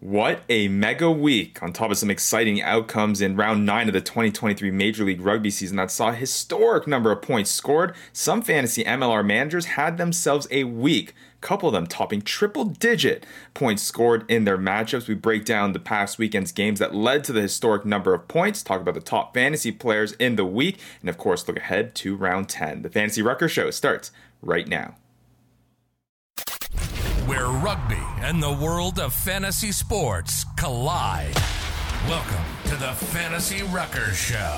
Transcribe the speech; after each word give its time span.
What 0.00 0.42
a 0.48 0.68
mega 0.68 1.10
week 1.10 1.60
on 1.60 1.72
top 1.72 1.90
of 1.90 1.98
some 1.98 2.08
exciting 2.08 2.62
outcomes 2.62 3.20
in 3.20 3.34
round 3.34 3.66
9 3.66 3.88
of 3.88 3.94
the 3.94 4.00
2023 4.00 4.70
Major 4.70 5.02
League 5.02 5.20
Rugby 5.20 5.50
season 5.50 5.76
that 5.78 5.90
saw 5.90 6.10
a 6.10 6.14
historic 6.14 6.86
number 6.86 7.10
of 7.10 7.20
points 7.20 7.50
scored. 7.50 7.96
Some 8.12 8.40
fantasy 8.40 8.84
MLR 8.84 9.26
managers 9.26 9.64
had 9.64 9.98
themselves 9.98 10.46
a 10.52 10.62
week, 10.62 11.14
couple 11.40 11.68
of 11.68 11.72
them 11.72 11.88
topping 11.88 12.22
triple 12.22 12.64
digit 12.64 13.26
points 13.54 13.82
scored 13.82 14.24
in 14.30 14.44
their 14.44 14.56
matchups. 14.56 15.08
We 15.08 15.14
break 15.14 15.44
down 15.44 15.72
the 15.72 15.80
past 15.80 16.16
weekend's 16.16 16.52
games 16.52 16.78
that 16.78 16.94
led 16.94 17.24
to 17.24 17.32
the 17.32 17.42
historic 17.42 17.84
number 17.84 18.14
of 18.14 18.28
points, 18.28 18.62
talk 18.62 18.80
about 18.80 18.94
the 18.94 19.00
top 19.00 19.34
fantasy 19.34 19.72
players 19.72 20.12
in 20.12 20.36
the 20.36 20.44
week, 20.44 20.78
and 21.00 21.10
of 21.10 21.18
course 21.18 21.48
look 21.48 21.56
ahead 21.56 21.96
to 21.96 22.14
round 22.14 22.48
10. 22.48 22.82
The 22.82 22.88
Fantasy 22.88 23.20
Rucker 23.20 23.48
Show 23.48 23.72
starts 23.72 24.12
right 24.42 24.68
now 24.68 24.94
where 27.28 27.48
rugby 27.48 28.02
and 28.22 28.42
the 28.42 28.50
world 28.50 28.98
of 28.98 29.12
fantasy 29.12 29.70
sports 29.70 30.46
collide. 30.56 31.34
Welcome 32.08 32.42
to 32.64 32.76
the 32.76 32.94
Fantasy 32.94 33.62
Rucker 33.64 34.14
Show, 34.14 34.56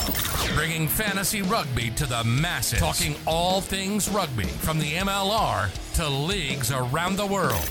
bringing 0.55 0.87
fantasy 0.87 1.43
rugby 1.43 1.91
to 1.91 2.07
the 2.07 2.23
masses, 2.23 2.79
talking 2.79 3.17
all 3.27 3.61
things 3.61 4.09
rugby 4.09 4.45
from 4.45 4.79
the 4.79 4.93
MLR 4.93 5.69
to 5.95 6.09
leagues 6.09 6.71
around 6.71 7.17
the 7.17 7.27
world. 7.27 7.69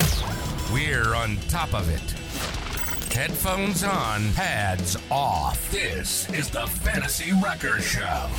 We're 0.74 1.16
on 1.16 1.38
top 1.48 1.74
of 1.74 1.90
it. 1.90 3.14
Headphones 3.14 3.86
on, 3.86 4.34
pads 4.34 4.98
off. 5.10 5.72
This 5.72 6.30
is 6.32 6.50
the 6.50 6.68
Fantasy 6.68 7.32
Rucker 7.42 7.80
Show. 7.80 8.30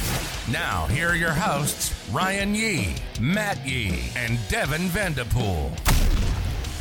Now, 0.52 0.84
here 0.90 1.08
are 1.08 1.16
your 1.16 1.32
hosts, 1.32 1.94
Ryan 2.12 2.54
Yee, 2.54 2.96
Matt 3.18 3.66
Yee, 3.66 4.10
and 4.14 4.38
Devin 4.50 4.88
Vanderpool. 4.88 5.72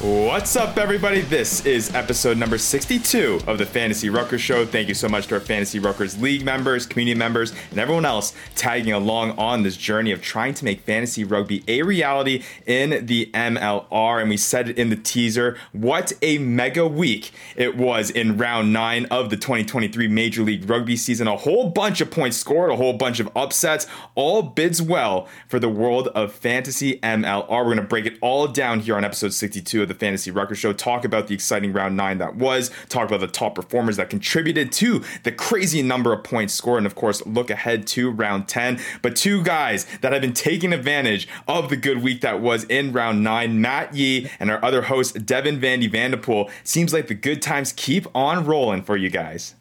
What's 0.01 0.55
up, 0.55 0.77
everybody? 0.77 1.19
This 1.19 1.65
is 1.65 1.93
episode 1.93 2.37
number 2.37 2.57
62 2.57 3.41
of 3.47 3.57
the 3.57 3.65
Fantasy 3.65 4.07
Ruckers 4.07 4.39
Show. 4.39 4.65
Thank 4.65 4.87
you 4.87 4.93
so 4.93 5.09
much 5.09 5.27
to 5.27 5.35
our 5.35 5.41
Fantasy 5.41 5.77
Ruckers 5.77 6.21
League 6.21 6.45
members, 6.45 6.85
community 6.85 7.19
members, 7.19 7.51
and 7.69 7.79
everyone 7.79 8.05
else 8.05 8.33
tagging 8.55 8.93
along 8.93 9.31
on 9.31 9.63
this 9.63 9.75
journey 9.75 10.13
of 10.13 10.21
trying 10.21 10.53
to 10.53 10.63
make 10.63 10.83
fantasy 10.83 11.25
rugby 11.25 11.65
a 11.67 11.83
reality 11.83 12.45
in 12.65 13.07
the 13.07 13.29
MLR. 13.33 14.21
And 14.21 14.29
we 14.29 14.37
said 14.37 14.69
it 14.69 14.77
in 14.77 14.89
the 14.89 14.95
teaser 14.95 15.57
what 15.73 16.13
a 16.21 16.37
mega 16.37 16.87
week 16.87 17.31
it 17.57 17.75
was 17.75 18.09
in 18.09 18.37
round 18.37 18.71
nine 18.71 19.05
of 19.07 19.29
the 19.29 19.35
2023 19.35 20.07
Major 20.07 20.43
League 20.43 20.69
Rugby 20.69 20.95
season. 20.95 21.27
A 21.27 21.35
whole 21.35 21.71
bunch 21.71 21.99
of 21.99 22.09
points 22.09 22.37
scored, 22.37 22.71
a 22.71 22.77
whole 22.77 22.93
bunch 22.93 23.19
of 23.19 23.29
upsets, 23.35 23.85
all 24.15 24.43
bids 24.43 24.81
well 24.81 25.27
for 25.49 25.59
the 25.59 25.67
world 25.67 26.07
of 26.15 26.31
fantasy 26.31 27.01
MLR. 27.01 27.49
We're 27.49 27.63
going 27.65 27.77
to 27.79 27.83
break 27.83 28.05
it 28.05 28.17
all 28.21 28.47
down 28.47 28.79
here 28.79 28.95
on 28.95 29.03
episode 29.03 29.33
62 29.33 29.88
the 29.89 29.95
Fantasy 29.95 30.31
Rucker 30.31 30.55
Show, 30.55 30.71
talk 30.71 31.03
about 31.03 31.27
the 31.27 31.33
exciting 31.33 31.73
round 31.73 31.97
nine 31.97 32.19
that 32.19 32.35
was, 32.35 32.71
talk 32.87 33.07
about 33.07 33.19
the 33.19 33.27
top 33.27 33.55
performers 33.55 33.97
that 33.97 34.09
contributed 34.09 34.71
to 34.73 35.03
the 35.23 35.31
crazy 35.31 35.81
number 35.81 36.13
of 36.13 36.23
points 36.23 36.53
scored, 36.53 36.77
and 36.77 36.87
of 36.87 36.95
course, 36.95 37.25
look 37.25 37.49
ahead 37.49 37.85
to 37.87 38.09
round 38.09 38.47
10. 38.47 38.79
But 39.01 39.15
two 39.15 39.43
guys 39.43 39.85
that 40.01 40.13
have 40.13 40.21
been 40.21 40.33
taking 40.33 40.71
advantage 40.71 41.27
of 41.47 41.69
the 41.69 41.75
good 41.75 42.01
week 42.01 42.21
that 42.21 42.39
was 42.39 42.63
in 42.65 42.93
round 42.93 43.23
nine, 43.23 43.59
Matt 43.59 43.93
Yee 43.93 44.29
and 44.39 44.49
our 44.49 44.63
other 44.63 44.83
host, 44.83 45.25
Devin 45.25 45.59
Vandy 45.59 45.91
Vanderpool. 45.91 46.49
Seems 46.63 46.93
like 46.93 47.07
the 47.07 47.15
good 47.15 47.41
times 47.41 47.73
keep 47.73 48.07
on 48.15 48.45
rolling 48.45 48.83
for 48.83 48.95
you 48.95 49.09
guys. 49.09 49.55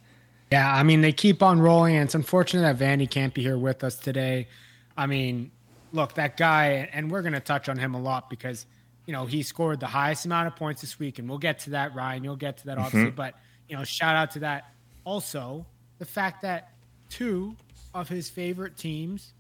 Yeah, 0.53 0.73
I 0.73 0.83
mean, 0.83 1.03
they 1.03 1.13
keep 1.13 1.42
on 1.42 1.61
rolling, 1.61 1.97
and 1.97 2.05
it's 2.05 2.15
unfortunate 2.15 2.63
that 2.63 2.83
Vandy 2.83 3.11
can't 3.11 3.35
be 3.35 3.42
here 3.42 3.59
with 3.59 3.85
us 3.85 3.97
today. 3.97 4.48
I 4.97 5.07
mean, 5.07 5.51
look, 5.92 6.15
that 6.15 6.37
guy, 6.37 6.89
and 6.92 7.11
we're 7.11 7.23
going 7.23 7.35
to 7.35 7.41
touch 7.41 7.69
on 7.69 7.79
him 7.79 7.95
a 7.95 8.01
lot 8.01 8.31
because– 8.31 8.67
you 9.09 9.12
know, 9.14 9.25
he 9.25 9.42
scored 9.42 9.81
the 9.81 9.87
highest 9.87 10.27
amount 10.27 10.48
of 10.48 10.55
points 10.55 10.83
this 10.83 10.98
week, 10.98 11.19
and 11.19 11.27
we'll 11.27 11.39
get 11.39 11.61
to 11.61 11.70
that, 11.70 11.95
Ryan. 11.95 12.23
You'll 12.23 12.37
get 12.37 12.59
to 12.59 12.67
that, 12.67 12.77
obviously. 12.77 13.06
Mm-hmm. 13.06 13.17
But, 13.17 13.37
you 13.67 13.75
know, 13.75 13.83
shout 13.83 14.14
out 14.14 14.33
to 14.33 14.41
that. 14.41 14.75
Also, 15.05 15.64
the 15.98 16.05
fact 16.05 16.42
that 16.42 16.73
two 17.09 17.56
of 17.95 18.11
his 18.11 18.29
favorite 18.29 18.77
teams 18.77 19.33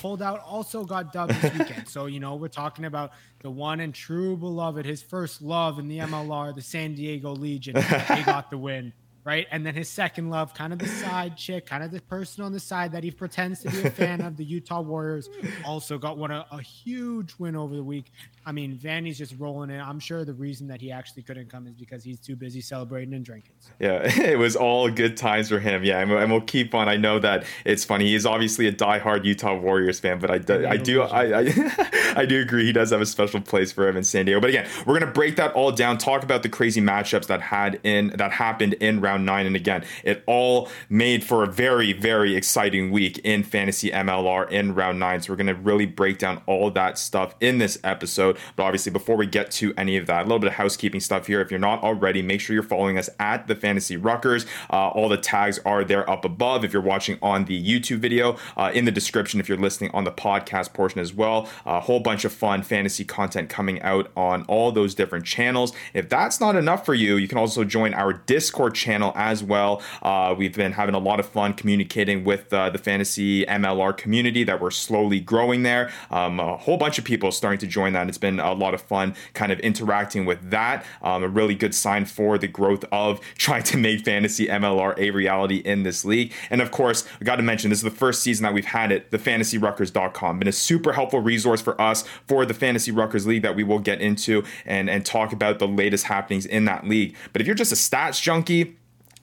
pulled 0.00 0.22
out 0.22 0.40
also 0.40 0.82
got 0.82 1.12
dubbed 1.12 1.34
this 1.34 1.52
weekend. 1.58 1.86
so, 1.90 2.06
you 2.06 2.20
know, 2.20 2.36
we're 2.36 2.48
talking 2.48 2.86
about 2.86 3.10
the 3.40 3.50
one 3.50 3.80
and 3.80 3.94
true 3.94 4.34
beloved, 4.34 4.86
his 4.86 5.02
first 5.02 5.42
love 5.42 5.78
in 5.78 5.88
the 5.88 5.98
MLR, 5.98 6.54
the 6.54 6.62
San 6.62 6.94
Diego 6.94 7.34
Legion. 7.34 7.74
they 7.74 8.22
got 8.24 8.48
the 8.48 8.56
win 8.56 8.94
right? 9.26 9.48
And 9.50 9.66
then 9.66 9.74
his 9.74 9.88
second 9.88 10.30
love, 10.30 10.54
kind 10.54 10.72
of 10.72 10.78
the 10.78 10.86
side 10.86 11.36
chick, 11.36 11.66
kind 11.66 11.82
of 11.82 11.90
the 11.90 12.00
person 12.00 12.44
on 12.44 12.52
the 12.52 12.60
side 12.60 12.92
that 12.92 13.02
he 13.02 13.10
pretends 13.10 13.60
to 13.62 13.70
be 13.70 13.82
a 13.82 13.90
fan 13.90 14.20
of, 14.20 14.36
the 14.36 14.44
Utah 14.44 14.80
Warriors, 14.80 15.28
also 15.64 15.98
got 15.98 16.16
one 16.16 16.30
a, 16.30 16.46
a 16.52 16.62
huge 16.62 17.34
win 17.36 17.56
over 17.56 17.74
the 17.74 17.82
week. 17.82 18.12
I 18.46 18.52
mean, 18.52 18.78
Vandy's 18.78 19.18
just 19.18 19.34
rolling 19.38 19.70
in. 19.70 19.80
I'm 19.80 19.98
sure 19.98 20.24
the 20.24 20.32
reason 20.32 20.68
that 20.68 20.80
he 20.80 20.92
actually 20.92 21.24
couldn't 21.24 21.50
come 21.50 21.66
is 21.66 21.74
because 21.74 22.04
he's 22.04 22.20
too 22.20 22.36
busy 22.36 22.60
celebrating 22.60 23.12
and 23.12 23.24
drinking. 23.24 23.56
So. 23.58 23.70
Yeah, 23.80 24.02
it 24.22 24.38
was 24.38 24.54
all 24.54 24.88
good 24.88 25.16
times 25.16 25.48
for 25.48 25.58
him. 25.58 25.82
Yeah, 25.82 26.00
and, 26.00 26.12
and 26.12 26.30
we'll 26.30 26.40
keep 26.42 26.74
on. 26.74 26.88
I 26.88 26.96
know 26.96 27.18
that 27.18 27.44
it's 27.64 27.84
funny. 27.84 28.06
He's 28.06 28.24
obviously 28.24 28.68
a 28.68 28.72
diehard 28.72 29.24
Utah 29.24 29.56
Warriors 29.56 29.98
fan, 29.98 30.20
but 30.20 30.30
I 30.30 30.38
do, 30.38 30.66
I 30.66 30.76
do, 30.76 31.02
I, 31.02 31.40
I, 31.40 32.12
I 32.16 32.24
do 32.24 32.40
agree 32.40 32.64
he 32.64 32.72
does 32.72 32.90
have 32.90 33.00
a 33.00 33.06
special 33.06 33.40
place 33.40 33.72
for 33.72 33.88
him 33.88 33.96
in 33.96 34.04
San 34.04 34.26
Diego. 34.26 34.40
But 34.40 34.50
again, 34.50 34.68
we're 34.86 34.98
gonna 34.98 35.12
break 35.12 35.36
that 35.36 35.52
all 35.54 35.72
down. 35.72 35.98
Talk 35.98 36.22
about 36.22 36.44
the 36.44 36.48
crazy 36.48 36.80
matchups 36.80 37.26
that 37.26 37.42
had 37.42 37.80
in 37.82 38.12
that 38.16 38.32
happened 38.32 38.74
in 38.74 39.00
round 39.00 39.26
nine. 39.26 39.46
And 39.46 39.56
again, 39.56 39.84
it 40.04 40.22
all 40.26 40.68
made 40.88 41.24
for 41.24 41.42
a 41.42 41.46
very, 41.46 41.92
very 41.92 42.36
exciting 42.36 42.90
week 42.90 43.18
in 43.18 43.42
fantasy 43.42 43.90
MLR 43.90 44.48
in 44.50 44.74
round 44.74 44.98
nine. 44.98 45.20
So 45.20 45.32
we're 45.32 45.36
going 45.36 45.46
to 45.48 45.54
really 45.54 45.86
break 45.86 46.18
down 46.18 46.42
all 46.46 46.70
that 46.70 46.98
stuff 46.98 47.34
in 47.40 47.58
this 47.58 47.78
episode. 47.82 48.35
But 48.56 48.64
obviously, 48.64 48.92
before 48.92 49.16
we 49.16 49.26
get 49.26 49.50
to 49.52 49.72
any 49.76 49.96
of 49.96 50.06
that, 50.06 50.22
a 50.22 50.24
little 50.24 50.38
bit 50.38 50.48
of 50.48 50.54
housekeeping 50.54 51.00
stuff 51.00 51.26
here. 51.26 51.40
If 51.40 51.50
you're 51.50 51.60
not 51.60 51.82
already, 51.82 52.22
make 52.22 52.40
sure 52.40 52.54
you're 52.54 52.62
following 52.62 52.98
us 52.98 53.08
at 53.20 53.46
the 53.46 53.54
Fantasy 53.54 53.96
Ruckers. 53.96 54.46
Uh, 54.70 54.88
all 54.88 55.08
the 55.08 55.16
tags 55.16 55.58
are 55.64 55.84
there 55.84 56.08
up 56.08 56.24
above. 56.24 56.64
If 56.64 56.72
you're 56.72 56.82
watching 56.82 57.18
on 57.22 57.44
the 57.44 57.62
YouTube 57.62 57.98
video, 57.98 58.36
uh, 58.56 58.70
in 58.74 58.84
the 58.84 58.92
description, 58.92 59.40
if 59.40 59.48
you're 59.48 59.58
listening 59.58 59.90
on 59.92 60.04
the 60.04 60.12
podcast 60.12 60.74
portion 60.74 61.00
as 61.00 61.12
well, 61.12 61.48
a 61.64 61.80
whole 61.80 62.00
bunch 62.00 62.24
of 62.24 62.32
fun 62.32 62.62
fantasy 62.62 63.04
content 63.04 63.48
coming 63.48 63.80
out 63.82 64.10
on 64.16 64.42
all 64.44 64.72
those 64.72 64.94
different 64.94 65.24
channels. 65.24 65.72
If 65.94 66.08
that's 66.08 66.40
not 66.40 66.56
enough 66.56 66.84
for 66.84 66.94
you, 66.94 67.16
you 67.16 67.28
can 67.28 67.38
also 67.38 67.64
join 67.64 67.94
our 67.94 68.12
Discord 68.12 68.74
channel 68.74 68.96
channel 68.96 69.12
as 69.14 69.42
well. 69.42 69.82
Uh, 70.02 70.34
we've 70.36 70.54
been 70.54 70.72
having 70.72 70.94
a 70.94 70.98
lot 70.98 71.20
of 71.20 71.26
fun 71.26 71.52
communicating 71.52 72.24
with 72.24 72.52
uh, 72.52 72.70
the 72.70 72.78
fantasy 72.78 73.44
MLR 73.44 73.96
community 73.96 74.44
that 74.44 74.60
we're 74.60 74.70
slowly 74.70 75.20
growing 75.20 75.62
there. 75.62 75.92
Um, 76.10 76.40
a 76.40 76.56
whole 76.56 76.76
bunch 76.76 76.98
of 76.98 77.04
people 77.04 77.32
starting 77.32 77.58
to 77.58 77.66
join 77.66 77.92
that. 77.92 78.08
It's 78.08 78.18
been 78.18 78.25
a 78.26 78.52
lot 78.52 78.74
of 78.74 78.80
fun 78.82 79.14
kind 79.34 79.52
of 79.52 79.60
interacting 79.60 80.24
with 80.24 80.50
that. 80.50 80.84
Um, 81.02 81.22
a 81.22 81.28
really 81.28 81.54
good 81.54 81.74
sign 81.74 82.04
for 82.04 82.38
the 82.38 82.48
growth 82.48 82.84
of 82.92 83.20
trying 83.36 83.62
to 83.64 83.76
make 83.76 84.04
fantasy 84.04 84.46
MLR 84.46 84.98
a 84.98 85.10
reality 85.10 85.56
in 85.56 85.82
this 85.82 86.04
league. 86.04 86.32
And 86.50 86.60
of 86.60 86.70
course, 86.70 87.06
we 87.20 87.24
got 87.24 87.36
to 87.36 87.42
mention 87.42 87.70
this 87.70 87.78
is 87.78 87.84
the 87.84 87.90
first 87.90 88.22
season 88.22 88.44
that 88.44 88.54
we've 88.54 88.64
had 88.64 88.92
it, 88.92 89.10
the 89.10 89.18
fantasyruckers.com. 89.18 90.38
Been 90.38 90.48
a 90.48 90.52
super 90.52 90.92
helpful 90.92 91.20
resource 91.20 91.60
for 91.60 91.80
us 91.80 92.04
for 92.26 92.44
the 92.44 92.54
Fantasy 92.54 92.92
Ruckers 92.92 93.26
League 93.26 93.42
that 93.42 93.56
we 93.56 93.64
will 93.64 93.78
get 93.78 94.00
into 94.00 94.44
and, 94.64 94.90
and 94.90 95.04
talk 95.04 95.32
about 95.32 95.58
the 95.58 95.68
latest 95.68 96.04
happenings 96.04 96.46
in 96.46 96.64
that 96.66 96.86
league. 96.86 97.14
But 97.32 97.40
if 97.40 97.46
you're 97.46 97.56
just 97.56 97.72
a 97.72 97.76
stats 97.76 98.20
junkie, 98.20 98.76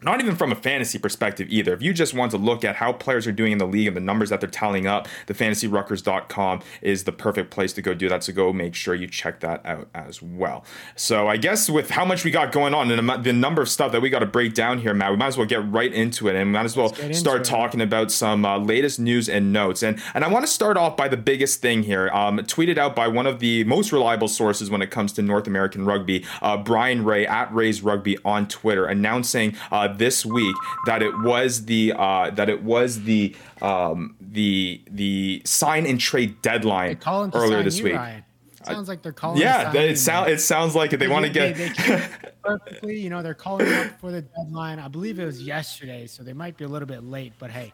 not 0.03 0.21
even 0.21 0.35
from 0.35 0.51
a 0.51 0.55
fantasy 0.55 0.99
perspective 0.99 1.47
either. 1.49 1.73
If 1.73 1.81
you 1.81 1.93
just 1.93 2.13
want 2.13 2.31
to 2.31 2.37
look 2.37 2.63
at 2.63 2.75
how 2.77 2.93
players 2.93 3.27
are 3.27 3.31
doing 3.31 3.53
in 3.53 3.57
the 3.57 3.67
league 3.67 3.87
and 3.87 3.95
the 3.95 4.01
numbers 4.01 4.29
that 4.29 4.41
they're 4.41 4.49
tallying 4.49 4.87
up, 4.87 5.07
the 5.27 5.33
fantasyruckers.com 5.33 6.61
is 6.81 7.03
the 7.03 7.11
perfect 7.11 7.51
place 7.51 7.73
to 7.73 7.81
go 7.81 7.93
do 7.93 8.09
that. 8.09 8.23
So 8.23 8.33
go 8.33 8.51
make 8.53 8.75
sure 8.75 8.95
you 8.95 9.07
check 9.07 9.39
that 9.41 9.65
out 9.65 9.87
as 9.93 10.21
well. 10.21 10.65
So 10.95 11.27
I 11.27 11.37
guess 11.37 11.69
with 11.69 11.91
how 11.91 12.05
much 12.05 12.23
we 12.23 12.31
got 12.31 12.51
going 12.51 12.73
on 12.73 12.91
and 12.91 13.23
the 13.23 13.33
number 13.33 13.61
of 13.61 13.69
stuff 13.69 13.91
that 13.91 14.01
we 14.01 14.09
got 14.09 14.19
to 14.19 14.25
break 14.25 14.53
down 14.53 14.79
here, 14.79 14.93
Matt, 14.93 15.11
we 15.11 15.17
might 15.17 15.27
as 15.27 15.37
well 15.37 15.47
get 15.47 15.69
right 15.71 15.91
into 15.91 16.27
it 16.27 16.35
and 16.35 16.51
might 16.51 16.65
as 16.65 16.75
well 16.75 16.93
start 17.13 17.43
talking 17.43 17.81
about 17.81 18.11
some 18.11 18.45
uh, 18.45 18.57
latest 18.57 18.99
news 18.99 19.29
and 19.29 19.53
notes. 19.53 19.83
And 19.83 20.01
and 20.13 20.23
I 20.23 20.27
want 20.27 20.45
to 20.45 20.51
start 20.51 20.77
off 20.77 20.97
by 20.97 21.07
the 21.07 21.17
biggest 21.17 21.61
thing 21.61 21.83
here, 21.83 22.09
um, 22.09 22.37
tweeted 22.39 22.77
out 22.77 22.95
by 22.95 23.07
one 23.07 23.27
of 23.27 23.39
the 23.39 23.63
most 23.63 23.91
reliable 23.91 24.27
sources 24.27 24.69
when 24.69 24.81
it 24.81 24.91
comes 24.91 25.13
to 25.13 25.21
North 25.21 25.47
American 25.47 25.85
rugby, 25.85 26.25
uh, 26.41 26.57
Brian 26.57 27.03
Ray 27.03 27.25
at 27.25 27.53
Ray's 27.53 27.81
Rugby 27.81 28.17
on 28.25 28.47
Twitter, 28.47 28.85
announcing. 28.85 29.55
Uh, 29.71 29.92
this 29.97 30.25
week 30.25 30.55
that 30.85 31.01
it 31.01 31.17
was 31.19 31.65
the 31.65 31.93
uh, 31.95 32.29
that 32.31 32.49
it 32.49 32.63
was 32.63 33.03
the 33.03 33.35
um, 33.61 34.15
the 34.19 34.81
the 34.89 35.41
sign 35.45 35.85
and 35.85 35.99
trade 35.99 36.41
deadline 36.41 36.99
earlier 37.05 37.63
this 37.63 37.81
week. 37.81 37.95
Ryan. 37.95 38.23
sounds 38.63 38.87
like 38.87 39.01
they're 39.01 39.11
calling. 39.11 39.41
Yeah, 39.41 39.73
it 39.75 39.97
sounds 39.97 40.29
it 40.29 40.41
sounds 40.41 40.75
like 40.75 40.93
it. 40.93 40.97
They, 40.97 41.07
they 41.07 41.11
want 41.11 41.25
to 41.25 41.31
get 41.31 41.55
they, 41.55 41.69
they 41.69 42.03
perfectly. 42.43 42.99
You 42.99 43.09
know, 43.09 43.21
they're 43.21 43.33
calling 43.33 43.71
up 43.73 43.99
for 43.99 44.11
the 44.11 44.21
deadline. 44.21 44.79
I 44.79 44.87
believe 44.87 45.19
it 45.19 45.25
was 45.25 45.41
yesterday, 45.41 46.07
so 46.07 46.23
they 46.23 46.33
might 46.33 46.57
be 46.57 46.65
a 46.65 46.69
little 46.69 46.87
bit 46.87 47.03
late. 47.03 47.33
But 47.39 47.51
hey, 47.51 47.73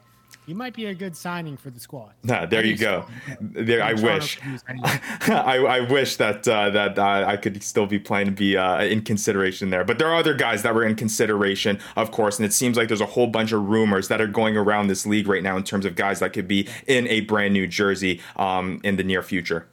he 0.50 0.56
might 0.56 0.74
be 0.74 0.88
a 0.88 0.96
good 0.96 1.16
signing 1.16 1.56
for 1.58 1.70
the 1.70 1.80
squad. 1.80 2.14
Nah, 2.24 2.48
there 2.48 2.66
you 2.66 2.76
go. 2.76 3.06
There, 3.40 3.84
I 3.84 3.94
wish. 3.94 4.40
I, 5.28 5.58
I 5.58 5.80
wish 5.82 6.16
that 6.16 6.48
uh, 6.48 6.72
that 6.72 6.98
uh, 6.98 7.26
I 7.28 7.38
could 7.38 7.62
still 7.62 7.86
be 7.86 8.00
playing 8.00 8.26
to 8.26 8.32
be 8.32 8.58
uh, 8.58 8.84
in 8.84 9.04
consideration 9.04 9.70
there. 9.70 9.84
But 9.84 10.00
there 10.00 10.08
are 10.08 10.16
other 10.16 10.34
guys 10.34 10.64
that 10.64 10.74
were 10.74 10.84
in 10.84 10.96
consideration, 10.96 11.78
of 11.96 12.10
course, 12.10 12.40
and 12.40 12.48
it 12.48 12.54
seems 12.54 12.78
like 12.78 12.88
there's 12.88 13.00
a 13.00 13.06
whole 13.06 13.28
bunch 13.28 13.52
of 13.52 13.70
rumors 13.70 14.08
that 14.08 14.20
are 14.20 14.28
going 14.28 14.58
around 14.58 14.88
this 14.88 15.06
league 15.06 15.28
right 15.28 15.44
now 15.44 15.56
in 15.56 15.64
terms 15.64 15.86
of 15.86 15.96
guys 15.96 16.18
that 16.18 16.34
could 16.34 16.48
be 16.48 16.68
in 16.88 17.08
a 17.10 17.22
brand 17.22 17.54
new 17.54 17.68
jersey 17.68 18.20
um, 18.36 18.82
in 18.84 18.96
the 18.96 19.04
near 19.04 19.22
future. 19.22 19.68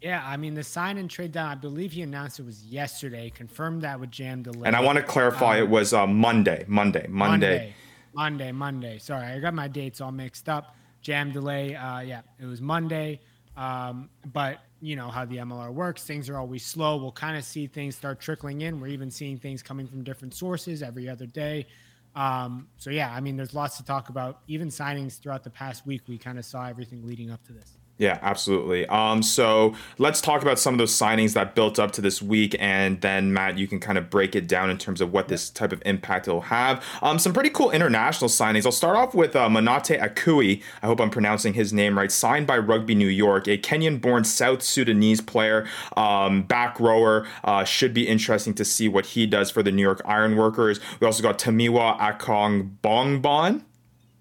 Yeah, 0.00 0.22
I 0.24 0.36
mean 0.36 0.54
the 0.54 0.62
sign 0.62 0.98
and 0.98 1.10
trade 1.10 1.32
down. 1.32 1.50
I 1.50 1.56
believe 1.56 1.90
he 1.90 2.02
announced 2.02 2.38
it 2.38 2.46
was 2.46 2.62
yesterday. 2.62 3.32
Confirmed 3.34 3.82
that 3.82 3.98
with 3.98 4.12
Jam 4.12 4.44
delay. 4.44 4.68
And 4.68 4.76
I 4.76 4.82
want 4.82 4.98
to 4.98 5.02
clarify, 5.02 5.58
um, 5.58 5.64
it 5.64 5.68
was 5.68 5.92
uh, 5.92 6.06
Monday, 6.06 6.64
Monday, 6.68 7.06
Monday, 7.08 7.08
Monday, 7.08 7.74
Monday. 8.14 8.52
Monday. 8.52 8.98
Sorry, 8.98 9.26
I 9.26 9.38
got 9.38 9.54
my 9.54 9.68
dates 9.68 10.00
all 10.00 10.12
mixed 10.12 10.48
up. 10.48 10.76
Jam 11.00 11.32
delay. 11.32 11.74
Uh, 11.74 12.00
yeah, 12.00 12.22
it 12.38 12.46
was 12.46 12.60
Monday. 12.60 13.20
Um, 13.56 14.08
but 14.32 14.60
you 14.80 14.96
know 14.96 15.08
how 15.08 15.24
the 15.24 15.36
MLR 15.36 15.72
works. 15.72 16.04
Things 16.04 16.28
are 16.28 16.38
always 16.38 16.64
slow. 16.64 16.96
We'll 16.96 17.12
kind 17.12 17.36
of 17.36 17.44
see 17.44 17.66
things 17.66 17.96
start 17.96 18.20
trickling 18.20 18.62
in. 18.62 18.80
We're 18.80 18.88
even 18.88 19.10
seeing 19.10 19.38
things 19.38 19.62
coming 19.62 19.86
from 19.86 20.04
different 20.04 20.34
sources 20.34 20.82
every 20.82 21.08
other 21.08 21.26
day. 21.26 21.66
Um, 22.14 22.68
so 22.76 22.90
yeah, 22.90 23.12
I 23.12 23.20
mean, 23.20 23.36
there's 23.36 23.54
lots 23.54 23.76
to 23.78 23.84
talk 23.84 24.08
about. 24.08 24.40
Even 24.46 24.68
signings 24.68 25.20
throughout 25.20 25.44
the 25.44 25.50
past 25.50 25.86
week, 25.86 26.02
we 26.08 26.18
kind 26.18 26.38
of 26.38 26.44
saw 26.44 26.66
everything 26.66 27.06
leading 27.06 27.30
up 27.30 27.44
to 27.46 27.52
this. 27.52 27.78
Yeah, 28.02 28.18
absolutely. 28.20 28.84
Um, 28.88 29.22
so 29.22 29.76
let's 29.96 30.20
talk 30.20 30.42
about 30.42 30.58
some 30.58 30.74
of 30.74 30.78
those 30.78 30.90
signings 30.90 31.34
that 31.34 31.54
built 31.54 31.78
up 31.78 31.92
to 31.92 32.00
this 32.00 32.20
week, 32.20 32.56
and 32.58 33.00
then 33.00 33.32
Matt, 33.32 33.58
you 33.58 33.68
can 33.68 33.78
kind 33.78 33.96
of 33.96 34.10
break 34.10 34.34
it 34.34 34.48
down 34.48 34.70
in 34.70 34.76
terms 34.76 35.00
of 35.00 35.12
what 35.12 35.28
this 35.28 35.48
type 35.48 35.70
of 35.70 35.80
impact 35.86 36.26
it'll 36.26 36.40
have. 36.40 36.84
Um, 37.00 37.20
some 37.20 37.32
pretty 37.32 37.50
cool 37.50 37.70
international 37.70 38.28
signings. 38.28 38.66
I'll 38.66 38.72
start 38.72 38.96
off 38.96 39.14
with 39.14 39.36
uh, 39.36 39.48
Manate 39.48 40.00
Akui. 40.00 40.64
I 40.82 40.86
hope 40.86 41.00
I'm 41.00 41.10
pronouncing 41.10 41.54
his 41.54 41.72
name 41.72 41.96
right. 41.96 42.10
Signed 42.10 42.44
by 42.44 42.58
Rugby 42.58 42.96
New 42.96 43.06
York, 43.06 43.46
a 43.46 43.56
Kenyan-born 43.56 44.24
South 44.24 44.62
Sudanese 44.62 45.20
player, 45.20 45.68
um, 45.96 46.42
back 46.42 46.80
rower. 46.80 47.24
Uh, 47.44 47.62
should 47.62 47.94
be 47.94 48.08
interesting 48.08 48.52
to 48.54 48.64
see 48.64 48.88
what 48.88 49.06
he 49.06 49.26
does 49.26 49.48
for 49.48 49.62
the 49.62 49.70
New 49.70 49.82
York 49.82 50.02
Ironworkers. 50.04 50.80
We 50.98 51.06
also 51.06 51.22
got 51.22 51.38
Tamiwa 51.38 52.00
Akong 52.00 52.78
Bongbon. 52.82 53.62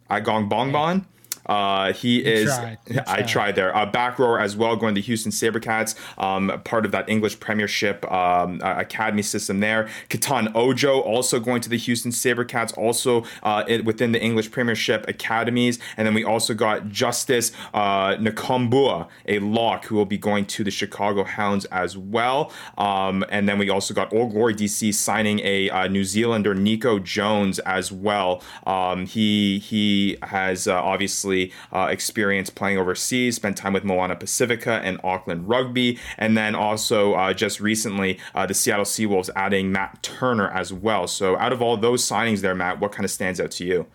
Agong 0.07 0.47
Bongbon. 0.51 1.05
Uh, 1.45 1.93
he 1.93 2.19
you 2.19 2.25
is. 2.25 2.45
Tried. 2.45 2.77
Tried. 2.85 3.07
I 3.07 3.21
tried 3.21 3.55
there. 3.55 3.75
Uh, 3.75 3.85
back 3.85 4.19
rower 4.19 4.39
as 4.39 4.55
well, 4.55 4.75
going 4.75 4.95
to 4.95 5.01
the 5.01 5.05
Houston 5.05 5.31
Sabercats, 5.31 5.95
um, 6.17 6.61
part 6.63 6.85
of 6.85 6.91
that 6.91 7.09
English 7.09 7.39
Premiership 7.39 8.09
um, 8.11 8.61
academy 8.63 9.21
system 9.21 9.59
there. 9.59 9.89
Katan 10.09 10.53
Ojo 10.55 10.99
also 10.99 11.39
going 11.39 11.61
to 11.61 11.69
the 11.69 11.77
Houston 11.77 12.11
Sabercats, 12.11 12.77
also 12.77 13.23
uh, 13.43 13.63
it, 13.67 13.85
within 13.85 14.11
the 14.11 14.21
English 14.21 14.51
Premiership 14.51 15.07
academies. 15.07 15.79
And 15.97 16.05
then 16.07 16.13
we 16.13 16.23
also 16.23 16.53
got 16.53 16.89
Justice 16.89 17.51
uh, 17.73 18.15
Nakombua, 18.15 19.07
a 19.27 19.39
lock 19.39 19.85
who 19.85 19.95
will 19.95 20.05
be 20.05 20.17
going 20.17 20.45
to 20.45 20.63
the 20.63 20.71
Chicago 20.71 21.23
Hounds 21.23 21.65
as 21.65 21.97
well. 21.97 22.51
Um, 22.77 23.25
and 23.29 23.47
then 23.47 23.57
we 23.57 23.69
also 23.69 23.93
got 23.93 24.13
Old 24.13 24.31
Glory 24.31 24.53
DC 24.55 24.93
signing 24.93 25.39
a 25.39 25.69
uh, 25.69 25.87
New 25.87 26.03
Zealander, 26.03 26.53
Nico 26.53 26.99
Jones, 26.99 27.59
as 27.59 27.91
well. 27.91 28.41
Um, 28.65 29.05
he 29.05 29.59
he 29.59 30.17
has 30.23 30.67
uh, 30.67 30.81
obviously 30.81 31.30
obviously 31.31 31.53
uh, 31.71 31.87
experience 31.87 32.49
playing 32.49 32.77
overseas, 32.77 33.35
spent 33.35 33.57
time 33.57 33.73
with 33.73 33.83
Moana 33.83 34.15
Pacifica 34.15 34.81
and 34.83 34.99
Auckland 35.03 35.47
Rugby, 35.47 35.99
and 36.17 36.37
then 36.37 36.55
also 36.55 37.13
uh, 37.13 37.33
just 37.33 37.59
recently 37.59 38.19
uh, 38.35 38.45
the 38.45 38.53
Seattle 38.53 38.85
Seawolves 38.85 39.29
adding 39.35 39.71
Matt 39.71 40.03
Turner 40.03 40.49
as 40.49 40.73
well. 40.73 41.07
So 41.07 41.37
out 41.37 41.53
of 41.53 41.61
all 41.61 41.77
those 41.77 42.07
signings 42.07 42.41
there, 42.41 42.55
Matt, 42.55 42.79
what 42.79 42.91
kind 42.91 43.05
of 43.05 43.11
stands 43.11 43.39
out 43.39 43.51
to 43.51 43.65
you? 43.65 43.85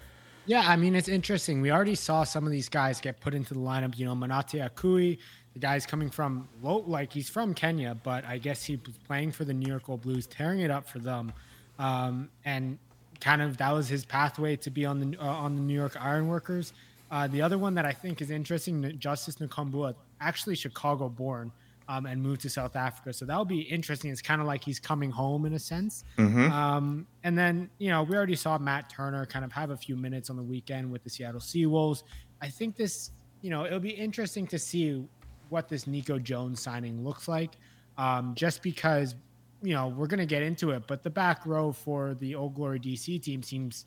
Yeah, 0.47 0.65
I 0.67 0.77
mean 0.77 0.95
it's 0.95 1.09
interesting. 1.09 1.61
We 1.61 1.73
already 1.73 1.97
saw 1.97 2.25
some 2.25 2.47
of 2.47 2.53
these 2.53 2.69
guys 2.69 3.01
get 3.01 3.21
put 3.21 3.35
into 3.35 3.53
the 3.53 3.61
lineup. 3.61 3.99
You 3.99 4.07
know, 4.07 4.15
Manate 4.15 4.63
Akui, 4.69 5.19
the 5.55 5.59
guy's 5.59 5.85
coming 5.87 6.09
from 6.09 6.49
low, 6.63 6.85
like 6.87 7.13
he's 7.13 7.29
from 7.29 7.53
Kenya, 7.53 7.97
but 8.03 8.25
I 8.25 8.39
guess 8.39 8.63
he 8.63 8.77
was 8.77 8.97
playing 9.07 9.33
for 9.33 9.45
the 9.45 9.53
New 9.53 9.69
York 9.69 9.89
Old 9.89 10.03
Blues, 10.03 10.27
tearing 10.27 10.61
it 10.61 10.71
up 10.71 10.89
for 10.89 11.01
them, 11.01 11.33
um, 11.81 12.29
and 12.45 12.79
kind 13.21 13.43
of 13.43 13.57
that 13.57 13.73
was 13.73 13.89
his 13.89 14.05
pathway 14.05 14.55
to 14.57 14.71
be 14.71 14.87
on 14.87 15.01
the 15.01 15.19
uh, 15.19 15.27
on 15.27 15.57
the 15.57 15.63
New 15.63 15.75
York 15.75 15.97
Ironworkers. 16.01 16.73
Uh, 17.17 17.27
the 17.27 17.41
other 17.41 17.57
one 17.57 17.73
that 17.73 17.87
I 17.87 17.93
think 17.93 18.21
is 18.21 18.31
interesting, 18.31 18.93
Justice 18.99 19.37
Nakombua, 19.37 19.95
actually 20.21 20.55
Chicago 20.55 21.09
born 21.09 21.51
um, 21.89 22.05
and 22.05 22.23
moved 22.23 22.43
to 22.43 22.51
South 22.51 22.77
Africa. 22.77 23.11
So 23.11 23.25
that'll 23.25 23.47
be 23.47 23.61
interesting. 23.61 24.11
It's 24.11 24.21
kind 24.21 24.43
of 24.43 24.47
like 24.47 24.63
he's 24.63 24.79
coming 24.79 25.11
home 25.11 25.47
in 25.47 25.55
a 25.55 25.59
sense. 25.59 26.05
Mm-hmm. 26.19 26.53
Um, 26.53 27.07
and 27.25 27.39
then, 27.39 27.71
you 27.79 27.89
know, 27.89 28.03
we 28.03 28.15
already 28.15 28.37
saw 28.37 28.59
Matt 28.59 28.91
Turner 28.91 29.25
kind 29.25 29.47
of 29.47 29.53
have 29.53 29.71
a 29.71 29.79
few 29.79 29.97
minutes 29.97 30.29
on 30.29 30.37
the 30.37 30.43
weekend 30.43 30.93
with 30.93 31.05
the 31.05 31.09
Seattle 31.09 31.41
Seawolves. 31.41 32.03
I 32.43 32.49
think 32.51 32.77
this, 32.77 33.13
you 33.41 33.49
know, 33.49 33.65
it'll 33.65 33.81
be 33.81 33.89
interesting 33.89 34.47
to 34.49 34.59
see 34.59 35.03
what 35.49 35.71
this 35.71 35.87
Nico 35.87 36.19
Jones 36.19 36.61
signing 36.61 37.03
looks 37.03 37.29
like. 37.29 37.53
Um, 37.97 38.35
just 38.35 38.63
because, 38.63 39.15
you 39.63 39.73
know, 39.73 39.89
we're 39.89 40.07
going 40.07 40.21
to 40.21 40.27
get 40.27 40.43
into 40.43 40.73
it, 40.73 40.83
but 40.87 41.03
the 41.03 41.09
back 41.09 41.47
row 41.47 41.73
for 41.73 42.13
the 42.13 42.35
Old 42.35 42.55
Glory 42.55 42.79
DC 42.79 43.23
team 43.23 43.43
seems 43.43 43.87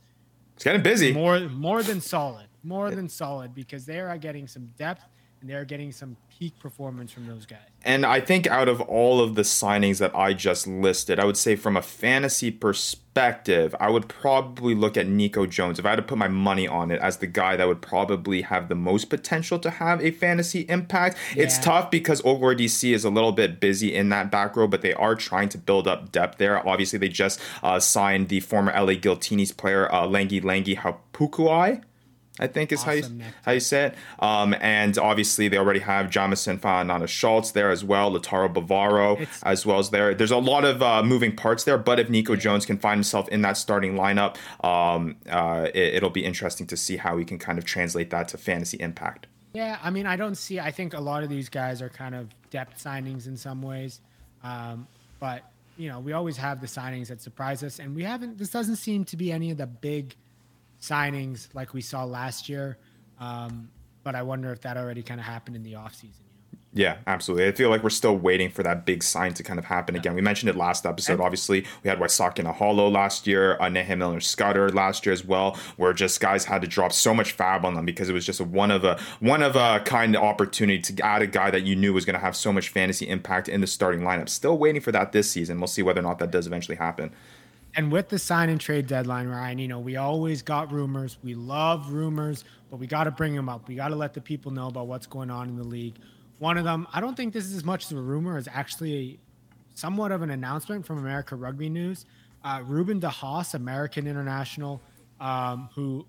it's 0.59 0.65
getting 0.65 0.83
busy. 0.83 1.13
More 1.13 1.39
more 1.39 1.81
than 1.81 2.01
solid. 2.01 2.47
More 2.63 2.91
than 2.91 3.07
solid 3.07 3.55
because 3.55 3.85
they 3.85 4.01
are 4.01 4.17
getting 4.17 4.45
some 4.45 4.65
depth 4.77 5.05
they're 5.41 5.65
getting 5.65 5.91
some 5.91 6.17
peak 6.37 6.57
performance 6.59 7.11
from 7.11 7.27
those 7.27 7.45
guys. 7.45 7.59
And 7.83 8.05
I 8.05 8.19
think 8.19 8.45
out 8.47 8.67
of 8.67 8.81
all 8.81 9.21
of 9.21 9.35
the 9.35 9.43
signings 9.43 9.99
that 9.99 10.13
I 10.15 10.33
just 10.33 10.67
listed, 10.67 11.19
I 11.19 11.25
would 11.25 11.37
say 11.37 11.55
from 11.55 11.77
a 11.77 11.81
fantasy 11.81 12.51
perspective, 12.51 13.73
I 13.79 13.89
would 13.89 14.09
probably 14.09 14.75
look 14.75 14.97
at 14.97 15.07
Nico 15.07 15.45
Jones. 15.45 15.79
If 15.79 15.85
I 15.85 15.91
had 15.91 15.95
to 15.95 16.01
put 16.01 16.17
my 16.17 16.27
money 16.27 16.67
on 16.67 16.91
it 16.91 16.99
as 17.01 17.17
the 17.17 17.27
guy 17.27 17.55
that 17.55 17.67
would 17.67 17.81
probably 17.81 18.41
have 18.41 18.67
the 18.67 18.75
most 18.75 19.09
potential 19.09 19.59
to 19.59 19.69
have 19.69 20.01
a 20.01 20.11
fantasy 20.11 20.61
impact. 20.67 21.17
Yeah. 21.35 21.43
It's 21.43 21.57
tough 21.57 21.89
because 21.89 22.21
Glory 22.21 22.57
DC 22.57 22.93
is 22.93 23.05
a 23.05 23.09
little 23.09 23.31
bit 23.31 23.61
busy 23.61 23.95
in 23.95 24.09
that 24.09 24.29
back 24.29 24.57
row, 24.57 24.67
but 24.67 24.81
they 24.81 24.93
are 24.93 25.15
trying 25.15 25.49
to 25.49 25.57
build 25.57 25.87
up 25.87 26.11
depth 26.11 26.37
there. 26.37 26.65
Obviously, 26.67 26.99
they 26.99 27.09
just 27.09 27.39
uh, 27.63 27.79
signed 27.79 28.27
the 28.27 28.41
former 28.41 28.73
LA 28.73 28.93
Giltinis 28.93 29.55
player, 29.55 29.91
uh, 29.93 30.05
Langi 30.05 30.41
Langi 30.41 30.77
Hapukuai. 30.77 31.81
I 32.39 32.47
think 32.47 32.71
is 32.71 32.79
awesome 32.79 33.19
how 33.19 33.25
you 33.25 33.33
how 33.43 33.51
you 33.51 33.59
say 33.59 33.85
it. 33.87 33.95
Um, 34.19 34.55
and 34.61 34.97
obviously 34.97 35.47
they 35.47 35.57
already 35.57 35.81
have 35.81 36.09
Jamison 36.09 36.57
Fainana 36.57 37.07
Schultz 37.07 37.51
there 37.51 37.69
as 37.69 37.83
well, 37.83 38.11
Lataro 38.11 38.53
Bavaro 38.53 39.19
it's, 39.19 39.43
as 39.43 39.65
well 39.65 39.79
as 39.79 39.89
there. 39.89 40.13
There's 40.13 40.31
a 40.31 40.37
lot 40.37 40.65
of 40.65 40.81
uh, 40.81 41.03
moving 41.03 41.35
parts 41.35 41.63
there, 41.63 41.77
but 41.77 41.99
if 41.99 42.09
Nico 42.09 42.35
Jones 42.35 42.65
can 42.65 42.77
find 42.77 42.97
himself 42.97 43.27
in 43.29 43.41
that 43.41 43.57
starting 43.57 43.95
lineup, 43.95 44.37
um, 44.63 45.17
uh, 45.29 45.67
it, 45.73 46.01
will 46.01 46.09
be 46.09 46.25
interesting 46.25 46.65
to 46.67 46.77
see 46.77 46.97
how 46.97 47.17
he 47.17 47.25
can 47.25 47.37
kind 47.37 47.57
of 47.57 47.65
translate 47.65 48.09
that 48.11 48.29
to 48.29 48.37
fantasy 48.37 48.77
impact. 48.79 49.27
Yeah, 49.53 49.79
I 49.83 49.89
mean, 49.89 50.05
I 50.05 50.15
don't 50.15 50.35
see. 50.35 50.59
I 50.59 50.71
think 50.71 50.93
a 50.93 50.99
lot 50.99 51.23
of 51.23 51.29
these 51.29 51.49
guys 51.49 51.81
are 51.81 51.89
kind 51.89 52.15
of 52.15 52.29
depth 52.51 52.83
signings 52.83 53.27
in 53.27 53.35
some 53.35 53.61
ways, 53.61 53.99
um, 54.43 54.87
but 55.19 55.43
you 55.75 55.89
know, 55.89 55.99
we 55.99 56.13
always 56.13 56.37
have 56.37 56.61
the 56.61 56.67
signings 56.67 57.07
that 57.07 57.21
surprise 57.21 57.63
us, 57.63 57.79
and 57.79 57.95
we 57.95 58.03
haven't. 58.03 58.37
This 58.37 58.49
doesn't 58.49 58.75
seem 58.75 59.05
to 59.05 59.17
be 59.17 59.31
any 59.31 59.49
of 59.49 59.57
the 59.57 59.65
big 59.65 60.15
signings 60.81 61.53
like 61.53 61.73
we 61.73 61.81
saw 61.81 62.03
last 62.03 62.49
year. 62.49 62.77
Um, 63.19 63.69
but 64.03 64.15
I 64.15 64.23
wonder 64.23 64.51
if 64.51 64.61
that 64.61 64.77
already 64.77 65.03
kind 65.03 65.19
of 65.19 65.25
happened 65.25 65.55
in 65.55 65.63
the 65.63 65.73
offseason. 65.73 66.23
Yeah, 66.71 66.97
absolutely. 67.07 67.47
I 67.47 67.51
feel 67.51 67.71
like 67.71 67.81
we're 67.81 67.89
still 67.89 68.15
waiting 68.15 68.51
for 68.51 68.61
that 68.61 68.85
big 68.85 69.01
sign 69.01 69.33
to 69.33 69.43
kind 69.43 69.57
of 69.57 69.65
happen 69.65 69.95
again. 69.95 70.13
We 70.13 70.21
mentioned 70.21 70.51
it 70.51 70.55
last 70.55 70.85
episode. 70.85 71.19
Obviously, 71.19 71.65
we 71.83 71.89
had 71.89 71.97
Waisake 71.97 72.35
Naholo 72.35 72.91
last 72.91 73.25
year, 73.25 73.55
uh, 73.59 73.65
Nehe 73.65 73.97
Milner-Skudder 73.97 74.71
last 74.75 75.03
year 75.03 75.13
as 75.13 75.25
well, 75.25 75.57
where 75.77 75.93
just 75.93 76.19
guys 76.19 76.45
had 76.45 76.61
to 76.61 76.67
drop 76.67 76.93
so 76.93 77.11
much 77.11 77.31
fab 77.31 77.65
on 77.65 77.73
them 77.73 77.85
because 77.85 78.07
it 78.07 78.13
was 78.13 78.23
just 78.23 78.39
a 78.39 78.43
one 78.43 78.69
of 78.69 78.83
a 78.83 78.99
one 79.19 79.41
of 79.41 79.55
a 79.55 79.81
kind 79.83 80.15
of 80.15 80.21
opportunity 80.21 80.79
to 80.79 81.03
add 81.03 81.23
a 81.23 81.27
guy 81.27 81.49
that 81.49 81.63
you 81.63 81.75
knew 81.75 81.91
was 81.91 82.05
going 82.05 82.13
to 82.13 82.19
have 82.19 82.35
so 82.35 82.53
much 82.53 82.69
fantasy 82.69 83.09
impact 83.09 83.49
in 83.49 83.61
the 83.61 83.67
starting 83.67 84.01
lineup. 84.01 84.29
Still 84.29 84.57
waiting 84.57 84.81
for 84.81 84.91
that 84.91 85.11
this 85.11 85.29
season. 85.29 85.59
We'll 85.59 85.67
see 85.67 85.81
whether 85.81 86.01
or 86.01 86.03
not 86.03 86.19
that 86.19 86.29
does 86.29 86.45
eventually 86.45 86.77
happen. 86.77 87.11
And 87.75 87.91
with 87.91 88.09
the 88.09 88.19
sign 88.19 88.49
and 88.49 88.59
trade 88.59 88.87
deadline, 88.87 89.27
Ryan, 89.27 89.59
you 89.59 89.67
know, 89.67 89.79
we 89.79 89.95
always 89.95 90.41
got 90.41 90.71
rumors. 90.71 91.17
We 91.23 91.35
love 91.35 91.91
rumors, 91.91 92.43
but 92.69 92.77
we 92.77 92.87
got 92.87 93.03
to 93.03 93.11
bring 93.11 93.35
them 93.35 93.47
up. 93.47 93.67
We 93.67 93.75
got 93.75 93.89
to 93.89 93.95
let 93.95 94.13
the 94.13 94.21
people 94.21 94.51
know 94.51 94.67
about 94.67 94.87
what's 94.87 95.05
going 95.05 95.29
on 95.29 95.49
in 95.49 95.55
the 95.55 95.63
league. 95.63 95.95
One 96.39 96.57
of 96.57 96.63
them, 96.63 96.87
I 96.93 96.99
don't 96.99 97.15
think 97.15 97.33
this 97.33 97.45
is 97.45 97.55
as 97.55 97.63
much 97.63 97.85
as 97.85 97.91
a 97.91 98.01
rumor 98.01 98.37
as 98.37 98.47
actually 98.51 99.19
somewhat 99.75 100.11
of 100.11 100.21
an 100.21 100.31
announcement 100.31 100.85
from 100.85 100.97
America 100.97 101.35
Rugby 101.35 101.69
News. 101.69 102.05
Uh, 102.43 102.61
Ruben 102.65 102.99
De 102.99 103.09
Haas, 103.09 103.53
American 103.53 104.07
international, 104.07 104.81
um, 105.19 105.69
who 105.75 106.05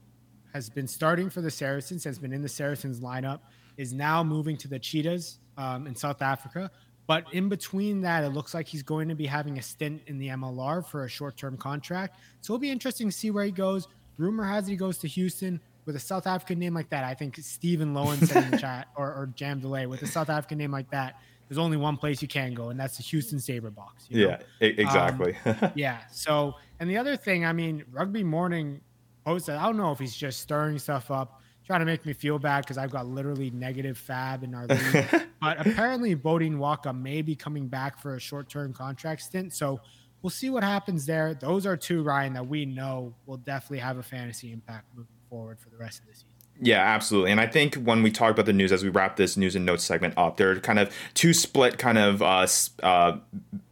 has 0.52 0.70
been 0.70 0.88
starting 0.88 1.28
for 1.28 1.40
the 1.40 1.50
Saracens, 1.50 2.04
has 2.04 2.18
been 2.18 2.32
in 2.32 2.42
the 2.42 2.48
Saracens 2.48 3.00
lineup, 3.00 3.40
is 3.76 3.92
now 3.92 4.22
moving 4.22 4.56
to 4.56 4.68
the 4.68 4.78
Cheetahs 4.78 5.38
um, 5.56 5.86
in 5.86 5.94
South 5.94 6.22
Africa. 6.22 6.70
But 7.10 7.24
in 7.32 7.48
between 7.48 8.02
that, 8.02 8.22
it 8.22 8.28
looks 8.28 8.54
like 8.54 8.68
he's 8.68 8.84
going 8.84 9.08
to 9.08 9.16
be 9.16 9.26
having 9.26 9.58
a 9.58 9.62
stint 9.62 10.02
in 10.06 10.16
the 10.16 10.28
MLR 10.28 10.86
for 10.86 11.06
a 11.06 11.08
short 11.08 11.36
term 11.36 11.56
contract. 11.56 12.20
So 12.40 12.54
it'll 12.54 12.60
be 12.60 12.70
interesting 12.70 13.08
to 13.08 13.12
see 13.12 13.32
where 13.32 13.44
he 13.44 13.50
goes. 13.50 13.88
Rumor 14.16 14.44
has 14.44 14.68
it 14.68 14.70
he 14.70 14.76
goes 14.76 14.96
to 14.98 15.08
Houston 15.08 15.60
with 15.86 15.96
a 15.96 15.98
South 15.98 16.28
African 16.28 16.60
name 16.60 16.72
like 16.72 16.88
that. 16.90 17.02
I 17.02 17.14
think 17.14 17.36
Stephen 17.38 17.94
Lowen 17.94 18.24
said 18.24 18.44
in 18.44 18.52
the 18.52 18.58
chat, 18.60 18.86
or, 18.94 19.08
or 19.08 19.28
Jam 19.34 19.58
Delay, 19.58 19.86
with 19.86 20.02
a 20.02 20.06
South 20.06 20.30
African 20.30 20.58
name 20.58 20.70
like 20.70 20.88
that, 20.92 21.20
there's 21.48 21.58
only 21.58 21.76
one 21.76 21.96
place 21.96 22.22
you 22.22 22.28
can 22.28 22.54
go, 22.54 22.68
and 22.68 22.78
that's 22.78 22.96
the 22.98 23.02
Houston 23.02 23.40
Saber 23.40 23.70
box. 23.70 24.06
You 24.08 24.28
know? 24.28 24.36
Yeah, 24.60 24.68
exactly. 24.68 25.36
Um, 25.46 25.56
yeah. 25.74 26.02
So, 26.12 26.54
and 26.78 26.88
the 26.88 26.96
other 26.96 27.16
thing, 27.16 27.44
I 27.44 27.52
mean, 27.52 27.82
Rugby 27.90 28.22
Morning 28.22 28.80
posted, 29.24 29.56
I 29.56 29.64
don't 29.64 29.78
know 29.78 29.90
if 29.90 29.98
he's 29.98 30.14
just 30.14 30.38
stirring 30.38 30.78
stuff 30.78 31.10
up 31.10 31.39
trying 31.70 31.80
to 31.82 31.86
make 31.86 32.04
me 32.04 32.12
feel 32.12 32.36
bad 32.36 32.62
because 32.62 32.78
I've 32.78 32.90
got 32.90 33.06
literally 33.06 33.50
negative 33.50 33.96
fab 33.96 34.42
in 34.42 34.56
our 34.56 34.66
league. 34.66 35.06
but 35.40 35.64
apparently, 35.64 36.16
Beaudein 36.16 36.56
Waaka 36.56 36.92
may 36.92 37.22
be 37.22 37.36
coming 37.36 37.68
back 37.68 37.96
for 37.96 38.16
a 38.16 38.20
short 38.20 38.48
term 38.48 38.72
contract 38.72 39.22
stint. 39.22 39.54
So 39.54 39.80
we'll 40.20 40.30
see 40.30 40.50
what 40.50 40.64
happens 40.64 41.06
there. 41.06 41.32
Those 41.32 41.66
are 41.66 41.76
two, 41.76 42.02
Ryan, 42.02 42.32
that 42.32 42.48
we 42.48 42.66
know 42.66 43.14
will 43.24 43.36
definitely 43.36 43.78
have 43.78 43.98
a 43.98 44.02
fantasy 44.02 44.50
impact 44.50 44.86
moving 44.96 45.14
forward 45.28 45.60
for 45.60 45.70
the 45.70 45.76
rest 45.76 46.00
of 46.00 46.06
the 46.08 46.14
season. 46.14 46.26
Yeah, 46.60 46.80
absolutely. 46.80 47.30
And 47.30 47.40
I 47.40 47.46
think 47.46 47.76
when 47.76 48.02
we 48.02 48.10
talk 48.10 48.32
about 48.32 48.46
the 48.46 48.52
news, 48.52 48.72
as 48.72 48.82
we 48.82 48.88
wrap 48.88 49.14
this 49.14 49.36
news 49.36 49.54
and 49.54 49.64
notes 49.64 49.84
segment 49.84 50.14
up, 50.16 50.38
there 50.38 50.50
are 50.50 50.56
kind 50.56 50.80
of 50.80 50.92
two 51.14 51.32
split 51.32 51.78
kind 51.78 51.98
of 51.98 52.20
uh, 52.20 52.48
uh, 52.82 53.18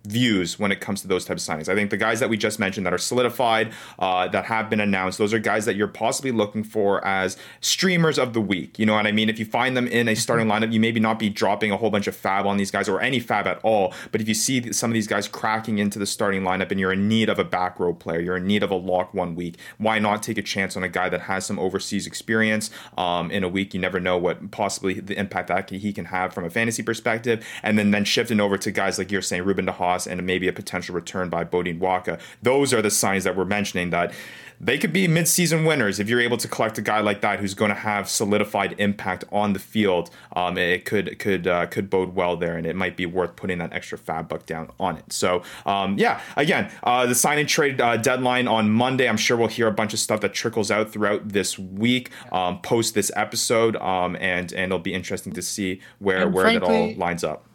views 0.09 0.59
when 0.59 0.73
it 0.73 0.81
comes 0.81 1.03
to 1.03 1.09
those 1.09 1.25
types 1.25 1.47
of 1.47 1.55
signings. 1.55 1.69
I 1.69 1.75
think 1.75 1.91
the 1.91 1.97
guys 1.97 2.21
that 2.21 2.29
we 2.29 2.37
just 2.37 2.59
mentioned 2.59 2.87
that 2.87 2.93
are 2.93 2.99
solidified, 2.99 3.73
uh, 3.99 4.29
that 4.29 4.47
have 4.47 4.71
been 4.71 4.81
announced, 4.81 5.19
those 5.19 5.35
are 5.35 5.38
guys 5.38 5.65
that 5.67 5.77
you're 5.77 5.88
possibly 5.88 6.33
looking 6.33 6.65
for 6.65 7.05
as 7.07 7.37
streamers 7.61 8.19
of 8.19 8.33
the 8.33 8.41
week. 8.41 8.79
You 8.79 8.87
know 8.87 8.95
what 8.95 9.07
I 9.07 9.12
mean? 9.12 9.29
If 9.29 9.38
you 9.38 9.45
find 9.45 9.77
them 9.77 9.87
in 9.87 10.09
a 10.09 10.15
starting 10.17 10.47
lineup, 10.47 10.73
you 10.73 10.81
maybe 10.81 11.00
not 11.00 11.19
be 11.19 11.29
dropping 11.29 11.71
a 11.71 11.77
whole 11.77 11.91
bunch 11.91 12.07
of 12.07 12.17
fab 12.17 12.47
on 12.47 12.57
these 12.57 12.71
guys 12.71 12.88
or 12.88 13.00
any 13.00 13.21
fab 13.21 13.47
at 13.47 13.61
all. 13.62 13.93
But 14.11 14.21
if 14.21 14.29
you 14.29 14.35
see 14.35 14.73
some 14.73 14.91
of 14.91 14.95
these 14.95 15.07
guys 15.07 15.29
cracking 15.29 15.79
into 15.79 15.99
the 15.99 16.07
starting 16.07 16.43
lineup 16.43 16.71
and 16.71 16.81
you're 16.81 16.93
in 16.93 17.09
need 17.09 17.29
of 17.29 17.38
a 17.38 17.45
back 17.45 17.79
row 17.79 17.93
player, 17.93 18.21
you're 18.21 18.37
in 18.37 18.47
need 18.47 18.62
of 18.62 18.71
a 18.71 18.77
lock 18.77 19.15
one 19.15 19.35
week, 19.35 19.59
why 19.79 19.99
not 19.99 20.23
take 20.23 20.38
a 20.38 20.43
chance 20.43 20.77
on 20.77 20.83
a 20.83 20.88
guy 20.88 21.09
that 21.09 21.23
has 21.23 21.45
some 21.45 21.59
overseas 21.59 22.07
experience 22.07 22.71
um, 22.97 23.31
in 23.31 23.45
a 23.45 23.49
week? 23.49 23.75
You 23.75 23.81
never 23.81 24.00
know 24.00 24.17
what 24.17 24.50
possibly 24.50 25.00
the 25.00 25.19
impact 25.19 25.49
that 25.49 25.71
he 25.71 25.93
can 25.93 26.07
have 26.07 26.33
from 26.33 26.45
a 26.45 26.50
fantasy 26.50 26.83
perspective. 26.83 27.45
And 27.62 27.79
then, 27.79 27.91
then 27.91 28.05
shifting 28.05 28.41
over 28.41 28.57
to 28.59 28.71
guys 28.71 28.99
like 28.99 29.11
you're 29.11 29.23
saying, 29.23 29.45
Ruben 29.45 29.67
DeHaas 29.67 29.98
and 30.07 30.25
maybe 30.25 30.49
a 30.49 30.52
potential 30.52 30.95
return 30.95 31.28
by 31.28 31.45
Beaudein 31.45 31.78
Waaka. 31.78 32.19
Those 32.43 32.73
are 32.73 32.83
the 32.83 32.90
signs 32.90 33.25
that 33.25 33.37
we're 33.37 33.45
mentioning 33.45 33.90
that 33.90 34.12
they 34.61 34.78
could 34.78 34.93
be 34.93 35.07
midseason 35.07 35.67
winners 35.67 36.00
if 36.00 36.09
you're 36.09 36.21
able 36.21 36.37
to 36.37 36.49
collect 36.49 36.78
a 36.78 36.83
guy 36.83 37.00
like 37.00 37.21
that 37.21 37.38
who's 37.38 37.55
going 37.55 37.69
to 37.69 37.76
have 37.76 38.09
solidified 38.09 38.75
impact 38.78 39.25
on 39.31 39.52
the 39.52 39.59
field. 39.59 40.11
Um, 40.35 40.59
it 40.59 40.85
could 40.85 41.19
could 41.19 41.47
uh, 41.47 41.67
could 41.67 41.88
bode 41.88 42.14
well 42.14 42.37
there, 42.37 42.57
and 42.57 42.67
it 42.67 42.75
might 42.75 42.97
be 42.97 43.07
worth 43.07 43.37
putting 43.37 43.59
that 43.59 43.73
extra 43.73 43.97
fab 43.97 44.28
buck 44.28 44.47
down 44.47 44.71
on 44.81 44.97
it. 44.97 45.12
So 45.12 45.43
um, 45.64 45.97
yeah, 45.99 46.21
again, 46.37 46.71
uh, 46.83 47.07
the 47.07 47.14
sign 47.14 47.38
and 47.38 47.49
trade 47.49 47.81
uh, 47.81 47.97
deadline 47.97 48.49
on 48.49 48.71
Monday. 48.71 49.09
I'm 49.09 49.17
sure 49.17 49.37
we'll 49.37 49.49
hear 49.49 49.69
a 49.69 49.73
bunch 49.73 49.93
of 49.93 50.00
stuff 50.00 50.21
that 50.21 50.35
trickles 50.35 50.71
out 50.71 50.90
throughout 50.90 51.28
this 51.28 51.59
week 51.59 52.11
um, 52.33 52.61
post 52.61 52.95
this 52.95 53.12
episode, 53.14 53.76
um, 53.76 54.17
and 54.17 54.52
and 54.52 54.73
it'll 54.73 54.78
be 54.78 54.95
interesting 54.95 55.33
to 55.35 55.43
see 55.43 55.81
where 55.99 56.23
and 56.23 56.35
where 56.35 56.45
frankly, 56.45 56.69
that 56.69 56.75
all 56.75 56.95
lines 56.97 57.23
up 57.23 57.48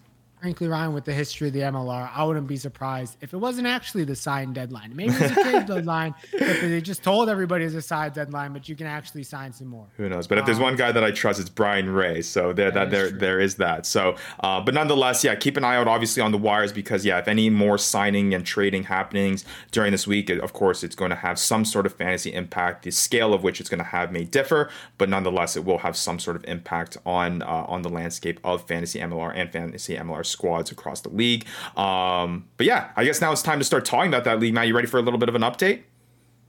frankly, 0.43 0.67
Ryan, 0.67 0.93
with 0.93 1.05
the 1.05 1.13
history 1.13 1.47
of 1.47 1.53
the 1.53 1.61
MLR, 1.61 2.11
I 2.13 2.21
wouldn't 2.25 2.47
be 2.47 2.57
surprised 2.57 3.15
if 3.21 3.33
it 3.33 3.37
wasn't 3.37 3.65
actually 3.65 4.03
the 4.03 4.13
signed 4.13 4.55
deadline. 4.55 4.93
Maybe 4.93 5.13
it's 5.13 5.31
a 5.31 5.41
trade 5.41 5.65
deadline, 5.67 6.13
but 6.33 6.59
they 6.59 6.81
just 6.81 7.01
told 7.01 7.29
everybody 7.29 7.63
it's 7.63 7.75
a 7.75 7.81
signed 7.81 8.15
deadline, 8.15 8.51
but 8.51 8.67
you 8.67 8.75
can 8.75 8.85
actually 8.85 9.23
sign 9.23 9.53
some 9.53 9.67
more. 9.67 9.87
Who 9.95 10.09
knows? 10.09 10.27
But 10.27 10.39
if 10.39 10.45
there's 10.45 10.57
um, 10.57 10.63
one 10.63 10.75
guy 10.75 10.91
that 10.91 11.01
I 11.01 11.11
trust, 11.11 11.39
it's 11.39 11.47
Brian 11.47 11.89
Ray. 11.89 12.21
So 12.23 12.51
there, 12.51 12.71
that, 12.71 12.73
that 12.73 12.91
there, 12.91 13.09
true. 13.09 13.19
there 13.19 13.39
is 13.39 13.55
that. 13.55 13.85
So, 13.85 14.17
uh, 14.41 14.59
but 14.59 14.73
nonetheless, 14.73 15.23
yeah, 15.23 15.33
keep 15.35 15.55
an 15.55 15.63
eye 15.63 15.77
out, 15.77 15.87
obviously, 15.87 16.21
on 16.21 16.33
the 16.33 16.37
wires 16.37 16.73
because 16.73 17.05
yeah, 17.05 17.19
if 17.19 17.29
any 17.29 17.49
more 17.49 17.77
signing 17.77 18.33
and 18.33 18.45
trading 18.45 18.83
happenings 18.83 19.45
during 19.71 19.93
this 19.93 20.05
week, 20.05 20.29
of 20.29 20.51
course, 20.51 20.83
it's 20.83 20.95
going 20.95 21.11
to 21.11 21.15
have 21.15 21.39
some 21.39 21.63
sort 21.63 21.85
of 21.85 21.93
fantasy 21.93 22.33
impact. 22.33 22.83
The 22.83 22.91
scale 22.91 23.33
of 23.33 23.43
which 23.43 23.61
it's 23.61 23.69
going 23.69 23.77
to 23.77 23.85
have 23.85 24.11
may 24.11 24.25
differ, 24.25 24.69
but 24.97 25.07
nonetheless, 25.07 25.55
it 25.55 25.63
will 25.63 25.77
have 25.77 25.95
some 25.95 26.19
sort 26.19 26.35
of 26.35 26.43
impact 26.49 26.97
on 27.05 27.43
uh, 27.43 27.45
on 27.45 27.81
the 27.81 27.89
landscape 27.89 28.41
of 28.43 28.67
fantasy 28.67 28.99
MLR 28.99 29.31
and 29.33 29.49
fantasy 29.49 29.95
MLR 29.95 30.32
squads 30.33 30.71
across 30.71 30.99
the 31.01 31.09
league. 31.09 31.45
Um, 31.77 32.49
but 32.57 32.65
yeah, 32.65 32.91
I 32.97 33.05
guess 33.05 33.21
now 33.21 33.31
it's 33.31 33.41
time 33.41 33.59
to 33.59 33.65
start 33.65 33.85
talking 33.85 34.09
about 34.09 34.25
that 34.25 34.39
league. 34.39 34.53
Matt, 34.53 34.67
you 34.67 34.75
ready 34.75 34.87
for 34.87 34.97
a 34.97 35.01
little 35.01 35.19
bit 35.19 35.29
of 35.29 35.35
an 35.35 35.41
update? 35.41 35.83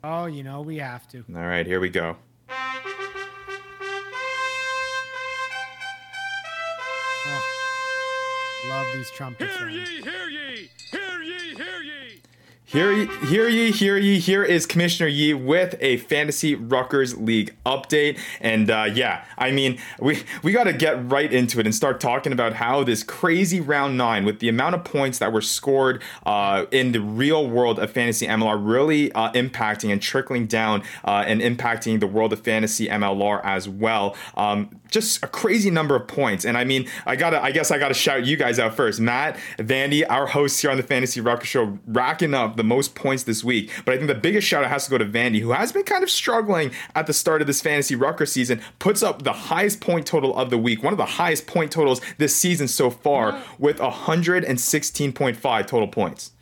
Oh, 0.03 0.27
you 0.27 0.43
know, 0.43 0.61
we 0.61 0.79
have 0.79 1.07
to. 1.09 1.25
All 1.35 1.47
right, 1.47 1.67
here 1.67 1.81
we 1.81 1.89
go. 1.89 2.17
Oh, 7.27 8.65
love 8.69 8.87
these 8.95 9.11
trumpets. 9.11 9.57
Hear 9.57 9.69
ye, 9.69 9.85
hear 10.03 10.29
ye, 10.29 10.69
hear 10.91 11.23
ye, 11.23 11.55
hear 11.55 11.81
ye. 11.83 12.21
Hear 12.67 12.93
ye, 12.93 13.07
hear 13.27 13.47
ye, 13.47 13.71
hear 13.71 13.99
ye. 13.99 14.19
Here 14.19 14.43
is 14.43 14.65
Commissioner 14.65 15.07
Yee 15.07 15.35
with 15.35 15.77
a 15.81 15.99
Fantasy 15.99 16.57
Ruckers 16.57 17.15
League 17.15 17.55
update. 17.67 18.19
And 18.41 18.71
uh, 18.71 18.89
yeah, 18.91 19.27
I 19.37 19.51
mean, 19.51 19.79
we, 20.01 20.23
we 20.43 20.51
got 20.51 20.65
to 20.65 20.73
get 20.73 21.11
right 21.13 21.31
into 21.31 21.61
it 21.61 21.67
and 21.67 21.75
start 21.75 22.01
talking 22.01 22.33
about 22.33 22.55
how 22.55 22.83
this 22.83 23.03
crazy 23.03 23.61
round 23.61 23.99
nine, 23.99 24.25
with 24.25 24.39
the 24.39 24.49
amount 24.49 24.77
of 24.77 24.83
points 24.83 25.19
that 25.19 25.31
were 25.31 25.43
scored 25.43 26.03
uh, 26.25 26.65
in 26.71 26.93
the 26.93 27.03
real 27.03 27.47
world 27.47 27.79
of 27.79 27.91
Fantasy 27.91 28.27
MLR, 28.27 28.59
really 28.59 29.13
uh, 29.13 29.31
impacting 29.33 29.93
and 29.93 30.01
trickling 30.01 30.47
down 30.47 30.83
uh, 31.05 31.23
and 31.27 31.43
impacting 31.43 32.01
the 32.01 32.07
world 32.07 32.33
of 32.33 32.41
Fantasy 32.41 32.89
MLR 32.89 33.43
as 33.45 33.69
well. 33.69 34.17
Um, 34.39 34.81
just 34.89 35.23
a 35.23 35.27
crazy 35.27 35.71
number 35.71 35.97
of 35.97 36.07
points. 36.09 36.47
And 36.47 36.57
I 36.57 36.65
mean, 36.65 36.89
I 37.05 37.17
gotta, 37.17 37.43
I 37.43 37.51
guess 37.51 37.71
I 37.71 37.79
gotta 37.79 37.95
shout 37.95 38.25
you 38.25 38.39
guys 38.39 38.59
out 38.59 38.75
first. 38.75 39.01
Matt, 39.01 39.37
Vandy, 39.59 40.03
our 40.09 40.27
hosts 40.29 40.63
here 40.63 40.71
on 40.71 40.79
the 40.79 40.83
Fantasy 40.83 41.21
Rucker 41.21 41.45
Show, 41.45 41.79
racking 41.87 42.33
up 42.33 42.54
the 42.57 42.65
the 42.65 42.75
most 42.75 42.95
points 42.95 43.25
this 43.25 43.45
week. 43.45 43.71
But 43.85 43.95
I 43.95 43.97
think 43.99 44.09
the 44.09 44.15
biggest 44.15 44.47
shout 44.47 44.65
out 44.65 44.71
has 44.71 44.87
to 44.87 44.91
go 44.91 44.99
to 44.99 45.05
Vandy, 45.05 45.41
who 45.41 45.53
has 45.53 45.73
been 45.73 45.85
kind 45.85 46.03
of 46.03 46.11
struggling 46.11 46.73
at 46.95 47.07
the 47.07 47.13
start 47.13 47.41
of 47.41 47.47
this 47.47 47.61
fantasy 47.61 47.95
Rucker 47.95 48.27
season, 48.27 48.61
puts 48.79 49.03
up 49.03 49.23
the 49.23 49.33
highest 49.33 49.81
point 49.81 50.07
total 50.07 50.37
of 50.37 50.51
the 50.51 50.59
week, 50.59 50.83
one 50.83 50.93
of 50.93 50.99
the 50.99 51.05
highest 51.05 51.47
point 51.47 51.71
totals 51.71 52.01
this 52.19 52.35
season 52.35 52.67
so 52.69 52.91
far, 52.91 53.41
with 53.59 53.79
116.5 53.79 55.67
total 55.67 55.89
points. 55.89 56.33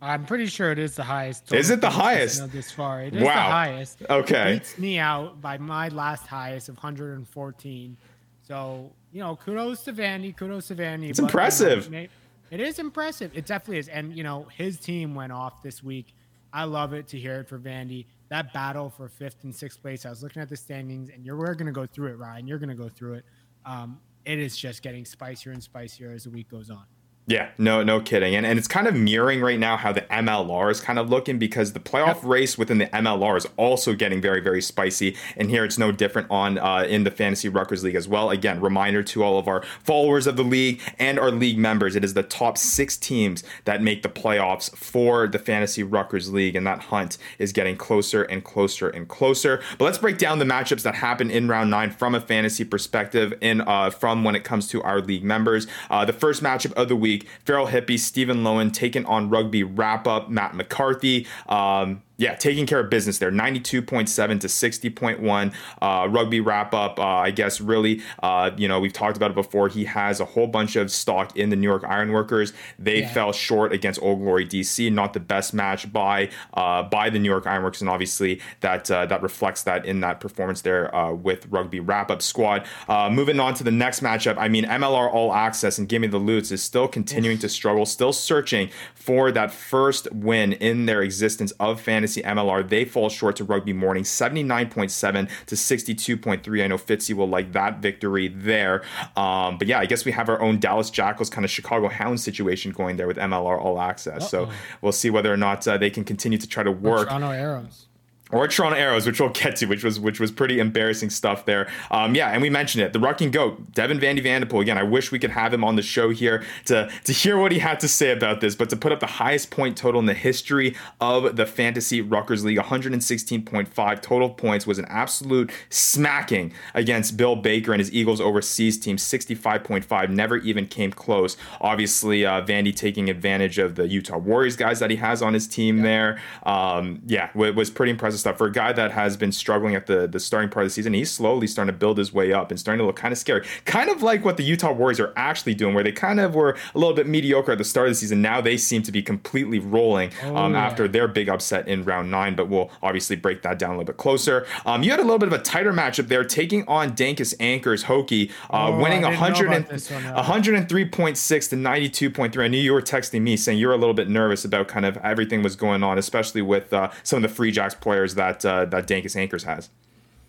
I'm 0.00 0.26
pretty 0.26 0.46
sure 0.46 0.72
it 0.72 0.80
is 0.80 0.96
the 0.96 1.04
highest. 1.04 1.52
Is 1.52 1.70
it 1.70 1.80
the 1.80 1.90
highest? 1.90 2.50
This 2.50 2.72
far, 2.72 3.02
it 3.02 3.14
is 3.14 3.22
wow. 3.22 3.34
the 3.34 3.40
highest. 3.40 4.02
Okay, 4.10 4.54
it 4.54 4.58
beats 4.58 4.78
me 4.78 4.98
out 4.98 5.40
by 5.40 5.58
my 5.58 5.88
last 5.90 6.26
highest 6.26 6.68
of 6.68 6.74
114. 6.76 7.96
So 8.42 8.90
you 9.12 9.20
know, 9.20 9.36
kudos 9.36 9.84
to 9.84 9.92
Vandy. 9.92 10.36
Kudos 10.36 10.68
to 10.68 10.74
Vandy. 10.74 11.10
It's 11.10 11.20
but, 11.20 11.26
impressive. 11.26 11.84
You 11.84 11.90
know, 11.90 12.08
it 12.52 12.60
is 12.60 12.78
impressive. 12.78 13.30
It 13.34 13.46
definitely 13.46 13.78
is. 13.78 13.88
And, 13.88 14.14
you 14.14 14.22
know, 14.22 14.46
his 14.54 14.78
team 14.78 15.14
went 15.14 15.32
off 15.32 15.62
this 15.62 15.82
week. 15.82 16.14
I 16.52 16.64
love 16.64 16.92
it 16.92 17.08
to 17.08 17.18
hear 17.18 17.40
it 17.40 17.48
for 17.48 17.58
Vandy. 17.58 18.04
That 18.28 18.52
battle 18.52 18.90
for 18.90 19.08
fifth 19.08 19.42
and 19.44 19.54
sixth 19.54 19.80
place, 19.80 20.04
I 20.04 20.10
was 20.10 20.22
looking 20.22 20.42
at 20.42 20.50
the 20.50 20.56
standings, 20.56 21.08
and 21.08 21.24
you're, 21.24 21.36
we're 21.36 21.54
going 21.54 21.66
to 21.66 21.72
go 21.72 21.86
through 21.86 22.08
it, 22.08 22.18
Ryan. 22.18 22.46
You're 22.46 22.58
going 22.58 22.68
to 22.68 22.74
go 22.74 22.90
through 22.90 23.14
it. 23.14 23.24
Um, 23.64 23.98
it 24.26 24.38
is 24.38 24.54
just 24.56 24.82
getting 24.82 25.06
spicier 25.06 25.52
and 25.52 25.62
spicier 25.62 26.14
as 26.14 26.24
the 26.24 26.30
week 26.30 26.50
goes 26.50 26.68
on. 26.68 26.84
Yeah, 27.28 27.50
no, 27.56 27.84
no 27.84 28.00
kidding, 28.00 28.34
and 28.34 28.44
and 28.44 28.58
it's 28.58 28.66
kind 28.66 28.88
of 28.88 28.96
mirroring 28.96 29.42
right 29.42 29.58
now 29.58 29.76
how 29.76 29.92
the 29.92 30.00
MLR 30.00 30.72
is 30.72 30.80
kind 30.80 30.98
of 30.98 31.08
looking 31.08 31.38
because 31.38 31.72
the 31.72 31.78
playoff 31.78 32.18
race 32.24 32.58
within 32.58 32.78
the 32.78 32.86
MLR 32.86 33.36
is 33.36 33.46
also 33.56 33.94
getting 33.94 34.20
very, 34.20 34.40
very 34.40 34.60
spicy, 34.60 35.16
and 35.36 35.48
here 35.48 35.64
it's 35.64 35.78
no 35.78 35.92
different 35.92 36.28
on 36.32 36.58
uh, 36.58 36.84
in 36.88 37.04
the 37.04 37.12
Fantasy 37.12 37.48
Ruckers 37.48 37.84
League 37.84 37.94
as 37.94 38.08
well. 38.08 38.30
Again, 38.30 38.60
reminder 38.60 39.04
to 39.04 39.22
all 39.22 39.38
of 39.38 39.46
our 39.46 39.62
followers 39.84 40.26
of 40.26 40.34
the 40.34 40.42
league 40.42 40.80
and 40.98 41.16
our 41.16 41.30
league 41.30 41.58
members: 41.58 41.94
it 41.94 42.02
is 42.02 42.14
the 42.14 42.24
top 42.24 42.58
six 42.58 42.96
teams 42.96 43.44
that 43.66 43.80
make 43.80 44.02
the 44.02 44.08
playoffs 44.08 44.74
for 44.76 45.28
the 45.28 45.38
Fantasy 45.38 45.84
Ruckers 45.84 46.32
League, 46.32 46.56
and 46.56 46.66
that 46.66 46.80
hunt 46.80 47.18
is 47.38 47.52
getting 47.52 47.76
closer 47.76 48.24
and 48.24 48.42
closer 48.42 48.88
and 48.88 49.06
closer. 49.06 49.62
But 49.78 49.84
let's 49.84 49.98
break 49.98 50.18
down 50.18 50.40
the 50.40 50.44
matchups 50.44 50.82
that 50.82 50.96
happen 50.96 51.30
in 51.30 51.46
round 51.46 51.70
nine 51.70 51.92
from 51.92 52.16
a 52.16 52.20
fantasy 52.20 52.64
perspective, 52.64 53.32
in 53.40 53.60
uh, 53.60 53.90
from 53.90 54.24
when 54.24 54.34
it 54.34 54.42
comes 54.42 54.66
to 54.70 54.82
our 54.82 55.00
league 55.00 55.22
members. 55.22 55.68
Uh, 55.88 56.04
the 56.04 56.12
first 56.12 56.42
matchup 56.42 56.72
of 56.72 56.88
the 56.88 56.96
week 56.96 57.11
week. 57.12 57.28
Feral 57.44 57.66
Hippie, 57.66 57.98
Stephen 57.98 58.42
Lowen 58.42 58.72
taking 58.72 59.04
on 59.06 59.30
rugby 59.30 59.62
wrap 59.62 60.06
up, 60.06 60.28
Matt 60.28 60.54
McCarthy. 60.54 61.26
Um, 61.48 62.02
yeah, 62.18 62.34
taking 62.34 62.66
care 62.66 62.78
of 62.78 62.90
business 62.90 63.18
there. 63.18 63.32
92.7 63.32 64.40
to 64.40 64.46
60.1. 64.46 65.54
Uh, 65.80 66.08
rugby 66.08 66.40
wrap 66.40 66.74
up, 66.74 66.98
uh, 66.98 67.02
I 67.02 67.30
guess, 67.30 67.60
really, 67.60 68.02
uh, 68.22 68.50
you 68.56 68.68
know, 68.68 68.78
we've 68.78 68.92
talked 68.92 69.16
about 69.16 69.30
it 69.30 69.34
before. 69.34 69.68
He 69.68 69.84
has 69.86 70.20
a 70.20 70.24
whole 70.24 70.46
bunch 70.46 70.76
of 70.76 70.90
stock 70.90 71.36
in 71.36 71.50
the 71.50 71.56
New 71.56 71.66
York 71.66 71.84
Ironworkers. 71.84 72.52
They 72.78 73.00
yeah. 73.00 73.12
fell 73.12 73.32
short 73.32 73.72
against 73.72 74.00
Old 74.02 74.20
Glory 74.20 74.46
DC. 74.46 74.92
Not 74.92 75.14
the 75.14 75.20
best 75.20 75.54
match 75.54 75.92
by 75.92 76.30
uh, 76.54 76.82
by 76.84 77.10
the 77.10 77.18
New 77.18 77.28
York 77.28 77.46
Ironworkers, 77.46 77.80
and 77.80 77.90
obviously 77.90 78.40
that 78.60 78.90
uh, 78.90 79.06
that 79.06 79.22
reflects 79.22 79.62
that 79.64 79.84
in 79.84 80.00
that 80.00 80.20
performance 80.20 80.60
there 80.60 80.94
uh, 80.94 81.12
with 81.12 81.46
rugby 81.46 81.80
wrap 81.80 82.10
up 82.10 82.22
squad. 82.22 82.66
moving 83.10 83.40
on 83.40 83.54
to 83.54 83.64
the 83.64 83.70
next 83.70 84.00
matchup, 84.00 84.36
I 84.38 84.48
mean, 84.48 84.64
MLR 84.64 85.12
All 85.12 85.32
Access 85.32 85.78
and 85.78 85.88
Gimme 85.88 86.08
the 86.08 86.18
Loots 86.18 86.52
is 86.52 86.62
still 86.62 86.86
continuing 86.86 87.38
to 87.38 87.48
struggle, 87.48 87.86
still 87.86 88.12
searching 88.12 88.70
for 88.94 89.32
that 89.32 89.52
first 89.52 90.12
win 90.12 90.52
in 90.52 90.86
their 90.86 91.02
existence 91.02 91.52
of 91.58 91.80
fantasy 91.80 92.01
Fantasy 92.02 92.22
MLR, 92.22 92.68
they 92.68 92.84
fall 92.84 93.08
short 93.08 93.36
to 93.36 93.44
Rugby 93.44 93.72
Morning, 93.72 94.02
79.7 94.02 95.30
to 95.46 95.54
62.3. 95.54 96.64
I 96.64 96.66
know 96.66 96.76
Fitzy 96.76 97.14
will 97.14 97.28
like 97.28 97.52
that 97.52 97.78
victory 97.78 98.26
there. 98.26 98.82
Um, 99.16 99.56
but 99.56 99.68
yeah, 99.68 99.78
I 99.78 99.86
guess 99.86 100.04
we 100.04 100.10
have 100.10 100.28
our 100.28 100.40
own 100.40 100.58
Dallas 100.58 100.90
Jackals 100.90 101.30
kind 101.30 101.44
of 101.44 101.50
Chicago 101.52 101.88
Hounds 101.88 102.24
situation 102.24 102.72
going 102.72 102.96
there 102.96 103.06
with 103.06 103.18
MLR 103.18 103.56
All 103.56 103.80
Access. 103.80 104.34
Uh-oh. 104.34 104.46
So 104.46 104.50
we'll 104.80 104.90
see 104.90 105.10
whether 105.10 105.32
or 105.32 105.36
not 105.36 105.68
uh, 105.68 105.78
they 105.78 105.90
can 105.90 106.02
continue 106.02 106.38
to 106.38 106.48
try 106.48 106.64
to 106.64 106.72
work. 106.72 107.06
Toronto 107.06 107.30
Arrows 107.30 107.86
or 108.32 108.48
Toronto 108.48 108.76
Arrows, 108.76 109.06
which 109.06 109.20
we'll 109.20 109.28
get 109.28 109.56
to, 109.56 109.66
which 109.66 109.84
was 109.84 110.00
which 110.00 110.18
was 110.18 110.32
pretty 110.32 110.58
embarrassing 110.58 111.10
stuff 111.10 111.44
there. 111.44 111.70
Um, 111.90 112.14
yeah, 112.14 112.30
and 112.30 112.42
we 112.42 112.50
mentioned 112.50 112.82
it, 112.82 112.92
the 112.92 112.98
Rucking 112.98 113.30
Goat, 113.30 113.72
Devin 113.72 114.00
Vandy 114.00 114.22
Vanderpool. 114.22 114.60
Again, 114.60 114.78
I 114.78 114.82
wish 114.82 115.12
we 115.12 115.18
could 115.18 115.30
have 115.30 115.52
him 115.52 115.62
on 115.62 115.76
the 115.76 115.82
show 115.82 116.10
here 116.10 116.42
to 116.64 116.90
to 117.04 117.12
hear 117.12 117.36
what 117.36 117.52
he 117.52 117.58
had 117.58 117.78
to 117.80 117.88
say 117.88 118.10
about 118.10 118.40
this, 118.40 118.56
but 118.56 118.70
to 118.70 118.76
put 118.76 118.90
up 118.90 119.00
the 119.00 119.06
highest 119.06 119.50
point 119.50 119.76
total 119.76 120.00
in 120.00 120.06
the 120.06 120.14
history 120.14 120.74
of 121.00 121.36
the 121.36 121.46
Fantasy 121.46 122.02
Ruckers 122.02 122.42
League, 122.42 122.58
116.5 122.58 124.02
total 124.02 124.30
points, 124.30 124.66
was 124.66 124.78
an 124.78 124.86
absolute 124.86 125.50
smacking 125.68 126.52
against 126.74 127.16
Bill 127.16 127.36
Baker 127.36 127.72
and 127.72 127.80
his 127.80 127.92
Eagles 127.92 128.20
overseas 128.20 128.78
team, 128.78 128.96
65.5, 128.96 130.10
never 130.10 130.38
even 130.38 130.66
came 130.66 130.90
close. 130.90 131.36
Obviously, 131.60 132.24
uh, 132.24 132.42
Vandy 132.42 132.74
taking 132.74 133.10
advantage 133.10 133.58
of 133.58 133.74
the 133.74 133.86
Utah 133.86 134.16
Warriors 134.16 134.56
guys 134.56 134.78
that 134.78 134.90
he 134.90 134.96
has 134.96 135.20
on 135.20 135.34
his 135.34 135.46
team 135.46 135.78
yeah. 135.78 135.82
there. 135.82 136.20
Um, 136.44 137.02
yeah, 137.06 137.30
it 137.34 137.54
was 137.54 137.70
pretty 137.70 137.90
impressive 137.90 138.21
stuff 138.22 138.38
for 138.38 138.46
a 138.46 138.52
guy 138.52 138.72
that 138.72 138.92
has 138.92 139.16
been 139.16 139.32
struggling 139.32 139.74
at 139.74 139.86
the 139.86 140.06
the 140.06 140.18
starting 140.18 140.48
part 140.48 140.64
of 140.64 140.70
the 140.70 140.74
season. 140.74 140.94
He's 140.94 141.10
slowly 141.10 141.46
starting 141.46 141.72
to 141.72 141.78
build 141.78 141.98
his 141.98 142.12
way 142.12 142.32
up 142.32 142.50
and 142.50 142.58
starting 142.58 142.78
to 142.78 142.86
look 142.86 142.96
kind 142.96 143.12
of 143.12 143.18
scary, 143.18 143.46
kind 143.64 143.90
of 143.90 144.02
like 144.02 144.24
what 144.24 144.36
the 144.36 144.42
Utah 144.44 144.72
Warriors 144.72 145.00
are 145.00 145.12
actually 145.16 145.54
doing, 145.54 145.74
where 145.74 145.84
they 145.84 145.92
kind 145.92 146.20
of 146.20 146.34
were 146.34 146.56
a 146.74 146.78
little 146.78 146.94
bit 146.94 147.06
mediocre 147.06 147.52
at 147.52 147.58
the 147.58 147.64
start 147.64 147.88
of 147.88 147.92
the 147.92 147.96
season. 147.96 148.22
Now 148.22 148.40
they 148.40 148.56
seem 148.56 148.82
to 148.84 148.92
be 148.92 149.02
completely 149.02 149.58
rolling 149.58 150.10
oh, 150.24 150.36
um, 150.36 150.54
yeah. 150.54 150.64
after 150.64 150.88
their 150.88 151.08
big 151.08 151.28
upset 151.28 151.68
in 151.68 151.84
round 151.84 152.10
nine. 152.10 152.34
But 152.34 152.48
we'll 152.48 152.70
obviously 152.82 153.16
break 153.16 153.42
that 153.42 153.58
down 153.58 153.70
a 153.70 153.72
little 153.74 153.84
bit 153.84 153.96
closer. 153.98 154.46
Um, 154.64 154.82
you 154.82 154.90
had 154.90 155.00
a 155.00 155.04
little 155.04 155.18
bit 155.18 155.28
of 155.28 155.34
a 155.34 155.42
tighter 155.42 155.72
matchup 155.72 156.08
there, 156.08 156.24
taking 156.24 156.66
on 156.68 156.92
Dankus 156.92 157.34
Anchors 157.40 157.84
Hokie, 157.84 158.30
uh, 158.50 158.68
oh, 158.68 158.80
winning 158.80 159.02
100 159.02 159.52
and, 159.52 159.66
103.6 159.66 161.50
to 161.50 161.56
92.3. 161.56 162.44
I 162.44 162.48
knew 162.48 162.58
you 162.58 162.72
were 162.72 162.82
texting 162.82 163.22
me 163.22 163.36
saying 163.36 163.58
you 163.58 163.68
were 163.68 163.74
a 163.74 163.78
little 163.78 163.94
bit 163.94 164.08
nervous 164.08 164.44
about 164.44 164.68
kind 164.68 164.86
of 164.86 164.96
everything 164.98 165.42
was 165.42 165.56
going 165.56 165.82
on, 165.82 165.98
especially 165.98 166.42
with 166.42 166.72
uh, 166.72 166.90
some 167.02 167.18
of 167.18 167.22
the 167.28 167.34
Free 167.34 167.50
Jacks 167.50 167.74
players 167.74 168.11
that 168.14 168.44
uh, 168.44 168.64
that 168.66 168.86
Dankis 168.86 169.16
Anchors 169.16 169.44
has. 169.44 169.70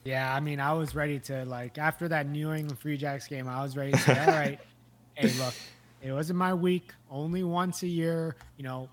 Yeah, 0.04 0.34
I 0.34 0.40
mean, 0.42 0.60
I 0.60 0.74
was 0.74 0.96
ready 0.96 1.20
to 1.22 1.46
like 1.46 1.78
after 1.78 2.08
that 2.10 2.28
New 2.28 2.52
England 2.52 2.80
Free 2.80 2.98
Jacks 2.98 3.28
game, 3.28 3.48
I 3.48 3.64
was 3.64 3.78
ready 3.78 3.94
to 3.94 3.98
say, 4.00 4.20
all 4.20 4.28
right, 4.28 4.60
hey, 5.16 5.32
look, 5.40 5.54
it 6.02 6.12
wasn't 6.12 6.40
my 6.40 6.54
week. 6.54 6.94
Only 7.10 7.44
once 7.44 7.84
a 7.84 7.88
year, 7.88 8.36
you 8.58 8.64
know. 8.64 8.90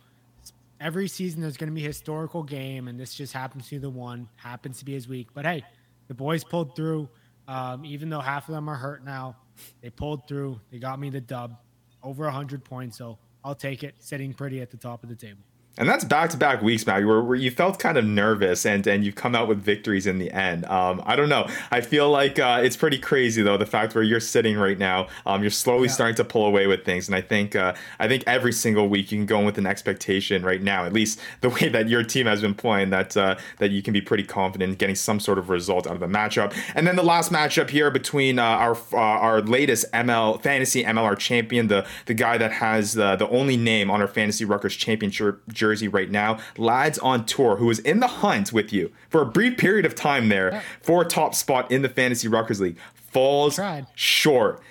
Every 0.80 1.08
season 1.08 1.42
there's 1.42 1.58
going 1.58 1.68
to 1.68 1.74
be 1.74 1.84
a 1.84 1.88
historical 1.88 2.42
game, 2.42 2.88
and 2.88 2.98
this 2.98 3.12
just 3.12 3.34
happens 3.34 3.64
to 3.66 3.72
be 3.72 3.78
the 3.78 3.90
one. 3.90 4.28
Happens 4.36 4.78
to 4.78 4.86
be 4.86 4.94
his 4.94 5.06
week, 5.06 5.28
but 5.34 5.44
hey, 5.44 5.62
the 6.08 6.14
boys 6.14 6.42
pulled 6.42 6.74
through. 6.74 7.06
Um, 7.46 7.84
even 7.84 8.08
though 8.08 8.20
half 8.20 8.48
of 8.48 8.54
them 8.54 8.68
are 8.70 8.76
hurt 8.76 9.04
now, 9.04 9.36
they 9.82 9.90
pulled 9.90 10.26
through. 10.26 10.58
They 10.70 10.78
got 10.78 10.98
me 10.98 11.10
the 11.10 11.20
dub, 11.20 11.58
over 12.02 12.24
100 12.24 12.64
points. 12.64 12.96
So 12.96 13.18
I'll 13.44 13.54
take 13.54 13.82
it, 13.82 13.96
sitting 13.98 14.32
pretty 14.32 14.60
at 14.60 14.70
the 14.70 14.76
top 14.76 15.02
of 15.02 15.08
the 15.08 15.16
table. 15.16 15.42
And 15.78 15.88
that's 15.88 16.04
back 16.04 16.28
to 16.30 16.36
back 16.36 16.60
weeks, 16.60 16.86
Matt, 16.86 17.06
where, 17.06 17.22
where 17.22 17.36
you 17.36 17.50
felt 17.50 17.78
kind 17.78 17.96
of 17.96 18.04
nervous 18.04 18.66
and, 18.66 18.86
and 18.86 19.02
you've 19.02 19.14
come 19.14 19.34
out 19.34 19.48
with 19.48 19.62
victories 19.62 20.06
in 20.06 20.18
the 20.18 20.30
end. 20.30 20.66
Um, 20.66 21.02
I 21.06 21.16
don't 21.16 21.30
know. 21.30 21.48
I 21.70 21.80
feel 21.80 22.10
like 22.10 22.38
uh, 22.38 22.60
it's 22.62 22.76
pretty 22.76 22.98
crazy 22.98 23.40
though 23.40 23.56
the 23.56 23.64
fact 23.64 23.94
where 23.94 24.04
you're 24.04 24.20
sitting 24.20 24.58
right 24.58 24.76
now. 24.76 25.06
Um, 25.24 25.42
you're 25.42 25.50
slowly 25.50 25.86
yeah. 25.86 25.94
starting 25.94 26.16
to 26.16 26.24
pull 26.24 26.44
away 26.44 26.66
with 26.66 26.84
things, 26.84 27.08
and 27.08 27.14
I 27.14 27.22
think 27.22 27.56
uh, 27.56 27.74
I 27.98 28.08
think 28.08 28.24
every 28.26 28.52
single 28.52 28.88
week 28.88 29.10
you 29.10 29.18
can 29.18 29.26
go 29.26 29.38
in 29.38 29.46
with 29.46 29.58
an 29.58 29.66
expectation 29.66 30.42
right 30.42 30.60
now, 30.60 30.84
at 30.84 30.92
least 30.92 31.20
the 31.40 31.48
way 31.48 31.68
that 31.68 31.88
your 31.88 32.02
team 32.02 32.26
has 32.26 32.42
been 32.42 32.54
playing, 32.54 32.90
that 32.90 33.16
uh, 33.16 33.36
that 33.58 33.70
you 33.70 33.82
can 33.82 33.92
be 33.92 34.00
pretty 34.02 34.24
confident 34.24 34.72
in 34.72 34.76
getting 34.76 34.96
some 34.96 35.20
sort 35.20 35.38
of 35.38 35.48
result 35.48 35.86
out 35.86 35.94
of 35.94 36.00
the 36.00 36.06
matchup. 36.06 36.54
And 36.74 36.86
then 36.86 36.96
the 36.96 37.02
last 37.02 37.32
matchup 37.32 37.70
here 37.70 37.90
between 37.90 38.38
uh, 38.38 38.42
our 38.42 38.76
uh, 38.92 38.96
our 38.96 39.40
latest 39.40 39.90
ML 39.92 40.42
fantasy 40.42 40.84
MLR 40.84 41.16
champion, 41.16 41.68
the 41.68 41.86
the 42.06 42.14
guy 42.14 42.36
that 42.36 42.52
has 42.52 42.94
the 42.94 43.16
the 43.16 43.28
only 43.28 43.56
name 43.56 43.90
on 43.90 44.02
our 44.02 44.08
fantasy 44.08 44.44
Ruckers 44.44 44.76
championship 44.76 45.40
jersey 45.60 45.86
right 45.86 46.10
now. 46.10 46.38
Lads 46.56 46.98
on 46.98 47.26
tour, 47.26 47.56
who 47.56 47.66
was 47.66 47.78
in 47.80 48.00
the 48.00 48.06
hunt 48.06 48.52
with 48.52 48.72
you 48.72 48.90
for 49.10 49.20
a 49.20 49.26
brief 49.26 49.58
period 49.58 49.84
of 49.84 49.94
time 49.94 50.28
there 50.30 50.62
for 50.82 51.02
a 51.02 51.04
top 51.04 51.34
spot 51.34 51.70
in 51.70 51.82
the 51.82 51.88
Fantasy 51.88 52.26
Ruckers 52.28 52.60
League, 52.60 52.78
falls 52.94 53.60
short. 53.94 54.62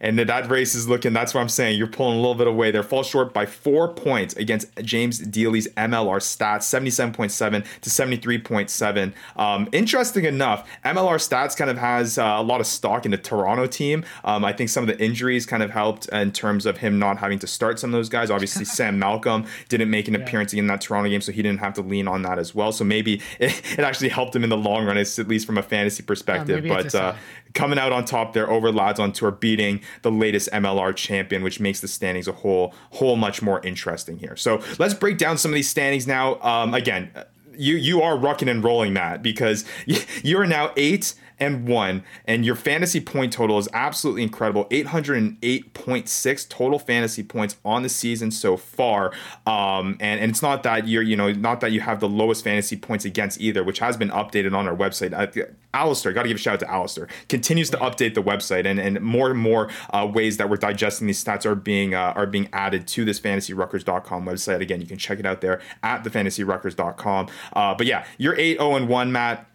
And 0.00 0.18
that 0.18 0.50
race 0.50 0.74
is 0.74 0.86
looking, 0.86 1.14
that's 1.14 1.32
what 1.32 1.40
I'm 1.40 1.48
saying. 1.48 1.78
You're 1.78 1.86
pulling 1.86 2.18
a 2.18 2.20
little 2.20 2.34
bit 2.34 2.46
away 2.46 2.70
there. 2.70 2.82
Fall 2.82 3.02
short 3.02 3.32
by 3.32 3.46
four 3.46 3.88
points 3.88 4.36
against 4.36 4.68
James 4.82 5.18
Dealey's 5.18 5.68
MLR 5.68 6.18
stats, 6.18 6.64
77.7 6.64 7.64
to 7.80 7.90
73.7. 7.90 9.12
Um, 9.40 9.68
interesting 9.72 10.26
enough, 10.26 10.68
MLR 10.84 11.16
stats 11.16 11.56
kind 11.56 11.70
of 11.70 11.78
has 11.78 12.18
uh, 12.18 12.34
a 12.36 12.42
lot 12.42 12.60
of 12.60 12.66
stock 12.66 13.06
in 13.06 13.10
the 13.10 13.16
Toronto 13.16 13.66
team. 13.66 14.04
Um, 14.24 14.44
I 14.44 14.52
think 14.52 14.68
some 14.68 14.86
of 14.86 14.88
the 14.88 15.02
injuries 15.02 15.46
kind 15.46 15.62
of 15.62 15.70
helped 15.70 16.08
in 16.08 16.30
terms 16.30 16.66
of 16.66 16.78
him 16.78 16.98
not 16.98 17.16
having 17.16 17.38
to 17.38 17.46
start 17.46 17.78
some 17.78 17.90
of 17.90 17.98
those 17.98 18.10
guys. 18.10 18.30
Obviously, 18.30 18.64
Sam 18.76 18.98
Malcolm 18.98 19.46
didn't 19.70 19.88
make 19.88 20.08
an 20.08 20.14
yeah. 20.14 20.20
appearance 20.20 20.52
in 20.52 20.66
that 20.66 20.82
Toronto 20.82 21.08
game, 21.08 21.22
so 21.22 21.32
he 21.32 21.40
didn't 21.40 21.60
have 21.60 21.72
to 21.74 21.82
lean 21.82 22.06
on 22.06 22.20
that 22.22 22.38
as 22.38 22.54
well. 22.54 22.70
So 22.70 22.84
maybe 22.84 23.22
it, 23.40 23.78
it 23.78 23.80
actually 23.80 24.10
helped 24.10 24.36
him 24.36 24.44
in 24.44 24.50
the 24.50 24.58
long 24.58 24.84
run, 24.84 24.98
at 24.98 25.18
least 25.26 25.46
from 25.46 25.56
a 25.56 25.62
fantasy 25.62 26.02
perspective. 26.02 26.66
Yeah, 26.66 26.74
but 26.74 26.94
uh, 26.94 27.14
coming 27.56 27.78
out 27.78 27.90
on 27.90 28.04
top 28.04 28.32
there 28.34 28.48
over 28.48 28.70
Lads 28.70 29.00
on 29.00 29.12
Tour, 29.12 29.32
beating 29.32 29.80
the 30.02 30.10
latest 30.12 30.48
MLR 30.52 30.94
champion, 30.94 31.42
which 31.42 31.58
makes 31.58 31.80
the 31.80 31.88
standings 31.88 32.28
a 32.28 32.32
whole 32.32 32.72
whole 32.92 33.16
much 33.16 33.42
more 33.42 33.60
interesting 33.66 34.18
here. 34.18 34.36
So 34.36 34.62
let's 34.78 34.94
break 34.94 35.18
down 35.18 35.38
some 35.38 35.50
of 35.50 35.54
these 35.56 35.68
standings 35.68 36.06
now. 36.06 36.40
Um, 36.42 36.74
again, 36.74 37.10
you 37.56 37.76
you 37.76 38.02
are 38.02 38.16
rucking 38.16 38.48
and 38.50 38.62
rolling 38.62 38.92
Matt, 38.92 39.22
because 39.22 39.64
you 40.22 40.38
are 40.38 40.46
now 40.46 40.72
eight 40.76 41.14
and 41.38 41.68
one, 41.68 42.04
and 42.24 42.44
your 42.44 42.54
fantasy 42.54 43.00
point 43.00 43.32
total 43.32 43.58
is 43.58 43.68
absolutely 43.72 44.22
incredible 44.22 44.64
808.6 44.66 46.48
total 46.48 46.78
fantasy 46.78 47.22
points 47.22 47.56
on 47.64 47.82
the 47.82 47.88
season 47.88 48.30
so 48.30 48.56
far. 48.56 49.12
Um, 49.46 49.96
and, 50.00 50.20
and 50.20 50.30
it's 50.30 50.42
not 50.42 50.62
that 50.62 50.88
you're, 50.88 51.02
you 51.02 51.16
know, 51.16 51.32
not 51.32 51.60
that 51.60 51.72
you 51.72 51.80
have 51.80 52.00
the 52.00 52.08
lowest 52.08 52.44
fantasy 52.44 52.76
points 52.76 53.04
against 53.04 53.40
either, 53.40 53.62
which 53.62 53.78
has 53.80 53.96
been 53.96 54.10
updated 54.10 54.56
on 54.56 54.66
our 54.66 54.76
website. 54.76 55.12
Uh, 55.12 55.46
Alistair, 55.74 56.12
got 56.12 56.22
to 56.22 56.28
give 56.28 56.36
a 56.36 56.40
shout 56.40 56.54
out 56.54 56.60
to 56.60 56.70
Alistair, 56.70 57.08
continues 57.28 57.68
to 57.70 57.76
update 57.78 58.14
the 58.14 58.22
website, 58.22 58.64
and, 58.64 58.80
and 58.80 59.00
more 59.02 59.30
and 59.30 59.38
more 59.38 59.68
uh, 59.90 60.10
ways 60.10 60.38
that 60.38 60.48
we're 60.48 60.56
digesting 60.56 61.06
these 61.06 61.22
stats 61.22 61.44
are 61.44 61.54
being 61.54 61.94
uh, 61.94 62.14
are 62.16 62.26
being 62.26 62.48
added 62.52 62.86
to 62.88 63.04
this 63.04 63.20
fantasyruckers.com 63.20 64.24
website. 64.24 64.60
Again, 64.60 64.80
you 64.80 64.86
can 64.86 64.96
check 64.96 65.18
it 65.18 65.26
out 65.26 65.42
there 65.42 65.60
at 65.82 66.02
thefantasyruckers.com. 66.02 67.28
Uh, 67.52 67.74
but 67.74 67.86
yeah, 67.86 68.06
you're 68.16 68.34
8 68.34 68.58
0 68.58 68.76
and 68.76 68.88
1, 68.88 69.12
Matt 69.12 69.46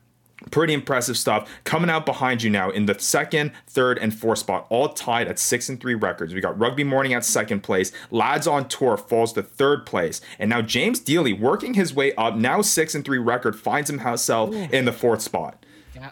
Pretty 0.49 0.73
impressive 0.73 1.17
stuff 1.17 1.49
coming 1.63 1.89
out 1.89 2.05
behind 2.05 2.41
you 2.41 2.49
now 2.49 2.71
in 2.71 2.87
the 2.87 2.97
second, 2.99 3.51
third, 3.67 3.99
and 3.99 4.13
fourth 4.13 4.39
spot, 4.39 4.65
all 4.69 4.89
tied 4.89 5.27
at 5.27 5.37
six 5.37 5.69
and 5.69 5.79
three 5.79 5.93
records. 5.93 6.33
We 6.33 6.41
got 6.41 6.57
Rugby 6.57 6.83
Morning 6.83 7.13
at 7.13 7.23
second 7.23 7.61
place, 7.61 7.91
Lads 8.09 8.47
on 8.47 8.67
Tour 8.67 8.97
falls 8.97 9.33
to 9.33 9.43
third 9.43 9.85
place, 9.85 10.19
and 10.39 10.49
now 10.49 10.61
James 10.61 10.99
Dealey 10.99 11.39
working 11.39 11.75
his 11.75 11.93
way 11.93 12.13
up, 12.15 12.35
now 12.35 12.61
six 12.61 12.95
and 12.95 13.05
three 13.05 13.19
record, 13.19 13.55
finds 13.55 13.89
himself 13.89 14.53
Ooh. 14.53 14.67
in 14.71 14.85
the 14.85 14.91
fourth 14.91 15.21
spot. 15.21 15.63
Yeah, 15.95 16.11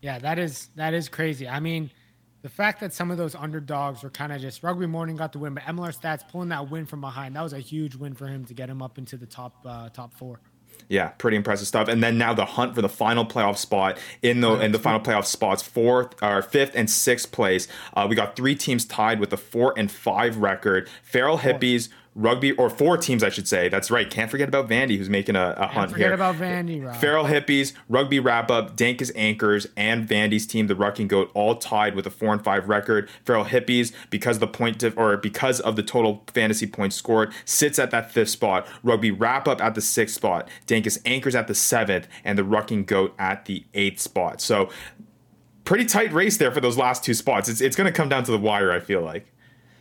yeah, 0.00 0.18
that 0.18 0.38
is 0.38 0.68
that 0.76 0.94
is 0.94 1.08
crazy. 1.08 1.46
I 1.46 1.60
mean, 1.60 1.90
the 2.42 2.48
fact 2.48 2.80
that 2.80 2.94
some 2.94 3.10
of 3.10 3.18
those 3.18 3.34
underdogs 3.34 4.02
were 4.02 4.10
kind 4.10 4.32
of 4.32 4.40
just 4.40 4.62
Rugby 4.62 4.86
Morning 4.86 5.16
got 5.16 5.32
the 5.32 5.38
win, 5.38 5.54
but 5.54 5.64
MLR 5.64 5.94
Stats 5.94 6.26
pulling 6.26 6.48
that 6.48 6.70
win 6.70 6.86
from 6.86 7.00
behind, 7.00 7.36
that 7.36 7.42
was 7.42 7.52
a 7.52 7.58
huge 7.58 7.96
win 7.96 8.14
for 8.14 8.26
him 8.26 8.44
to 8.46 8.54
get 8.54 8.70
him 8.70 8.80
up 8.80 8.96
into 8.96 9.16
the 9.16 9.26
top 9.26 9.56
uh, 9.66 9.88
top 9.90 10.14
four 10.14 10.40
yeah, 10.88 11.08
pretty 11.08 11.36
impressive 11.36 11.66
stuff. 11.66 11.88
And 11.88 12.02
then 12.02 12.18
now 12.18 12.34
the 12.34 12.44
hunt 12.44 12.74
for 12.74 12.82
the 12.82 12.88
final 12.88 13.24
playoff 13.24 13.56
spot 13.56 13.98
in 14.22 14.40
the 14.40 14.52
in 14.60 14.72
the 14.72 14.78
final 14.78 15.00
playoff 15.00 15.24
spots, 15.24 15.62
fourth 15.62 16.14
or 16.22 16.42
fifth 16.42 16.72
and 16.74 16.88
sixth 16.88 17.32
place. 17.32 17.68
Uh, 17.94 18.06
we 18.08 18.16
got 18.16 18.36
three 18.36 18.54
teams 18.54 18.84
tied 18.84 19.20
with 19.20 19.32
a 19.32 19.36
four 19.36 19.74
and 19.76 19.90
five 19.90 20.38
record. 20.38 20.88
Feral 21.02 21.38
Hippies, 21.38 21.88
rugby 22.18 22.52
or 22.52 22.68
four 22.68 22.98
teams, 22.98 23.22
I 23.22 23.28
should 23.28 23.46
say. 23.46 23.68
That's 23.68 23.90
right. 23.90 24.10
Can't 24.10 24.30
forget 24.30 24.48
about 24.48 24.68
Vandy, 24.68 24.98
who's 24.98 25.08
making 25.08 25.36
a, 25.36 25.54
a 25.56 25.68
hunt 25.68 25.92
forget 25.92 26.08
here. 26.08 26.14
about 26.14 26.34
Vandy. 26.34 26.84
Rob. 26.84 26.96
Feral 26.96 27.24
Hippies, 27.26 27.72
Rugby 27.88 28.18
Wrap 28.18 28.50
Up, 28.50 28.76
Dankis 28.76 29.12
Anchors, 29.14 29.68
and 29.76 30.06
Vandy's 30.06 30.46
team, 30.46 30.66
the 30.66 30.74
Rucking 30.74 31.08
Goat, 31.08 31.30
all 31.32 31.54
tied 31.54 31.94
with 31.94 32.06
a 32.06 32.10
four 32.10 32.32
and 32.32 32.42
five 32.42 32.68
record. 32.68 33.08
Feral 33.24 33.44
Hippies, 33.44 33.92
because 34.10 34.36
of 34.36 34.40
the 34.40 34.48
point 34.48 34.82
of, 34.82 34.98
or 34.98 35.16
because 35.16 35.60
of 35.60 35.76
the 35.76 35.82
total 35.82 36.24
fantasy 36.26 36.66
points 36.66 36.96
scored, 36.96 37.32
sits 37.44 37.78
at 37.78 37.90
that 37.92 38.10
fifth 38.10 38.30
spot. 38.30 38.66
Rugby 38.82 39.12
Wrap 39.12 39.46
Up 39.46 39.62
at 39.62 39.74
the 39.74 39.80
sixth 39.80 40.16
spot. 40.16 40.48
Dankis 40.66 40.98
Anchors 41.04 41.36
at 41.36 41.46
the 41.46 41.54
seventh, 41.54 42.08
and 42.24 42.36
the 42.36 42.42
Rucking 42.42 42.86
Goat 42.86 43.14
at 43.18 43.44
the 43.44 43.64
eighth 43.74 44.00
spot. 44.00 44.40
So 44.40 44.70
pretty 45.64 45.84
tight 45.84 46.12
race 46.12 46.36
there 46.36 46.50
for 46.50 46.60
those 46.60 46.76
last 46.76 47.04
two 47.04 47.14
spots. 47.14 47.48
It's 47.48 47.60
it's 47.60 47.76
going 47.76 47.86
to 47.86 47.92
come 47.92 48.08
down 48.08 48.24
to 48.24 48.32
the 48.32 48.38
wire. 48.38 48.72
I 48.72 48.80
feel 48.80 49.02
like. 49.02 49.32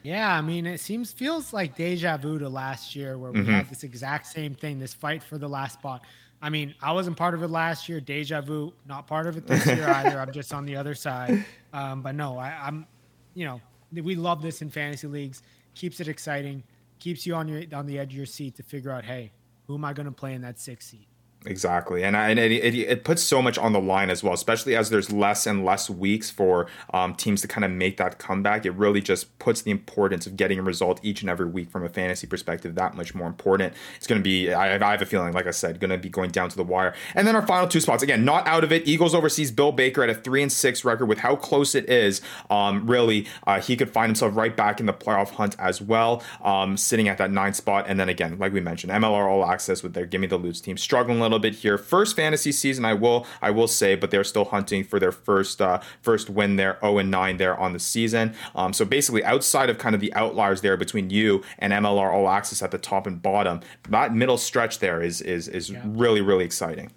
Yeah, 0.07 0.33
I 0.33 0.39
mean, 0.39 0.65
it 0.65 0.79
seems 0.79 1.11
feels 1.11 1.51
like 1.51 1.75
deja 1.75 2.15
vu 2.15 2.39
to 2.39 2.47
last 2.47 2.95
year 2.95 3.17
where 3.17 3.33
we 3.33 3.41
mm-hmm. 3.41 3.51
had 3.51 3.69
this 3.69 3.83
exact 3.83 4.25
same 4.27 4.55
thing, 4.55 4.79
this 4.79 4.93
fight 4.93 5.21
for 5.21 5.37
the 5.37 5.49
last 5.49 5.73
spot. 5.73 6.05
I 6.41 6.49
mean, 6.49 6.73
I 6.81 6.93
wasn't 6.93 7.17
part 7.17 7.33
of 7.33 7.43
it 7.43 7.49
last 7.49 7.89
year. 7.89 7.99
Deja 7.99 8.39
vu, 8.39 8.71
not 8.87 9.05
part 9.05 9.27
of 9.27 9.35
it 9.35 9.45
this 9.45 9.65
year 9.65 9.85
either. 9.95 10.17
I'm 10.17 10.31
just 10.31 10.53
on 10.53 10.65
the 10.65 10.77
other 10.77 10.95
side. 10.95 11.43
Um, 11.73 12.01
but 12.01 12.15
no, 12.15 12.37
I, 12.37 12.57
I'm, 12.63 12.87
you 13.33 13.45
know, 13.45 13.59
we 13.91 14.15
love 14.15 14.41
this 14.41 14.61
in 14.61 14.69
fantasy 14.69 15.07
leagues. 15.07 15.43
Keeps 15.75 15.99
it 15.99 16.07
exciting. 16.07 16.63
Keeps 16.99 17.25
you 17.25 17.35
on 17.35 17.49
your 17.49 17.63
on 17.73 17.85
the 17.85 17.99
edge 17.99 18.11
of 18.11 18.17
your 18.17 18.25
seat 18.25 18.55
to 18.55 18.63
figure 18.63 18.91
out, 18.91 19.03
hey, 19.03 19.33
who 19.65 19.75
am 19.75 19.83
I 19.83 19.91
going 19.91 20.05
to 20.05 20.13
play 20.13 20.35
in 20.35 20.41
that 20.43 20.57
six 20.57 20.85
seat? 20.87 21.09
Exactly, 21.47 22.03
and, 22.03 22.17
I, 22.17 22.29
and 22.29 22.39
it, 22.39 22.51
it, 22.51 22.75
it, 22.75 23.03
puts 23.05 23.23
so 23.23 23.41
much 23.41 23.57
on 23.57 23.71
the 23.71 23.79
line 23.79 24.09
as 24.09 24.21
well, 24.21 24.33
especially 24.33 24.75
as 24.75 24.89
there's 24.89 25.13
less 25.13 25.47
and 25.47 25.63
less 25.63 25.89
weeks 25.89 26.29
for 26.29 26.67
um, 26.93 27.15
teams 27.15 27.41
to 27.41 27.47
kind 27.47 27.63
of 27.63 27.71
make 27.71 27.95
that 27.97 28.19
comeback. 28.19 28.65
It 28.65 28.71
really 28.71 28.99
just 28.99 29.39
puts 29.39 29.61
the 29.61 29.71
importance 29.71 30.27
of 30.27 30.35
getting 30.35 30.59
a 30.59 30.61
result 30.61 30.99
each 31.03 31.21
and 31.21 31.29
every 31.29 31.45
week 31.45 31.69
from 31.69 31.85
a 31.85 31.89
fantasy 31.89 32.27
perspective 32.27 32.75
that 32.75 32.95
much 32.95 33.15
more 33.15 33.27
important. 33.27 33.73
It's 33.95 34.07
going 34.07 34.19
to 34.19 34.23
be, 34.23 34.53
I, 34.53 34.75
I, 34.75 34.91
have 34.91 35.01
a 35.01 35.05
feeling, 35.05 35.31
like 35.31 35.47
I 35.47 35.51
said, 35.51 35.79
going 35.79 35.91
to 35.91 35.97
be 35.97 36.09
going 36.09 36.31
down 36.31 36.49
to 36.49 36.57
the 36.57 36.65
wire. 36.65 36.93
And 37.15 37.25
then 37.25 37.33
our 37.33 37.47
final 37.47 37.65
two 37.65 37.79
spots 37.79 38.03
again, 38.03 38.25
not 38.25 38.45
out 38.45 38.65
of 38.65 38.73
it. 38.73 38.85
Eagles 38.85 39.15
oversees 39.15 39.49
Bill 39.49 39.71
Baker 39.71 40.03
at 40.03 40.09
a 40.09 40.15
three 40.15 40.41
and 40.41 40.51
six 40.51 40.83
record 40.83 41.05
with 41.05 41.19
how 41.19 41.37
close 41.37 41.75
it 41.75 41.89
is. 41.89 42.19
Um, 42.49 42.87
really, 42.87 43.25
uh, 43.45 43.61
he 43.61 43.77
could 43.77 43.89
find 43.89 44.09
himself 44.09 44.35
right 44.35 44.55
back 44.55 44.81
in 44.81 44.85
the 44.85 44.93
playoff 44.93 45.31
hunt 45.31 45.55
as 45.59 45.81
well, 45.81 46.21
um, 46.43 46.75
sitting 46.75 47.07
at 47.07 47.17
that 47.19 47.31
nine 47.31 47.53
spot. 47.53 47.85
And 47.87 47.97
then 47.97 48.09
again, 48.09 48.37
like 48.37 48.51
we 48.51 48.59
mentioned, 48.59 48.91
MLR 48.91 49.29
All 49.29 49.49
Access 49.49 49.81
with 49.81 49.93
their 49.93 50.05
Gimme 50.05 50.27
the 50.27 50.37
Loots 50.37 50.59
team 50.59 50.75
struggling 50.75 51.19
a 51.19 51.21
little 51.21 51.36
bit 51.39 51.55
here. 51.55 51.77
First 51.77 52.15
fantasy 52.15 52.51
season, 52.51 52.85
I 52.85 52.93
will 52.93 53.25
I 53.41 53.51
will 53.51 53.67
say, 53.67 53.95
but 53.95 54.11
they're 54.11 54.23
still 54.23 54.45
hunting 54.45 54.83
for 54.83 54.99
their 54.99 55.11
first 55.11 55.61
uh, 55.61 55.79
first 56.01 56.29
win 56.29 56.55
there, 56.55 56.77
0 56.81 56.99
and 56.99 57.11
9 57.11 57.37
there 57.37 57.57
on 57.57 57.73
the 57.73 57.79
season. 57.79 58.33
Um, 58.55 58.73
so 58.73 58.85
basically, 58.85 59.23
outside 59.23 59.69
of 59.69 59.77
kind 59.77 59.95
of 59.95 60.01
the 60.01 60.13
outliers 60.13 60.61
there 60.61 60.77
between 60.77 61.09
you 61.09 61.43
and 61.59 61.73
MLR 61.73 62.13
All 62.13 62.29
Access 62.29 62.61
at 62.61 62.71
the 62.71 62.77
top 62.77 63.07
and 63.07 63.21
bottom, 63.21 63.61
that 63.89 64.13
middle 64.13 64.37
stretch 64.37 64.79
there 64.79 65.01
is 65.01 65.21
is 65.21 65.47
is 65.47 65.69
yeah. 65.69 65.81
really 65.85 66.21
really 66.21 66.45
exciting. 66.45 66.91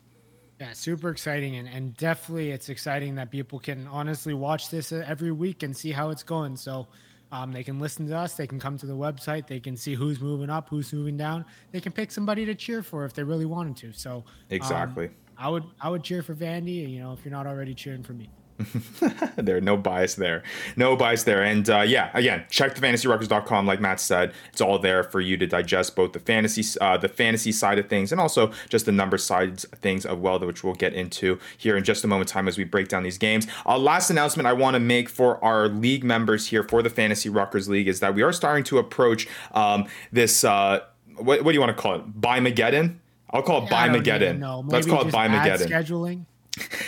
Yeah, 0.61 0.75
super 0.75 1.09
exciting, 1.09 1.57
and, 1.57 1.67
and 1.67 1.97
definitely 1.97 2.51
it's 2.51 2.69
exciting 2.69 3.15
that 3.15 3.31
people 3.31 3.59
can 3.59 3.87
honestly 3.87 4.35
watch 4.35 4.69
this 4.69 4.93
uh, 4.93 5.03
every 5.07 5.33
week 5.33 5.63
and 5.63 5.75
see 5.75 5.91
how 5.91 6.11
it's 6.11 6.23
going. 6.23 6.55
So 6.57 6.87
um, 7.33 7.53
they 7.53 7.63
can 7.63 7.79
listen 7.79 8.09
to 8.09 8.17
us, 8.17 8.35
they 8.35 8.47
can 8.47 8.59
come 8.59 8.77
to 8.79 8.87
the 8.87 8.97
website, 8.97 9.47
they 9.47 9.61
can 9.61 9.77
see 9.77 9.95
who's 9.95 10.21
moving 10.21 10.51
up, 10.51 10.69
who's 10.69 10.93
moving 10.93 11.17
down. 11.17 11.45
They 11.73 11.81
can 11.81 11.93
pick 11.93 12.11
somebody 12.11 12.45
to 12.47 12.55
cheer 12.55 12.83
for 12.83 13.05
if 13.05 13.13
they 13.13 13.23
really 13.23 13.47
wanted 13.47 13.77
to. 13.79 13.93
So 13.93 14.17
um, 14.17 14.25
exactly, 14.51 15.11
I 15.39 15.49
would 15.49 15.65
I 15.81 15.89
would 15.91 16.03
cheer 16.03 16.23
for 16.23 16.35
Vandy. 16.35 16.91
You 16.91 17.01
know, 17.01 17.13
if 17.13 17.25
you're 17.25 17.33
not 17.33 17.47
already 17.47 17.75
cheering 17.75 18.03
for 18.03 18.13
me. 18.13 18.29
there 19.37 19.61
no 19.61 19.77
bias 19.77 20.15
there. 20.15 20.43
No 20.77 20.97
bias 20.97 21.25
there. 21.25 21.43
And 21.43 21.69
uh, 21.69 21.81
yeah 21.81 22.11
again 22.15 22.45
check 22.51 22.75
the 22.75 22.81
fantasyruckers.com 22.81 23.67
like 23.67 23.81
matt 23.81 24.01
said. 24.01 24.33
It's 24.53 24.61
all 24.61 24.79
there 24.79 25.03
for 25.03 25.21
you 25.21 25.37
to 25.37 25.47
digest 25.47 25.97
both 25.97 26.13
the 26.13 26.21
fantasy 26.21 26.65
uh, 26.81 26.97
the 26.97 27.09
fantasy 27.09 27.53
side 27.53 27.79
of 27.79 27.89
things 27.89 28.13
and 28.13 28.21
also 28.21 28.53
just 28.69 28.87
the 28.87 28.93
number 28.93 29.19
sides 29.19 29.65
of 29.65 29.79
things 29.79 30.07
of 30.07 30.21
well 30.21 30.39
which 30.41 30.65
we'll 30.65 30.75
get 30.75 30.95
into 30.95 31.39
here 31.59 31.77
in 31.77 31.85
just 31.85 32.05
a 32.05 32.07
moment 32.07 32.29
time 32.29 32.49
as 32.49 32.57
we 32.57 32.65
break 32.65 32.89
down 32.89 33.03
these 33.03 33.19
games. 33.19 33.47
Uh, 33.67 33.79
last 33.79 34.11
announcement 34.11 34.47
i 34.47 34.53
want 34.53 34.75
to 34.75 34.81
make 34.81 35.09
for 35.09 35.43
our 35.45 35.69
league 35.69 36.05
members 36.05 36.47
here 36.47 36.63
for 36.63 36.83
the 36.83 36.91
fantasy 36.91 37.29
ruckers 37.29 37.69
league 37.69 37.89
is 37.89 38.01
that 38.01 38.15
we 38.15 38.23
are 38.23 38.33
starting 38.33 38.65
to 38.65 38.79
approach 38.79 39.29
um, 39.53 39.87
this 40.13 40.45
uh, 40.45 40.81
what, 41.17 41.45
what 41.45 41.53
do 41.53 41.55
you 41.55 41.61
want 41.61 41.77
to 41.77 41.81
call 41.81 41.97
it? 41.97 42.21
By 42.21 42.41
mageddon 42.41 42.97
i'll 43.33 43.43
call 43.43 43.63
it 43.63 43.71
yeah, 43.71 43.89
by 43.89 43.99
mageddon 43.99 44.71
let's 44.71 44.87
call 44.87 45.07
it 45.07 45.13
by 45.13 45.29
mageddon 45.29 45.69
scheduling 45.69 46.25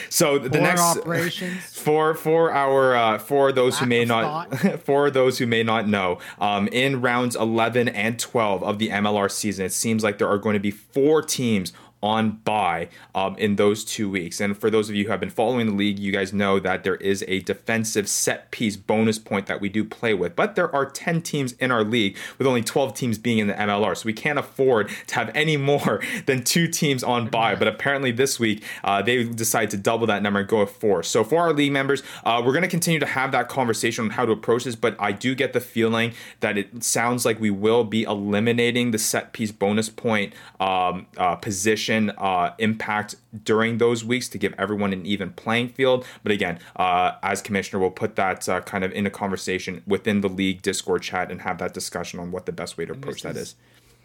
so 0.09 0.39
the 0.39 0.61
next 0.61 0.81
operations? 0.81 1.63
for 1.79 2.15
for 2.15 2.53
our 2.53 2.97
uh, 2.97 3.19
for 3.19 3.53
those 3.53 3.79
who 3.79 3.87
may 3.87 4.05
not 4.05 4.55
for 4.85 5.11
those 5.11 5.39
who 5.39 5.47
may 5.47 5.63
not 5.63 5.89
know 5.89 6.19
um, 6.41 6.69
in 6.69 7.01
rounds 7.01 7.37
11 7.37 7.89
and 7.89 8.19
12 8.19 8.63
of 8.63 8.79
the 8.79 8.89
mlr 8.89 9.31
season 9.31 9.67
it 9.67 9.73
seems 9.73 10.03
like 10.03 10.19
there 10.19 10.29
are 10.29 10.39
going 10.39 10.55
to 10.55 10.61
be 10.61 10.71
four 10.71 11.23
teams 11.23 11.73
on 12.03 12.33
bye 12.45 12.89
um, 13.15 13.37
in 13.37 13.57
those 13.57 13.85
two 13.85 14.11
weeks. 14.11 14.41
And 14.41 14.57
for 14.57 14.71
those 14.71 14.89
of 14.89 14.97
you 14.97 15.05
who 15.05 15.11
have 15.11 15.21
been 15.21 15.31
following 15.31 15.67
the 15.67 15.75
league, 15.75 15.99
you 15.99 16.11
guys 16.11 16.33
know 16.33 16.59
that 16.59 16.83
there 16.83 16.97
is 16.97 17.25
a 17.29 17.41
defensive 17.41 18.09
set 18.09 18.51
piece 18.51 18.77
bonus 18.77 19.19
point 19.19 19.47
that 19.47 19.61
we 19.61 19.69
do 19.69 19.85
play 19.85 20.13
with. 20.13 20.35
But 20.35 20.57
there 20.57 20.75
are 20.75 20.85
10 20.85 21.23
teams 21.23 21.53
in 21.55 21.71
our 21.71 21.85
league, 21.85 22.17
with 22.39 22.47
only 22.47 22.63
12 22.63 22.95
teams 22.95 23.19
being 23.19 23.39
in 23.39 23.47
the 23.47 23.55
MLR. 23.55 23.97
So 23.97 24.07
we 24.07 24.13
can't 24.13 24.39
afford 24.39 24.91
to 25.07 25.15
have 25.15 25.31
any 25.35 25.57
more 25.57 26.03
than 26.27 26.43
two 26.43 26.67
teams 26.67 27.05
on 27.05 27.29
bye. 27.29 27.55
But 27.55 27.69
apparently 27.69 28.11
this 28.11 28.41
week, 28.41 28.65
uh, 28.83 29.03
they 29.03 29.25
decided 29.25 29.71
to 29.71 29.77
double 29.77 30.07
that 30.09 30.23
number 30.23 30.41
and 30.41 30.49
go 30.49 30.67
four. 30.67 31.03
So 31.03 31.23
for 31.23 31.41
our 31.41 31.53
league 31.53 31.73
members, 31.73 32.03
uh, 32.25 32.43
we're 32.45 32.53
going 32.53 32.63
to 32.63 32.69
continue 32.69 33.01
to 33.01 33.07
have 33.07 33.31
that 33.33 33.49
conversation 33.49 34.07
on 34.07 34.11
how 34.11 34.27
to 34.27 34.33
approach 34.33 34.65
this. 34.65 34.75
But 34.75 34.97
I 34.99 35.13
do 35.13 35.35
get 35.35 35.53
the 35.53 35.61
feeling 35.61 36.15
that 36.41 36.59
it 36.59 36.83
sounds 36.83 37.25
like 37.25 37.39
we 37.39 37.51
will 37.51 37.85
be 37.85 38.03
eliminating 38.03 38.91
the 38.91 38.99
set 38.99 39.33
piece 39.33 39.53
bonus 39.53 39.89
point 39.89 40.33
um, 40.59 41.07
uh, 41.17 41.37
position 41.37 41.92
uh, 42.01 42.55
impact 42.59 43.17
during 43.45 43.79
those 43.79 44.05
weeks 44.05 44.29
to 44.31 44.39
give 44.39 44.55
everyone 44.59 44.93
an 44.93 45.05
even 45.07 45.31
playing 45.33 45.69
field. 45.69 46.07
But 46.23 46.33
again, 46.33 46.59
uh, 46.77 47.13
as 47.23 47.43
commissioner, 47.43 47.81
we'll 47.81 47.91
put 47.91 48.17
that 48.17 48.49
uh, 48.49 48.61
kind 48.63 48.85
of 48.85 48.93
in 48.93 49.07
a 49.07 49.11
conversation 49.11 49.83
within 49.87 50.21
the 50.21 50.29
league 50.29 50.63
Discord 50.63 51.03
chat 51.03 51.31
and 51.31 51.41
have 51.43 51.59
that 51.59 51.75
discussion 51.75 52.21
on 52.21 52.31
what 52.31 52.47
the 52.47 52.53
best 52.53 52.77
way 52.77 52.85
to 52.87 52.93
approach 52.93 53.23
that 53.23 53.37
is, 53.37 53.43
is. 53.43 53.55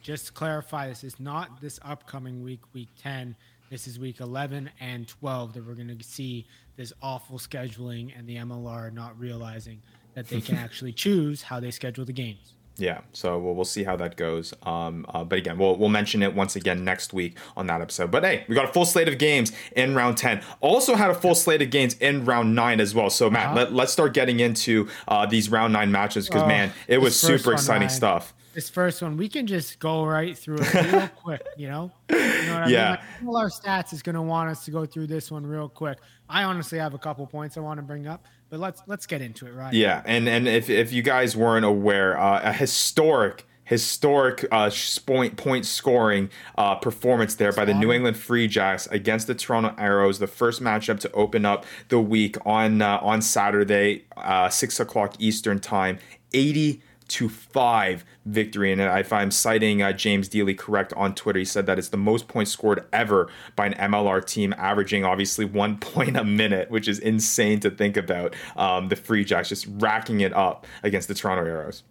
Just 0.01 0.27
to 0.27 0.31
clarify, 0.33 0.87
this 0.87 1.03
is 1.03 1.19
not 1.19 1.61
this 1.61 1.79
upcoming 1.83 2.43
week, 2.43 2.61
week 2.73 2.89
10. 2.97 3.35
This 3.69 3.87
is 3.87 3.99
week 3.99 4.21
11 4.21 4.69
and 4.79 5.07
12 5.07 5.53
that 5.53 5.67
we're 5.67 5.73
going 5.73 5.95
to 5.95 6.03
see 6.03 6.47
this 6.77 6.93
awful 7.01 7.37
scheduling 7.37 8.17
and 8.17 8.27
the 8.27 8.37
MLR 8.37 8.93
not 8.93 9.19
realizing 9.19 9.81
that 10.13 10.27
they 10.29 10.39
can 10.39 10.55
actually 10.65 10.93
choose 10.93 11.41
how 11.41 11.59
they 11.59 11.71
schedule 11.71 12.05
the 12.05 12.13
games. 12.13 12.53
Yeah, 12.79 13.01
so 13.11 13.39
we'll, 13.39 13.55
we'll 13.55 13.65
see 13.65 13.83
how 13.83 13.95
that 13.95 14.17
goes. 14.17 14.53
Um, 14.63 15.05
uh, 15.09 15.23
but 15.23 15.39
again, 15.39 15.57
we'll, 15.57 15.75
we'll 15.77 15.89
mention 15.89 16.21
it 16.21 16.35
once 16.35 16.55
again 16.55 16.83
next 16.83 17.11
week 17.11 17.35
on 17.55 17.65
that 17.67 17.81
episode. 17.81 18.11
But 18.11 18.23
hey, 18.23 18.45
we 18.47 18.53
got 18.53 18.65
a 18.65 18.71
full 18.71 18.85
slate 18.85 19.07
of 19.07 19.17
games 19.17 19.51
in 19.75 19.95
round 19.95 20.17
10. 20.17 20.41
Also 20.61 20.95
had 20.95 21.09
a 21.09 21.15
full 21.15 21.33
slate 21.33 21.61
of 21.61 21.71
games 21.71 21.95
in 21.95 22.23
round 22.25 22.53
9 22.53 22.79
as 22.79 22.93
well. 22.93 23.09
So, 23.09 23.29
Matt, 23.29 23.57
uh-huh. 23.57 23.71
let, 23.71 23.85
us 23.85 23.93
start 23.93 24.13
getting 24.13 24.39
into 24.39 24.87
uh, 25.07 25.25
these 25.25 25.49
round 25.49 25.73
9 25.73 25.91
matches 25.91 26.27
because, 26.27 26.43
oh, 26.43 26.47
man, 26.47 26.71
it 26.87 26.99
was 26.99 27.19
super 27.19 27.51
exciting 27.53 27.89
stuff. 27.89 28.33
This 28.53 28.69
first 28.69 29.01
one, 29.01 29.17
we 29.17 29.29
can 29.29 29.45
just 29.45 29.77
go 29.79 30.03
right 30.03 30.35
through 30.35 30.57
it 30.59 30.73
real 30.91 31.07
quick, 31.15 31.45
you 31.57 31.67
know? 31.67 31.91
You 32.09 32.17
know 32.17 32.53
what 32.53 32.63
I 32.63 32.67
yeah. 32.69 32.85
mean? 32.85 32.89
Like, 32.89 33.27
all 33.27 33.37
our 33.37 33.49
stats 33.49 33.93
is 33.93 34.01
going 34.01 34.15
to 34.15 34.21
want 34.21 34.49
us 34.49 34.65
to 34.65 34.71
go 34.71 34.85
through 34.85 35.07
this 35.07 35.31
one 35.31 35.45
real 35.45 35.69
quick. 35.69 35.99
I 36.29 36.43
honestly 36.43 36.79
have 36.79 36.93
a 36.93 36.97
couple 36.97 37.25
points 37.27 37.57
I 37.57 37.59
want 37.59 37.77
to 37.77 37.83
bring 37.83 38.07
up 38.07 38.25
but 38.49 38.59
let's 38.59 38.81
let's 38.87 39.05
get 39.05 39.21
into 39.21 39.45
it, 39.45 39.53
right? 39.53 39.73
Yeah, 39.73 40.01
and 40.05 40.27
and 40.27 40.47
if 40.47 40.69
if 40.69 40.91
you 40.91 41.01
guys 41.01 41.35
weren't 41.35 41.65
aware, 41.65 42.17
uh, 42.19 42.41
a 42.43 42.53
historic 42.53 43.45
historic 43.67 44.45
uh, 44.49 44.71
point 45.05 45.35
point 45.35 45.65
scoring 45.65 46.29
uh, 46.57 46.75
performance 46.75 47.35
there 47.35 47.51
by 47.51 47.65
the 47.65 47.73
New 47.73 47.91
England 47.91 48.15
Free 48.15 48.47
Jacks 48.47 48.87
against 48.87 49.27
the 49.27 49.35
Toronto 49.35 49.75
Arrows. 49.77 50.19
The 50.19 50.27
first 50.27 50.61
matchup 50.61 51.01
to 51.01 51.11
open 51.11 51.45
up 51.45 51.65
the 51.89 51.99
week 51.99 52.37
on 52.45 52.81
uh, 52.81 52.99
on 53.01 53.21
Saturday, 53.21 54.05
uh, 54.15 54.49
six 54.49 54.79
o'clock 54.79 55.15
Eastern 55.19 55.59
time. 55.59 55.99
Eighty 56.33 56.81
to 57.07 57.29
five 57.29 58.03
victory. 58.25 58.71
And 58.71 58.81
if 58.81 59.13
I'm 59.13 59.31
citing 59.31 59.81
uh, 59.81 59.93
James 59.93 60.27
Dealey 60.27 60.57
correct 60.57 60.93
on 60.93 61.15
Twitter, 61.15 61.39
he 61.39 61.45
said 61.45 61.65
that 61.65 61.77
it's 61.79 61.89
the 61.89 61.97
most 61.97 62.27
points 62.27 62.51
scored 62.51 62.85
ever 62.91 63.29
by 63.55 63.67
an 63.67 63.73
MLR 63.73 64.25
team, 64.25 64.53
averaging 64.57 65.05
obviously 65.05 65.45
one 65.45 65.77
point 65.79 66.17
a 66.17 66.23
minute, 66.23 66.69
which 66.69 66.87
is 66.87 66.99
insane 66.99 67.59
to 67.61 67.69
think 67.69 67.97
about. 67.97 68.35
Um, 68.55 68.89
the 68.89 68.95
Free 68.95 69.23
Jacks 69.23 69.49
just 69.49 69.67
racking 69.69 70.21
it 70.21 70.33
up 70.33 70.65
against 70.83 71.07
the 71.07 71.13
Toronto 71.13 71.49
Arrows. 71.49 71.83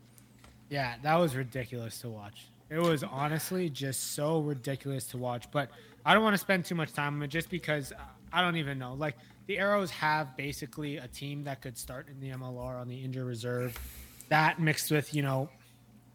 Yeah, 0.68 0.94
that 1.02 1.14
was 1.16 1.36
ridiculous 1.36 2.00
to 2.00 2.08
watch. 2.08 2.46
It 2.68 2.80
was 2.80 3.04
honestly 3.04 3.70
just 3.70 4.14
so 4.14 4.40
ridiculous 4.40 5.06
to 5.08 5.18
watch. 5.18 5.50
But 5.50 5.70
I 6.04 6.14
don't 6.14 6.24
want 6.24 6.34
to 6.34 6.38
spend 6.38 6.64
too 6.64 6.74
much 6.74 6.92
time 6.92 7.14
on 7.14 7.22
it 7.22 7.28
just 7.28 7.48
because 7.48 7.92
I 8.32 8.42
don't 8.42 8.56
even 8.56 8.78
know. 8.78 8.94
Like, 8.94 9.16
the 9.46 9.58
Arrows 9.58 9.92
have 9.92 10.36
basically 10.36 10.96
a 10.96 11.06
team 11.06 11.44
that 11.44 11.62
could 11.62 11.78
start 11.78 12.08
in 12.08 12.18
the 12.20 12.36
MLR 12.36 12.80
on 12.80 12.88
the 12.88 12.96
injured 12.96 13.26
reserve 13.26 13.78
that 14.28 14.60
mixed 14.60 14.90
with 14.90 15.14
you 15.14 15.22
know 15.22 15.48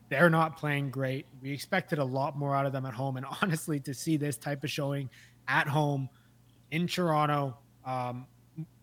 they're 0.10 0.30
not 0.30 0.58
playing 0.58 0.90
great. 0.90 1.26
We 1.42 1.54
expected 1.54 1.98
a 1.98 2.04
lot 2.04 2.38
more 2.38 2.54
out 2.54 2.66
of 2.66 2.74
them 2.74 2.86
at 2.86 2.94
home, 2.94 3.18
and 3.18 3.26
honestly, 3.42 3.80
to 3.82 3.94
see 3.94 4.18
this 4.18 4.38
type 4.38 4.64
of 4.64 4.70
showing 4.70 5.10
at 5.48 5.68
home 5.68 6.10
in 6.72 6.88
Toronto, 6.88 7.58
um, 7.86 8.28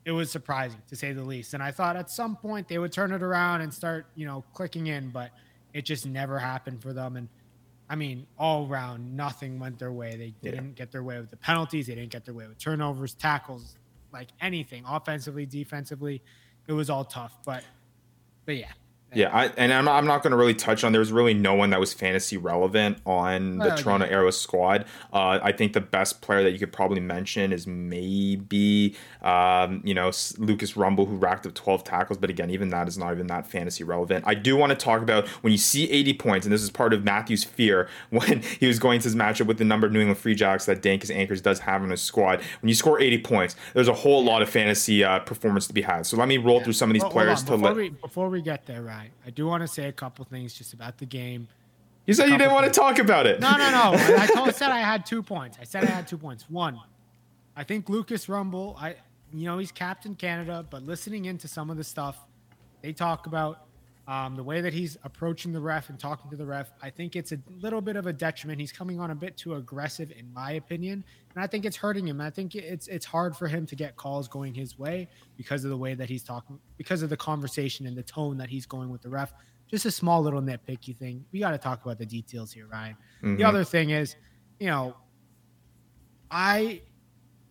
it 0.05 0.13
was 0.13 0.31
surprising 0.31 0.81
to 0.89 0.97
say 0.97 1.13
the 1.13 1.23
least. 1.23 1.53
And 1.53 1.63
I 1.63 1.71
thought 1.71 1.97
at 1.97 2.11
some 2.11 2.35
point 2.35 2.67
they 2.67 2.79
would 2.79 2.93
turn 2.93 3.13
it 3.13 3.23
around 3.23 3.61
and 3.61 3.73
start, 3.73 4.07
you 4.15 4.27
know, 4.27 4.43
clicking 4.55 4.87
in, 4.87 5.11
but 5.11 5.31
it 5.75 5.83
just 5.83 6.07
never 6.07 6.39
happened 6.39 6.81
for 6.81 6.95
them. 6.95 7.17
And 7.17 7.29
I 7.91 7.97
mean, 7.97 8.27
all 8.39 8.67
around, 8.67 9.15
nothing 9.15 9.59
went 9.59 9.79
their 9.79 9.93
way. 9.93 10.17
They 10.17 10.51
didn't 10.51 10.67
yeah. 10.69 10.73
get 10.73 10.93
their 10.93 11.03
way 11.03 11.19
with 11.19 11.31
the 11.31 11.37
penalties. 11.37 11.87
They 11.87 11.95
didn't 11.95 12.11
get 12.11 12.25
their 12.25 12.35
way 12.35 12.47
with 12.47 12.59
turnovers, 12.59 13.15
tackles, 13.15 13.77
like 14.13 14.29
anything, 14.41 14.85
offensively, 14.87 15.45
defensively. 15.45 16.23
It 16.67 16.73
was 16.73 16.89
all 16.89 17.05
tough. 17.05 17.39
But, 17.45 17.65
but 18.47 18.57
yeah, 18.57 18.73
yeah, 19.15 19.31
I, 19.35 19.47
and 19.57 19.73
I'm 19.73 19.87
not, 19.87 19.97
I'm 19.97 20.07
not 20.07 20.23
going 20.23 20.33
to 20.33 20.37
really 20.37 20.55
touch 20.55 20.85
on. 20.85 20.93
There's 20.93 21.13
really 21.13 21.35
no 21.35 21.55
one 21.55 21.71
that 21.71 21.81
was 21.81 21.93
fantasy 21.95 22.37
relevant 22.37 22.99
on 23.07 23.59
the 23.59 23.71
Toronto. 23.71 24.07
Arrows 24.07 24.41
squad. 24.41 24.85
Uh, 25.13 25.39
I 25.43 25.53
think 25.53 25.73
the 25.73 25.81
best 25.81 26.21
player 26.21 26.43
that 26.43 26.53
you 26.53 26.59
could 26.59 26.73
probably 26.73 27.01
mention 27.01 27.53
is 27.53 27.67
maybe 27.67 28.95
um, 29.23 29.83
you 29.85 29.95
know 29.95 30.11
Lucas 30.39 30.75
Rumball, 30.75 31.09
who 31.09 31.17
racked 31.17 31.47
up 31.47 31.55
12 31.55 31.85
tackles. 31.85 32.19
But 32.19 32.31
again, 32.31 32.51
even 32.51 32.69
that 32.71 32.87
is 32.89 32.99
not 32.99 33.13
even 33.13 33.27
that 33.29 33.47
fantasy 33.47 33.83
relevant. 33.85 34.25
I 34.27 34.35
do 34.35 34.57
want 34.57 34.71
to 34.71 34.77
talk 34.77 35.03
about 35.03 35.27
when 35.43 35.53
you 35.53 35.59
see 35.59 35.91
80 35.91 36.15
points, 36.15 36.47
and 36.47 36.53
this 36.53 36.63
is 36.63 36.71
part 36.71 36.93
of 36.93 37.05
Matthew's 37.05 37.45
fear 37.45 37.89
when 38.11 38.43
he 38.43 38.67
was 38.67 38.79
going 38.79 39.01
to 39.01 39.05
his 39.05 39.17
matchup 39.17 39.47
with 39.47 39.59
the 39.59 39.65
number 39.65 39.87
of 39.87 39.93
New 39.93 40.01
England 40.01 40.19
Free 40.19 40.35
Jacks 40.35 40.67
that 40.67 40.83
Dankus 40.83 41.15
Anchors 41.15 41.41
does 41.41 41.61
have 41.61 41.83
in 41.83 41.91
his 41.91 42.03
squad. 42.03 42.43
When 42.61 42.69
you 42.69 42.75
score 42.75 43.01
80 43.01 43.19
points, 43.19 43.57
there's 43.73 43.89
a 43.89 43.95
whole 43.95 44.23
lot 44.23 44.43
of 44.43 44.51
fantasy 44.51 45.03
uh, 45.03 45.21
performance 45.21 45.67
to 45.69 45.73
be 45.73 45.83
had. 45.83 46.07
So 46.07 46.17
let 46.17 46.29
me 46.29 46.37
roll 46.37 46.59
yeah. 46.59 46.65
through 46.65 46.73
some 46.75 46.91
of 46.91 46.95
these 46.95 47.03
well, 47.03 47.13
players 47.13 47.43
to 47.45 47.57
let. 47.57 47.75
We, 47.75 47.89
before 47.91 48.29
we 48.29 48.43
get 48.43 48.67
there? 48.67 48.83
Right. 48.99 49.11
I 49.25 49.31
do 49.31 49.47
want 49.47 49.63
to 49.63 49.69
say 49.69 49.87
a 49.87 49.93
couple 49.93 50.25
things 50.25 50.55
just 50.55 50.73
about 50.73 50.99
the 50.99 51.07
game. 51.07 51.47
You 52.07 52.15
said 52.15 52.31
you 52.31 52.39
didn't 52.39 52.53
want 52.53 52.67
to 52.67 52.73
talk 52.73 52.99
about 52.99 53.27
it. 53.27 53.39
No, 53.39 53.53
no, 53.53 53.71
no. 53.71 53.93
I, 54.19 54.27
told, 54.35 54.53
said 54.55 54.71
I 54.71 54.81
had 54.81 55.07
two 55.07 55.23
points. 55.23 55.57
I 55.61 55.65
said 55.65 55.85
I 55.85 55.87
had 55.89 56.09
two 56.09 56.19
points. 56.19 56.49
One, 56.51 56.81
I 57.55 57.63
think 57.63 57.89
Lucas 57.89 58.27
Rumball. 58.27 58.77
I, 58.81 58.97
you 59.33 59.45
know, 59.45 59.59
he's 59.59 59.71
Captain 59.71 60.17
Canada, 60.17 60.67
but 60.69 60.83
listening 60.83 61.27
into 61.27 61.47
some 61.47 61.71
of 61.71 61.77
the 61.77 61.85
stuff 61.85 62.19
they 62.83 62.93
talk 62.93 63.27
about, 63.27 63.68
um, 64.09 64.37
the 64.37 64.43
way 64.43 64.63
that 64.63 64.73
he's 64.73 64.97
approaching 65.05 65.53
the 65.53 65.61
ref 65.61 65.91
and 65.91 66.01
talking 66.01 66.31
to 66.31 66.37
the 66.37 66.47
ref, 66.47 66.73
I 66.83 66.89
think 66.89 67.15
it's 67.15 67.31
a 67.33 67.39
little 67.61 67.83
bit 67.83 67.95
of 67.95 68.07
a 68.07 68.13
detriment. 68.13 68.59
He's 68.59 68.73
coming 68.73 68.99
on 68.99 69.11
a 69.11 69.15
bit 69.15 69.37
too 69.37 69.55
aggressive, 69.55 70.11
in 70.11 70.33
my 70.33 70.53
opinion, 70.53 71.05
and 71.35 71.45
I 71.45 71.47
think 71.47 71.67
it's 71.67 71.77
hurting 71.77 72.09
him. 72.09 72.19
I 72.19 72.31
think 72.31 72.55
it's 72.55 72.89
it's 72.89 73.05
hard 73.05 73.37
for 73.37 73.47
him 73.47 73.67
to 73.67 73.77
get 73.77 73.97
calls 73.97 74.27
going 74.27 74.55
his 74.55 74.79
way 74.79 75.09
because 75.37 75.63
of 75.63 75.69
the 75.69 75.77
way 75.77 75.95
that 75.95 76.09
he's 76.09 76.23
talking, 76.23 76.59
because 76.79 77.03
of 77.03 77.11
the 77.11 77.19
conversation 77.19 77.87
and 77.87 77.99
the 77.99 78.03
tone 78.03 78.39
that 78.39 78.49
he's 78.49 78.65
going 78.65 78.89
with 78.89 79.03
the 79.03 79.11
ref. 79.11 79.35
Just 79.71 79.85
a 79.85 79.91
small 79.91 80.23
little 80.23 80.41
nitpicky 80.41 80.97
thing. 80.97 81.27
We 81.31 81.41
got 81.41 81.51
to 81.51 81.59
talk 81.59 81.85
about 81.85 81.99
the 81.99 82.07
details 82.07 82.51
here, 82.51 82.67
Ryan. 82.67 82.97
Mm-hmm. 83.23 83.37
The 83.37 83.45
other 83.45 83.63
thing 83.63 83.91
is, 83.91 84.17
you 84.59 84.69
know, 84.69 84.97
I 86.31 86.81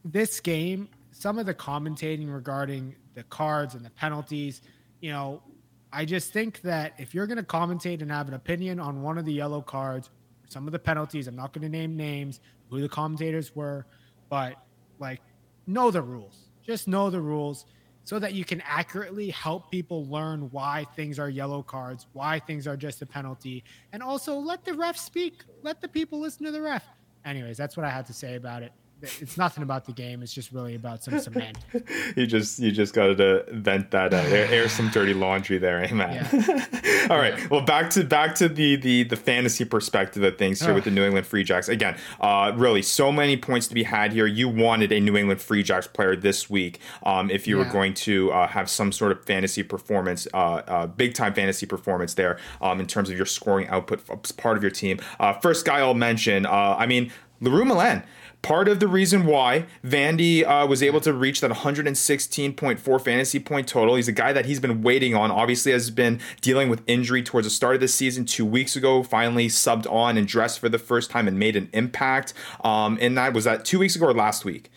this 0.03 0.39
game, 0.39 0.89
some 1.11 1.37
of 1.37 1.45
the 1.45 1.53
commentating 1.53 2.33
regarding 2.33 2.95
the 3.13 3.21
cards 3.23 3.75
and 3.75 3.85
the 3.85 3.91
penalties, 3.91 4.63
you 5.01 5.11
know, 5.11 5.43
I 5.91 6.05
just 6.05 6.33
think 6.33 6.61
that 6.61 6.93
if 6.97 7.13
you're 7.13 7.27
going 7.27 7.37
to 7.37 7.43
commentate 7.43 8.01
and 8.01 8.11
have 8.11 8.27
an 8.27 8.33
opinion 8.33 8.79
on 8.79 9.01
one 9.01 9.17
of 9.17 9.25
the 9.25 9.33
yellow 9.33 9.61
cards, 9.61 10.09
some 10.47 10.67
of 10.67 10.71
the 10.71 10.79
penalties, 10.79 11.27
I'm 11.27 11.35
not 11.35 11.53
going 11.53 11.63
to 11.63 11.69
name 11.69 11.95
names, 11.95 12.39
who 12.69 12.81
the 12.81 12.89
commentators 12.89 13.55
were, 13.55 13.85
but 14.29 14.55
Like, 14.99 15.21
know 15.67 15.91
the 15.91 16.01
rules. 16.01 16.49
Just 16.65 16.87
know 16.87 17.09
the 17.09 17.21
rules 17.21 17.65
so 18.03 18.19
that 18.19 18.33
you 18.33 18.45
can 18.45 18.61
accurately 18.65 19.29
help 19.29 19.69
people 19.69 20.05
learn 20.07 20.49
why 20.51 20.85
things 20.95 21.19
are 21.19 21.29
yellow 21.29 21.61
cards, 21.61 22.07
why 22.13 22.39
things 22.39 22.65
are 22.65 22.77
just 22.77 23.01
a 23.01 23.05
penalty, 23.05 23.63
and 23.91 24.01
also 24.01 24.35
let 24.35 24.63
the 24.63 24.73
ref 24.73 24.97
speak. 24.97 25.43
Let 25.61 25.81
the 25.81 25.87
people 25.87 26.19
listen 26.19 26.45
to 26.45 26.51
the 26.51 26.61
ref. 26.61 26.85
Anyways, 27.25 27.57
that's 27.57 27.75
what 27.75 27.85
I 27.85 27.89
had 27.89 28.05
to 28.07 28.13
say 28.13 28.35
about 28.35 28.63
it 28.63 28.71
it's 29.01 29.37
nothing 29.37 29.63
about 29.63 29.85
the 29.85 29.91
game. 29.91 30.23
It's 30.23 30.33
just 30.33 30.51
really 30.51 30.75
about 30.75 31.03
some 31.03 31.19
cement. 31.19 31.57
you 32.15 32.25
just 32.25 32.59
you 32.59 32.71
just 32.71 32.93
got 32.93 33.17
to 33.17 33.45
vent 33.51 33.91
that 33.91 34.13
out. 34.13 34.25
air, 34.25 34.47
air, 34.49 34.69
some 34.69 34.89
dirty 34.89 35.13
laundry 35.13 35.57
there, 35.57 35.83
eh, 35.83 35.93
man? 35.93 36.27
Yeah. 36.31 37.07
All 37.09 37.17
right. 37.17 37.49
Well, 37.49 37.61
back 37.61 37.89
to 37.91 38.03
back 38.03 38.35
to 38.35 38.49
the 38.49 38.75
the 38.75 39.03
the 39.03 39.15
fantasy 39.15 39.65
perspective 39.65 40.23
of 40.23 40.37
things 40.37 40.61
here 40.61 40.71
oh. 40.71 40.75
with 40.75 40.85
the 40.85 40.91
New 40.91 41.03
England 41.03 41.27
Free 41.27 41.43
Jacks. 41.43 41.69
Again, 41.69 41.97
uh, 42.19 42.51
really, 42.55 42.81
so 42.81 43.11
many 43.11 43.37
points 43.37 43.67
to 43.67 43.75
be 43.75 43.83
had 43.83 44.13
here. 44.13 44.25
You 44.25 44.49
wanted 44.49 44.91
a 44.91 44.99
New 44.99 45.15
England 45.15 45.41
Free 45.41 45.63
Jacks 45.63 45.87
player 45.87 46.15
this 46.15 46.49
week, 46.49 46.79
um, 47.03 47.29
if 47.29 47.47
you 47.47 47.57
yeah. 47.57 47.65
were 47.65 47.71
going 47.71 47.93
to 47.93 48.31
uh, 48.31 48.47
have 48.47 48.69
some 48.69 48.91
sort 48.91 49.11
of 49.11 49.23
fantasy 49.25 49.63
performance, 49.63 50.27
uh, 50.33 50.61
uh, 50.67 50.87
big 50.87 51.13
time 51.13 51.33
fantasy 51.33 51.65
performance 51.65 52.13
there, 52.15 52.39
um, 52.61 52.79
in 52.79 52.87
terms 52.87 53.09
of 53.09 53.17
your 53.17 53.25
scoring 53.25 53.67
output 53.67 54.01
as 54.23 54.31
part 54.31 54.57
of 54.57 54.63
your 54.63 54.71
team. 54.71 54.99
Uh, 55.19 55.33
first 55.33 55.65
guy 55.65 55.79
I'll 55.79 55.93
mention. 55.93 56.45
Uh 56.45 56.75
I 56.77 56.85
mean, 56.85 57.11
Leroux 57.41 57.65
Milan 57.65 58.03
part 58.41 58.67
of 58.67 58.79
the 58.79 58.87
reason 58.87 59.25
why 59.25 59.65
Vandy 59.83 60.45
uh, 60.45 60.65
was 60.67 60.81
able 60.81 61.01
to 61.01 61.13
reach 61.13 61.41
that 61.41 61.51
116.4 61.51 63.01
fantasy 63.01 63.39
point 63.39 63.67
total. 63.67 63.95
He's 63.95 64.07
a 64.07 64.13
guy 64.13 64.33
that 64.33 64.45
he's 64.45 64.59
been 64.59 64.81
waiting 64.81 65.15
on. 65.15 65.31
Obviously, 65.31 65.71
has 65.71 65.89
been 65.89 66.19
dealing 66.41 66.69
with 66.69 66.81
injury 66.87 67.23
towards 67.23 67.45
the 67.45 67.51
start 67.51 67.75
of 67.75 67.81
the 67.81 67.87
season. 67.87 68.25
Two 68.25 68.45
weeks 68.45 68.75
ago, 68.75 69.03
finally 69.03 69.47
subbed 69.47 69.91
on 69.91 70.17
and 70.17 70.27
dressed 70.27 70.59
for 70.59 70.69
the 70.69 70.79
first 70.79 71.09
time 71.09 71.27
and 71.27 71.37
made 71.37 71.55
an 71.55 71.69
impact. 71.73 72.33
Um, 72.63 72.97
and 73.01 73.17
that 73.17 73.33
was 73.33 73.43
that 73.45 73.65
two 73.65 73.79
weeks 73.79 73.95
ago 73.95 74.07
or 74.07 74.13
last 74.13 74.45
week. 74.45 74.69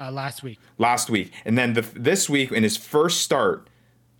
Uh, 0.00 0.12
last 0.12 0.42
week. 0.42 0.58
Last 0.78 1.10
week, 1.10 1.32
and 1.44 1.58
then 1.58 1.72
the, 1.72 1.82
this 1.82 2.28
week 2.30 2.52
in 2.52 2.62
his 2.62 2.76
first 2.76 3.20
start 3.20 3.68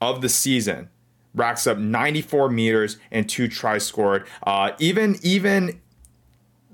of 0.01 0.23
the 0.23 0.29
season, 0.29 0.89
racks 1.35 1.67
up 1.67 1.79
94 1.79 2.51
meters 2.51 2.99
and 3.11 3.29
two 3.29 3.49
tries 3.49 3.87
scored. 3.87 4.27
Uh, 4.45 4.73
even 4.79 5.17
even 5.23 5.81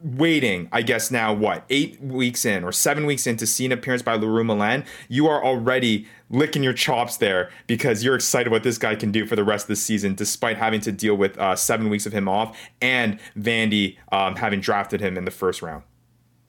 waiting, 0.04 0.68
I 0.70 0.82
guess 0.82 1.10
now 1.10 1.32
what, 1.32 1.64
eight 1.70 1.98
weeks 2.00 2.44
in 2.44 2.62
or 2.62 2.72
seven 2.72 3.06
weeks 3.06 3.26
in 3.26 3.38
to 3.38 3.46
see 3.46 3.64
an 3.64 3.72
appearance 3.72 4.02
by 4.02 4.14
Leroux 4.16 4.44
Milan, 4.44 4.84
you 5.08 5.26
are 5.26 5.42
already 5.42 6.06
licking 6.28 6.62
your 6.62 6.74
chops 6.74 7.16
there 7.16 7.50
because 7.66 8.04
you're 8.04 8.14
excited 8.14 8.50
what 8.50 8.62
this 8.62 8.76
guy 8.76 8.94
can 8.94 9.10
do 9.10 9.24
for 9.24 9.34
the 9.34 9.42
rest 9.42 9.64
of 9.64 9.68
the 9.68 9.76
season, 9.76 10.14
despite 10.14 10.58
having 10.58 10.80
to 10.82 10.92
deal 10.92 11.16
with 11.16 11.38
uh, 11.38 11.56
seven 11.56 11.88
weeks 11.88 12.04
of 12.04 12.12
him 12.12 12.28
off 12.28 12.56
and 12.82 13.18
Vandy 13.36 13.96
um, 14.12 14.36
having 14.36 14.60
drafted 14.60 15.00
him 15.00 15.16
in 15.16 15.24
the 15.24 15.30
first 15.30 15.62
round. 15.62 15.82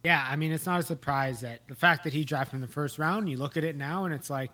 Yeah, 0.03 0.27
I 0.29 0.35
mean, 0.35 0.51
it's 0.51 0.65
not 0.65 0.81
a 0.81 0.83
surprise 0.83 1.39
that 1.39 1.61
the 1.67 1.75
fact 1.75 2.03
that 2.03 2.13
he 2.13 2.25
drafted 2.25 2.55
in 2.55 2.61
the 2.61 2.67
first 2.67 2.99
round, 2.99 3.29
you 3.29 3.37
look 3.37 3.55
at 3.55 3.63
it 3.63 3.77
now 3.77 4.03
and 4.03 4.13
it's 4.13 4.29
like, 4.29 4.51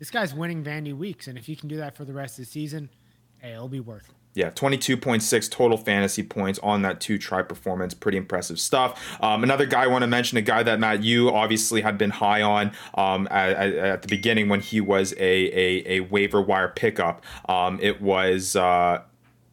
this 0.00 0.10
guy's 0.10 0.34
winning 0.34 0.64
Vandy 0.64 0.94
weeks. 0.94 1.28
And 1.28 1.38
if 1.38 1.46
he 1.46 1.54
can 1.54 1.68
do 1.68 1.76
that 1.76 1.96
for 1.96 2.04
the 2.04 2.12
rest 2.12 2.40
of 2.40 2.44
the 2.44 2.50
season, 2.50 2.90
hey, 3.38 3.52
it'll 3.52 3.68
be 3.68 3.78
worth 3.78 4.08
it. 4.08 4.16
Yeah, 4.34 4.50
22.6 4.50 5.50
total 5.50 5.76
fantasy 5.76 6.22
points 6.22 6.58
on 6.62 6.82
that 6.82 7.00
two 7.00 7.18
try 7.18 7.42
performance. 7.42 7.92
Pretty 7.92 8.16
impressive 8.16 8.58
stuff. 8.58 9.20
Um, 9.22 9.44
another 9.44 9.66
guy 9.66 9.84
I 9.84 9.86
want 9.88 10.02
to 10.02 10.06
mention, 10.06 10.38
a 10.38 10.42
guy 10.42 10.62
that 10.62 10.80
Matt, 10.80 11.02
you 11.02 11.30
obviously 11.30 11.82
had 11.82 11.98
been 11.98 12.10
high 12.10 12.40
on 12.40 12.72
um, 12.94 13.28
at, 13.30 13.52
at, 13.52 14.02
the 14.02 14.08
beginning 14.08 14.48
when 14.48 14.60
he 14.60 14.80
was 14.80 15.12
a, 15.14 15.18
a, 15.18 15.96
a 15.96 16.00
waiver 16.00 16.40
wire 16.40 16.68
pickup. 16.68 17.22
Um, 17.46 17.78
it 17.82 18.00
was 18.00 18.56
uh, 18.56 19.02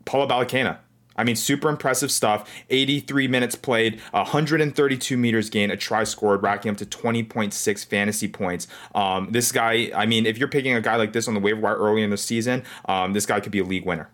Paula 0.06 0.28
Balekana. 0.28 0.78
I 1.18 1.26
mean, 1.26 1.36
super 1.36 1.68
impressive 1.68 2.10
stuff. 2.10 2.50
83 2.70 3.28
minutes 3.28 3.56
played, 3.56 4.00
132 4.12 5.18
meters 5.18 5.50
gained, 5.50 5.74
a 5.74 5.76
try 5.76 6.06
scored, 6.06 6.42
racking 6.42 6.72
up 6.72 6.78
to 6.78 6.86
20.6 6.86 7.86
fantasy 7.86 8.30
points. 8.30 8.68
Um, 8.96 9.28
this 9.32 9.52
guy, 9.52 9.92
I 9.94 10.06
mean, 10.06 10.26
if 10.26 10.38
you're 10.38 10.48
picking 10.48 10.74
a 10.74 10.82
guy 10.82 10.96
like 10.96 11.12
this 11.12 11.28
on 11.28 11.34
the 11.34 11.42
waiver 11.42 11.60
wire 11.60 11.76
early 11.76 12.04
in 12.04 12.12
the 12.12 12.18
season, 12.18 12.64
um, 12.86 13.12
this 13.12 13.26
guy 13.26 13.42
could 13.42 13.52
be 13.52 13.60
a 13.60 13.66
league 13.66 13.86
winner. 13.86 14.10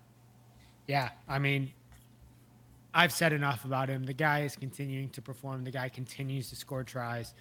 Yeah, 0.87 1.09
I 1.27 1.39
mean, 1.39 1.73
I've 2.93 3.11
said 3.11 3.33
enough 3.33 3.65
about 3.65 3.89
him. 3.89 4.05
The 4.05 4.13
guy 4.13 4.41
is 4.41 4.55
continuing 4.55 5.09
to 5.09 5.21
perform. 5.21 5.63
The 5.63 5.71
guy 5.71 5.89
continues 5.89 6.49
to 6.49 6.55
score 6.55 6.83
tries. 6.83 7.33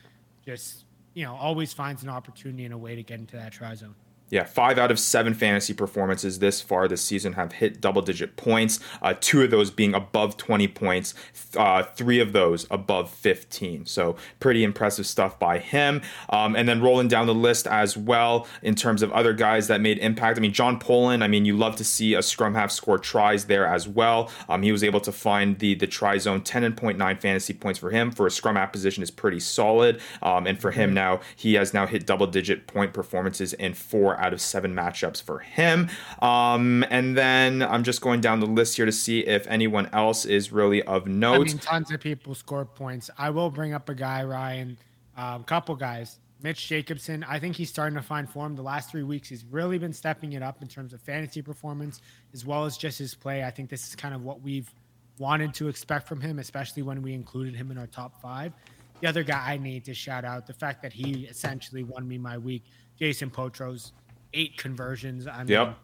Just 0.45 0.85
you 1.15 1.25
know, 1.25 1.37
always 1.37 1.73
finds 1.73 2.03
an 2.03 2.09
opportunity 2.09 2.65
and 2.65 2.75
a 2.75 2.79
way 2.79 2.97
to 2.97 3.03
get 3.03 3.21
into 3.21 3.37
that 3.37 3.53
try 3.53 3.75
zone. 3.75 3.95
Yeah, 4.31 4.45
five 4.45 4.79
out 4.79 4.91
of 4.91 4.99
seven 4.99 5.35
fantasy 5.35 5.75
performances 5.75 6.39
this 6.39 6.61
far 6.61 6.89
this 6.89 7.03
season 7.03 7.35
have 7.35 7.53
hit 7.53 7.81
double 7.81 8.01
digit 8.01 8.37
points. 8.37 8.81
Uh, 9.03 9.15
two 9.21 9.43
of 9.43 9.51
those 9.51 9.71
being 9.71 9.95
above 9.95 10.39
20 10.39 10.67
points, 10.69 11.15
uh, 11.57 11.83
three 11.83 12.21
of 12.21 12.33
those 12.33 12.67
above 12.71 13.11
15. 13.11 13.85
So, 13.85 14.17
pretty 14.41 14.65
impressive 14.65 15.07
stuff 15.07 15.39
by 15.39 15.59
him. 15.59 16.01
Um, 16.31 16.57
and 16.57 16.67
then 16.67 16.81
rolling 16.81 17.07
down 17.07 17.27
the 17.27 17.35
list 17.35 17.67
as 17.67 17.99
well 17.99 18.49
in 18.63 18.75
terms 18.75 19.03
of 19.03 19.13
other 19.13 19.35
guys 19.35 19.69
that 19.69 19.83
made 19.83 19.99
impact. 19.99 20.39
I 20.39 20.41
mean, 20.41 20.55
John 20.55 20.79
Poland, 20.79 21.23
I 21.23 21.29
mean, 21.29 21.45
you 21.45 21.57
love 21.57 21.77
to 21.77 21.85
see 21.85 22.15
a 22.15 22.23
scrum 22.23 22.55
half 22.55 22.71
score 22.71 22.99
tries 22.99 23.45
there 23.45 23.67
as 23.67 23.87
well. 23.87 24.31
Um, 24.49 24.63
he 24.63 24.73
was 24.73 24.83
able 24.83 25.01
to 25.01 25.13
find 25.13 25.59
the, 25.59 25.75
the 25.75 25.87
try 25.87 26.17
zone 26.17 26.41
10.9 26.41 27.21
fantasy 27.21 27.53
points 27.53 27.79
for 27.79 27.91
him 27.91 28.11
for 28.11 28.27
a 28.27 28.31
scrum 28.31 28.57
half 28.57 28.73
position 28.73 29.03
is 29.03 29.11
pretty 29.11 29.41
solid. 29.41 30.01
Um, 30.23 30.47
and 30.47 30.59
for 30.59 30.71
him 30.71 30.89
mm-hmm. 30.89 30.95
now, 30.95 31.21
he 31.37 31.55
has 31.55 31.75
now 31.75 31.87
hit 31.87 32.07
double 32.07 32.27
digit 32.27 32.67
point 32.67 32.95
performances 32.95 33.53
in 33.53 33.75
four 33.75 34.14
out 34.19 34.33
of 34.33 34.41
seven 34.41 34.75
matchups 34.75 35.23
for 35.23 35.41
him. 35.41 35.89
Um, 36.21 36.85
and 36.91 37.17
then 37.17 37.63
I'm 37.63 37.85
just 37.85 38.01
going 38.01 38.21
down 38.21 38.41
the 38.41 38.47
list 38.47 38.77
here 38.77 38.87
to 38.87 38.93
see 38.93 39.21
if 39.21 39.47
anyone 39.47 39.89
else 39.93 40.25
is 40.25 40.53
really 40.53 40.83
of 40.83 41.07
note. 41.07 41.35
I 41.35 41.45
mean, 41.45 41.59
tons 41.59 41.91
of 41.91 42.01
people 42.01 42.35
score 42.35 42.65
points. 42.65 43.11
I 43.19 43.31
will 43.31 43.51
bring 43.51 43.75
up 43.75 43.89
a 43.89 43.95
guy, 43.95 44.25
Ryan, 44.25 44.77
a 45.17 45.25
um, 45.25 45.45
couple 45.45 45.75
guys. 45.77 46.19
Mitch 46.43 46.69
Jacobson, 46.69 47.25
I 47.27 47.39
think 47.39 47.57
he's 47.57 47.71
starting 47.71 47.97
to 47.97 48.03
find 48.03 48.29
form. 48.29 48.55
The 48.55 48.63
last 48.63 48.91
three 48.91 49.03
weeks, 49.03 49.31
he's 49.31 49.45
really 49.47 49.79
been 49.79 49.95
stepping 49.95 50.35
it 50.35 50.43
up 50.43 50.61
in 50.61 50.69
terms 50.69 50.93
of 50.93 51.01
fantasy 51.01 51.41
performance 51.41 52.03
as 52.35 52.45
well 52.45 52.67
as 52.67 52.77
just 52.77 52.99
his 52.99 53.15
play. 53.15 53.43
I 53.45 53.51
think 53.51 53.71
this 53.71 53.89
is 53.89 53.97
kind 53.97 54.15
of 54.15 54.23
what 54.23 54.43
we've 54.43 54.71
wanted 55.19 55.55
to 55.55 55.69
expect 55.69 56.07
from 56.07 56.21
him, 56.21 56.39
especially 56.39 56.83
when 56.83 57.01
we 57.01 57.15
included 57.15 57.55
him 57.55 57.71
in 57.71 57.79
our 57.79 57.87
top 57.87 58.21
five. 58.21 58.53
The 59.01 59.09
other 59.09 59.23
guy 59.23 59.53
I 59.53 59.57
need 59.57 59.85
to 59.87 59.95
shout 59.95 60.25
out 60.25 60.47
the 60.47 60.53
fact 60.53 60.83
that 60.83 60.93
he 60.93 61.25
essentially 61.25 61.83
won 61.83 62.07
me 62.07 62.19
my 62.19 62.37
week, 62.37 62.65
Jayson 63.01 63.31
Potroz 63.31 63.93
eight 64.35 64.59
conversions. 64.59 65.27
I 65.27 65.39
mean, 65.39 65.49
yep. 65.49 65.79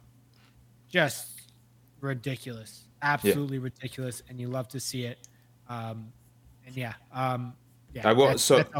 just 0.90 1.42
ridiculous, 2.00 2.84
absolutely 3.00 3.56
yep. 3.56 3.64
ridiculous, 3.64 4.22
and 4.28 4.38
you 4.38 4.48
love 4.48 4.68
to 4.68 4.80
see 4.80 5.04
it. 5.04 5.28
Um, 5.68 6.12
and 6.66 6.76
yeah, 6.76 6.94
um, 7.12 7.54
yeah. 7.94 8.08
I 8.08 8.12
will. 8.12 8.26
That's, 8.28 8.42
so 8.42 8.56
that's 8.56 8.70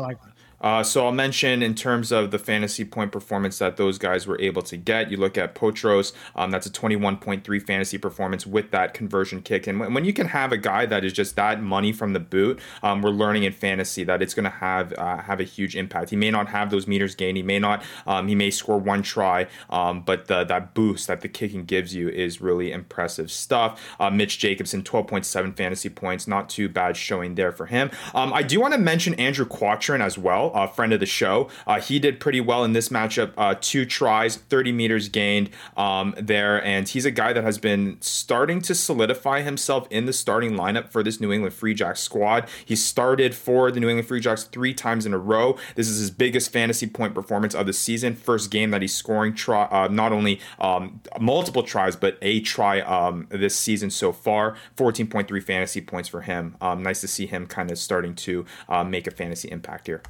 uh, 0.60 0.82
so 0.82 1.06
I'll 1.06 1.12
mention 1.12 1.62
in 1.62 1.74
terms 1.74 2.12
of 2.12 2.30
the 2.30 2.38
fantasy 2.38 2.84
point 2.84 3.12
performance 3.12 3.58
that 3.58 3.76
those 3.76 3.98
guys 3.98 4.26
were 4.26 4.40
able 4.40 4.62
to 4.62 4.76
get. 4.76 5.10
You 5.10 5.16
look 5.16 5.38
at 5.38 5.54
Potroz, 5.54 6.12
um, 6.36 6.50
that's 6.50 6.66
a 6.66 6.70
21.3 6.70 7.66
fantasy 7.66 7.98
performance 7.98 8.46
with 8.46 8.70
that 8.70 8.94
conversion 8.94 9.42
kick. 9.42 9.66
And 9.66 9.80
when, 9.80 10.04
you 10.04 10.12
can 10.12 10.28
have 10.28 10.50
a 10.52 10.56
guy 10.56 10.86
that 10.86 11.04
is 11.04 11.12
just 11.12 11.36
that 11.36 11.62
money 11.62 11.92
from 11.92 12.12
the 12.12 12.20
boot, 12.20 12.58
um, 12.82 13.02
we're 13.02 13.10
learning 13.10 13.44
in 13.44 13.52
fantasy 13.52 14.02
that 14.04 14.22
it's 14.22 14.34
going 14.34 14.44
to 14.44 14.50
have 14.50 14.92
uh, 14.94 15.18
have 15.18 15.40
a 15.40 15.44
huge 15.44 15.76
impact. 15.76 16.10
He 16.10 16.16
may 16.16 16.30
not 16.30 16.48
have 16.48 16.70
those 16.70 16.86
meters 16.86 17.14
gained. 17.14 17.36
He 17.36 17.42
may 17.42 17.58
not. 17.58 17.82
Um, 18.06 18.28
he 18.28 18.34
may 18.34 18.50
score 18.50 18.78
one 18.78 19.02
try, 19.02 19.46
um, 19.68 20.02
but 20.02 20.26
the, 20.26 20.44
that 20.44 20.74
boost 20.74 21.06
that 21.06 21.20
the 21.20 21.28
kicking 21.28 21.64
gives 21.64 21.94
you 21.94 22.08
is 22.08 22.40
really 22.40 22.72
impressive 22.72 23.30
stuff. 23.30 23.80
Uh, 23.98 24.10
Mitch 24.10 24.38
Jacobson, 24.38 24.82
12.7 24.82 25.56
fantasy 25.56 25.88
points, 25.88 26.26
not 26.26 26.48
too 26.48 26.68
bad 26.68 26.96
showing 26.96 27.34
there 27.34 27.52
for 27.52 27.66
him. 27.66 27.90
Um, 28.14 28.32
I 28.32 28.42
do 28.42 28.60
want 28.60 28.74
to 28.74 28.80
mention 28.80 29.14
Andrew 29.14 29.44
Quattrin 29.46 30.00
as 30.00 30.18
well 30.18 30.49
a 30.54 30.68
friend 30.68 30.92
of 30.92 31.00
the 31.00 31.06
show. 31.06 31.48
Uh, 31.66 31.80
he 31.80 31.98
did 31.98 32.20
pretty 32.20 32.40
well 32.40 32.64
in 32.64 32.72
this 32.72 32.88
matchup. 32.88 33.32
Uh, 33.36 33.54
two 33.60 33.84
tries, 33.84 34.36
30 34.36 34.72
meters 34.72 35.08
gained 35.08 35.50
um, 35.76 36.14
there, 36.18 36.64
and 36.64 36.88
he's 36.88 37.04
a 37.04 37.10
guy 37.10 37.32
that 37.32 37.44
has 37.44 37.58
been 37.58 37.96
starting 38.00 38.60
to 38.62 38.74
solidify 38.74 39.42
himself 39.42 39.86
in 39.90 40.06
the 40.06 40.12
starting 40.12 40.52
lineup 40.52 40.88
for 40.88 41.02
this 41.02 41.20
New 41.20 41.32
England 41.32 41.54
Free 41.54 41.74
Jacks 41.74 42.00
squad. 42.00 42.48
He 42.64 42.76
started 42.76 43.34
for 43.34 43.70
the 43.70 43.80
New 43.80 43.88
England 43.88 44.08
Free 44.08 44.20
Jacks 44.20 44.44
three 44.44 44.74
times 44.74 45.06
in 45.06 45.14
a 45.14 45.18
row. 45.18 45.56
This 45.74 45.88
is 45.88 45.98
his 45.98 46.10
biggest 46.10 46.52
fantasy 46.52 46.86
point 46.86 47.14
performance 47.14 47.54
of 47.54 47.66
the 47.66 47.72
season. 47.72 48.14
First 48.14 48.50
game 48.50 48.70
that 48.70 48.82
he's 48.82 48.94
scoring 48.94 49.34
try, 49.34 49.64
uh, 49.64 49.88
not 49.88 50.12
only 50.12 50.40
um, 50.58 51.00
multiple 51.20 51.62
tries, 51.62 51.96
but 51.96 52.18
a 52.22 52.40
try 52.40 52.80
um, 52.80 53.26
this 53.30 53.56
season 53.56 53.90
so 53.90 54.12
far. 54.12 54.56
14.3 54.76 55.42
fantasy 55.42 55.80
points 55.80 56.08
for 56.08 56.22
him. 56.22 56.56
Um, 56.60 56.82
nice 56.82 57.00
to 57.00 57.08
see 57.08 57.26
him 57.26 57.46
kind 57.46 57.70
of 57.70 57.78
starting 57.78 58.14
to 58.16 58.44
uh, 58.68 58.84
make 58.84 59.06
a 59.06 59.10
fantasy 59.10 59.50
impact 59.50 59.86
here. 59.86 60.02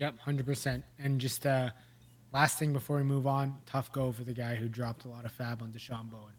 Yep, 0.00 0.18
hundred 0.20 0.46
percent. 0.46 0.82
And 0.98 1.20
just 1.20 1.46
uh, 1.46 1.70
last 2.32 2.58
thing 2.58 2.72
before 2.72 2.96
we 2.96 3.02
move 3.02 3.26
on, 3.26 3.58
tough 3.66 3.92
go 3.92 4.10
for 4.12 4.24
the 4.24 4.32
guy 4.32 4.54
who 4.54 4.66
dropped 4.66 5.04
a 5.04 5.08
lot 5.08 5.26
of 5.26 5.32
fab 5.32 5.62
on 5.62 5.72
Deshaun 5.72 6.10
Bowen. 6.10 6.32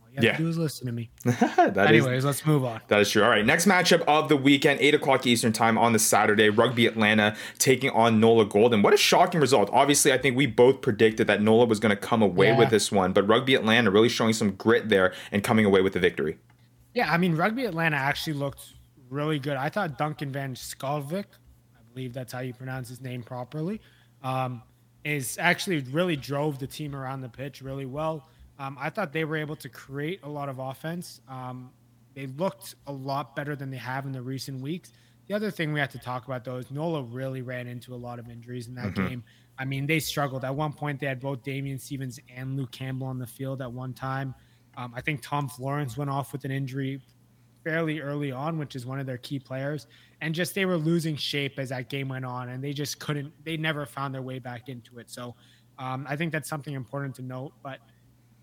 All 0.00 0.08
you 0.10 0.14
have 0.16 0.24
yeah. 0.24 0.32
to 0.32 0.42
do 0.42 0.48
is 0.48 0.56
listen 0.56 0.86
to 0.86 0.92
me. 0.92 1.10
Anyways, 1.76 2.18
is, 2.20 2.24
let's 2.24 2.46
move 2.46 2.64
on. 2.64 2.80
That 2.88 3.00
is 3.00 3.10
true. 3.10 3.22
All 3.22 3.28
right, 3.28 3.44
next 3.44 3.66
matchup 3.66 4.02
of 4.08 4.30
the 4.30 4.38
weekend, 4.38 4.80
eight 4.80 4.94
o'clock 4.94 5.26
Eastern 5.26 5.52
time 5.52 5.76
on 5.76 5.92
the 5.92 5.98
Saturday. 5.98 6.48
Rugby 6.48 6.86
Atlanta 6.86 7.36
taking 7.58 7.90
on 7.90 8.20
Nola 8.20 8.46
Golden. 8.46 8.80
What 8.80 8.94
a 8.94 8.96
shocking 8.96 9.38
result! 9.38 9.68
Obviously, 9.70 10.10
I 10.10 10.16
think 10.16 10.34
we 10.34 10.46
both 10.46 10.80
predicted 10.80 11.26
that 11.26 11.42
Nola 11.42 11.66
was 11.66 11.80
going 11.80 11.94
to 11.94 12.00
come 12.00 12.22
away 12.22 12.48
yeah. 12.48 12.58
with 12.58 12.70
this 12.70 12.90
one, 12.90 13.12
but 13.12 13.28
Rugby 13.28 13.54
Atlanta 13.54 13.90
really 13.90 14.08
showing 14.08 14.32
some 14.32 14.52
grit 14.52 14.88
there 14.88 15.12
and 15.30 15.44
coming 15.44 15.66
away 15.66 15.82
with 15.82 15.92
the 15.92 16.00
victory. 16.00 16.38
Yeah, 16.94 17.12
I 17.12 17.18
mean, 17.18 17.36
Rugby 17.36 17.66
Atlanta 17.66 17.96
actually 17.96 18.32
looked 18.32 18.72
really 19.10 19.38
good. 19.38 19.58
I 19.58 19.68
thought 19.68 19.98
Duncan 19.98 20.32
van 20.32 20.54
Schalkwyk 20.54 21.26
believe 21.98 22.12
that's 22.12 22.32
how 22.32 22.38
you 22.38 22.54
pronounce 22.54 22.88
his 22.88 23.00
name 23.00 23.24
properly. 23.24 23.80
Um, 24.22 24.62
is 25.04 25.36
actually 25.40 25.80
really 25.90 26.16
drove 26.16 26.58
the 26.58 26.66
team 26.66 26.94
around 26.94 27.22
the 27.22 27.28
pitch 27.28 27.60
really 27.60 27.86
well. 27.86 28.28
Um, 28.58 28.76
I 28.80 28.90
thought 28.90 29.12
they 29.12 29.24
were 29.24 29.36
able 29.36 29.56
to 29.56 29.68
create 29.68 30.20
a 30.22 30.28
lot 30.28 30.48
of 30.48 30.60
offense. 30.60 31.20
Um, 31.28 31.70
they 32.14 32.26
looked 32.26 32.76
a 32.86 32.92
lot 32.92 33.34
better 33.34 33.56
than 33.56 33.70
they 33.70 33.78
have 33.78 34.06
in 34.06 34.12
the 34.12 34.22
recent 34.22 34.60
weeks. 34.60 34.92
The 35.26 35.34
other 35.34 35.50
thing 35.50 35.72
we 35.72 35.80
have 35.80 35.90
to 35.90 35.98
talk 35.98 36.26
about 36.26 36.44
though 36.44 36.56
is 36.56 36.70
Nola 36.70 37.02
really 37.02 37.42
ran 37.42 37.66
into 37.66 37.94
a 37.94 37.96
lot 37.96 38.18
of 38.18 38.28
injuries 38.28 38.68
in 38.68 38.74
that 38.76 38.94
mm-hmm. 38.94 39.08
game. 39.08 39.24
I 39.58 39.64
mean, 39.64 39.86
they 39.86 39.98
struggled. 39.98 40.44
At 40.44 40.54
one 40.54 40.72
point, 40.72 41.00
they 41.00 41.06
had 41.06 41.20
both 41.20 41.42
Damian 41.42 41.80
Stevens 41.80 42.20
and 42.34 42.56
Luke 42.56 42.70
Campbell 42.70 43.08
on 43.08 43.18
the 43.18 43.26
field 43.26 43.60
at 43.60 43.72
one 43.72 43.92
time. 43.92 44.34
Um, 44.76 44.92
I 44.94 45.00
think 45.00 45.20
Tom 45.20 45.48
Florence 45.48 45.96
went 45.96 46.10
off 46.10 46.32
with 46.32 46.44
an 46.44 46.52
injury 46.52 47.00
fairly 47.64 48.00
early 48.00 48.30
on, 48.30 48.56
which 48.56 48.76
is 48.76 48.86
one 48.86 49.00
of 49.00 49.06
their 49.06 49.18
key 49.18 49.40
players. 49.40 49.88
And 50.20 50.34
just 50.34 50.54
they 50.54 50.64
were 50.64 50.76
losing 50.76 51.16
shape 51.16 51.58
as 51.58 51.68
that 51.68 51.88
game 51.88 52.08
went 52.08 52.24
on, 52.24 52.48
and 52.48 52.62
they 52.62 52.72
just 52.72 52.98
couldn't. 52.98 53.32
They 53.44 53.56
never 53.56 53.86
found 53.86 54.12
their 54.12 54.22
way 54.22 54.40
back 54.40 54.68
into 54.68 54.98
it. 54.98 55.10
So 55.10 55.36
um, 55.78 56.06
I 56.08 56.16
think 56.16 56.32
that's 56.32 56.48
something 56.48 56.74
important 56.74 57.14
to 57.16 57.22
note. 57.22 57.52
But 57.62 57.78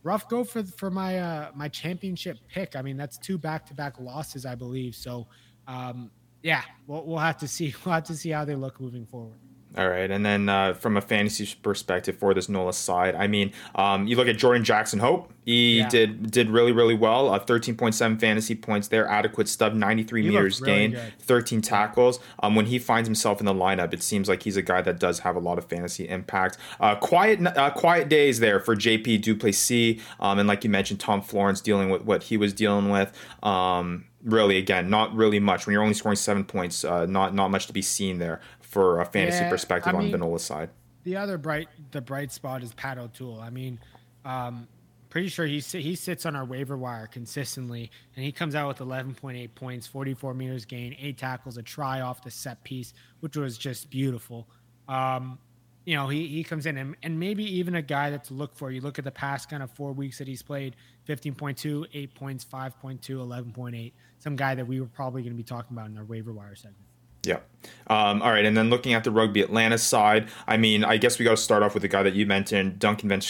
rough 0.04 0.30
go 0.30 0.46
for 0.46 0.64
for 0.64 0.90
my 0.90 1.20
uh, 1.20 1.52
my 1.54 1.68
championship 1.68 2.38
pick. 2.48 2.78
I 2.78 2.82
mean, 2.82 2.96
that's 2.96 3.18
two 3.18 3.38
back 3.38 3.66
to 3.66 3.74
back 3.74 4.00
losses, 4.00 4.46
I 4.46 4.56
believe. 4.56 4.96
So 4.96 5.28
um, 5.68 6.12
yeah, 6.44 6.62
we'll, 6.88 7.06
we'll 7.06 7.18
have 7.18 7.38
to 7.38 7.48
see. 7.48 7.74
We'll 7.86 7.96
have 7.96 8.06
to 8.06 8.16
see 8.16 8.30
how 8.30 8.46
they 8.46 8.56
look 8.56 8.80
moving 8.80 9.06
forward. 9.06 9.40
All 9.78 9.90
right, 9.90 10.10
and 10.10 10.26
then 10.26 10.48
uh, 10.48 10.74
from 10.74 10.96
a 10.96 11.02
fantasy 11.02 11.54
perspective 11.62 12.18
for 12.18 12.34
this 12.34 12.48
Nola 12.48 12.72
side, 12.72 13.14
I 13.14 13.28
mean, 13.28 13.52
um, 13.76 14.08
you 14.08 14.16
look 14.16 14.28
at 14.28 14.38
Jordan 14.38 14.64
Jackson 14.64 15.00
Hope. 15.00 15.32
He 15.44 15.80
yeah. 15.80 15.90
did 15.90 16.32
did 16.32 16.50
really 16.50 16.72
really 16.72 16.96
well. 16.96 17.34
Uh, 17.34 17.40
Thirteen 17.40 17.76
point 17.76 17.94
seven 17.94 18.18
fantasy 18.18 18.56
points 18.56 18.88
there. 18.88 19.06
Adequate 19.08 19.50
stub, 19.50 19.74
ninety 19.74 20.04
three 20.04 20.24
meters 20.24 20.62
really 20.62 20.74
gain, 20.74 20.92
good. 20.92 21.14
thirteen 21.20 21.62
tackles. 21.62 22.20
Um, 22.40 22.56
when 22.56 22.68
he 22.68 22.80
finds 22.80 23.08
himself 23.08 23.42
in 23.42 23.46
the 23.46 23.54
lineup, 23.54 23.94
it 23.94 24.02
seems 24.02 24.30
like 24.30 24.44
he's 24.44 24.58
a 24.58 24.62
guy 24.62 24.82
that 24.82 24.98
does 24.98 25.20
have 25.20 25.36
a 25.36 25.40
lot 25.40 25.58
of 25.58 25.66
fantasy 25.66 26.08
impact. 26.08 26.58
Uh, 26.80 26.96
quiet 26.96 27.46
uh, 27.46 27.70
quiet 27.72 28.08
days 28.08 28.40
there 28.40 28.60
for 28.60 28.76
JP 28.76 29.22
du 29.22 29.36
Plessis, 29.36 30.02
um, 30.22 30.40
and 30.40 30.48
like 30.48 30.64
you 30.64 30.70
mentioned, 30.70 31.00
Tom 31.02 31.22
Florence 31.22 31.60
dealing 31.60 31.90
with 31.90 32.04
what 32.04 32.24
he 32.24 32.38
was 32.38 32.54
dealing 32.54 32.90
with. 32.90 33.12
Um, 33.44 34.06
really 34.26 34.58
again 34.58 34.90
not 34.90 35.16
really 35.16 35.40
much 35.40 35.66
when 35.66 35.74
you're 35.74 35.84
only 35.84 35.94
scoring 35.94 36.16
seven 36.16 36.44
points 36.44 36.84
uh, 36.84 37.06
not 37.06 37.34
not 37.36 37.52
much 37.52 37.68
to 37.68 37.74
be 37.74 37.82
seen 37.82 38.18
there 38.18 38.42
for 38.76 39.00
a 39.00 39.06
fantasy 39.06 39.38
yeah, 39.38 39.50
perspective 39.50 39.96
I 39.96 40.00
mean, 40.00 40.14
on 40.14 40.20
Vanola's 40.20 40.44
side. 40.44 40.70
The 41.06 41.16
other 41.16 41.38
bright 41.38 41.70
the 41.92 42.02
bright 42.02 42.30
spot 42.34 42.62
is 42.62 42.74
Pat 42.74 42.98
O'Toole. 42.98 43.40
I 43.40 43.50
mean, 43.50 43.80
um, 44.26 44.68
pretty 45.10 45.30
sure 45.30 45.46
he 45.46 45.62
he 45.62 45.96
sits 45.96 46.26
on 46.26 46.36
our 46.36 46.44
waiver 46.44 46.76
wire 46.76 47.08
consistently, 47.08 47.90
and 48.18 48.26
he 48.26 48.34
comes 48.34 48.54
out 48.54 48.68
with 48.68 48.80
11.8 48.80 49.56
points, 49.56 49.88
44 49.88 50.34
meters 50.34 50.66
gain, 50.66 50.94
eight 51.00 51.18
tackles, 51.18 51.56
a 51.56 51.64
try 51.64 52.02
off 52.02 52.22
the 52.22 52.30
set 52.30 52.62
piece, 52.66 52.94
which 53.22 53.38
was 53.38 53.58
just 53.58 53.90
beautiful. 53.90 54.46
Um, 54.90 55.40
you 55.86 55.96
know, 55.96 56.10
he, 56.10 56.28
he 56.28 56.44
comes 56.44 56.66
in 56.66 56.78
and, 56.78 56.98
and 57.02 57.18
maybe 57.18 57.46
even 57.60 57.76
a 57.76 57.82
guy 57.82 58.10
that 58.10 58.26
to 58.26 58.34
look 58.34 58.56
for. 58.56 58.72
You 58.72 58.82
look 58.82 59.00
at 59.00 59.06
the 59.06 59.12
past 59.12 59.50
kind 59.50 59.64
of 59.64 59.72
four 59.72 59.94
weeks 59.94 60.18
that 60.18 60.28
he's 60.28 60.44
played 60.44 60.76
15.2, 61.08 61.86
8 61.94 62.14
points, 62.14 62.44
5.2, 62.44 63.00
11.8. 63.00 63.94
Some 64.20 64.36
guy 64.36 64.54
that 64.54 64.68
we 64.68 64.82
were 64.82 64.88
probably 64.88 65.22
going 65.22 65.32
to 65.32 65.38
be 65.38 65.44
talking 65.44 65.78
about 65.78 65.90
in 65.90 65.98
our 65.98 66.04
waiver 66.04 66.34
wire 66.34 66.56
segment. 66.56 66.84
Yeah. 67.24 67.40
Um, 67.88 68.22
all 68.22 68.32
right, 68.32 68.46
and 68.46 68.58
then 68.58 68.70
looking 68.70 68.94
at 68.94 69.04
the 69.04 69.12
Rugby 69.12 69.42
Atlanta 69.42 69.78
side, 69.78 70.28
I 70.48 70.58
mean, 70.58 70.84
I 70.84 70.98
guess 70.98 71.20
we 71.20 71.26
got 71.26 71.32
to 71.32 71.38
start 71.38 71.64
off 71.64 71.74
with 71.74 71.82
the 71.82 71.88
guy 71.88 72.04
that 72.04 72.14
you 72.14 72.26
mentioned, 72.26 72.80
Duncan 72.80 73.10
Van 73.10 73.22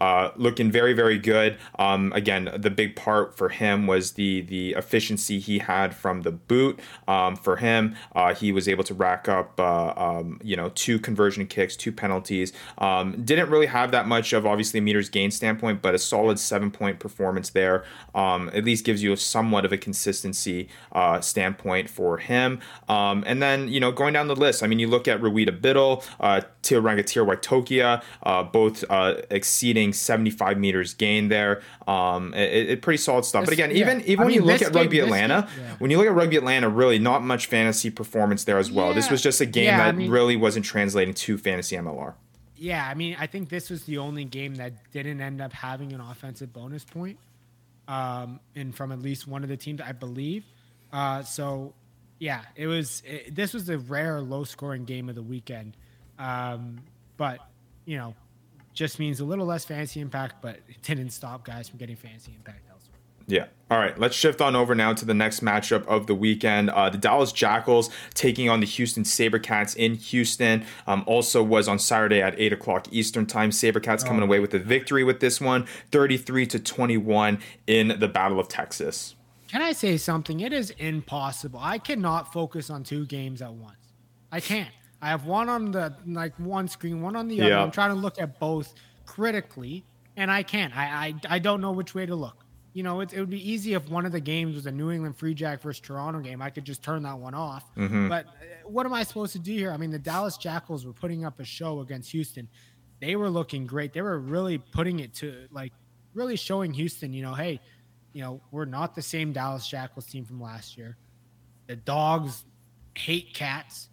uh, 0.00 0.30
looking 0.36 0.70
very, 0.70 0.92
very 0.92 1.18
good. 1.18 1.56
Um, 1.78 2.12
again, 2.12 2.50
the 2.56 2.70
big 2.70 2.96
part 2.96 3.36
for 3.36 3.48
him 3.48 3.86
was 3.86 4.12
the 4.12 4.42
the 4.42 4.72
efficiency 4.72 5.38
he 5.38 5.58
had 5.58 5.94
from 5.94 6.22
the 6.22 6.30
boot. 6.30 6.80
Um, 7.06 7.36
for 7.36 7.56
him, 7.56 7.96
uh, 8.14 8.34
he 8.34 8.52
was 8.52 8.68
able 8.68 8.84
to 8.84 8.94
rack 8.94 9.28
up, 9.28 9.58
uh, 9.58 9.92
um, 9.96 10.40
you 10.42 10.56
know, 10.56 10.70
two 10.74 10.98
conversion 10.98 11.46
kicks, 11.46 11.76
two 11.76 11.92
penalties. 11.92 12.52
Um, 12.78 13.24
didn't 13.24 13.50
really 13.50 13.66
have 13.66 13.90
that 13.92 14.06
much 14.06 14.32
of 14.32 14.46
obviously 14.46 14.80
meters 14.80 15.08
gain 15.08 15.30
standpoint, 15.30 15.82
but 15.82 15.94
a 15.94 15.98
solid 15.98 16.38
seven 16.38 16.70
point 16.70 16.98
performance 16.98 17.50
there. 17.50 17.84
Um, 18.14 18.50
at 18.54 18.64
least 18.64 18.84
gives 18.84 19.02
you 19.02 19.12
a 19.12 19.16
somewhat 19.16 19.64
of 19.64 19.72
a 19.72 19.78
consistency 19.78 20.68
uh, 20.92 21.20
standpoint 21.20 21.90
for 21.90 22.18
him. 22.18 22.60
and 22.88 23.42
then 23.42 23.47
you 23.68 23.80
know, 23.80 23.92
going 23.92 24.12
down 24.12 24.28
the 24.28 24.36
list, 24.36 24.62
I 24.62 24.66
mean, 24.66 24.78
you 24.78 24.88
look 24.88 25.08
at 25.08 25.20
Ruida 25.20 25.60
Biddle, 25.60 26.02
uh, 26.20 26.42
Teo 26.62 26.80
Rangitir 26.80 27.26
Waitokia, 27.26 28.02
uh, 28.22 28.42
both 28.42 28.84
uh, 28.90 29.16
exceeding 29.30 29.92
75 29.92 30.58
meters 30.58 30.94
gain 30.94 31.28
there. 31.28 31.62
Um, 31.86 32.34
it, 32.34 32.70
it, 32.70 32.82
pretty 32.82 32.98
solid 32.98 33.24
stuff. 33.24 33.44
But 33.44 33.54
again, 33.54 33.70
yeah. 33.70 33.76
even 33.76 34.00
even 34.02 34.20
I 34.20 34.24
when 34.24 34.28
mean, 34.28 34.40
you 34.42 34.46
look 34.46 34.62
at 34.62 34.74
Rugby 34.74 35.00
Atlanta, 35.00 35.48
game, 35.48 35.64
yeah. 35.64 35.74
when 35.78 35.90
you 35.90 35.98
look 35.98 36.06
at 36.06 36.14
Rugby 36.14 36.36
Atlanta, 36.36 36.68
really 36.68 36.98
not 36.98 37.22
much 37.22 37.46
fantasy 37.46 37.90
performance 37.90 38.44
there 38.44 38.58
as 38.58 38.70
well. 38.70 38.88
Yeah. 38.88 38.94
This 38.94 39.10
was 39.10 39.22
just 39.22 39.40
a 39.40 39.46
game 39.46 39.76
that 39.76 39.88
I 39.88 39.92
mean, 39.92 40.10
really 40.10 40.36
wasn't 40.36 40.64
translating 40.64 41.14
to 41.14 41.38
fantasy 41.38 41.76
MLR. 41.76 42.14
Yeah, 42.56 42.86
I 42.88 42.94
mean, 42.94 43.16
I 43.18 43.28
think 43.28 43.48
this 43.48 43.70
was 43.70 43.84
the 43.84 43.98
only 43.98 44.24
game 44.24 44.56
that 44.56 44.90
didn't 44.90 45.20
end 45.20 45.40
up 45.40 45.52
having 45.52 45.92
an 45.92 46.00
offensive 46.00 46.52
bonus 46.52 46.84
point, 46.84 47.18
um, 47.86 48.40
and 48.56 48.74
from 48.74 48.90
at 48.90 49.00
least 49.00 49.28
one 49.28 49.44
of 49.44 49.48
the 49.48 49.56
teams, 49.56 49.80
I 49.80 49.92
believe. 49.92 50.44
Uh, 50.92 51.22
so 51.22 51.74
yeah, 52.18 52.42
it 52.56 52.66
was. 52.66 53.02
It, 53.06 53.34
this 53.34 53.54
was 53.54 53.66
the 53.66 53.78
rare 53.78 54.20
low 54.20 54.44
scoring 54.44 54.84
game 54.84 55.08
of 55.08 55.14
the 55.14 55.22
weekend, 55.22 55.76
um, 56.18 56.80
but 57.16 57.38
you 57.84 57.96
know, 57.96 58.14
just 58.72 58.98
means 58.98 59.20
a 59.20 59.24
little 59.24 59.46
less 59.46 59.64
fancy 59.64 60.00
impact, 60.00 60.36
but 60.42 60.60
it 60.68 60.82
didn't 60.82 61.10
stop 61.10 61.44
guys 61.44 61.68
from 61.68 61.78
getting 61.78 61.96
fancy 61.96 62.32
impact 62.34 62.68
elsewhere. 62.70 62.98
Yeah. 63.26 63.46
All 63.70 63.78
right. 63.78 63.98
Let's 63.98 64.16
shift 64.16 64.40
on 64.40 64.56
over 64.56 64.74
now 64.74 64.94
to 64.94 65.04
the 65.04 65.12
next 65.12 65.44
matchup 65.44 65.86
of 65.86 66.06
the 66.06 66.14
weekend. 66.14 66.70
Uh, 66.70 66.88
the 66.88 66.96
Dallas 66.96 67.30
Jackals 67.30 67.90
taking 68.14 68.48
on 68.48 68.60
the 68.60 68.66
Houston 68.66 69.02
Sabercats 69.04 69.76
in 69.76 69.94
Houston. 69.94 70.64
Um, 70.86 71.04
also 71.06 71.42
was 71.42 71.68
on 71.68 71.78
Saturday 71.78 72.22
at 72.22 72.38
8 72.40 72.54
o'clock 72.54 72.86
Eastern 72.90 73.26
Time. 73.26 73.50
Sabercats 73.50 74.04
oh. 74.04 74.08
coming 74.08 74.22
away 74.22 74.40
with 74.40 74.54
a 74.54 74.58
victory 74.58 75.04
with 75.04 75.20
this 75.20 75.40
one, 75.40 75.66
33 75.90 76.46
to 76.46 76.58
21 76.58 77.38
in 77.66 77.96
the 77.98 78.08
Battle 78.08 78.40
of 78.40 78.48
Texas. 78.48 79.14
Can 79.48 79.62
I 79.62 79.72
say 79.72 79.96
something? 79.96 80.40
It 80.40 80.52
is 80.52 80.70
impossible. 80.78 81.58
I 81.62 81.78
cannot 81.78 82.32
focus 82.32 82.70
on 82.70 82.84
two 82.84 83.06
games 83.06 83.42
at 83.42 83.52
once. 83.52 83.76
I 84.30 84.40
can't. 84.40 84.70
I 85.00 85.08
have 85.08 85.24
one 85.24 85.48
on 85.48 85.70
the 85.70 85.94
like 86.06 86.38
one 86.38 86.68
screen, 86.68 87.00
one 87.00 87.16
on 87.16 87.28
the 87.28 87.40
other. 87.40 87.56
I'm 87.56 87.70
trying 87.70 87.90
to 87.90 88.00
look 88.00 88.20
at 88.20 88.38
both 88.38 88.74
critically, 89.06 89.84
and 90.16 90.30
I 90.30 90.42
can't. 90.42 90.76
I 90.76 91.14
I, 91.28 91.36
I 91.36 91.38
don't 91.38 91.60
know 91.60 91.72
which 91.72 91.94
way 91.94 92.04
to 92.04 92.14
look. 92.14 92.44
You 92.74 92.82
know, 92.82 93.00
it, 93.00 93.12
it 93.12 93.20
would 93.20 93.30
be 93.30 93.50
easy 93.50 93.74
if 93.74 93.88
one 93.88 94.06
of 94.06 94.12
the 94.12 94.20
games 94.20 94.54
was 94.54 94.66
a 94.66 94.70
New 94.70 94.90
England 94.90 95.16
Free 95.16 95.34
Jack 95.34 95.62
versus 95.62 95.80
Toronto 95.80 96.20
game. 96.20 96.42
I 96.42 96.50
could 96.50 96.64
just 96.64 96.82
turn 96.82 97.02
that 97.04 97.18
one 97.18 97.34
off. 97.34 97.64
Mm-hmm. 97.74 98.08
But 98.08 98.26
uh, 98.26 98.68
what 98.68 98.86
am 98.86 98.92
I 98.92 99.02
supposed 99.02 99.32
to 99.32 99.38
do 99.38 99.52
here? 99.52 99.72
I 99.72 99.76
mean, 99.76 99.90
the 99.90 99.98
Dallas 99.98 100.36
Jackals 100.36 100.84
were 100.84 100.92
putting 100.92 101.24
up 101.24 101.40
a 101.40 101.44
show 101.44 101.80
against 101.80 102.10
Houston. 102.12 102.48
They 103.00 103.16
were 103.16 103.30
looking 103.30 103.66
great. 103.66 103.92
They 103.92 104.02
were 104.02 104.18
really 104.18 104.58
putting 104.58 105.00
it 105.00 105.14
to 105.14 105.46
like 105.50 105.72
really 106.14 106.36
showing 106.36 106.72
Houston, 106.74 107.12
you 107.12 107.22
know, 107.22 107.34
hey, 107.34 107.60
you 108.18 108.24
know, 108.24 108.40
we're 108.50 108.64
not 108.64 108.96
the 108.96 109.02
same 109.02 109.32
Dallas 109.32 109.68
Jackals 109.68 110.04
team 110.04 110.24
from 110.24 110.42
last 110.42 110.76
year. 110.76 110.96
The 111.68 111.76
dogs 111.76 112.44
hate 112.96 113.32
cats, 113.32 113.90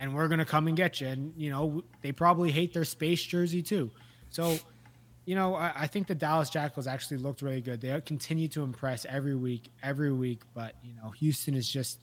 and 0.00 0.14
we're 0.14 0.26
gonna 0.28 0.46
come 0.46 0.68
and 0.68 0.74
get 0.74 1.02
you. 1.02 1.08
And 1.08 1.34
you 1.36 1.50
know, 1.50 1.84
they 2.00 2.10
probably 2.10 2.50
hate 2.50 2.72
their 2.72 2.86
space 2.86 3.22
jersey 3.22 3.62
too. 3.62 3.90
So, 4.30 4.56
you 5.26 5.34
know, 5.34 5.54
I, 5.54 5.72
I 5.80 5.86
think 5.86 6.06
the 6.06 6.14
Dallas 6.14 6.48
Jackals 6.48 6.86
actually 6.86 7.18
looked 7.18 7.42
really 7.42 7.60
good. 7.60 7.82
They 7.82 8.00
continue 8.00 8.48
to 8.48 8.62
impress 8.62 9.04
every 9.04 9.34
week, 9.34 9.70
every 9.82 10.14
week. 10.14 10.40
But 10.54 10.72
you 10.82 10.94
know, 10.94 11.10
Houston 11.10 11.54
is 11.54 11.68
just 11.68 11.98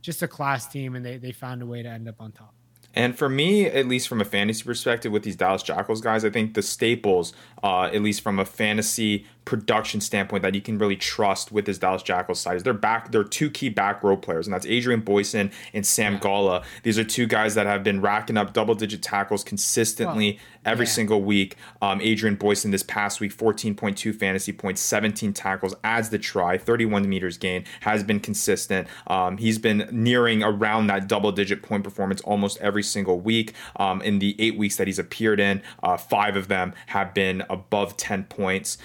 just 0.00 0.20
a 0.20 0.26
class 0.26 0.66
team, 0.66 0.96
and 0.96 1.06
they 1.06 1.16
they 1.16 1.30
found 1.30 1.62
a 1.62 1.66
way 1.66 1.84
to 1.84 1.88
end 1.88 2.08
up 2.08 2.16
on 2.18 2.32
top. 2.32 2.54
And 2.96 3.16
for 3.16 3.28
me, 3.28 3.66
at 3.66 3.86
least 3.86 4.08
from 4.08 4.20
a 4.20 4.24
fantasy 4.24 4.64
perspective, 4.64 5.12
with 5.12 5.22
these 5.24 5.36
Dallas 5.36 5.62
Jackals 5.62 6.00
guys, 6.00 6.24
I 6.24 6.30
think 6.30 6.54
the 6.54 6.62
staples, 6.62 7.32
uh, 7.62 7.84
at 7.84 8.02
least 8.02 8.20
from 8.20 8.38
a 8.38 8.44
fantasy 8.44 9.26
production 9.44 10.00
standpoint 10.00 10.42
that 10.42 10.54
you 10.54 10.60
can 10.60 10.78
really 10.78 10.96
trust 10.96 11.52
with 11.52 11.66
this 11.66 11.78
Dallas 11.78 12.02
Jackals 12.02 12.40
side 12.40 12.56
is 12.56 12.62
they're 12.62 12.72
back. 12.72 13.10
They're 13.10 13.24
two 13.24 13.50
key 13.50 13.68
back 13.68 14.02
row 14.02 14.16
players, 14.16 14.46
and 14.46 14.54
that's 14.54 14.66
Adrian 14.66 15.00
Boyson 15.00 15.50
and 15.72 15.86
Sam 15.86 16.14
yeah. 16.14 16.20
Golla. 16.20 16.62
These 16.82 16.98
are 16.98 17.04
two 17.04 17.26
guys 17.26 17.54
that 17.54 17.66
have 17.66 17.84
been 17.84 18.00
racking 18.00 18.36
up 18.36 18.52
double 18.52 18.74
digit 18.74 19.02
tackles 19.02 19.44
consistently 19.44 20.32
well, 20.32 20.72
every 20.72 20.86
yeah. 20.86 20.92
single 20.92 21.22
week. 21.22 21.56
Um, 21.82 22.00
Adrian 22.00 22.36
Boyson 22.36 22.70
this 22.70 22.82
past 22.82 23.20
week, 23.20 23.36
14.2 23.36 24.14
fantasy 24.14 24.52
points, 24.52 24.80
17 24.80 25.32
tackles, 25.32 25.74
adds 25.84 26.08
the 26.08 26.18
try, 26.18 26.56
31 26.56 27.08
meters 27.08 27.36
gain, 27.36 27.64
has 27.80 28.02
been 28.02 28.20
consistent. 28.20 28.88
Um, 29.06 29.36
he's 29.36 29.58
been 29.58 29.88
nearing 29.92 30.42
around 30.42 30.86
that 30.86 31.06
double 31.08 31.32
digit 31.32 31.62
point 31.62 31.84
performance 31.84 32.20
almost 32.22 32.58
every 32.60 32.82
single 32.82 33.20
week. 33.20 33.52
Um, 33.76 34.00
in 34.02 34.18
the 34.18 34.36
eight 34.38 34.56
weeks 34.56 34.76
that 34.76 34.86
he's 34.86 34.98
appeared 34.98 35.40
in, 35.40 35.62
uh, 35.82 35.96
five 35.96 36.36
of 36.36 36.48
them 36.48 36.74
have 36.86 37.12
been 37.14 37.42
above 37.50 37.96
10 37.96 38.24
points. 38.24 38.78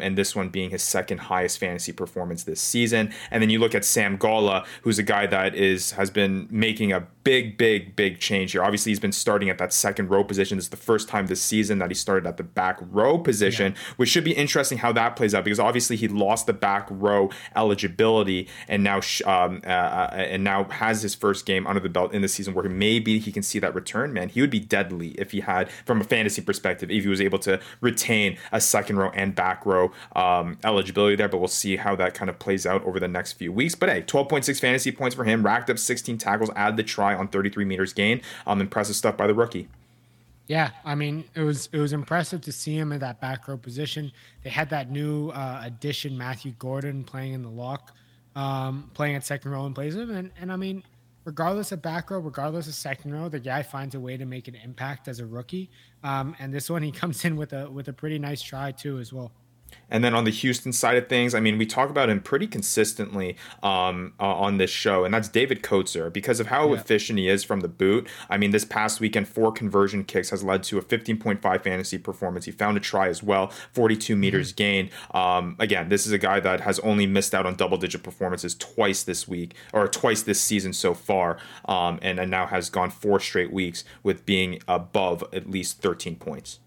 Um, 0.00 0.06
and 0.06 0.18
this 0.18 0.34
one 0.34 0.48
being 0.48 0.70
his 0.70 0.82
second 0.82 1.18
highest 1.18 1.58
fantasy 1.58 1.92
performance 1.92 2.44
this 2.44 2.60
season. 2.60 3.12
And 3.30 3.42
then 3.42 3.50
you 3.50 3.58
look 3.58 3.74
at 3.74 3.84
Sam 3.84 4.16
Golla, 4.16 4.64
who's 4.82 4.98
a 4.98 5.02
guy 5.02 5.26
that 5.26 5.54
is 5.54 5.92
has 5.92 6.10
been 6.10 6.48
making 6.50 6.92
a 6.92 7.06
big, 7.24 7.58
big, 7.58 7.96
big 7.96 8.18
change 8.18 8.52
here. 8.52 8.64
Obviously, 8.64 8.90
he's 8.90 9.00
been 9.00 9.12
starting 9.12 9.50
at 9.50 9.58
that 9.58 9.72
second 9.72 10.08
row 10.08 10.24
position. 10.24 10.56
This 10.56 10.66
is 10.66 10.70
the 10.70 10.76
first 10.76 11.08
time 11.08 11.26
this 11.26 11.42
season 11.42 11.78
that 11.78 11.90
he 11.90 11.94
started 11.94 12.26
at 12.26 12.36
the 12.36 12.42
back 12.42 12.78
row 12.80 13.18
position, 13.18 13.72
yeah. 13.72 13.94
which 13.96 14.08
should 14.08 14.24
be 14.24 14.32
interesting 14.32 14.78
how 14.78 14.92
that 14.92 15.16
plays 15.16 15.34
out 15.34 15.44
because 15.44 15.60
obviously 15.60 15.96
he 15.96 16.08
lost 16.08 16.46
the 16.46 16.52
back 16.52 16.86
row 16.90 17.30
eligibility 17.54 18.48
and 18.68 18.82
now 18.82 19.00
um, 19.26 19.60
uh, 19.64 19.70
uh, 19.70 20.10
and 20.16 20.44
now 20.44 20.64
has 20.64 21.02
his 21.02 21.14
first 21.14 21.46
game 21.46 21.66
under 21.66 21.80
the 21.80 21.88
belt 21.88 22.12
in 22.12 22.22
the 22.22 22.28
season 22.28 22.54
where 22.54 22.68
maybe 22.68 23.18
he 23.18 23.32
can 23.32 23.42
see 23.42 23.58
that 23.58 23.74
return. 23.74 24.12
Man, 24.12 24.28
he 24.28 24.40
would 24.40 24.50
be 24.50 24.60
deadly 24.60 25.10
if 25.18 25.32
he 25.32 25.40
had, 25.40 25.70
from 25.84 26.00
a 26.00 26.04
fantasy 26.04 26.42
perspective, 26.42 26.90
if 26.90 27.02
he 27.02 27.08
was 27.08 27.20
able 27.20 27.38
to 27.40 27.60
retain 27.80 28.38
a 28.52 28.60
second 28.60 28.96
row 28.96 29.10
and 29.10 29.34
back 29.34 29.66
row 29.66 29.89
um, 30.14 30.58
eligibility 30.64 31.16
there. 31.16 31.28
But 31.28 31.38
we'll 31.38 31.48
see 31.48 31.76
how 31.76 31.96
that 31.96 32.14
kind 32.14 32.28
of 32.28 32.38
plays 32.38 32.66
out 32.66 32.84
over 32.84 33.00
the 33.00 33.08
next 33.08 33.34
few 33.34 33.52
weeks. 33.52 33.74
But 33.74 33.88
hey, 33.88 34.02
12.6 34.02 34.60
fantasy 34.60 34.92
points 34.92 35.14
for 35.14 35.24
him, 35.24 35.44
racked 35.44 35.70
up 35.70 35.78
16 35.78 36.18
tackles, 36.18 36.50
added 36.56 36.76
the 36.76 36.82
try 36.82 37.14
on 37.14 37.28
33 37.28 37.64
meters 37.64 37.92
gain. 37.92 38.20
Um, 38.46 38.60
impressive 38.60 38.96
stuff 38.96 39.16
by 39.16 39.26
the 39.26 39.34
rookie. 39.34 39.68
Yeah, 40.50 40.70
I 40.84 40.96
mean 40.96 41.22
it 41.36 41.42
was 41.42 41.68
it 41.72 41.78
was 41.78 41.92
impressive 41.92 42.40
to 42.40 42.50
see 42.50 42.76
him 42.76 42.90
in 42.90 42.98
that 42.98 43.20
back 43.20 43.46
row 43.46 43.56
position. 43.56 44.10
They 44.42 44.50
had 44.50 44.68
that 44.70 44.90
new 44.90 45.28
uh, 45.28 45.62
addition, 45.64 46.18
Matthew 46.18 46.50
Gordon, 46.58 47.04
playing 47.04 47.34
in 47.34 47.42
the 47.42 47.48
lock, 47.48 47.94
um, 48.34 48.90
playing 48.92 49.14
at 49.14 49.24
second 49.24 49.52
row 49.52 49.64
in 49.66 49.74
place 49.74 49.94
of 49.94 50.10
him, 50.10 50.16
and 50.16 50.32
and 50.40 50.50
I 50.50 50.56
mean, 50.56 50.82
regardless 51.24 51.70
of 51.70 51.82
back 51.82 52.10
row, 52.10 52.18
regardless 52.18 52.66
of 52.66 52.74
second 52.74 53.12
row, 53.14 53.28
the 53.28 53.38
guy 53.38 53.62
finds 53.62 53.94
a 53.94 54.00
way 54.00 54.16
to 54.16 54.26
make 54.26 54.48
an 54.48 54.56
impact 54.56 55.06
as 55.06 55.20
a 55.20 55.24
rookie. 55.24 55.70
Um, 56.02 56.34
and 56.40 56.52
this 56.52 56.68
one, 56.68 56.82
he 56.82 56.90
comes 57.02 57.24
in 57.24 57.36
with 57.36 57.52
a 57.52 57.70
with 57.70 57.86
a 57.86 57.92
pretty 57.92 58.18
nice 58.18 58.42
try 58.42 58.72
too, 58.72 58.98
as 58.98 59.12
well. 59.12 59.30
And 59.90 60.04
then 60.04 60.14
on 60.14 60.24
the 60.24 60.30
Houston 60.30 60.72
side 60.72 60.96
of 60.96 61.08
things, 61.08 61.34
I 61.34 61.40
mean, 61.40 61.58
we 61.58 61.66
talk 61.66 61.90
about 61.90 62.08
him 62.08 62.20
pretty 62.20 62.46
consistently 62.46 63.36
um, 63.62 64.14
uh, 64.20 64.34
on 64.34 64.58
this 64.58 64.70
show, 64.70 65.04
and 65.04 65.12
that's 65.12 65.28
David 65.28 65.62
Kotzer 65.62 66.12
because 66.12 66.40
of 66.40 66.46
how 66.46 66.68
yeah. 66.68 66.80
efficient 66.80 67.18
he 67.18 67.28
is 67.28 67.42
from 67.44 67.60
the 67.60 67.68
boot. 67.68 68.08
I 68.28 68.36
mean, 68.38 68.52
this 68.52 68.64
past 68.64 69.00
weekend, 69.00 69.28
four 69.28 69.52
conversion 69.52 70.04
kicks 70.04 70.30
has 70.30 70.44
led 70.44 70.62
to 70.64 70.78
a 70.78 70.82
15.5 70.82 71.62
fantasy 71.62 71.98
performance. 71.98 72.44
He 72.44 72.52
found 72.52 72.76
a 72.76 72.80
try 72.80 73.08
as 73.08 73.22
well, 73.22 73.48
42 73.72 74.12
mm-hmm. 74.12 74.20
meters 74.20 74.52
gained. 74.52 74.90
Um, 75.12 75.56
again, 75.58 75.88
this 75.88 76.06
is 76.06 76.12
a 76.12 76.18
guy 76.18 76.40
that 76.40 76.60
has 76.60 76.78
only 76.80 77.06
missed 77.06 77.34
out 77.34 77.46
on 77.46 77.56
double 77.56 77.76
digit 77.76 78.02
performances 78.02 78.54
twice 78.54 79.02
this 79.02 79.26
week 79.26 79.54
or 79.72 79.88
twice 79.88 80.22
this 80.22 80.40
season 80.40 80.72
so 80.72 80.94
far, 80.94 81.38
um, 81.64 81.98
and, 82.02 82.18
and 82.20 82.30
now 82.30 82.46
has 82.46 82.70
gone 82.70 82.90
four 82.90 83.18
straight 83.18 83.52
weeks 83.52 83.84
with 84.02 84.24
being 84.24 84.60
above 84.68 85.24
at 85.32 85.50
least 85.50 85.80
13 85.80 86.16
points. 86.16 86.60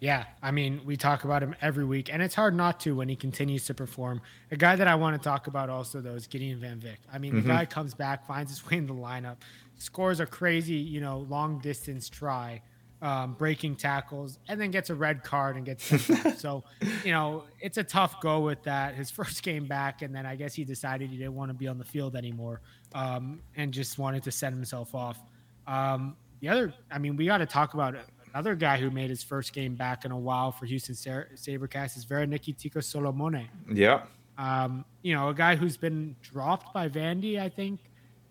Yeah, 0.00 0.26
I 0.42 0.52
mean, 0.52 0.80
we 0.84 0.96
talk 0.96 1.24
about 1.24 1.42
him 1.42 1.56
every 1.60 1.84
week, 1.84 2.12
and 2.12 2.22
it's 2.22 2.34
hard 2.34 2.54
not 2.54 2.78
to 2.80 2.94
when 2.94 3.08
he 3.08 3.16
continues 3.16 3.66
to 3.66 3.74
perform. 3.74 4.20
A 4.52 4.56
guy 4.56 4.76
that 4.76 4.86
I 4.86 4.94
want 4.94 5.20
to 5.20 5.28
talk 5.28 5.48
about 5.48 5.70
also, 5.70 6.00
though, 6.00 6.14
is 6.14 6.28
Gideon 6.28 6.60
Van 6.60 6.78
Vick. 6.78 7.00
I 7.12 7.18
mean, 7.18 7.32
mm-hmm. 7.32 7.48
the 7.48 7.54
guy 7.54 7.64
comes 7.66 7.94
back, 7.94 8.26
finds 8.26 8.52
his 8.52 8.64
way 8.70 8.76
in 8.76 8.86
the 8.86 8.94
lineup, 8.94 9.36
scores 9.78 10.20
a 10.20 10.26
crazy, 10.26 10.74
you 10.74 11.00
know, 11.00 11.26
long 11.28 11.58
distance 11.58 12.08
try, 12.08 12.62
um, 13.02 13.34
breaking 13.34 13.74
tackles, 13.74 14.38
and 14.48 14.60
then 14.60 14.70
gets 14.70 14.88
a 14.90 14.94
red 14.94 15.24
card 15.24 15.56
and 15.56 15.66
gets 15.66 15.84
so, 16.40 16.62
you 17.04 17.10
know, 17.10 17.44
it's 17.60 17.76
a 17.76 17.84
tough 17.84 18.20
go 18.20 18.38
with 18.38 18.62
that. 18.62 18.94
His 18.94 19.10
first 19.18 19.42
game 19.42 19.66
back, 19.66 20.02
and 20.02 20.14
then 20.14 20.26
I 20.26 20.36
guess 20.36 20.54
he 20.54 20.62
decided 20.62 21.10
he 21.10 21.16
didn't 21.16 21.34
want 21.34 21.50
to 21.50 21.54
be 21.54 21.66
on 21.66 21.76
the 21.76 21.84
field 21.84 22.14
anymore, 22.14 22.60
um, 22.94 23.40
and 23.56 23.72
just 23.72 23.98
wanted 23.98 24.22
to 24.22 24.30
send 24.30 24.54
himself 24.54 24.94
off. 24.94 25.18
Um, 25.66 26.16
the 26.38 26.50
other, 26.50 26.72
I 26.88 26.98
mean, 26.98 27.16
we 27.16 27.26
got 27.26 27.38
to 27.38 27.46
talk 27.46 27.74
about 27.74 27.96
it 27.96 28.04
Another 28.32 28.54
guy 28.54 28.78
who 28.78 28.90
made 28.90 29.10
his 29.10 29.22
first 29.22 29.52
game 29.52 29.74
back 29.74 30.04
in 30.04 30.10
a 30.10 30.18
while 30.18 30.52
for 30.52 30.66
Houston 30.66 30.94
Sabercats 30.94 31.96
is 31.96 32.04
Veroniki 32.04 32.56
Tico 32.56 32.80
Solomone. 32.80 33.46
Yeah. 33.72 34.02
Um, 34.36 34.84
you 35.02 35.14
know, 35.14 35.28
a 35.28 35.34
guy 35.34 35.56
who's 35.56 35.76
been 35.76 36.14
dropped 36.22 36.72
by 36.72 36.88
Vandy, 36.88 37.40
I 37.40 37.48
think, 37.48 37.80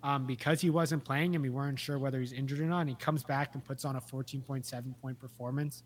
um, 0.04 0.26
because 0.26 0.62
he 0.62 0.70
wasn't 0.70 1.04
playing 1.04 1.36
and 1.36 1.44
we 1.44 1.50
weren't 1.50 1.80
sure 1.80 2.00
whether 2.00 2.20
he's 2.20 2.32
injured 2.32 2.60
or 2.60 2.66
not. 2.66 2.82
And 2.82 2.90
he 2.90 2.96
comes 2.96 3.24
back 3.24 3.54
and 3.54 3.64
puts 3.64 3.84
on 3.84 3.96
a 3.96 4.02
14.7 4.02 4.94
point 5.02 5.20
performance. 5.20 5.84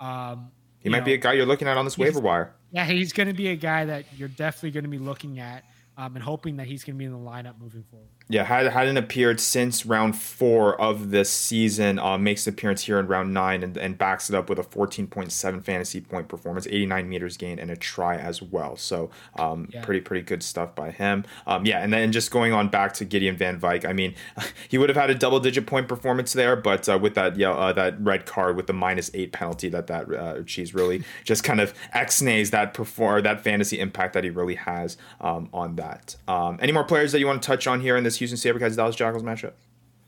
Um, 0.00 0.50
he 0.80 0.88
might 0.88 1.00
know, 1.00 1.04
be 1.04 1.14
a 1.14 1.18
guy 1.18 1.34
you're 1.34 1.46
looking 1.46 1.68
at 1.68 1.76
on 1.76 1.84
this 1.84 1.96
waiver 1.96 2.20
wire. 2.20 2.54
Yeah, 2.72 2.84
he's 2.84 3.12
going 3.12 3.28
to 3.28 3.34
be 3.34 3.48
a 3.48 3.56
guy 3.56 3.84
that 3.84 4.04
you're 4.16 4.28
definitely 4.28 4.72
going 4.72 4.84
to 4.84 4.90
be 4.90 4.98
looking 4.98 5.38
at 5.38 5.64
um, 5.96 6.16
and 6.16 6.24
hoping 6.24 6.56
that 6.56 6.66
he's 6.66 6.84
going 6.84 6.96
to 6.96 6.98
be 6.98 7.04
in 7.04 7.12
the 7.12 7.18
lineup 7.18 7.58
moving 7.60 7.84
forward. 7.84 8.08
Yeah, 8.32 8.44
had, 8.44 8.66
hadn't 8.68 8.96
appeared 8.96 9.40
since 9.40 9.84
round 9.84 10.16
four 10.16 10.80
of 10.80 11.10
this 11.10 11.30
season. 11.30 11.98
Uh, 11.98 12.16
makes 12.16 12.46
an 12.46 12.54
appearance 12.54 12.82
here 12.82 12.98
in 12.98 13.06
round 13.06 13.34
nine 13.34 13.62
and, 13.62 13.76
and 13.76 13.98
backs 13.98 14.30
it 14.30 14.34
up 14.34 14.48
with 14.48 14.58
a 14.58 14.62
14.7 14.62 15.62
fantasy 15.62 16.00
point 16.00 16.28
performance, 16.28 16.66
89 16.66 17.10
meters 17.10 17.36
gained, 17.36 17.60
and 17.60 17.70
a 17.70 17.76
try 17.76 18.16
as 18.16 18.40
well. 18.40 18.74
So 18.76 19.10
um, 19.38 19.68
yeah. 19.70 19.84
pretty 19.84 20.00
pretty 20.00 20.22
good 20.22 20.42
stuff 20.42 20.74
by 20.74 20.92
him. 20.92 21.26
Um, 21.46 21.66
yeah, 21.66 21.80
and 21.80 21.92
then 21.92 22.10
just 22.10 22.30
going 22.30 22.54
on 22.54 22.68
back 22.68 22.94
to 22.94 23.04
Gideon 23.04 23.36
Van 23.36 23.60
Vyk. 23.60 23.84
I 23.84 23.92
mean, 23.92 24.14
he 24.70 24.78
would 24.78 24.88
have 24.88 24.96
had 24.96 25.10
a 25.10 25.14
double 25.14 25.38
digit 25.38 25.66
point 25.66 25.86
performance 25.86 26.32
there, 26.32 26.56
but 26.56 26.88
uh, 26.88 26.98
with 26.98 27.14
that 27.14 27.36
yeah 27.36 27.52
uh, 27.52 27.74
that 27.74 28.00
red 28.00 28.24
card 28.24 28.56
with 28.56 28.66
the 28.66 28.72
minus 28.72 29.10
eight 29.12 29.32
penalty, 29.32 29.68
that 29.68 29.88
that 29.88 30.10
uh, 30.10 30.42
cheese 30.44 30.72
really 30.72 31.04
just 31.24 31.44
kind 31.44 31.60
of 31.60 31.74
x-nays 31.92 32.50
that 32.50 32.72
perform 32.72 33.24
that 33.24 33.42
fantasy 33.42 33.78
impact 33.78 34.14
that 34.14 34.24
he 34.24 34.30
really 34.30 34.54
has 34.54 34.96
um, 35.20 35.50
on 35.52 35.76
that. 35.76 36.16
Um, 36.26 36.58
any 36.62 36.72
more 36.72 36.84
players 36.84 37.12
that 37.12 37.18
you 37.18 37.26
want 37.26 37.42
to 37.42 37.46
touch 37.46 37.66
on 37.66 37.82
here 37.82 37.94
in 37.94 38.04
this? 38.04 38.21
Houston 38.26 38.38
Sabercats 38.38 38.76
Dallas 38.76 38.96
Jackals 38.96 39.22
matchup? 39.22 39.52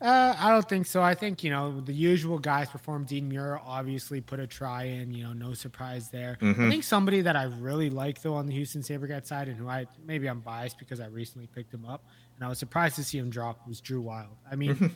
Uh, 0.01 0.35
I 0.39 0.51
don't 0.51 0.69
think 0.69 0.87
so. 0.87 1.03
I 1.03 1.15
think 1.15 1.43
you 1.43 1.51
know 1.51 1.81
the 1.81 1.93
usual 1.93 2.39
guys 2.39 2.69
perform. 2.69 3.05
Dean 3.05 3.29
Muir 3.29 3.59
obviously 3.65 4.21
put 4.21 4.39
a 4.39 4.47
try 4.47 4.85
in. 4.85 5.13
You 5.13 5.25
know, 5.25 5.33
no 5.33 5.55
surprise 5.55 6.11
there. 6.11 6.37
Mm-hmm. 6.43 6.67
I 6.67 6.71
think 6.71 6.85
somebody 6.85 7.23
that 7.23 7.37
I 7.37 7.45
really 7.45 7.89
like 7.89 8.21
though 8.21 8.35
on 8.35 8.47
the 8.47 8.53
Houston 8.53 8.83
Sabercats 8.83 9.27
side, 9.27 9.49
and 9.49 9.57
who 9.57 9.69
I 9.69 9.87
maybe 10.05 10.29
I'm 10.29 10.41
biased 10.41 10.79
because 10.79 11.01
I 11.01 11.07
recently 11.07 11.47
picked 11.47 11.73
him 11.73 11.87
up, 11.87 12.05
and 12.37 12.45
I 12.45 12.49
was 12.49 12.59
surprised 12.59 12.97
to 12.97 13.05
see 13.05 13.17
him 13.17 13.31
drop 13.31 13.67
was 13.67 13.81
Drew 13.81 14.03
Wild. 14.03 14.37
I 14.51 14.57
mean, 14.57 14.75
mm-hmm. 14.75 14.87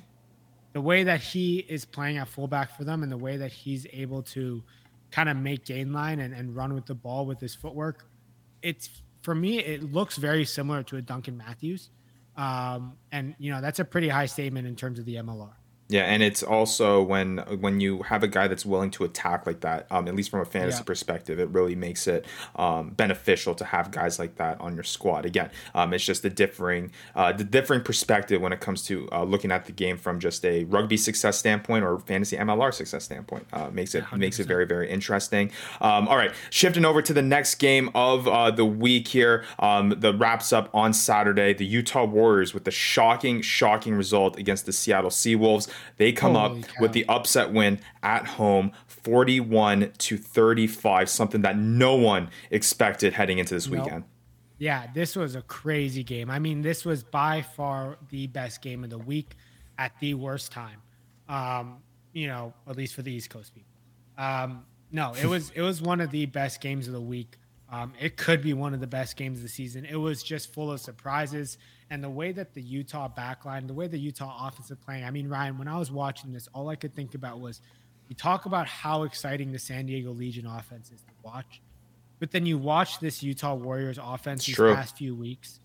the 0.74 0.80
way 0.80 1.04
that 1.04 1.20
he 1.20 1.58
is 1.60 1.86
playing 1.86 2.18
at 2.18 2.28
fullback 2.28 2.76
for 2.76 2.84
them, 2.84 3.02
and 3.02 3.10
the 3.10 3.16
way 3.16 3.38
that 3.38 3.52
he's 3.52 3.86
able 3.92 4.22
to 4.24 4.62
kind 5.10 5.30
of 5.30 5.38
make 5.38 5.64
gain 5.64 5.90
line 5.90 6.20
and, 6.20 6.34
and 6.34 6.54
run 6.54 6.74
with 6.74 6.84
the 6.84 6.94
ball 6.94 7.24
with 7.24 7.40
his 7.40 7.54
footwork, 7.54 8.04
it's 8.62 8.90
for 9.22 9.34
me 9.34 9.58
it 9.58 9.90
looks 9.90 10.16
very 10.16 10.44
similar 10.44 10.82
to 10.82 10.96
a 10.96 11.02
Duncan 11.02 11.38
Matthews. 11.38 11.88
Um, 12.38 12.96
and 13.10 13.34
you 13.38 13.50
know 13.50 13.60
that's 13.60 13.80
a 13.80 13.84
pretty 13.84 14.08
high 14.08 14.26
statement 14.26 14.66
in 14.66 14.76
terms 14.76 14.98
of 14.98 15.04
the 15.04 15.16
MLR. 15.16 15.57
Yeah, 15.88 16.02
and 16.02 16.22
it's 16.22 16.42
also 16.42 17.02
when 17.02 17.38
when 17.60 17.80
you 17.80 18.02
have 18.02 18.22
a 18.22 18.28
guy 18.28 18.46
that's 18.46 18.66
willing 18.66 18.90
to 18.92 19.04
attack 19.04 19.46
like 19.46 19.60
that, 19.60 19.86
um, 19.90 20.06
at 20.06 20.14
least 20.14 20.30
from 20.30 20.40
a 20.40 20.44
fantasy 20.44 20.78
yeah. 20.78 20.84
perspective, 20.84 21.38
it 21.38 21.48
really 21.48 21.74
makes 21.74 22.06
it 22.06 22.26
um, 22.56 22.90
beneficial 22.90 23.54
to 23.54 23.64
have 23.64 23.90
guys 23.90 24.18
like 24.18 24.36
that 24.36 24.60
on 24.60 24.74
your 24.74 24.84
squad. 24.84 25.24
Again, 25.24 25.50
um, 25.74 25.94
it's 25.94 26.04
just 26.04 26.24
a 26.26 26.30
differing 26.30 26.90
uh, 27.14 27.32
the 27.32 27.44
differing 27.44 27.80
perspective 27.80 28.42
when 28.42 28.52
it 28.52 28.60
comes 28.60 28.82
to 28.84 29.08
uh, 29.12 29.24
looking 29.24 29.50
at 29.50 29.64
the 29.64 29.72
game 29.72 29.96
from 29.96 30.20
just 30.20 30.44
a 30.44 30.64
rugby 30.64 30.98
success 30.98 31.38
standpoint 31.38 31.84
or 31.84 31.98
fantasy 32.00 32.36
MLR 32.36 32.72
success 32.74 33.04
standpoint. 33.04 33.46
Uh, 33.52 33.70
makes 33.70 33.94
it 33.94 34.04
100%. 34.04 34.18
makes 34.18 34.38
it 34.38 34.46
very 34.46 34.66
very 34.66 34.90
interesting. 34.90 35.50
Um, 35.80 36.06
all 36.06 36.18
right, 36.18 36.32
shifting 36.50 36.84
over 36.84 37.00
to 37.00 37.14
the 37.14 37.22
next 37.22 37.54
game 37.54 37.90
of 37.94 38.28
uh, 38.28 38.50
the 38.50 38.66
week 38.66 39.08
here. 39.08 39.44
Um, 39.58 39.94
the 39.96 40.12
wraps 40.12 40.52
up 40.52 40.68
on 40.74 40.92
Saturday. 40.92 41.54
The 41.54 41.64
Utah 41.64 42.04
Warriors 42.04 42.52
with 42.52 42.64
the 42.64 42.70
shocking 42.70 43.40
shocking 43.40 43.94
result 43.94 44.38
against 44.38 44.66
the 44.66 44.72
Seattle 44.74 45.08
Seawolves. 45.08 45.66
They 45.96 46.12
come 46.12 46.34
Holy 46.34 46.60
up 46.60 46.68
cow. 46.68 46.82
with 46.82 46.92
the 46.92 47.04
upset 47.08 47.52
win 47.52 47.80
at 48.02 48.26
home, 48.26 48.72
41 48.86 49.92
to 49.98 50.16
35, 50.16 51.08
something 51.08 51.42
that 51.42 51.56
no 51.56 51.96
one 51.96 52.30
expected 52.50 53.14
heading 53.14 53.38
into 53.38 53.54
this 53.54 53.68
nope. 53.68 53.84
weekend. 53.84 54.04
Yeah, 54.58 54.88
this 54.92 55.14
was 55.14 55.36
a 55.36 55.42
crazy 55.42 56.02
game. 56.02 56.30
I 56.30 56.38
mean, 56.38 56.62
this 56.62 56.84
was 56.84 57.04
by 57.04 57.42
far 57.42 57.96
the 58.10 58.26
best 58.26 58.60
game 58.60 58.82
of 58.82 58.90
the 58.90 58.98
week 58.98 59.36
at 59.78 59.92
the 60.00 60.14
worst 60.14 60.50
time. 60.50 60.82
Um, 61.28 61.78
you 62.12 62.26
know, 62.26 62.52
at 62.66 62.76
least 62.76 62.94
for 62.94 63.02
the 63.02 63.12
East 63.12 63.30
Coast 63.30 63.54
people. 63.54 63.70
Um, 64.16 64.64
no, 64.90 65.12
it 65.14 65.26
was 65.26 65.50
it 65.54 65.62
was 65.62 65.80
one 65.80 66.00
of 66.00 66.10
the 66.10 66.26
best 66.26 66.60
games 66.60 66.88
of 66.88 66.94
the 66.94 67.00
week. 67.00 67.36
Um, 67.70 67.92
it 68.00 68.16
could 68.16 68.42
be 68.42 68.54
one 68.54 68.74
of 68.74 68.80
the 68.80 68.86
best 68.86 69.16
games 69.16 69.38
of 69.38 69.42
the 69.42 69.48
season. 69.48 69.84
It 69.84 69.96
was 69.96 70.22
just 70.22 70.52
full 70.52 70.72
of 70.72 70.80
surprises. 70.80 71.58
And 71.90 72.04
the 72.04 72.10
way 72.10 72.32
that 72.32 72.52
the 72.52 72.60
Utah 72.60 73.08
backline, 73.08 73.66
the 73.66 73.74
way 73.74 73.86
the 73.86 73.98
Utah 73.98 74.46
offense 74.46 74.70
is 74.70 74.76
playing, 74.76 75.04
I 75.04 75.10
mean, 75.10 75.28
Ryan, 75.28 75.58
when 75.58 75.68
I 75.68 75.78
was 75.78 75.90
watching 75.90 76.32
this, 76.32 76.48
all 76.52 76.68
I 76.68 76.76
could 76.76 76.94
think 76.94 77.14
about 77.14 77.40
was 77.40 77.62
you 78.08 78.14
talk 78.14 78.46
about 78.46 78.66
how 78.66 79.04
exciting 79.04 79.52
the 79.52 79.58
San 79.58 79.86
Diego 79.86 80.12
Legion 80.12 80.46
offense 80.46 80.90
is 80.90 81.00
to 81.02 81.12
watch. 81.22 81.60
But 82.18 82.30
then 82.30 82.44
you 82.46 82.58
watch 82.58 83.00
this 83.00 83.22
Utah 83.22 83.54
Warriors 83.54 83.98
offense 84.02 84.44
these 84.44 84.56
past 84.56 84.96
few 84.96 85.14
weeks. 85.14 85.60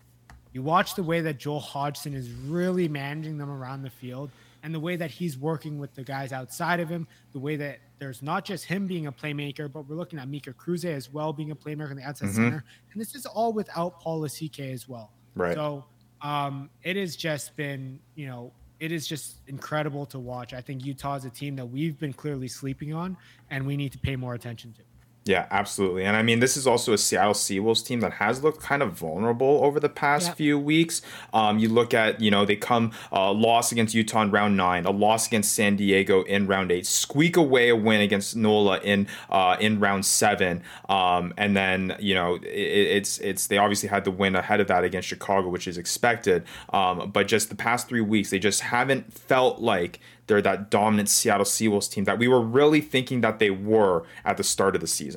You 0.52 0.62
watch 0.62 0.94
the 0.94 1.02
way 1.02 1.20
that 1.22 1.38
Joel 1.38 1.60
Hodgson 1.60 2.14
is 2.14 2.30
really 2.30 2.88
managing 2.88 3.38
them 3.38 3.50
around 3.50 3.82
the 3.82 3.90
field 3.90 4.30
and 4.62 4.74
the 4.74 4.80
way 4.80 4.96
that 4.96 5.10
he's 5.10 5.36
working 5.36 5.78
with 5.78 5.94
the 5.94 6.02
guys 6.02 6.32
outside 6.32 6.80
of 6.80 6.88
him, 6.88 7.06
the 7.32 7.38
way 7.38 7.56
that 7.56 7.80
there's 7.98 8.22
not 8.22 8.44
just 8.44 8.64
him 8.64 8.86
being 8.86 9.06
a 9.06 9.12
playmaker, 9.12 9.70
but 9.70 9.88
we're 9.88 9.96
looking 9.96 10.18
at 10.18 10.28
Mika 10.28 10.52
Kruse 10.52 10.84
as 10.84 11.12
well 11.12 11.32
being 11.32 11.50
a 11.50 11.56
playmaker 11.56 11.90
in 11.90 11.96
the 11.96 12.02
outside 12.02 12.28
mm-hmm. 12.28 12.36
center. 12.36 12.64
And 12.92 13.00
this 13.00 13.14
is 13.14 13.26
all 13.26 13.52
without 13.52 14.00
Paul 14.00 14.22
Lasike 14.22 14.72
as 14.72 14.88
well. 14.88 15.12
Right. 15.34 15.54
So 15.54 15.84
um, 16.24 16.70
it 16.82 16.96
has 16.96 17.14
just 17.14 17.54
been, 17.54 18.00
you 18.14 18.26
know, 18.26 18.50
it 18.80 18.90
is 18.90 19.06
just 19.06 19.36
incredible 19.46 20.06
to 20.06 20.18
watch. 20.18 20.54
I 20.54 20.60
think 20.60 20.84
Utah 20.84 21.16
is 21.16 21.24
a 21.26 21.30
team 21.30 21.54
that 21.56 21.66
we've 21.66 21.98
been 21.98 22.14
clearly 22.14 22.48
sleeping 22.48 22.92
on, 22.92 23.16
and 23.50 23.66
we 23.66 23.76
need 23.76 23.92
to 23.92 23.98
pay 23.98 24.16
more 24.16 24.34
attention 24.34 24.72
to. 24.72 24.80
Yeah, 25.26 25.46
absolutely. 25.50 26.04
And 26.04 26.18
I 26.18 26.22
mean, 26.22 26.40
this 26.40 26.54
is 26.54 26.66
also 26.66 26.92
a 26.92 26.98
Seattle 26.98 27.32
Seawolves 27.32 27.84
team 27.84 28.00
that 28.00 28.12
has 28.14 28.42
looked 28.42 28.60
kind 28.60 28.82
of 28.82 28.92
vulnerable 28.92 29.60
over 29.62 29.80
the 29.80 29.88
past 29.88 30.28
yep. 30.28 30.36
few 30.36 30.58
weeks. 30.58 31.00
Um, 31.32 31.58
you 31.58 31.70
look 31.70 31.94
at, 31.94 32.20
you 32.20 32.30
know, 32.30 32.44
they 32.44 32.56
come 32.56 32.92
uh, 33.10 33.32
loss 33.32 33.72
against 33.72 33.94
Utah 33.94 34.20
in 34.20 34.30
round 34.30 34.58
nine, 34.58 34.84
a 34.84 34.90
loss 34.90 35.26
against 35.26 35.54
San 35.54 35.76
Diego 35.76 36.24
in 36.24 36.46
round 36.46 36.70
eight, 36.70 36.84
squeak 36.86 37.38
away 37.38 37.70
a 37.70 37.76
win 37.76 38.02
against 38.02 38.36
NOLA 38.36 38.80
in 38.80 39.08
uh, 39.30 39.56
in 39.58 39.80
round 39.80 40.04
seven, 40.04 40.62
um, 40.90 41.32
and 41.38 41.56
then 41.56 41.96
you 41.98 42.14
know 42.14 42.34
it, 42.34 42.44
it's 42.44 43.18
it's 43.18 43.46
they 43.46 43.56
obviously 43.56 43.88
had 43.88 44.04
the 44.04 44.10
win 44.10 44.36
ahead 44.36 44.60
of 44.60 44.66
that 44.66 44.84
against 44.84 45.08
Chicago, 45.08 45.48
which 45.48 45.66
is 45.66 45.78
expected. 45.78 46.44
Um, 46.70 47.10
but 47.10 47.28
just 47.28 47.48
the 47.48 47.56
past 47.56 47.88
three 47.88 48.02
weeks, 48.02 48.28
they 48.28 48.38
just 48.38 48.60
haven't 48.60 49.10
felt 49.10 49.60
like 49.60 50.00
they're 50.26 50.42
that 50.42 50.70
dominant 50.70 51.08
Seattle 51.08 51.44
Seawolves 51.44 51.90
team 51.90 52.04
that 52.04 52.18
we 52.18 52.28
were 52.28 52.40
really 52.40 52.80
thinking 52.80 53.20
that 53.20 53.38
they 53.38 53.50
were 53.50 54.04
at 54.24 54.36
the 54.36 54.44
start 54.44 54.74
of 54.74 54.80
the 54.80 54.86
season. 54.86 55.13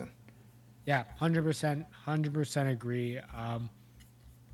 Yeah, 0.88 1.04
hundred 1.18 1.44
percent, 1.44 1.86
hundred 1.92 2.34
percent 2.34 2.70
agree. 2.70 3.20
Um, 3.36 3.70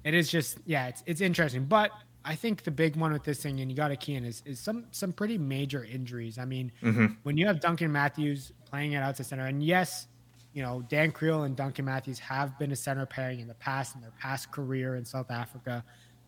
it 0.04 0.16
is 0.16 0.30
just 0.30 0.58
yeah, 0.66 0.88
it's 0.88 1.04
it's 1.06 1.22
interesting, 1.22 1.66
but 1.66 1.92
I 2.26 2.34
think 2.34 2.64
the 2.64 2.72
big 2.72 2.96
one 2.96 3.14
with 3.14 3.24
this 3.24 3.44
thing, 3.44 3.60
and 3.60 3.70
you 3.70 3.78
got 3.78 3.90
to 3.90 3.96
key 3.96 4.16
in, 4.16 4.26
is 4.26 4.42
is 4.44 4.60
some 4.60 4.86
some 4.90 5.14
pretty 5.14 5.38
major 5.38 5.86
injuries. 5.86 6.40
I 6.40 6.46
mean, 6.46 6.72
mm-hmm. 6.82 7.06
when 7.22 7.38
you 7.38 7.46
have 7.46 7.60
Duncan 7.60 7.92
Matthews 7.92 8.52
playing 8.66 8.96
at 8.96 9.04
outside 9.04 9.28
center, 9.28 9.46
and 9.46 9.62
yes, 9.62 10.08
you 10.54 10.64
know 10.64 10.84
Dan 10.90 11.12
Kriel 11.12 11.46
and 11.46 11.56
Duncan 11.56 11.86
Matthews 11.86 12.18
have 12.18 12.58
been 12.58 12.72
a 12.72 12.76
center 12.76 13.06
pairing 13.06 13.40
in 13.40 13.48
the 13.48 13.54
past 13.54 13.94
in 13.94 14.02
their 14.02 14.14
past 14.20 14.52
career 14.52 14.96
in 14.96 15.06
South 15.06 15.30
Africa, 15.30 15.84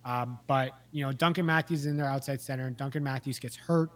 um, 0.05 0.37
but 0.45 0.73
you 0.91 1.03
know 1.03 1.13
Duncan 1.13 1.47
Matthews 1.47 1.79
is 1.79 1.85
in 1.87 1.97
their 1.97 2.05
outside 2.05 2.41
center, 2.41 2.67
and 2.67 2.77
Duncan 2.77 3.03
Matthews 3.03 3.39
gets 3.39 3.55
hurt 3.55 3.89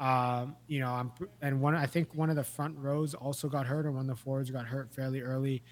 um, 0.00 0.56
you 0.68 0.80
know, 0.80 0.90
I'm 0.90 1.12
and 1.42 1.60
one 1.60 1.74
I 1.74 1.86
think 1.86 2.14
one 2.14 2.30
of 2.30 2.36
the 2.36 2.44
front 2.44 2.76
rows 2.78 3.14
also 3.14 3.48
got 3.48 3.66
hurt, 3.66 3.84
or 3.86 3.92
one 3.92 4.02
of 4.02 4.16
the 4.16 4.22
forwards 4.22 4.50
got 4.50 4.66
hurt 4.66 4.92
fairly 4.92 5.20
early, 5.20 5.62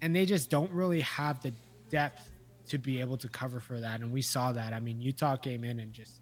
and 0.00 0.14
they 0.14 0.24
just 0.24 0.50
don't 0.50 0.70
really 0.70 1.00
have 1.00 1.42
the 1.42 1.52
depth 1.88 2.30
to 2.68 2.78
be 2.78 3.00
able 3.00 3.16
to 3.16 3.28
cover 3.28 3.58
for 3.58 3.80
that. 3.80 4.00
And 4.00 4.12
we 4.12 4.22
saw 4.22 4.52
that. 4.52 4.72
I 4.72 4.78
mean, 4.78 5.00
Utah 5.00 5.36
came 5.36 5.64
in 5.64 5.80
and 5.80 5.92
just 5.92 6.20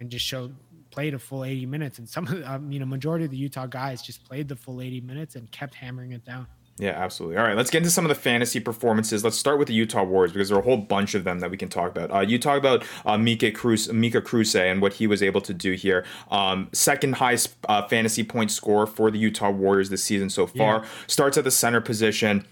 and 0.00 0.10
just 0.10 0.24
showed 0.24 0.54
played 0.90 1.14
a 1.14 1.18
full 1.18 1.44
80 1.44 1.66
minutes, 1.66 1.98
and 1.98 2.08
some 2.08 2.26
of 2.26 2.38
the, 2.38 2.52
um, 2.52 2.72
you 2.72 2.80
know 2.80 2.86
majority 2.86 3.24
of 3.24 3.30
the 3.30 3.36
Utah 3.36 3.66
guys 3.66 4.02
just 4.02 4.24
played 4.24 4.48
the 4.48 4.56
full 4.56 4.80
80 4.80 5.00
minutes 5.02 5.36
and 5.36 5.50
kept 5.52 5.74
hammering 5.74 6.12
it 6.12 6.24
down. 6.24 6.46
Yeah, 6.78 6.90
absolutely. 6.90 7.38
All 7.38 7.44
right, 7.44 7.56
let's 7.56 7.70
get 7.70 7.78
into 7.78 7.90
some 7.90 8.04
of 8.04 8.10
the 8.10 8.14
fantasy 8.14 8.60
performances. 8.60 9.24
Let's 9.24 9.38
start 9.38 9.58
with 9.58 9.68
the 9.68 9.74
Utah 9.74 10.04
Warriors 10.04 10.32
because 10.32 10.50
there 10.50 10.58
are 10.58 10.60
a 10.60 10.64
whole 10.64 10.76
bunch 10.76 11.14
of 11.14 11.24
them 11.24 11.40
that 11.40 11.50
we 11.50 11.56
can 11.56 11.70
talk 11.70 11.90
about. 11.90 12.10
Uh, 12.12 12.20
you 12.20 12.38
talk 12.38 12.58
about 12.58 12.84
uh, 13.06 13.16
Mika 13.16 13.50
Cruz, 13.50 13.90
Mika 13.90 14.20
Kruse 14.20 14.54
and 14.54 14.82
what 14.82 14.94
he 14.94 15.06
was 15.06 15.22
able 15.22 15.40
to 15.40 15.54
do 15.54 15.72
here. 15.72 16.04
Um, 16.30 16.68
second 16.72 17.14
highest 17.14 17.56
uh, 17.66 17.86
fantasy 17.88 18.22
point 18.24 18.50
score 18.50 18.86
for 18.86 19.10
the 19.10 19.18
Utah 19.18 19.50
Warriors 19.50 19.88
this 19.88 20.04
season 20.04 20.28
so 20.28 20.46
far. 20.46 20.82
Yeah. 20.82 20.88
Starts 21.06 21.38
at 21.38 21.44
the 21.44 21.50
center 21.50 21.80
position 21.80 22.44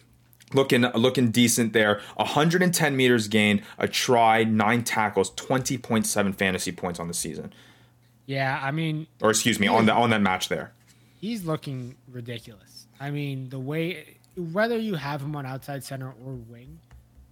looking 0.54 0.82
looking 0.82 1.30
decent 1.30 1.74
there. 1.74 2.00
110 2.16 2.96
meters 2.96 3.28
gained, 3.28 3.62
a 3.78 3.88
try, 3.88 4.44
nine 4.44 4.84
tackles, 4.84 5.32
20.7 5.32 6.34
fantasy 6.34 6.72
points 6.72 6.98
on 6.98 7.08
the 7.08 7.14
season. 7.14 7.52
Yeah, 8.26 8.58
I 8.62 8.70
mean, 8.70 9.06
or 9.20 9.30
excuse 9.30 9.60
me, 9.60 9.66
on 9.66 9.84
the 9.84 9.92
on 9.92 10.10
that 10.10 10.22
match 10.22 10.48
there. 10.48 10.72
He's 11.20 11.44
looking 11.44 11.96
ridiculous. 12.10 12.86
I 13.00 13.10
mean, 13.10 13.50
the 13.50 13.58
way 13.58 14.13
whether 14.36 14.78
you 14.78 14.94
have 14.94 15.22
him 15.22 15.36
on 15.36 15.46
outside 15.46 15.84
center 15.84 16.14
or 16.24 16.34
wing, 16.34 16.78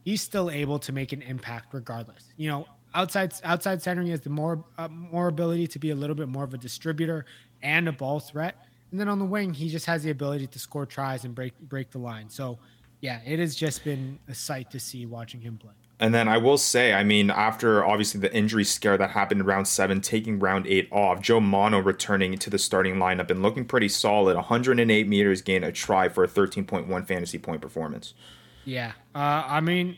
he's 0.04 0.22
still 0.22 0.50
able 0.50 0.78
to 0.80 0.92
make 0.92 1.12
an 1.12 1.22
impact 1.22 1.74
regardless. 1.74 2.32
You 2.36 2.50
know, 2.50 2.66
outside 2.94 3.34
outside 3.44 3.82
centering 3.82 4.08
has 4.08 4.20
the 4.20 4.30
more 4.30 4.64
uh, 4.78 4.88
more 4.88 5.28
ability 5.28 5.66
to 5.68 5.78
be 5.78 5.90
a 5.90 5.94
little 5.94 6.16
bit 6.16 6.28
more 6.28 6.44
of 6.44 6.54
a 6.54 6.58
distributor 6.58 7.24
and 7.62 7.88
a 7.88 7.92
ball 7.92 8.20
threat. 8.20 8.56
And 8.90 9.00
then 9.00 9.08
on 9.08 9.18
the 9.18 9.24
wing, 9.24 9.54
he 9.54 9.68
just 9.68 9.86
has 9.86 10.02
the 10.02 10.10
ability 10.10 10.46
to 10.48 10.58
score 10.58 10.86
tries 10.86 11.24
and 11.24 11.34
break 11.34 11.58
break 11.60 11.90
the 11.90 11.98
line. 11.98 12.28
So, 12.28 12.58
yeah, 13.00 13.20
it 13.24 13.38
has 13.38 13.54
just 13.54 13.84
been 13.84 14.18
a 14.28 14.34
sight 14.34 14.70
to 14.72 14.80
see 14.80 15.06
watching 15.06 15.40
him 15.40 15.56
play. 15.58 15.72
And 16.02 16.12
then 16.12 16.26
I 16.26 16.36
will 16.36 16.58
say, 16.58 16.92
I 16.92 17.04
mean, 17.04 17.30
after 17.30 17.84
obviously 17.84 18.20
the 18.20 18.34
injury 18.34 18.64
scare 18.64 18.98
that 18.98 19.10
happened 19.10 19.46
round 19.46 19.68
seven, 19.68 20.00
taking 20.00 20.40
round 20.40 20.66
eight 20.66 20.88
off, 20.90 21.20
Joe 21.20 21.38
Mano 21.38 21.78
returning 21.78 22.36
to 22.38 22.50
the 22.50 22.58
starting 22.58 22.96
lineup 22.96 23.30
and 23.30 23.40
looking 23.40 23.64
pretty 23.64 23.88
solid. 23.88 24.34
108 24.34 25.06
meters 25.06 25.42
gain, 25.42 25.62
a 25.62 25.70
try 25.70 26.08
for 26.08 26.24
a 26.24 26.28
13.1 26.28 27.06
fantasy 27.06 27.38
point 27.38 27.62
performance. 27.62 28.14
Yeah. 28.64 28.94
Uh, 29.14 29.44
I 29.46 29.60
mean, 29.60 29.96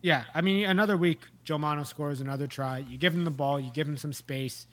yeah. 0.00 0.24
I 0.34 0.40
mean, 0.40 0.64
another 0.64 0.96
week, 0.96 1.20
Joe 1.44 1.58
Mano 1.58 1.82
scores 1.82 2.22
another 2.22 2.46
try. 2.46 2.78
You 2.78 2.96
give 2.96 3.12
him 3.12 3.24
the 3.24 3.30
ball, 3.30 3.60
you 3.60 3.70
give 3.70 3.86
him 3.86 3.98
some 3.98 4.14
space. 4.14 4.66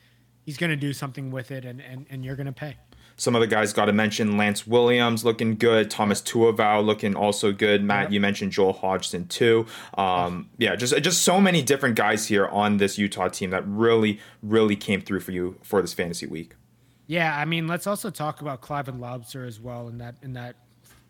He's 0.46 0.56
going 0.56 0.70
to 0.70 0.78
do 0.78 0.94
something 0.94 1.30
with 1.30 1.52
it, 1.52 1.66
and, 1.66 1.82
and, 1.82 2.06
and 2.10 2.24
you're 2.24 2.38
going 2.38 2.48
to 2.48 2.54
pay. 2.54 2.78
Some 3.20 3.36
other 3.36 3.48
guys 3.48 3.74
got 3.74 3.86
to 3.86 3.94
mention 3.94 4.38
Lance 4.38 4.68
Williams 4.68 5.26
looking 5.26 5.56
good, 5.56 5.90
Thomas 5.90 6.22
Tuavau 6.22 6.86
looking 6.86 7.16
also 7.16 7.52
good. 7.52 7.84
Matt, 7.84 8.12
you 8.12 8.20
mentioned 8.20 8.52
Joel 8.52 8.74
Hodgson 8.74 9.28
too. 9.28 9.66
Um, 9.98 10.52
yeah, 10.60 10.76
just 10.76 10.96
just 11.02 11.24
so 11.24 11.42
many 11.42 11.64
different 11.64 11.96
guys 11.96 12.28
here 12.28 12.46
on 12.46 12.78
this 12.78 13.00
Utah 13.00 13.28
team 13.28 13.50
that 13.50 13.68
really, 13.68 14.20
really 14.44 14.76
came 14.76 15.02
through 15.02 15.22
for 15.22 15.32
you 15.32 15.58
for 15.64 15.82
this 15.82 15.96
fantasy 15.96 16.28
week. 16.28 16.54
Yeah, 17.08 17.36
I 17.36 17.46
mean, 17.46 17.68
let's 17.68 17.88
also 17.88 18.12
talk 18.12 18.42
about 18.42 18.62
Cliven 18.62 19.00
Loubser 19.00 19.48
as 19.48 19.60
well. 19.60 19.88
In 19.88 19.98
that, 19.98 20.16
in 20.22 20.34
that, 20.34 20.56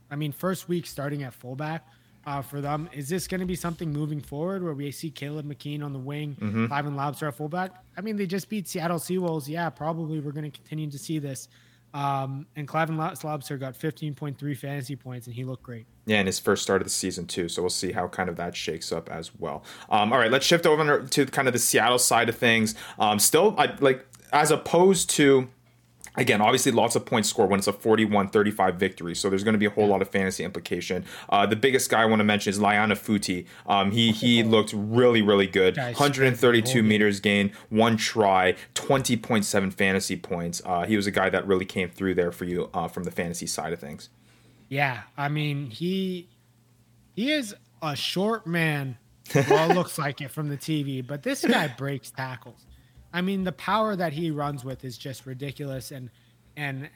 I 0.09 0.15
mean, 0.15 0.31
first 0.31 0.69
week 0.69 0.85
starting 0.87 1.23
at 1.23 1.33
fullback. 1.33 1.85
Uh, 2.25 2.41
for 2.41 2.59
them. 2.59 2.89
Is 2.91 3.07
this 3.07 3.25
going 3.25 3.39
to 3.39 3.45
be 3.45 3.55
something 3.55 3.89
moving 3.93 4.19
forward 4.19 4.61
where 4.61 4.73
we 4.73 4.91
see 4.91 5.09
Caleb 5.09 5.45
McKean 5.49 5.81
on 5.81 5.93
the 5.93 5.99
wing, 5.99 6.35
mm-hmm. 6.37 6.65
Cliven 6.65 6.93
Loubser 6.93 7.29
at 7.29 7.35
fullback? 7.35 7.71
I 7.95 8.01
mean, 8.01 8.17
they 8.17 8.25
just 8.25 8.49
beat 8.49 8.67
Seattle 8.67 8.99
Seawolves. 8.99 9.47
Yeah, 9.47 9.69
probably 9.69 10.19
we're 10.19 10.33
going 10.33 10.51
to 10.51 10.51
continue 10.51 10.91
to 10.91 10.97
see 10.97 11.19
this. 11.19 11.47
Um, 11.97 12.45
and 12.55 12.67
Cliven 12.67 12.95
Loubser 12.95 13.59
got 13.59 13.73
15.3 13.73 14.55
fantasy 14.55 14.95
points, 14.95 15.25
and 15.25 15.35
he 15.35 15.43
looked 15.43 15.63
great. 15.63 15.87
Yeah, 16.05 16.17
and 16.17 16.27
his 16.27 16.37
first 16.37 16.61
start 16.61 16.79
of 16.81 16.85
the 16.85 16.91
season 16.91 17.25
too. 17.25 17.49
So 17.49 17.63
we'll 17.63 17.71
see 17.71 17.91
how 17.91 18.07
kind 18.07 18.29
of 18.29 18.35
that 18.35 18.55
shakes 18.55 18.91
up 18.91 19.09
as 19.09 19.31
well. 19.39 19.63
Um, 19.89 20.13
all 20.13 20.19
right, 20.19 20.29
let's 20.29 20.45
shift 20.45 20.67
over 20.67 21.01
to 21.01 21.25
kind 21.25 21.47
of 21.47 21.55
the 21.55 21.59
Seattle 21.59 21.97
side 21.97 22.29
of 22.29 22.35
things. 22.35 22.75
Um, 22.99 23.17
still, 23.17 23.55
I, 23.57 23.75
like 23.79 24.05
as 24.31 24.51
opposed 24.51 25.09
to 25.11 25.49
Again, 26.17 26.41
obviously, 26.41 26.71
lots 26.71 26.95
of 26.95 27.05
points 27.05 27.29
scored 27.29 27.51
when 27.51 27.59
it's 27.59 27.67
a 27.67 27.73
41 27.73 28.29
35 28.29 28.75
victory. 28.75 29.15
So 29.15 29.29
there's 29.29 29.43
going 29.43 29.53
to 29.53 29.59
be 29.59 29.67
a 29.67 29.69
whole 29.69 29.87
lot 29.87 30.01
of 30.01 30.09
fantasy 30.09 30.43
implication. 30.43 31.05
Uh, 31.29 31.45
the 31.45 31.55
biggest 31.55 31.89
guy 31.91 32.01
I 32.01 32.05
want 32.05 32.19
to 32.21 32.23
mention 32.23 32.49
is 32.49 32.59
Liana 32.59 32.95
Futi. 32.95 33.45
Um, 33.67 33.91
he, 33.91 34.11
he 34.11 34.41
looked 34.41 34.73
really, 34.75 35.21
really 35.21 35.45
good. 35.45 35.77
132 35.77 36.81
meters 36.81 37.19
gained, 37.19 37.51
one 37.69 37.97
try, 37.97 38.55
20.7 38.73 39.73
fantasy 39.73 40.15
points. 40.17 40.61
Uh, 40.65 40.85
he 40.85 40.95
was 40.95 41.05
a 41.05 41.11
guy 41.11 41.29
that 41.29 41.45
really 41.45 41.65
came 41.65 41.89
through 41.89 42.15
there 42.15 42.31
for 42.31 42.45
you 42.45 42.69
uh, 42.73 42.87
from 42.87 43.03
the 43.03 43.11
fantasy 43.11 43.45
side 43.45 43.71
of 43.71 43.79
things. 43.79 44.09
Yeah. 44.69 45.03
I 45.15 45.29
mean, 45.29 45.69
he 45.69 46.29
he 47.15 47.31
is 47.31 47.55
a 47.81 47.95
short 47.95 48.47
man. 48.47 48.97
Well, 49.49 49.67
looks 49.75 49.97
like 49.97 50.21
it 50.21 50.31
from 50.31 50.47
the 50.47 50.55
TV, 50.55 51.05
but 51.05 51.21
this 51.21 51.43
guy 51.43 51.67
breaks 51.67 52.11
tackles. 52.11 52.65
I 53.13 53.21
mean, 53.21 53.43
the 53.43 53.51
power 53.51 53.95
that 53.95 54.13
he 54.13 54.31
runs 54.31 54.63
with 54.63 54.83
is 54.83 54.97
just 54.97 55.25
ridiculous, 55.25 55.91
and 55.91 56.09
and 56.55 56.89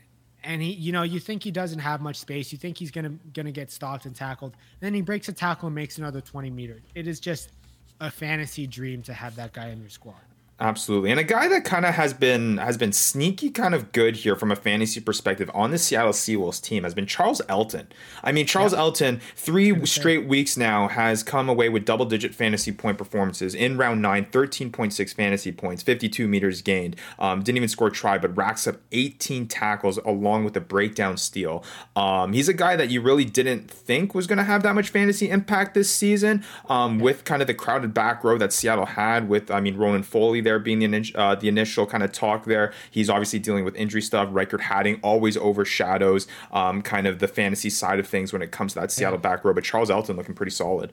and 0.43 0.61
he, 0.61 0.71
you 0.71 0.91
know, 0.91 1.03
you 1.03 1.19
think 1.19 1.43
he 1.43 1.51
doesn't 1.51 1.79
have 1.79 2.01
much 2.01 2.17
space. 2.17 2.51
You 2.51 2.57
think 2.57 2.77
he's 2.77 2.91
gonna 2.91 3.13
gonna 3.33 3.51
get 3.51 3.71
stopped 3.71 4.05
and 4.05 4.15
tackled. 4.15 4.53
And 4.53 4.87
then 4.87 4.93
he 4.93 5.01
breaks 5.01 5.29
a 5.29 5.33
tackle 5.33 5.67
and 5.67 5.75
makes 5.75 5.97
another 5.97 6.21
twenty 6.21 6.49
meters. 6.49 6.81
It 6.95 7.07
is 7.07 7.19
just 7.19 7.51
a 7.99 8.09
fantasy 8.09 8.67
dream 8.67 9.03
to 9.03 9.13
have 9.13 9.35
that 9.35 9.53
guy 9.53 9.69
in 9.69 9.79
your 9.79 9.89
squad. 9.89 10.15
Absolutely. 10.61 11.09
And 11.09 11.19
a 11.19 11.23
guy 11.23 11.47
that 11.47 11.65
kind 11.65 11.87
of 11.87 11.95
has 11.95 12.13
been 12.13 12.57
has 12.57 12.77
been 12.77 12.93
sneaky 12.93 13.49
kind 13.49 13.73
of 13.73 13.91
good 13.91 14.17
here 14.17 14.35
from 14.35 14.51
a 14.51 14.55
fantasy 14.55 15.01
perspective 15.01 15.49
on 15.55 15.71
the 15.71 15.79
Seattle 15.79 16.11
Seawolves 16.11 16.61
team 16.61 16.83
has 16.83 16.93
been 16.93 17.07
Charles 17.07 17.41
Elton. 17.49 17.87
I 18.23 18.31
mean, 18.31 18.45
Charles 18.45 18.71
Elton, 18.71 19.21
three 19.35 19.83
straight 19.87 20.27
weeks 20.27 20.57
now, 20.57 20.87
has 20.87 21.23
come 21.23 21.49
away 21.49 21.69
with 21.69 21.83
double 21.83 22.05
digit 22.05 22.35
fantasy 22.35 22.71
point 22.71 22.99
performances 22.99 23.55
in 23.55 23.75
round 23.75 24.03
nine, 24.03 24.25
13.6 24.25 25.15
fantasy 25.15 25.51
points, 25.51 25.81
52 25.81 26.27
meters 26.27 26.61
gained. 26.61 26.95
Um, 27.17 27.41
didn't 27.41 27.57
even 27.57 27.67
score 27.67 27.87
a 27.87 27.91
try, 27.91 28.19
but 28.19 28.37
racks 28.37 28.67
up 28.67 28.75
18 28.91 29.47
tackles 29.47 29.97
along 30.05 30.43
with 30.43 30.55
a 30.55 30.61
breakdown 30.61 31.17
steal. 31.17 31.63
Um, 31.95 32.33
he's 32.33 32.47
a 32.47 32.53
guy 32.53 32.75
that 32.75 32.91
you 32.91 33.01
really 33.01 33.25
didn't 33.25 33.71
think 33.71 34.13
was 34.13 34.27
going 34.27 34.37
to 34.37 34.43
have 34.43 34.61
that 34.61 34.75
much 34.75 34.89
fantasy 34.89 35.27
impact 35.27 35.73
this 35.73 35.89
season 35.89 36.45
um, 36.69 36.99
with 36.99 37.23
kind 37.23 37.41
of 37.41 37.47
the 37.47 37.55
crowded 37.55 37.95
back 37.95 38.23
row 38.23 38.37
that 38.37 38.53
Seattle 38.53 38.85
had 38.85 39.27
with, 39.27 39.49
I 39.49 39.59
mean, 39.59 39.75
Ronan 39.75 40.03
Foley 40.03 40.39
there 40.39 40.50
there 40.51 40.59
being 40.59 40.79
the, 40.79 41.11
uh, 41.15 41.35
the 41.35 41.47
initial 41.47 41.85
kind 41.85 42.03
of 42.03 42.11
talk 42.11 42.45
there. 42.45 42.73
He's 42.89 43.09
obviously 43.09 43.39
dealing 43.39 43.63
with 43.63 43.75
injury 43.75 44.01
stuff. 44.01 44.29
Riekert 44.29 44.61
Hattingh 44.61 44.99
always 45.01 45.37
overshadows 45.37 46.27
um, 46.51 46.81
kind 46.81 47.07
of 47.07 47.19
the 47.19 47.27
fantasy 47.27 47.69
side 47.69 47.99
of 47.99 48.07
things 48.07 48.33
when 48.33 48.41
it 48.41 48.51
comes 48.51 48.73
to 48.73 48.81
that 48.81 48.91
Seattle 48.91 49.17
yeah. 49.17 49.21
back 49.21 49.45
row. 49.45 49.53
But 49.53 49.63
Charles 49.63 49.89
Elton 49.89 50.17
looking 50.17 50.35
pretty 50.35 50.51
solid. 50.51 50.91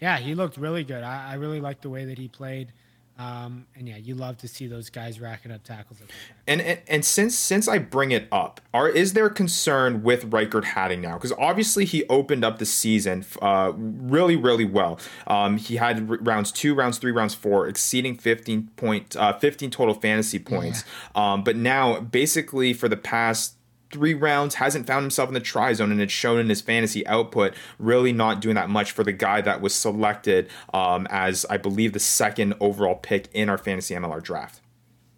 Yeah, 0.00 0.18
he 0.18 0.34
looked 0.34 0.56
really 0.56 0.84
good. 0.84 1.02
I, 1.02 1.32
I 1.32 1.34
really 1.34 1.60
liked 1.60 1.82
the 1.82 1.90
way 1.90 2.04
that 2.04 2.18
he 2.18 2.28
played. 2.28 2.72
Um, 3.18 3.64
and 3.74 3.88
yeah, 3.88 3.96
you 3.96 4.14
love 4.14 4.36
to 4.38 4.48
see 4.48 4.66
those 4.66 4.90
guys 4.90 5.20
racking 5.20 5.50
up 5.50 5.64
tackles. 5.64 6.00
And, 6.46 6.60
and 6.60 6.80
and 6.86 7.04
since 7.04 7.34
since 7.34 7.66
I 7.66 7.78
bring 7.78 8.10
it 8.10 8.28
up, 8.30 8.60
are 8.74 8.88
is 8.90 9.14
there 9.14 9.30
concern 9.30 10.02
with 10.02 10.30
Riekert 10.30 10.64
Hattingh 10.64 11.00
now? 11.00 11.14
Because 11.14 11.32
obviously 11.32 11.86
he 11.86 12.04
opened 12.08 12.44
up 12.44 12.58
the 12.58 12.66
season 12.66 13.24
uh, 13.40 13.72
really 13.74 14.36
really 14.36 14.66
well. 14.66 15.00
Um, 15.26 15.56
he 15.56 15.76
had 15.76 16.26
rounds 16.26 16.52
two, 16.52 16.74
rounds 16.74 16.98
three, 16.98 17.12
rounds 17.12 17.34
four, 17.34 17.66
exceeding 17.66 18.18
fifteen 18.18 18.68
point 18.76 19.16
uh, 19.16 19.32
fifteen 19.38 19.70
total 19.70 19.94
fantasy 19.94 20.38
points. 20.38 20.84
Yeah. 21.14 21.32
Um, 21.32 21.42
but 21.42 21.56
now 21.56 22.00
basically 22.00 22.74
for 22.74 22.88
the 22.88 22.98
past 22.98 23.55
three 23.90 24.14
rounds, 24.14 24.56
hasn't 24.56 24.86
found 24.86 25.02
himself 25.02 25.28
in 25.28 25.34
the 25.34 25.40
try 25.40 25.72
zone, 25.72 25.92
and 25.92 26.00
it's 26.00 26.12
shown 26.12 26.38
in 26.38 26.48
his 26.48 26.60
fantasy 26.60 27.06
output. 27.06 27.54
Really 27.78 28.12
not 28.12 28.40
doing 28.40 28.54
that 28.56 28.70
much 28.70 28.92
for 28.92 29.04
the 29.04 29.12
guy 29.12 29.40
that 29.40 29.60
was 29.60 29.74
selected 29.74 30.48
um, 30.74 31.06
as, 31.10 31.46
I 31.48 31.56
believe, 31.56 31.92
the 31.92 32.00
second 32.00 32.54
overall 32.60 32.96
pick 32.96 33.28
in 33.32 33.48
our 33.48 33.58
fantasy 33.58 33.94
MLR 33.94 34.22
draft. 34.22 34.60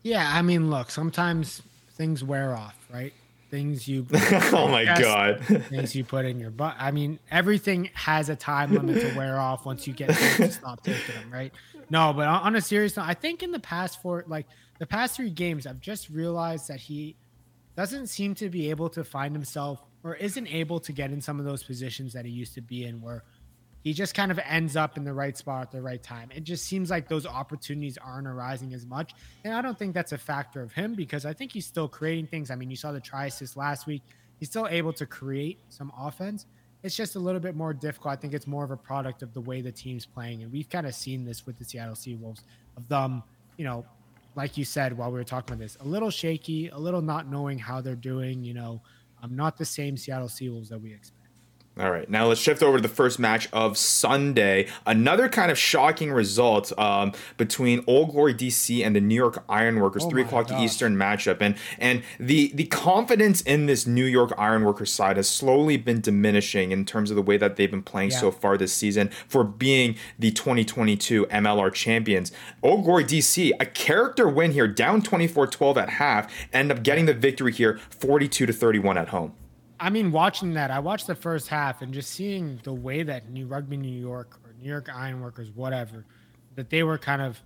Yeah, 0.03 0.31
I 0.33 0.43
mean, 0.43 0.71
look, 0.71 0.91
sometimes 0.91 1.63
things 1.93 2.23
wear 2.23 2.55
off, 2.55 2.77
right? 2.93 3.13
Things 3.51 3.89
you 3.89 4.07
oh 4.13 4.69
my 4.69 4.85
chest, 4.85 5.01
god, 5.01 5.45
things 5.71 5.95
you 5.95 6.05
put 6.05 6.27
in 6.27 6.39
your 6.39 6.51
butt. 6.51 6.77
I 6.79 6.91
mean, 6.91 7.19
everything 7.31 7.89
has 7.95 8.29
a 8.29 8.37
time 8.37 8.75
limit 8.75 9.01
to 9.01 9.17
wear 9.17 9.39
off 9.39 9.65
once 9.65 9.87
you 9.87 9.95
get 9.95 10.11
to 10.11 10.53
stop 10.53 10.85
taking 10.85 11.15
them, 11.15 11.31
right? 11.33 11.53
No, 11.89 12.13
but 12.13 12.27
on 12.27 12.57
a 12.57 12.61
serious 12.61 12.97
note, 12.97 13.07
I 13.07 13.15
think 13.15 13.43
in 13.43 13.51
the 13.51 13.59
past 13.59 14.03
four, 14.03 14.25
like 14.27 14.47
the 14.79 14.87
past 14.87 15.17
three 15.17 15.31
games, 15.31 15.67
I've 15.67 15.81
just 15.81 16.11
realized 16.11 16.69
that 16.69 16.79
he 16.79 17.17
doesn't 17.79 18.09
seem 18.09 18.35
to 18.35 18.49
be 18.49 18.71
able 18.71 18.89
to 18.89 19.05
find 19.05 19.33
himself 19.33 19.85
or 20.03 20.17
isn't 20.17 20.49
able 20.49 20.81
to 20.81 20.91
get 20.91 21.13
in 21.13 21.21
some 21.21 21.39
of 21.39 21.45
those 21.45 21.63
positions 21.63 22.13
that 22.13 22.25
he 22.25 22.31
used 22.33 22.53
to 22.53 22.61
be 22.61 22.85
in 22.85 23.01
where 23.01 23.23
he 23.85 23.93
just 23.93 24.17
kind 24.17 24.33
of 24.33 24.41
ends 24.41 24.75
up 24.75 24.97
in 24.97 25.05
the 25.05 25.13
right 25.15 25.39
spot 25.39 25.63
at 25.63 25.71
the 25.71 25.81
right 25.81 26.03
time. 26.03 26.29
It 26.35 26.43
just 26.43 26.65
seems 26.65 26.91
like 26.91 27.09
those 27.09 27.25
opportunities 27.25 27.97
aren't 27.97 28.27
arising 28.27 28.75
as 28.75 28.85
much. 28.85 29.15
And 29.45 29.55
I 29.55 29.63
don't 29.63 29.79
think 29.79 29.95
that's 29.95 30.11
a 30.11 30.19
factor 30.19 30.61
of 30.61 30.73
him 30.73 30.97
because 30.97 31.25
I 31.25 31.33
think 31.33 31.53
he's 31.53 31.67
still 31.67 31.87
creating 31.87 32.27
things. 32.27 32.51
I 32.51 32.57
mean, 32.57 32.69
you 32.69 32.75
saw 32.75 32.91
the 32.91 32.99
try 32.99 33.27
assist 33.27 33.57
last 33.57 33.87
week. 33.87 34.03
He's 34.41 34.49
still 34.49 34.67
able 34.67 34.93
to 34.95 35.07
create 35.07 35.61
some 35.69 35.93
offense. 35.97 36.47
It's 36.83 36.97
just 36.97 37.15
a 37.15 37.21
little 37.21 37.41
bit 37.41 37.55
more 37.55 37.73
difficult. 37.73 38.13
I 38.13 38.17
think 38.17 38.35
it's 38.35 38.49
more 38.49 38.65
of 38.65 38.73
a 38.73 38.77
product 38.77 39.23
of 39.23 39.33
the 39.35 39.41
way 39.41 39.61
the 39.61 39.71
team's 39.71 40.05
playing. 40.05 40.43
And 40.43 40.51
we've 40.51 40.69
kind 40.69 40.89
of 40.89 40.97
seen 40.97 41.25
this 41.25 41.47
with 41.47 41.57
the 41.59 41.65
Seattle 41.65 41.95
Seawolves 41.95 42.43
of 42.77 42.89
them, 42.89 43.23
you 43.57 43.65
know, 43.65 43.87
like 44.35 44.57
you 44.57 44.65
said 44.65 44.97
while 44.97 45.11
we 45.11 45.19
were 45.19 45.25
talking 45.25 45.55
about 45.55 45.63
this, 45.63 45.77
a 45.81 45.85
little 45.85 46.11
shaky, 46.11 46.69
a 46.69 46.79
little 46.79 47.03
not 47.03 47.29
knowing 47.29 47.59
how 47.59 47.81
they're 47.81 47.95
doing. 47.95 48.45
You 48.45 48.55
know, 48.55 48.83
I'm 49.23 49.31
um, 49.31 49.37
not 49.37 49.57
the 49.57 49.65
same 49.65 49.97
Seattle 49.97 50.29
Seawolves 50.29 50.69
that 50.69 50.81
we 50.81 50.93
expect. 50.93 51.18
All 51.79 51.93
right, 51.93 52.11
now 52.11 52.27
let's 52.27 52.41
shift 52.41 52.61
over 52.61 52.79
to 52.79 52.83
the 52.83 52.89
first 52.89 53.21
match 53.21 53.49
of 53.53 53.79
Sunday. 53.79 54.67
Another 54.85 55.29
kind 55.29 55.53
of 55.53 55.57
shocking 55.59 56.11
result 56.11 56.77
um, 56.77 57.13
between 57.37 57.85
Old 57.87 58.11
Glory 58.11 58.35
DC 58.35 58.85
and 58.85 58.97
the 58.97 59.01
New 59.01 59.15
York 59.15 59.45
Ironworkers, 59.49 60.05
oh 60.05 60.11
three 60.11 60.23
o'clock 60.23 60.51
Eastern 60.51 60.97
matchup, 60.97 61.37
and 61.41 61.55
and 61.79 62.03
the 62.19 62.51
the 62.53 62.65
confidence 62.65 63.43
in 63.43 63.67
this 63.67 63.87
New 63.87 64.07
York 64.07 64.33
Ironworkers 64.37 64.93
side 64.93 65.19
has 65.19 65.29
slowly 65.29 65.77
been 65.77 66.01
diminishing 66.01 66.73
in 66.73 66.85
terms 66.85 67.11
of 67.11 67.17
the 67.17 67.23
way 67.23 67.37
that 67.37 67.55
they've 67.55 67.71
been 67.71 67.83
playing 67.83 68.11
yeah. 68.11 68.19
so 68.19 68.33
far 68.33 68.57
this 68.57 68.73
season 68.73 69.09
for 69.29 69.45
being 69.45 69.95
the 70.19 70.33
2022 70.33 71.27
MLR 71.27 71.73
champions. 71.73 72.33
Old 72.61 72.85
Glory 72.85 73.05
DC, 73.05 73.53
a 73.61 73.67
character 73.67 74.29
win 74.29 74.51
here, 74.51 74.67
down 74.67 75.01
24-12 75.01 75.77
at 75.77 75.91
half, 75.91 76.33
end 76.53 76.73
up 76.73 76.83
getting 76.83 77.07
the 77.07 77.15
victory 77.15 77.53
here, 77.53 77.79
42 77.91 78.47
to 78.47 78.53
31 78.53 78.99
at 78.99 79.09
home. 79.09 79.33
I 79.81 79.91
mean, 79.91 80.11
watching 80.11 80.55
that, 80.55 80.71
I 80.71 80.81
watched 80.81 81.07
the 81.07 81.15
first 81.15 81.49
half 81.49 81.83
and 81.83 81.95
just 81.95 82.11
seeing 82.11 82.61
the 82.65 82.73
way 82.73 83.03
that 83.05 83.31
New 83.31 83.47
Rugby 83.47 83.77
New 83.77 83.97
York 83.97 84.41
or 84.45 84.53
New 84.61 84.69
York 84.69 84.89
Ironworkers, 84.93 85.51
whatever, 85.51 86.05
that 86.57 86.69
they 86.71 86.83
were 86.83 86.99
kind 86.99 87.23
of, 87.23 87.41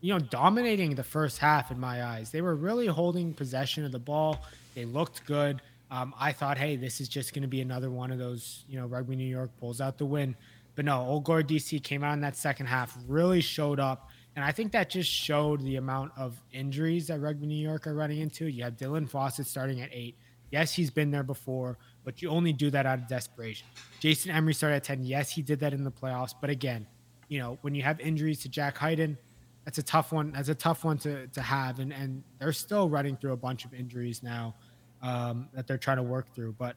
you 0.00 0.12
know, 0.12 0.20
dominating 0.20 0.94
the 0.94 1.02
first 1.02 1.38
half 1.38 1.70
in 1.70 1.80
my 1.80 2.04
eyes. 2.04 2.30
They 2.30 2.40
were 2.40 2.54
really 2.54 2.86
holding 2.86 3.34
possession 3.34 3.84
of 3.84 3.90
the 3.90 3.98
ball. 3.98 4.44
They 4.74 4.84
looked 4.84 5.26
good. 5.26 5.60
Um, 5.90 6.14
I 6.18 6.32
thought, 6.32 6.56
hey, 6.56 6.76
this 6.76 7.00
is 7.00 7.08
just 7.08 7.34
going 7.34 7.42
to 7.42 7.48
be 7.48 7.60
another 7.60 7.90
one 7.90 8.10
of 8.10 8.18
those, 8.18 8.64
you 8.68 8.78
know, 8.78 8.86
Rugby 8.86 9.16
New 9.16 9.26
York 9.26 9.50
pulls 9.58 9.80
out 9.80 9.98
the 9.98 10.06
win. 10.06 10.36
But 10.76 10.84
no, 10.84 11.00
Old 11.00 11.24
Glory 11.24 11.44
DC 11.44 11.82
came 11.82 12.02
out 12.04 12.14
in 12.14 12.20
that 12.20 12.36
second 12.36 12.66
half, 12.66 12.96
really 13.08 13.40
showed 13.40 13.80
up. 13.80 14.10
And 14.36 14.44
I 14.44 14.50
think 14.50 14.72
that 14.72 14.90
just 14.90 15.10
showed 15.10 15.62
the 15.62 15.76
amount 15.76 16.12
of 16.16 16.40
injuries 16.52 17.06
that 17.06 17.20
Rugby 17.20 17.46
New 17.46 17.62
York 17.62 17.86
are 17.86 17.94
running 17.94 18.20
into. 18.20 18.46
You 18.46 18.64
have 18.64 18.76
Dylan 18.76 19.08
Fawsitt 19.08 19.46
starting 19.46 19.80
at 19.80 19.90
eight. 19.92 20.16
Yes, 20.54 20.72
he's 20.72 20.88
been 20.88 21.10
there 21.10 21.24
before, 21.24 21.78
but 22.04 22.22
you 22.22 22.28
only 22.28 22.52
do 22.52 22.70
that 22.70 22.86
out 22.86 23.00
of 23.00 23.08
desperation. 23.08 23.66
Jason 23.98 24.30
Emery 24.30 24.54
started 24.54 24.76
at 24.76 24.84
10. 24.84 25.02
Yes, 25.02 25.28
he 25.28 25.42
did 25.42 25.58
that 25.58 25.74
in 25.74 25.82
the 25.82 25.90
playoffs. 25.90 26.32
But 26.40 26.48
again, 26.48 26.86
you 27.26 27.40
know, 27.40 27.58
when 27.62 27.74
you 27.74 27.82
have 27.82 27.98
injuries 27.98 28.38
to 28.42 28.48
Jack 28.48 28.78
Hayden, 28.78 29.18
that's 29.64 29.78
a 29.78 29.82
tough 29.82 30.12
one. 30.12 30.30
That's 30.30 30.50
a 30.50 30.54
tough 30.54 30.84
one 30.84 30.96
to, 30.98 31.26
to 31.26 31.42
have. 31.42 31.80
And, 31.80 31.92
and 31.92 32.22
they're 32.38 32.52
still 32.52 32.88
running 32.88 33.16
through 33.16 33.32
a 33.32 33.36
bunch 33.36 33.64
of 33.64 33.74
injuries 33.74 34.22
now 34.22 34.54
um, 35.02 35.48
that 35.54 35.66
they're 35.66 35.76
trying 35.76 35.96
to 35.96 36.04
work 36.04 36.32
through. 36.36 36.52
But 36.56 36.76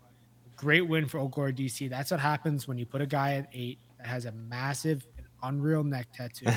great 0.55 0.82
win 0.88 1.05
for 1.05 1.30
Glory 1.30 1.53
DC. 1.53 1.88
That's 1.88 2.09
what 2.09 2.19
happens 2.19 2.67
when 2.67 2.80
you 2.80 2.88
put 2.88 3.01
a 3.01 3.05
guy 3.05 3.36
at 3.36 3.47
eight 3.53 3.78
that 3.99 4.07
has 4.07 4.25
a 4.25 4.32
massive 4.32 5.05
and 5.19 5.28
unreal 5.43 5.84
neck 5.84 6.07
tattoo. 6.15 6.47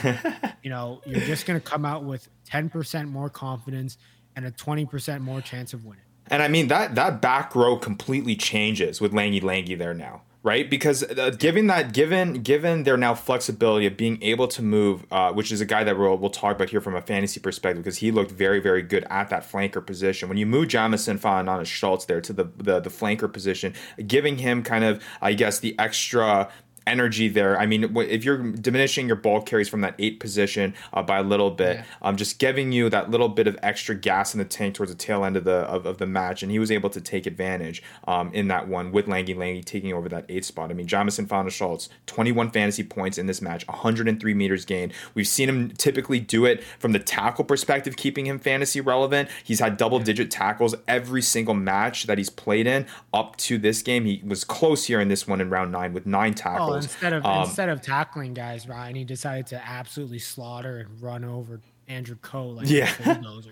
you 0.62 0.70
know, 0.70 1.02
you're 1.04 1.20
just 1.20 1.44
going 1.44 1.60
to 1.60 1.66
come 1.66 1.84
out 1.84 2.02
with 2.02 2.30
10% 2.50 3.10
more 3.10 3.28
confidence 3.28 3.98
and 4.36 4.46
a 4.46 4.50
20% 4.50 5.20
more 5.20 5.42
chance 5.42 5.74
of 5.74 5.84
winning. 5.84 6.04
And 6.30 6.42
I 6.42 6.48
mean 6.48 6.68
that 6.68 6.94
that 6.94 7.20
back 7.20 7.54
row 7.54 7.76
completely 7.76 8.36
changes 8.36 9.00
with 9.00 9.12
Langy 9.12 9.40
Langy 9.40 9.74
there 9.74 9.92
now, 9.92 10.22
right? 10.44 10.70
Because 10.70 11.02
uh, 11.02 11.30
given 11.30 11.66
that 11.66 11.92
given 11.92 12.42
given 12.42 12.84
their 12.84 12.96
now 12.96 13.14
flexibility 13.16 13.86
of 13.86 13.96
being 13.96 14.22
able 14.22 14.46
to 14.48 14.62
move, 14.62 15.04
uh, 15.10 15.32
which 15.32 15.50
is 15.50 15.60
a 15.60 15.64
guy 15.64 15.82
that 15.82 15.98
we'll, 15.98 16.16
we'll 16.16 16.30
talk 16.30 16.54
about 16.54 16.70
here 16.70 16.80
from 16.80 16.94
a 16.94 17.02
fantasy 17.02 17.40
perspective, 17.40 17.82
because 17.82 17.98
he 17.98 18.12
looked 18.12 18.30
very 18.30 18.60
very 18.60 18.82
good 18.82 19.04
at 19.10 19.28
that 19.30 19.42
flanker 19.42 19.84
position. 19.84 20.28
When 20.28 20.38
you 20.38 20.46
move 20.46 20.68
Jamason 20.68 21.18
Fa'anana-Schultz 21.18 22.04
there 22.04 22.20
to 22.20 22.32
the, 22.32 22.44
the 22.56 22.78
the 22.78 22.90
flanker 22.90 23.30
position, 23.32 23.74
giving 24.06 24.38
him 24.38 24.62
kind 24.62 24.84
of 24.84 25.02
I 25.20 25.32
guess 25.34 25.58
the 25.58 25.76
extra 25.80 26.48
energy 26.90 27.28
there. 27.28 27.58
I 27.58 27.66
mean, 27.66 27.96
if 27.96 28.24
you're 28.24 28.38
diminishing 28.52 29.06
your 29.06 29.16
ball 29.16 29.40
carries 29.40 29.68
from 29.68 29.80
that 29.82 29.94
eight 29.98 30.20
position 30.20 30.74
uh, 30.92 31.02
by 31.02 31.18
a 31.18 31.22
little 31.22 31.50
bit, 31.50 31.76
yeah. 31.76 31.84
um, 32.02 32.16
just 32.16 32.38
giving 32.38 32.72
you 32.72 32.90
that 32.90 33.10
little 33.10 33.28
bit 33.28 33.46
of 33.46 33.58
extra 33.62 33.94
gas 33.94 34.34
in 34.34 34.38
the 34.38 34.44
tank 34.44 34.74
towards 34.74 34.92
the 34.92 34.98
tail 34.98 35.24
end 35.24 35.36
of 35.36 35.44
the 35.44 35.60
of, 35.70 35.86
of 35.86 35.98
the 35.98 36.06
match, 36.06 36.42
and 36.42 36.50
he 36.50 36.58
was 36.58 36.70
able 36.70 36.90
to 36.90 37.00
take 37.00 37.26
advantage 37.26 37.82
um, 38.06 38.32
in 38.32 38.48
that 38.48 38.68
one 38.68 38.92
with 38.92 39.06
Langy 39.08 39.34
Langy 39.34 39.62
taking 39.62 39.92
over 39.92 40.08
that 40.08 40.26
eighth 40.28 40.46
spot. 40.46 40.70
I 40.70 40.74
mean, 40.74 40.86
Jamason 40.86 41.16
Fa'anana-Schultz, 41.16 41.88
21 42.06 42.50
fantasy 42.50 42.82
points 42.82 43.18
in 43.18 43.26
this 43.26 43.40
match, 43.40 43.66
103 43.68 44.34
meters 44.34 44.64
gained. 44.64 44.92
We've 45.14 45.26
seen 45.26 45.48
him 45.48 45.70
typically 45.70 46.20
do 46.20 46.44
it 46.44 46.62
from 46.78 46.92
the 46.92 46.98
tackle 46.98 47.44
perspective, 47.44 47.96
keeping 47.96 48.26
him 48.26 48.38
fantasy 48.38 48.80
relevant. 48.80 49.28
He's 49.44 49.60
had 49.60 49.76
double 49.76 49.98
digit 49.98 50.30
tackles 50.30 50.74
every 50.88 51.22
single 51.22 51.54
match 51.54 52.04
that 52.04 52.18
he's 52.18 52.30
played 52.30 52.66
in 52.66 52.86
up 53.12 53.36
to 53.36 53.58
this 53.58 53.82
game. 53.82 54.04
He 54.04 54.22
was 54.24 54.44
close 54.44 54.86
here 54.86 55.00
in 55.00 55.08
this 55.08 55.26
one 55.26 55.40
in 55.40 55.50
round 55.50 55.72
nine 55.72 55.92
with 55.92 56.06
nine 56.06 56.34
tackles. 56.34 56.79
Oh, 56.79 56.79
instead 56.84 57.12
of 57.12 57.24
um, 57.24 57.44
instead 57.44 57.68
of 57.68 57.80
tackling 57.80 58.34
guys, 58.34 58.68
Ryan, 58.68 58.94
he 58.96 59.04
decided 59.04 59.46
to 59.48 59.64
absolutely 59.64 60.18
slaughter 60.18 60.78
and 60.78 61.00
run 61.02 61.24
over 61.24 61.60
Andrew 61.88 62.16
Cole 62.16 62.54
like 62.54 62.70
yeah. 62.70 62.92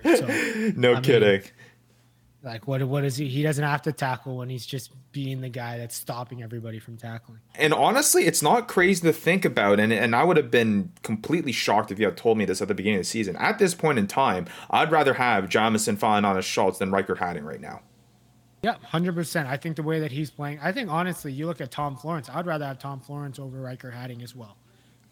So, 0.02 0.26
no 0.76 0.94
I 0.94 1.00
kidding. 1.00 1.28
Mean, 1.28 1.42
like 2.42 2.68
what 2.68 2.82
what 2.84 3.04
is 3.04 3.16
he? 3.16 3.28
He 3.28 3.42
doesn't 3.42 3.64
have 3.64 3.82
to 3.82 3.92
tackle 3.92 4.36
when 4.36 4.48
he's 4.48 4.64
just 4.64 4.92
being 5.10 5.40
the 5.40 5.48
guy 5.48 5.78
that's 5.78 5.96
stopping 5.96 6.42
everybody 6.42 6.78
from 6.78 6.96
tackling. 6.96 7.40
And 7.56 7.74
honestly, 7.74 8.26
it's 8.26 8.42
not 8.42 8.68
crazy 8.68 9.02
to 9.02 9.12
think 9.12 9.44
about. 9.44 9.80
And 9.80 9.92
and 9.92 10.14
I 10.14 10.22
would 10.22 10.36
have 10.36 10.50
been 10.50 10.92
completely 11.02 11.52
shocked 11.52 11.90
if 11.90 11.98
you 11.98 12.04
had 12.06 12.16
told 12.16 12.38
me 12.38 12.44
this 12.44 12.62
at 12.62 12.68
the 12.68 12.74
beginning 12.74 13.00
of 13.00 13.04
the 13.04 13.10
season. 13.10 13.34
At 13.36 13.58
this 13.58 13.74
point 13.74 13.98
in 13.98 14.06
time, 14.06 14.46
I'd 14.70 14.92
rather 14.92 15.14
have 15.14 15.48
Jamason 15.48 15.88
Fa'anana-Schultz 15.88 16.78
than 16.78 16.92
Riekert 16.92 17.16
Hattingh 17.16 17.44
right 17.44 17.60
now. 17.60 17.80
Yeah, 18.68 18.76
hundred 18.86 19.14
percent. 19.14 19.48
I 19.48 19.56
think 19.56 19.76
the 19.76 19.82
way 19.82 20.00
that 20.00 20.12
he's 20.12 20.30
playing, 20.30 20.60
I 20.62 20.72
think 20.72 20.90
honestly, 20.90 21.32
you 21.32 21.46
look 21.46 21.62
at 21.62 21.70
Tom 21.70 21.96
Florence. 21.96 22.28
I'd 22.28 22.44
rather 22.44 22.66
have 22.66 22.78
Tom 22.78 23.00
Florence 23.00 23.38
over 23.38 23.56
Riekert 23.56 23.94
Hattingh 23.94 24.22
as 24.22 24.36
well. 24.36 24.58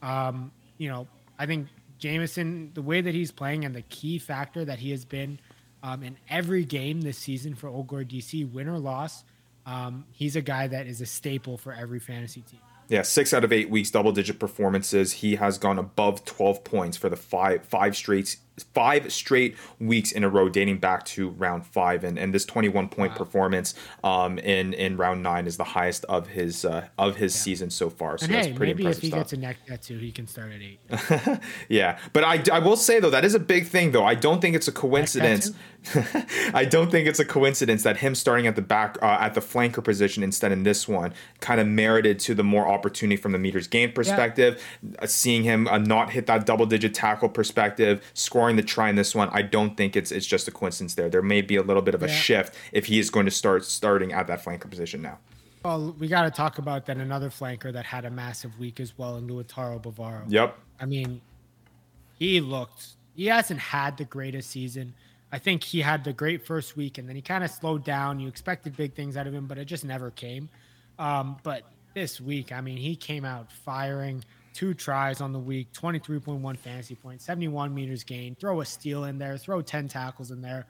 Um, 0.02 0.52
you 0.76 0.90
know, 0.90 1.07
I 1.38 1.46
think 1.46 1.68
Jamason, 1.98 2.74
the 2.74 2.82
way 2.82 3.00
that 3.00 3.14
he's 3.14 3.30
playing, 3.30 3.64
and 3.64 3.74
the 3.74 3.80
key 3.80 4.18
factor 4.18 4.62
that 4.66 4.78
he 4.78 4.90
has 4.90 5.07
been 5.07 5.38
um, 5.82 6.02
in 6.02 6.18
every 6.28 6.66
game 6.66 7.00
this 7.00 7.16
season 7.16 7.54
for 7.54 7.68
Old 7.68 7.86
Glory 7.86 8.04
DC, 8.04 8.52
win 8.52 8.68
or 8.68 8.78
loss, 8.78 9.24
um, 9.64 10.04
he's 10.12 10.36
a 10.36 10.42
guy 10.42 10.66
that 10.66 10.86
is 10.86 11.00
a 11.00 11.07
staple 11.07 11.57
for 11.57 11.72
every 11.72 11.98
fantasy 11.98 12.42
team. 12.42 12.61
Yeah, 12.88 13.02
six 13.02 13.32
out 13.32 13.42
of 13.42 13.54
eight 13.54 13.70
weeks, 13.70 13.90
double 13.90 14.12
digit 14.12 14.38
performances. 14.38 15.12
He 15.12 15.36
has 15.36 15.57
gone 15.57 15.78
above 15.78 16.26
12 16.26 16.62
points 16.62 16.98
for 16.98 17.09
the 17.09 17.16
five 17.16 17.64
five 17.64 17.96
straight 17.96 18.36
five 18.74 19.12
straight 19.12 19.57
weeks 19.78 20.12
in 20.12 20.24
a 20.24 20.28
row 20.28 20.48
dating 20.48 20.78
back 20.78 21.04
to 21.04 21.30
round 21.30 21.66
five 21.66 22.04
and, 22.04 22.18
and 22.18 22.32
this 22.32 22.44
21 22.44 22.88
point 22.88 23.12
wow. 23.12 23.18
performance 23.18 23.74
um, 24.02 24.38
in 24.38 24.72
in 24.74 24.96
round 24.96 25.22
nine 25.22 25.46
is 25.46 25.57
the 25.57 25.64
highest 25.64 26.04
of 26.07 26.28
his 26.28 26.64
uh, 26.64 26.86
of 26.98 27.16
his 27.16 27.34
yeah. 27.34 27.42
season 27.42 27.70
so 27.70 27.90
far 27.90 28.18
so 28.18 28.24
and 28.24 28.34
that's 28.34 28.46
hey, 28.46 28.52
pretty 28.52 28.72
maybe 28.72 28.84
impressive 28.84 28.98
if 28.98 29.02
he 29.02 29.09
stuff. 29.09 29.20
gets 29.20 29.32
a 29.32 29.36
neck 29.36 29.57
tattoo 29.66 29.98
he 29.98 30.11
can 30.11 30.26
start 30.26 30.52
at 30.52 30.61
eight 30.61 31.40
yeah 31.68 31.98
but 32.12 32.24
I, 32.24 32.42
I 32.52 32.59
will 32.61 32.76
say 32.76 33.00
though 33.00 33.11
that 33.11 33.24
is 33.24 33.34
a 33.34 33.40
big 33.40 33.66
thing 33.66 33.92
though 33.92 34.04
i 34.04 34.14
don't 34.14 34.40
think 34.40 34.57
it's 34.57 34.68
a 34.68 34.72
coincidence 34.72 35.52
i 36.55 36.64
don't 36.64 36.91
think 36.91 37.07
it's 37.07 37.20
a 37.20 37.24
coincidence 37.24 37.82
that 37.82 37.99
him 37.99 38.14
starting 38.14 38.47
at 38.47 38.57
the 38.57 38.62
back 38.62 38.97
uh, 39.03 39.18
at 39.20 39.34
the 39.34 39.41
flanker 39.41 39.84
position 39.84 40.22
instead 40.22 40.51
in 40.51 40.62
this 40.62 40.89
one 40.89 41.12
kind 41.41 41.61
of 41.61 41.66
merited 41.66 42.18
to 42.18 42.34
the 42.34 42.45
more 42.45 42.66
opportunity 42.66 43.16
from 43.16 43.32
the 43.32 43.39
meters 43.39 43.66
game 43.66 43.93
perspective 43.93 44.62
yeah. 44.82 45.01
uh, 45.01 45.07
seeing 45.07 45.43
him 45.43 45.68
uh, 45.68 45.78
not 45.78 46.11
hit 46.11 46.26
that 46.26 46.47
double 46.47 46.66
digit 46.66 46.95
tackle 46.95 47.28
perspective 47.28 48.03
scoring 48.14 48.47
scoring 48.47 48.57
the 48.57 48.62
try 48.62 48.89
in 48.89 48.97
this 48.97 49.14
one, 49.14 49.28
I 49.32 49.43
don't 49.43 49.76
think 49.76 49.97
it's 49.97 50.12
it's 50.12 50.26
just 50.26 50.47
a 50.47 50.51
coincidence 50.51 50.95
there. 50.95 51.09
There 51.09 51.22
may 51.22 51.41
be 51.41 51.57
a 51.57 51.62
little 51.62 51.82
bit 51.82 51.95
of 51.95 52.03
a 52.03 52.07
yeah. 52.07 52.14
shift 52.14 52.55
if 52.70 52.87
he 52.87 52.99
is 52.99 53.11
going 53.11 53.26
to 53.26 53.32
start 53.32 53.64
starting 53.64 54.12
at 54.12 54.26
that 54.26 54.45
flanker 54.45 54.70
position 54.70 55.03
now. 55.03 55.18
Well, 55.64 55.97
we 55.99 56.07
got 56.07 56.22
to 56.22 56.30
talk 56.30 56.59
about 56.59 56.87
then 56.87 57.01
another 57.01 57.30
flanker 57.30 57.72
that 57.72 57.84
had 57.84 58.05
a 58.05 58.11
massive 58.11 58.59
week 58.59 58.78
as 58.78 58.97
well 58.97 59.16
in 59.16 59.26
Lautaro 59.26 59.82
Bavaro. 59.82 60.22
Yep. 60.28 60.59
I 60.78 60.87
mean, 60.87 61.20
he 62.18 62.41
looked. 62.41 62.89
He 63.16 63.26
hasn't 63.26 63.59
had 63.59 63.97
the 63.97 64.05
greatest 64.05 64.51
season. 64.51 64.95
I 65.37 65.39
think 65.39 65.62
he 65.62 65.82
had 65.82 66.03
the 66.03 66.14
great 66.14 66.47
first 66.47 66.78
week 66.78 66.97
and 66.97 67.07
then 67.07 67.14
he 67.14 67.20
kind 67.20 67.45
of 67.45 67.51
slowed 67.51 67.84
down. 67.84 68.20
You 68.20 68.26
expected 68.26 68.74
big 68.74 68.95
things 68.95 69.18
out 69.18 69.26
of 69.26 69.34
him, 69.34 69.47
but 69.47 69.59
it 69.59 69.66
just 69.66 69.84
never 69.84 70.11
came. 70.11 70.49
Um, 70.99 71.37
but 71.43 71.64
this 71.93 72.22
week, 72.22 72.53
I 72.53 72.62
mean, 72.62 72.78
he 72.78 72.97
came 72.97 73.26
out 73.26 73.53
firing 73.53 74.24
two 74.55 74.72
tries 74.72 75.20
on 75.20 75.34
the 75.34 75.39
week, 75.39 75.70
23.1 75.74 76.57
fantasy 76.57 76.95
points, 76.95 77.26
71 77.26 77.74
meters 77.74 78.03
gained, 78.03 78.39
throw 78.39 78.62
a 78.62 78.64
steal 78.64 79.05
in 79.05 79.18
there, 79.18 79.37
throw 79.37 79.61
10 79.61 79.89
tackles 79.89 80.30
in 80.30 80.41
there. 80.41 80.64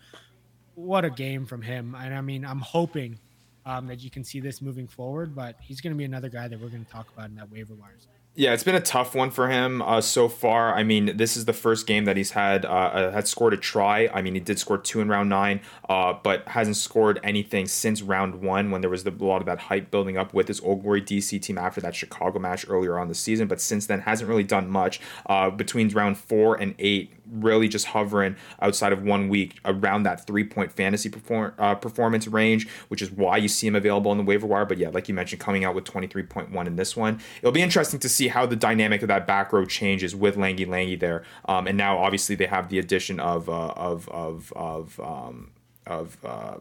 What 0.75 1.05
a 1.05 1.11
game 1.11 1.47
from 1.47 1.63
him. 1.63 1.95
And 1.97 2.13
I 2.13 2.21
mean, 2.21 2.45
I'm 2.45 2.59
hoping 2.59 3.21
um, 3.67 3.87
that 3.87 4.03
you 4.03 4.11
can 4.11 4.25
see 4.25 4.41
this 4.41 4.61
moving 4.61 4.89
forward, 4.89 5.33
but 5.33 5.55
he's 5.61 5.81
going 5.81 5.93
to 5.93 5.97
be 5.97 6.03
another 6.03 6.29
guy 6.29 6.49
that 6.49 6.61
we're 6.61 6.71
going 6.71 6.85
to 6.85 6.91
talk 6.91 7.07
about 7.15 7.29
in 7.29 7.37
that 7.37 7.53
waiver 7.53 7.75
wires. 7.75 8.09
Yeah, 8.39 8.53
it's 8.53 8.65
been 8.65 8.75
a 8.75 8.83
tough 8.83 9.15
one 9.15 9.31
for 9.31 9.49
him 9.49 9.81
uh, 9.81 10.03
so 10.03 10.29
far. 10.29 10.75
I 10.75 10.83
mean, 10.83 11.17
this 11.17 11.39
is 11.39 11.47
the 11.47 11.55
first 11.55 11.87
game 11.87 12.05
that 12.05 12.19
he's 12.19 12.33
had 12.33 12.67
uh, 12.67 12.69
uh, 12.69 13.11
had 13.11 13.27
scored 13.27 13.55
a 13.55 13.57
try. 13.57 14.11
I 14.13 14.21
mean, 14.21 14.35
he 14.35 14.41
did 14.41 14.59
score 14.59 14.77
two 14.77 15.01
in 15.01 15.09
round 15.09 15.31
nine, 15.31 15.63
uh, 15.89 16.13
but 16.23 16.47
hasn't 16.47 16.77
scored 16.77 17.19
anything 17.25 17.65
since 17.65 18.03
round 18.03 18.43
one 18.43 18.71
when 18.71 18.83
there 18.83 18.91
was 18.91 19.05
the, 19.05 19.11
a 19.11 19.25
lot 19.25 19.41
of 19.41 19.47
that 19.47 19.59
hype 19.59 19.91
building 19.91 20.19
up 20.19 20.35
with 20.35 20.49
his 20.49 20.61
Old 20.61 20.83
Glory 20.83 21.01
DC 21.01 21.41
team 21.41 21.57
after 21.57 21.81
that 21.81 21.97
Chicago 21.97 22.39
match 22.39 22.67
earlier 22.69 22.99
on 22.99 23.09
the 23.09 23.15
season. 23.15 23.49
But 23.49 23.59
since 23.59 23.87
then, 23.87 24.01
hasn't 24.01 24.29
really 24.29 24.45
done 24.45 24.69
much. 24.69 25.01
Uh, 25.25 25.49
between 25.49 25.89
round 25.89 26.19
four 26.19 26.57
and 26.57 26.75
eight, 26.79 27.15
really 27.31 27.69
just 27.69 27.87
hovering 27.87 28.37
outside 28.61 28.93
of 28.93 29.03
one 29.03 29.29
week 29.29 29.59
around 29.65 30.05
that 30.05 30.27
three 30.27 30.45
point 30.45 30.73
fantasy 30.73 31.09
perform, 31.09 31.53
uh, 31.59 31.75
performance 31.75 32.27
range, 32.29 32.69
which 32.89 33.03
is 33.03 33.11
why 33.11 33.37
you 33.37 33.49
see 33.49 33.67
him 33.67 33.75
available 33.75 34.11
on 34.11 34.19
the 34.19 34.25
waiver 34.25 34.47
wire. 34.47 34.65
But 34.65 34.79
yeah, 34.79 34.91
like 34.91 35.09
you 35.09 35.15
mentioned, 35.15 35.41
coming 35.41 35.65
out 35.65 35.75
with 35.75 35.85
23.1 35.85 36.67
in 36.67 36.77
this 36.77 36.97
one. 36.97 37.21
It'll 37.39 37.53
be 37.53 37.63
interesting 37.63 38.01
to 38.01 38.09
see 38.09 38.29
how 38.29 38.47
the 38.47 38.57
dynamic 38.57 39.03
of 39.03 39.09
that 39.09 39.27
back 39.27 39.53
row 39.53 39.65
changes 39.65 40.15
with 40.15 40.37
Langy 40.37 40.65
Langy 40.65 40.97
there. 40.97 41.23
Um, 41.47 41.67
and 41.67 41.77
now 41.77 41.99
obviously 41.99 42.37
they 42.37 42.47
have 42.47 42.69
the 42.69 42.79
addition 42.79 43.21
of, 43.21 43.49
uh, 43.49 43.69
of, 43.77 44.09
of, 44.09 44.53
of, 44.55 45.01
um, 45.01 45.53
of, 45.87 46.19
uh, 46.25 46.57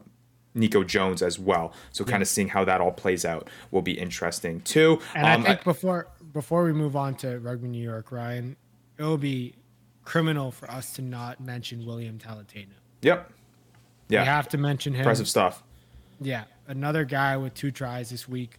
Nico 0.56 0.82
Jones 0.82 1.20
as 1.20 1.38
well. 1.38 1.72
So 1.92 2.02
kind 2.02 2.22
of 2.22 2.28
seeing 2.28 2.48
how 2.48 2.64
that 2.64 2.80
all 2.80 2.90
plays 2.90 3.24
out 3.26 3.48
will 3.70 3.82
be 3.82 3.92
interesting 3.92 4.62
too. 4.62 5.00
And 5.14 5.26
um, 5.26 5.42
I 5.42 5.44
think 5.44 5.64
before 5.64 6.08
before 6.32 6.64
we 6.64 6.72
move 6.72 6.96
on 6.96 7.14
to 7.16 7.38
Rugby 7.38 7.68
New 7.68 7.82
York, 7.82 8.10
Ryan, 8.10 8.56
it 8.98 9.02
will 9.02 9.18
be 9.18 9.54
criminal 10.06 10.50
for 10.50 10.70
us 10.70 10.94
to 10.94 11.02
not 11.02 11.38
mention 11.40 11.84
William 11.84 12.18
Talataina. 12.18 12.68
Yep. 13.02 13.30
Yeah. 14.08 14.22
We 14.22 14.26
have 14.26 14.48
to 14.48 14.58
mention 14.58 14.94
him. 14.94 15.00
Impressive 15.00 15.28
stuff. 15.28 15.62
Yeah. 16.20 16.44
Another 16.66 17.04
guy 17.04 17.36
with 17.36 17.52
two 17.52 17.70
tries 17.70 18.08
this 18.08 18.26
week. 18.26 18.58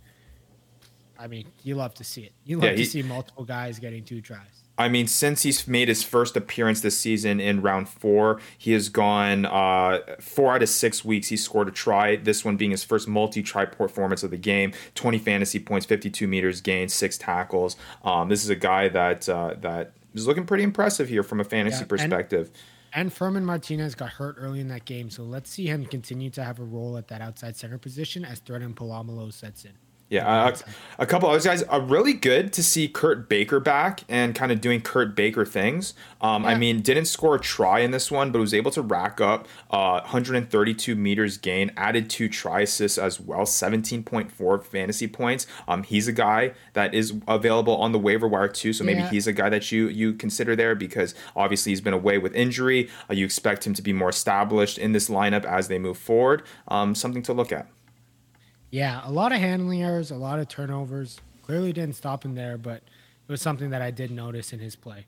I 1.17 1.25
mean, 1.25 1.47
you 1.63 1.73
love 1.73 1.95
to 1.95 2.03
see 2.03 2.21
it. 2.21 2.33
You 2.43 2.57
love 2.57 2.65
yeah, 2.65 2.75
he, 2.75 2.83
to 2.83 2.89
see 2.89 3.01
multiple 3.01 3.43
guys 3.43 3.79
getting 3.79 4.03
two 4.03 4.21
tries. 4.21 4.65
I 4.77 4.89
mean, 4.89 5.07
since 5.07 5.41
he's 5.41 5.67
made 5.67 5.87
his 5.87 6.03
first 6.03 6.37
appearance 6.37 6.81
this 6.81 6.95
season 6.99 7.39
in 7.39 7.63
round 7.63 7.89
four, 7.89 8.39
he 8.55 8.73
has 8.73 8.89
gone 8.89 9.45
uh, 9.47 10.01
four 10.19 10.53
out 10.53 10.61
of 10.61 10.69
six 10.69 11.03
weeks. 11.03 11.29
He 11.29 11.37
scored 11.37 11.67
a 11.67 11.71
try. 11.71 12.17
This 12.17 12.45
one 12.45 12.57
being 12.57 12.69
his 12.69 12.83
first 12.83 13.07
multi-try 13.07 13.65
performance 13.65 14.21
of 14.21 14.29
the 14.29 14.37
game. 14.37 14.73
Twenty 14.93 15.17
fantasy 15.17 15.59
points, 15.59 15.87
fifty-two 15.87 16.27
meters 16.27 16.61
gained, 16.61 16.91
six 16.91 17.17
tackles. 17.17 17.75
Um, 18.03 18.29
this 18.29 18.43
is 18.43 18.51
a 18.51 18.55
guy 18.55 18.87
that 18.89 19.27
uh, 19.27 19.55
that 19.61 19.93
is 20.19 20.27
looking 20.27 20.45
pretty 20.45 20.63
impressive 20.63 21.09
here 21.09 21.23
from 21.23 21.39
a 21.39 21.43
fantasy 21.43 21.79
yeah, 21.79 21.87
perspective. 21.87 22.51
And, 22.93 23.01
and 23.01 23.13
Furman 23.13 23.45
Martinez 23.45 23.95
got 23.95 24.09
hurt 24.09 24.35
early 24.39 24.59
in 24.59 24.67
that 24.69 24.85
game, 24.85 25.09
so 25.09 25.23
let's 25.23 25.49
see 25.49 25.67
him 25.67 25.85
continue 25.85 26.29
to 26.31 26.43
have 26.43 26.59
a 26.59 26.63
role 26.63 26.97
at 26.97 27.07
that 27.09 27.21
outside 27.21 27.55
center 27.55 27.77
position 27.77 28.25
as 28.25 28.39
Threadon 28.39 28.73
Polamalu 28.73 29.31
sets 29.33 29.65
in. 29.65 29.73
Yeah, 30.09 30.49
a, 30.49 31.03
a 31.03 31.05
couple 31.05 31.29
other 31.29 31.41
guys 31.41 31.63
are 31.63 31.81
really 31.81 32.13
good 32.13 32.53
to 32.53 32.63
see 32.63 32.87
Kurt 32.87 33.27
Baker 33.27 33.59
back 33.59 34.05
and 34.07 34.33
kind 34.33 34.53
of 34.53 34.61
doing 34.61 34.79
Kurt 34.79 35.15
Baker 35.15 35.45
things. 35.45 35.93
Um, 36.21 36.43
yeah. 36.43 36.49
I 36.49 36.55
mean, 36.55 36.81
didn't 36.81 37.05
score 37.05 37.35
a 37.35 37.39
try 37.39 37.79
in 37.79 37.91
this 37.91 38.09
one, 38.09 38.31
but 38.31 38.39
was 38.39 38.53
able 38.53 38.71
to 38.71 38.81
rack 38.81 39.19
up 39.19 39.49
uh, 39.69 39.99
132 40.01 40.95
meters 40.95 41.37
gain, 41.37 41.73
added 41.75 42.09
two 42.09 42.29
try 42.29 42.61
assists 42.61 42.97
as 42.97 43.19
well, 43.19 43.41
17.4 43.41 44.63
fantasy 44.63 45.07
points. 45.07 45.45
Um, 45.67 45.83
he's 45.83 46.07
a 46.07 46.13
guy 46.13 46.53
that 46.71 46.93
is 46.93 47.13
available 47.27 47.75
on 47.75 47.91
the 47.91 47.99
waiver 47.99 48.29
wire 48.29 48.47
too, 48.47 48.71
so 48.71 48.85
maybe 48.85 49.01
yeah. 49.01 49.09
he's 49.09 49.27
a 49.27 49.33
guy 49.33 49.49
that 49.49 49.73
you 49.73 49.89
you 49.89 50.13
consider 50.13 50.55
there 50.55 50.73
because 50.73 51.15
obviously 51.35 51.73
he's 51.73 51.81
been 51.81 51.93
away 51.93 52.17
with 52.17 52.33
injury. 52.33 52.89
Uh, 53.09 53.13
you 53.13 53.25
expect 53.25 53.67
him 53.67 53.73
to 53.73 53.81
be 53.81 53.91
more 53.91 54.09
established 54.09 54.77
in 54.77 54.93
this 54.93 55.09
lineup 55.09 55.43
as 55.43 55.67
they 55.67 55.77
move 55.77 55.97
forward. 55.97 56.43
Um, 56.69 56.95
something 56.95 57.21
to 57.23 57.33
look 57.33 57.51
at. 57.51 57.67
Yeah, 58.71 59.01
a 59.03 59.11
lot 59.11 59.31
of 59.31 59.39
handling 59.39 59.83
errors, 59.83 60.11
a 60.11 60.15
lot 60.15 60.39
of 60.39 60.47
turnovers. 60.47 61.19
Clearly 61.43 61.71
didn't 61.71 61.95
stop 61.95 62.25
him 62.25 62.35
there, 62.35 62.57
but 62.57 62.77
it 62.77 63.31
was 63.31 63.41
something 63.41 63.69
that 63.69 63.81
I 63.81 63.91
did 63.91 64.11
notice 64.11 64.51
in 64.53 64.59
his 64.59 64.75
play. 64.75 65.05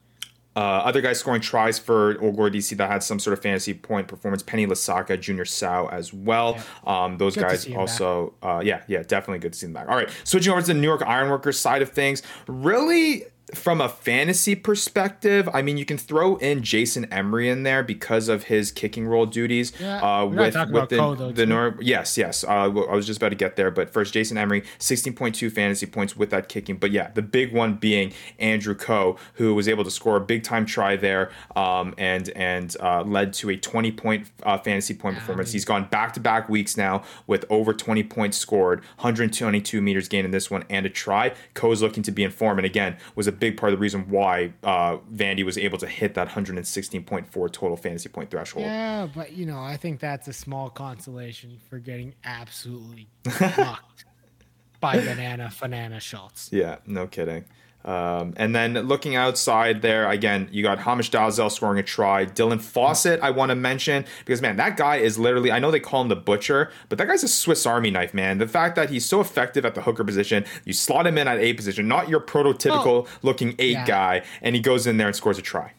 Uh, 0.55 0.82
other 0.84 0.99
guys 0.99 1.20
scoring 1.20 1.41
tries 1.41 1.78
for 1.78 2.22
Old 2.22 2.36
Glory 2.36 2.51
DC 2.51 2.76
that 2.78 2.89
had 2.89 3.03
some 3.03 3.20
sort 3.20 3.38
of 3.38 3.41
fantasy 3.41 3.74
point 3.74 4.07
performance. 4.07 4.43
Penny 4.43 4.66
Lasaka, 4.66 5.20
Junior 5.20 5.45
Sao 5.45 5.88
as 5.88 6.14
well. 6.14 6.57
Yeah. 6.86 7.03
Um, 7.03 7.18
those 7.18 7.36
good 7.36 7.47
guys 7.47 7.72
also, 7.74 8.34
uh, 8.41 8.62
yeah, 8.64 8.82
yeah, 8.88 9.03
definitely 9.03 9.39
good 9.39 9.53
to 9.53 9.60
see 9.60 9.68
them 9.68 9.74
back. 9.74 9.88
All 9.88 9.95
right, 9.95 10.10
switching 10.24 10.51
over 10.51 10.62
to 10.62 10.68
the 10.68 10.74
New 10.74 10.88
York 10.88 11.03
Ironworkers 11.05 11.57
side 11.60 11.82
of 11.82 11.91
things. 11.91 12.24
Really 12.47 13.26
from 13.54 13.82
a 13.82 13.89
fantasy 13.89 14.56
perspective, 14.56 15.50
I 15.54 15.62
mean, 15.62 15.78
you 15.78 15.86
can 15.86 15.97
throw 15.97 16.36
in 16.38 16.62
Jason 16.64 17.06
Emery 17.12 17.50
in 17.50 17.64
there 17.64 17.84
because 17.84 18.30
of 18.30 18.43
his 18.43 18.72
kicking 18.72 19.08
role 19.08 19.26
duties. 19.26 19.74
Yeah, 19.80 20.00
uh, 20.00 20.26
with 20.26 20.56
with 20.72 20.89
the, 20.89 20.97
Cole, 20.97 21.16
the 21.16 21.45
Nor- 21.45 21.78
yes, 21.82 22.18
yes. 22.18 22.43
Uh, 22.43 22.47
I 22.47 22.68
was 22.68 23.06
just 23.06 23.18
about 23.18 23.30
to 23.30 23.36
get 23.36 23.56
there, 23.56 23.72
but 23.72 23.89
first, 23.89 24.14
Jason 24.14 24.38
Emery, 24.38 24.64
sixteen 24.78 25.14
point 25.14 25.36
two 25.36 25.50
fantasy 25.50 25.86
points 25.86 26.16
with 26.16 26.30
that 26.30 26.50
kicking. 26.50 26.78
But 26.78 26.91
yeah, 26.91 27.12
the 27.12 27.22
big 27.22 27.54
one 27.54 27.76
being 27.76 28.14
Andrew 28.38 28.76
Coe, 28.76 29.18
who 29.34 29.56
was 29.56 29.68
able 29.68 29.84
to 29.84 29.91
score 29.91 30.18
a 30.18 30.22
big 30.22 30.43
time 30.43 30.66
try 30.66 30.95
there, 30.95 31.32
um, 31.56 31.93
and 31.97 32.30
and 32.30 32.76
uh, 32.80 33.04
led 33.04 33.34
to 33.34 33.50
a 33.50 33.58
twenty 33.58 33.91
point 33.91 34.30
uh, 34.43 34.58
fantasy 34.58 34.93
point 34.93 35.16
yeah, 35.16 35.22
performance. 35.22 35.50
I 35.50 35.52
mean, 35.52 35.54
He's 35.54 35.66
gone 35.66 35.86
back 35.86 36.14
to 36.14 36.20
back 36.20 36.50
weeks 36.50 36.78
now 36.78 37.04
with 37.26 37.45
over 37.50 37.74
twenty 37.74 38.04
points 38.04 38.38
scored, 38.38 38.80
one 38.80 38.88
hundred 38.97 39.34
twenty 39.34 39.62
two 39.62 39.82
meters 39.82 40.08
gained 40.08 40.26
in 40.26 40.32
this 40.32 40.52
one, 40.52 40.64
and 40.70 40.86
a 40.86 40.89
try. 40.89 41.34
Coe 41.54 41.72
is 41.72 41.82
looking 41.82 42.04
to 42.04 42.12
be 42.12 42.24
in 42.24 42.32
form, 42.32 42.60
and 42.60 42.66
again 42.66 42.97
was 43.16 43.28
a 43.28 43.39
big 43.40 43.58
part 43.58 43.74
of 43.74 43.80
the 43.80 43.82
reason 43.82 44.10
why 44.10 44.54
uh, 44.64 44.98
Vandy 45.14 45.44
was 45.44 45.58
able 45.58 45.78
to 45.80 45.88
hit 45.88 46.14
that 46.16 46.30
116.4 46.30 47.52
total 47.52 47.78
fantasy 47.78 48.10
point 48.10 48.30
threshold. 48.30 48.66
Yeah, 48.66 49.08
but 49.14 49.34
you 49.34 49.46
know, 49.46 49.60
I 49.60 49.78
think 49.78 50.00
that's 50.00 50.28
a 50.28 50.34
small 50.34 50.70
consolation 50.70 51.58
for 51.70 51.80
getting 51.80 52.14
absolutely 52.24 53.08
fucked 53.30 54.06
by 54.80 55.00
Banana 55.00 55.52
Banana 55.60 56.00
Schultz. 56.00 56.50
Yeah, 56.52 56.78
no 56.86 57.08
kidding. 57.08 57.46
Um, 57.86 58.34
and 58.36 58.54
then 58.54 58.74
looking 58.74 59.16
outside 59.16 59.82
there, 59.82 60.10
again, 60.10 60.50
you 60.52 60.64
got 60.64 60.80
Hamish 60.80 61.12
Dalzell 61.12 61.52
scoring 61.52 61.80
a 61.80 61.84
try. 61.84 62.26
Dylan 62.26 62.60
Fawsitt, 62.60 63.20
I 63.22 63.32
want 63.32 63.50
to 63.50 63.56
mention 63.56 64.06
because, 64.26 64.42
man, 64.42 64.58
that 64.58 64.76
guy 64.76 64.98
is 64.98 65.18
literally, 65.18 65.52
I 65.52 65.60
know 65.60 65.72
they 65.72 65.80
call 65.80 66.02
him 66.02 66.10
the 66.10 66.16
butcher, 66.16 66.72
but 66.90 66.98
that 66.98 67.08
guy's 67.08 67.24
a 67.24 67.28
Swiss 67.28 67.66
Army 67.66 67.90
knife, 67.90 68.14
man. 68.14 68.38
The 68.38 68.48
fact 68.48 68.76
that 68.76 68.90
he's 68.90 69.06
so 69.06 69.22
effective 69.22 69.66
at 69.66 69.76
the 69.76 69.82
hooker 69.82 70.04
position, 70.04 70.46
you 70.66 70.74
slot 70.74 71.08
him 71.08 71.18
in 71.18 71.28
at 71.28 71.40
A 71.40 71.54
position, 71.54 71.88
not 71.88 72.10
your 72.10 72.20
prototypical 72.20 73.08
looking 73.22 73.56
eight 73.60 73.72
yeah. 73.72 73.86
guy, 73.86 74.24
and 74.42 74.56
he 74.56 74.62
goes 74.62 74.86
in 74.86 74.98
there 74.98 75.08
and 75.08 75.16
scores 75.16 75.38
a 75.38 75.42
try. 75.42 75.72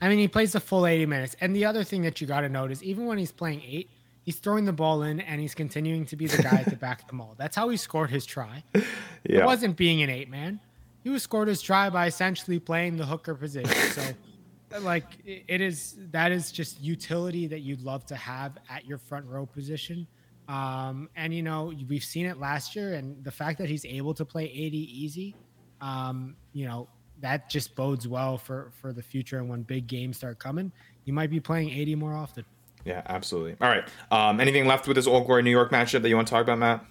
I 0.00 0.08
mean, 0.08 0.18
he 0.18 0.28
plays 0.28 0.52
the 0.52 0.60
full 0.60 0.86
80 0.86 1.06
minutes. 1.06 1.36
And 1.40 1.54
the 1.54 1.64
other 1.64 1.84
thing 1.84 2.02
that 2.02 2.20
you 2.20 2.26
got 2.26 2.40
to 2.40 2.48
note 2.48 2.70
is 2.70 2.82
even 2.82 3.06
when 3.06 3.18
he's 3.18 3.32
playing 3.32 3.62
eight, 3.66 3.90
he's 4.22 4.36
throwing 4.36 4.64
the 4.64 4.72
ball 4.72 5.02
in 5.02 5.20
and 5.20 5.40
he's 5.40 5.54
continuing 5.54 6.06
to 6.06 6.16
be 6.16 6.26
the 6.26 6.42
guy 6.42 6.62
to 6.62 6.76
back 6.76 7.06
them 7.08 7.20
all. 7.20 7.34
That's 7.36 7.56
how 7.56 7.68
he 7.68 7.76
scored 7.76 8.10
his 8.10 8.24
try. 8.24 8.62
Yeah. 9.28 9.40
It 9.40 9.44
wasn't 9.44 9.76
being 9.76 10.02
an 10.02 10.08
eight 10.08 10.30
man 10.30 10.60
he 11.02 11.10
was 11.10 11.22
scored 11.22 11.48
his 11.48 11.62
try 11.62 11.90
by 11.90 12.06
essentially 12.06 12.58
playing 12.58 12.96
the 12.96 13.06
hooker 13.06 13.34
position. 13.34 14.16
So, 14.72 14.78
like, 14.82 15.04
it 15.24 15.60
is 15.60 15.96
that 16.12 16.30
is 16.30 16.52
just 16.52 16.80
utility 16.80 17.48
that 17.48 17.58
you'd 17.58 17.82
love 17.82 18.06
to 18.06 18.14
have 18.14 18.56
at 18.68 18.86
your 18.86 18.98
front 18.98 19.26
row 19.26 19.44
position. 19.44 20.06
Um, 20.46 21.08
and 21.16 21.34
you 21.34 21.42
know, 21.42 21.72
we've 21.88 22.04
seen 22.04 22.26
it 22.26 22.38
last 22.38 22.76
year, 22.76 22.94
and 22.94 23.22
the 23.24 23.32
fact 23.32 23.58
that 23.58 23.68
he's 23.68 23.84
able 23.84 24.14
to 24.14 24.24
play 24.24 24.44
80 24.44 24.78
easy, 24.78 25.34
um, 25.80 26.36
you 26.52 26.68
know, 26.68 26.88
that 27.20 27.50
just 27.50 27.74
bodes 27.74 28.06
well 28.06 28.38
for 28.38 28.70
for 28.80 28.92
the 28.92 29.02
future. 29.02 29.38
And 29.38 29.48
when 29.48 29.62
big 29.62 29.88
games 29.88 30.18
start 30.18 30.38
coming, 30.38 30.70
you 31.04 31.12
might 31.12 31.30
be 31.30 31.40
playing 31.40 31.70
80 31.70 31.96
more 31.96 32.14
often. 32.14 32.44
Yeah, 32.84 33.02
absolutely. 33.06 33.56
All 33.60 33.68
right. 33.68 33.88
Um, 34.10 34.40
anything 34.40 34.66
left 34.66 34.86
with 34.86 34.94
this 34.94 35.06
Old 35.06 35.26
Glory 35.26 35.42
New 35.42 35.50
York 35.50 35.70
matchup 35.70 36.02
that 36.02 36.08
you 36.08 36.16
want 36.16 36.28
to 36.28 36.32
talk 36.32 36.42
about, 36.42 36.58
Matt? 36.58 36.84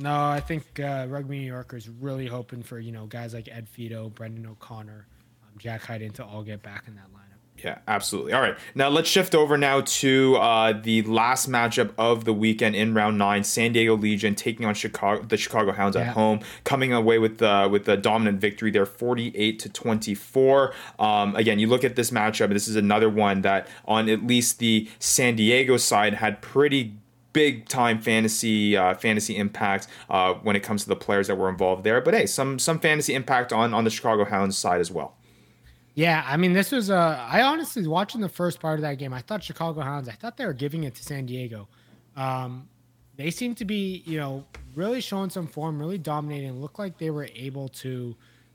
No, 0.00 0.26
I 0.26 0.40
think 0.40 0.78
uh, 0.78 1.06
Rugby 1.08 1.40
New 1.40 1.46
Yorkers 1.46 1.88
really 1.88 2.26
hoping 2.26 2.62
for 2.62 2.78
you 2.78 2.92
know 2.92 3.06
guys 3.06 3.34
like 3.34 3.48
Ed 3.48 3.66
Fidow, 3.66 4.14
Brendan 4.14 4.46
O'Connor, 4.46 5.06
um, 5.42 5.58
Jack 5.58 5.82
Hyden 5.82 6.12
to 6.12 6.24
all 6.24 6.42
get 6.42 6.62
back 6.62 6.84
in 6.86 6.94
that 6.94 7.12
lineup. 7.12 7.18
Yeah, 7.64 7.78
absolutely. 7.88 8.32
All 8.32 8.40
right, 8.40 8.56
now 8.76 8.88
let's 8.88 9.08
shift 9.08 9.34
over 9.34 9.58
now 9.58 9.80
to 9.80 10.36
uh, 10.36 10.80
the 10.80 11.02
last 11.02 11.50
matchup 11.50 11.90
of 11.98 12.24
the 12.24 12.32
weekend 12.32 12.76
in 12.76 12.94
round 12.94 13.18
nine: 13.18 13.42
San 13.42 13.72
Diego 13.72 13.96
Legion 13.96 14.36
taking 14.36 14.64
on 14.64 14.74
Chicago, 14.74 15.24
the 15.24 15.36
Chicago 15.36 15.72
Hounds 15.72 15.96
yeah. 15.96 16.02
at 16.02 16.08
home, 16.08 16.38
coming 16.62 16.92
away 16.92 17.18
with 17.18 17.38
the 17.38 17.68
with 17.68 17.84
the 17.84 17.96
dominant 17.96 18.40
victory 18.40 18.70
there, 18.70 18.86
forty-eight 18.86 19.58
to 19.58 19.68
twenty-four. 19.68 20.72
Um, 21.00 21.34
again, 21.34 21.58
you 21.58 21.66
look 21.66 21.82
at 21.82 21.96
this 21.96 22.12
matchup; 22.12 22.50
this 22.50 22.68
is 22.68 22.76
another 22.76 23.10
one 23.10 23.42
that, 23.42 23.66
on 23.84 24.08
at 24.08 24.24
least 24.24 24.60
the 24.60 24.88
San 25.00 25.34
Diego 25.34 25.76
side, 25.76 26.14
had 26.14 26.40
pretty 26.40 26.94
big 27.32 27.68
time 27.68 28.00
fantasy 28.00 28.76
uh, 28.76 28.94
fantasy 28.94 29.36
impact 29.36 29.86
uh, 30.10 30.34
when 30.34 30.56
it 30.56 30.62
comes 30.62 30.82
to 30.82 30.88
the 30.88 30.96
players 30.96 31.26
that 31.28 31.36
were 31.36 31.48
involved 31.48 31.84
there. 31.84 32.00
But 32.00 32.14
hey, 32.14 32.26
some 32.26 32.58
some 32.58 32.78
fantasy 32.78 33.14
impact 33.14 33.52
on 33.52 33.74
on 33.74 33.84
the 33.84 33.90
Chicago 33.90 34.24
Hounds 34.24 34.56
side 34.56 34.80
as 34.80 34.90
well. 34.90 35.14
Yeah, 35.94 36.24
I 36.24 36.36
mean, 36.36 36.52
this 36.52 36.70
was 36.70 36.90
a. 36.90 37.26
I 37.28 37.42
honestly 37.42 37.84
watching 37.88 38.20
the 38.20 38.28
first 38.28 38.60
part 38.60 38.78
of 38.78 38.82
that 38.82 38.98
game. 38.98 39.12
I 39.12 39.20
thought 39.20 39.42
Chicago 39.42 39.80
Hounds. 39.80 40.08
I 40.08 40.12
thought 40.12 40.36
they 40.36 40.46
were 40.46 40.52
giving 40.52 40.84
it 40.84 40.94
to 40.94 41.02
San 41.02 41.26
Diego. 41.26 41.68
Um, 42.16 42.68
they 43.16 43.32
seemed 43.32 43.56
to 43.56 43.64
be, 43.64 44.04
you 44.06 44.16
know, 44.16 44.44
really 44.76 45.00
showing 45.00 45.28
some 45.28 45.48
form, 45.48 45.78
really 45.78 45.98
dominating. 45.98 46.60
Looked 46.60 46.78
like 46.78 46.98
they 46.98 47.10
were 47.10 47.28
able 47.34 47.68
to, 47.70 48.14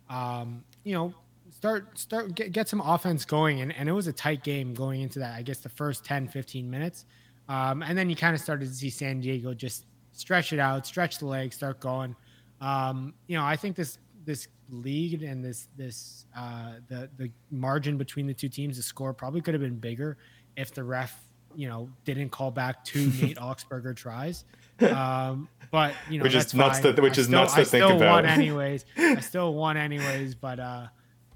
um, 0.10 0.64
you 0.86 0.94
know, 0.94 1.14
start 1.50 2.00
start 2.00 2.34
get, 2.34 2.54
get 2.54 2.70
some 2.70 2.80
offense 2.80 3.26
going, 3.26 3.60
and, 3.60 3.76
and 3.76 3.90
it 3.90 3.92
was 3.92 4.08
a 4.08 4.14
tight 4.14 4.42
game 4.44 4.74
going 4.74 5.02
into 5.02 5.20
that. 5.20 5.36
I 5.36 5.42
guess 5.42 5.58
the 5.58 5.68
first 5.68 6.06
10, 6.06 6.30
15 6.30 6.70
minutes, 6.70 7.06
um, 7.50 7.82
and 7.84 7.98
then 7.98 8.10
you 8.10 8.16
kind 8.16 8.36
of 8.36 8.42
started 8.42 8.68
to 8.68 8.74
see 8.74 8.90
San 8.90 9.20
Diego 9.20 9.54
just 9.54 9.86
stretch 10.12 10.54
it 10.54 10.60
out, 10.60 10.88
stretch 10.88 11.18
the 11.20 11.26
legs, 11.26 11.56
start 11.56 11.80
going. 11.80 12.16
Um, 12.62 13.14
you 13.28 13.38
know, 13.38 13.44
I 13.44 13.56
think 13.56 13.76
this 13.76 13.98
this 14.26 14.48
league 14.70 15.24
and 15.24 15.44
this 15.44 15.68
this 15.76 16.26
uh, 16.36 16.74
the 16.88 17.10
the 17.18 17.30
margin 17.52 17.98
between 17.98 18.28
the 18.28 18.34
two 18.34 18.50
teams, 18.50 18.78
the 18.78 18.84
score 18.84 19.14
probably 19.14 19.42
could 19.42 19.54
have 19.54 19.62
been 19.62 19.78
bigger 19.78 20.18
if 20.56 20.74
the 20.74 20.84
ref 20.84 21.20
you 21.56 21.68
know 21.68 21.90
didn't 22.06 22.30
call 22.30 22.52
back 22.52 22.84
two 22.84 23.08
Nate 23.22 23.38
Augspurger 23.38 23.96
tries. 23.96 24.46
Um, 24.84 25.48
but 25.72 25.94
you 26.10 26.18
know, 26.18 26.24
which 26.24 26.36
is 26.36 26.54
nuts. 26.54 26.80
To, 26.80 26.92
which 26.94 27.18
I 27.18 27.22
is 27.22 27.28
still, 27.28 27.40
nuts 27.40 27.54
to 27.54 27.62
I 27.62 27.64
think 27.64 27.86
still 27.86 27.96
about. 27.96 28.24
Won 28.24 28.26
anyways, 28.40 28.86
I 28.98 29.20
still 29.22 29.54
won 29.54 29.78
anyways. 29.78 30.36
But 30.36 30.60
uh, 30.60 30.88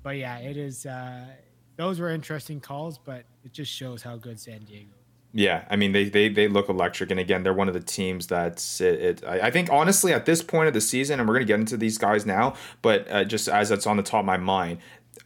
but 0.03 0.17
yeah, 0.17 0.39
it 0.39 0.57
is. 0.57 0.85
Uh, 0.85 1.27
those 1.77 1.99
were 1.99 2.09
interesting 2.09 2.59
calls, 2.59 2.97
but 2.97 3.23
it 3.45 3.53
just 3.53 3.71
shows 3.71 4.01
how 4.01 4.17
good 4.17 4.39
San 4.39 4.65
Diego. 4.65 4.96
Yeah, 5.37 5.65
I 5.69 5.75
mean 5.75 5.91
they, 5.91 6.09
they 6.09 6.29
they 6.29 6.47
look 6.47 6.67
electric, 6.67 7.11
and 7.11 7.19
again 7.19 7.43
they're 7.43 7.53
one 7.53 7.67
of 7.67 7.75
the 7.75 7.79
teams 7.79 8.25
that's 8.25 8.81
it. 8.81 8.99
it 8.99 9.23
I, 9.23 9.41
I, 9.41 9.51
think 9.51 9.71
honestly 9.71 10.11
at 10.11 10.25
this 10.25 10.41
point 10.41 10.67
of 10.67 10.73
the 10.73 10.81
season, 10.81 11.19
and 11.19 11.29
we're 11.29 11.35
gonna 11.35 11.45
get 11.45 11.59
into 11.59 11.77
these 11.77 11.99
guys 11.99 12.25
now, 12.25 12.55
but 12.81 13.07
uh, 13.11 13.23
just 13.23 13.47
as 13.47 13.69
that's 13.69 13.85
on 13.85 13.97
the 13.97 14.03
top 14.03 14.21
of 14.21 14.25
my 14.25 14.37
mind, 14.37 14.79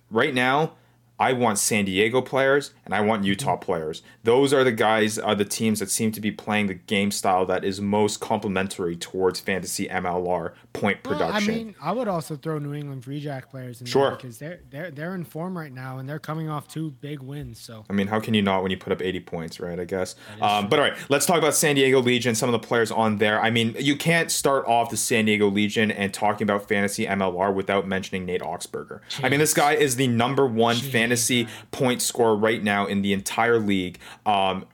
right 0.10 0.34
now 0.34 0.74
I 1.22 1.34
want 1.34 1.60
San 1.60 1.86
Diego 1.86 2.20
players 2.20 2.72
and 2.84 2.96
I 2.96 3.02
want 3.02 3.26
Utah 3.26 3.52
mm-hmm. 3.54 3.64
players. 3.64 4.02
Those 4.24 4.56
are 4.56 4.64
the 4.64 4.72
guys, 4.72 5.20
are 5.20 5.36
the 5.36 5.46
teams 5.46 5.80
that 5.80 5.92
seem 5.92 6.12
to 6.14 6.20
be 6.20 6.32
playing 6.32 6.66
the 6.66 6.74
game 6.74 7.12
style 7.12 7.46
that 7.46 7.64
is 7.64 7.80
most 7.80 8.20
complementary 8.20 8.96
towards 8.96 9.40
fantasy 9.40 9.88
MLR 9.88 10.54
point 10.74 11.04
production. 11.04 11.30
Well, 11.30 11.38
I 11.38 11.64
mean, 11.64 11.76
I 11.80 11.92
would 11.92 12.08
also 12.08 12.36
throw 12.36 12.58
New 12.58 12.74
England 12.74 13.04
Free 13.04 13.20
Jack 13.20 13.52
players 13.52 13.82
in 13.82 13.86
sure. 13.86 14.08
there 14.08 14.16
because 14.16 14.40
they're 14.40 14.62
they're 14.72 14.90
they're 14.90 15.14
in 15.14 15.24
form 15.24 15.56
right 15.56 15.72
now 15.72 16.00
and 16.00 16.10
they're 16.10 16.18
coming 16.18 16.50
off 16.50 16.68
two 16.68 16.90
big 16.90 17.20
wins. 17.20 17.60
So 17.60 17.86
I 17.88 17.94
mean, 17.94 18.08
how 18.08 18.20
can 18.20 18.34
you 18.34 18.42
not 18.42 18.64
when 18.64 18.72
you 18.72 18.78
put 18.78 18.92
up 18.92 19.04
80 19.04 19.20
points, 19.20 19.60
right? 19.60 19.80
I 19.80 19.86
guess. 19.86 20.16
Um, 20.42 20.70
but 20.70 20.80
all 20.80 20.86
right, 20.86 20.98
let's 21.10 21.28
talk 21.28 21.38
about 21.38 21.54
San 21.54 21.76
Diego 21.76 22.02
Legion. 22.02 22.34
Some 22.34 22.50
of 22.50 22.60
the 22.60 22.68
players 22.68 22.92
on 22.92 23.18
there. 23.18 23.40
I 23.40 23.52
mean, 23.52 23.76
you 23.78 23.96
can't 23.96 24.32
start 24.32 24.66
off 24.66 24.90
the 24.90 24.98
San 24.98 25.26
Diego 25.26 25.52
Legion 25.52 25.92
and 25.92 26.12
talking 26.12 26.46
about 26.46 26.68
fantasy 26.68 27.06
MLR 27.06 27.54
without 27.54 27.88
mentioning 27.88 28.26
Nate 28.26 28.42
Augspurger. 28.42 29.02
Jeez. 29.08 29.24
I 29.24 29.30
mean, 29.30 29.40
this 29.40 29.54
guy 29.54 29.74
is 29.74 29.98
the 29.98 30.08
number 30.08 30.48
one 30.48 30.78
Jeez, 30.78 30.92
fantasy 30.92 31.11
man. 31.16 31.48
point 31.72 32.02
scorer 32.02 32.36
right 32.36 32.64
now 32.64 32.86
in 32.86 33.02
the 33.02 33.14
entire 33.14 33.60
league. 33.60 34.00
Um, 34.26 34.66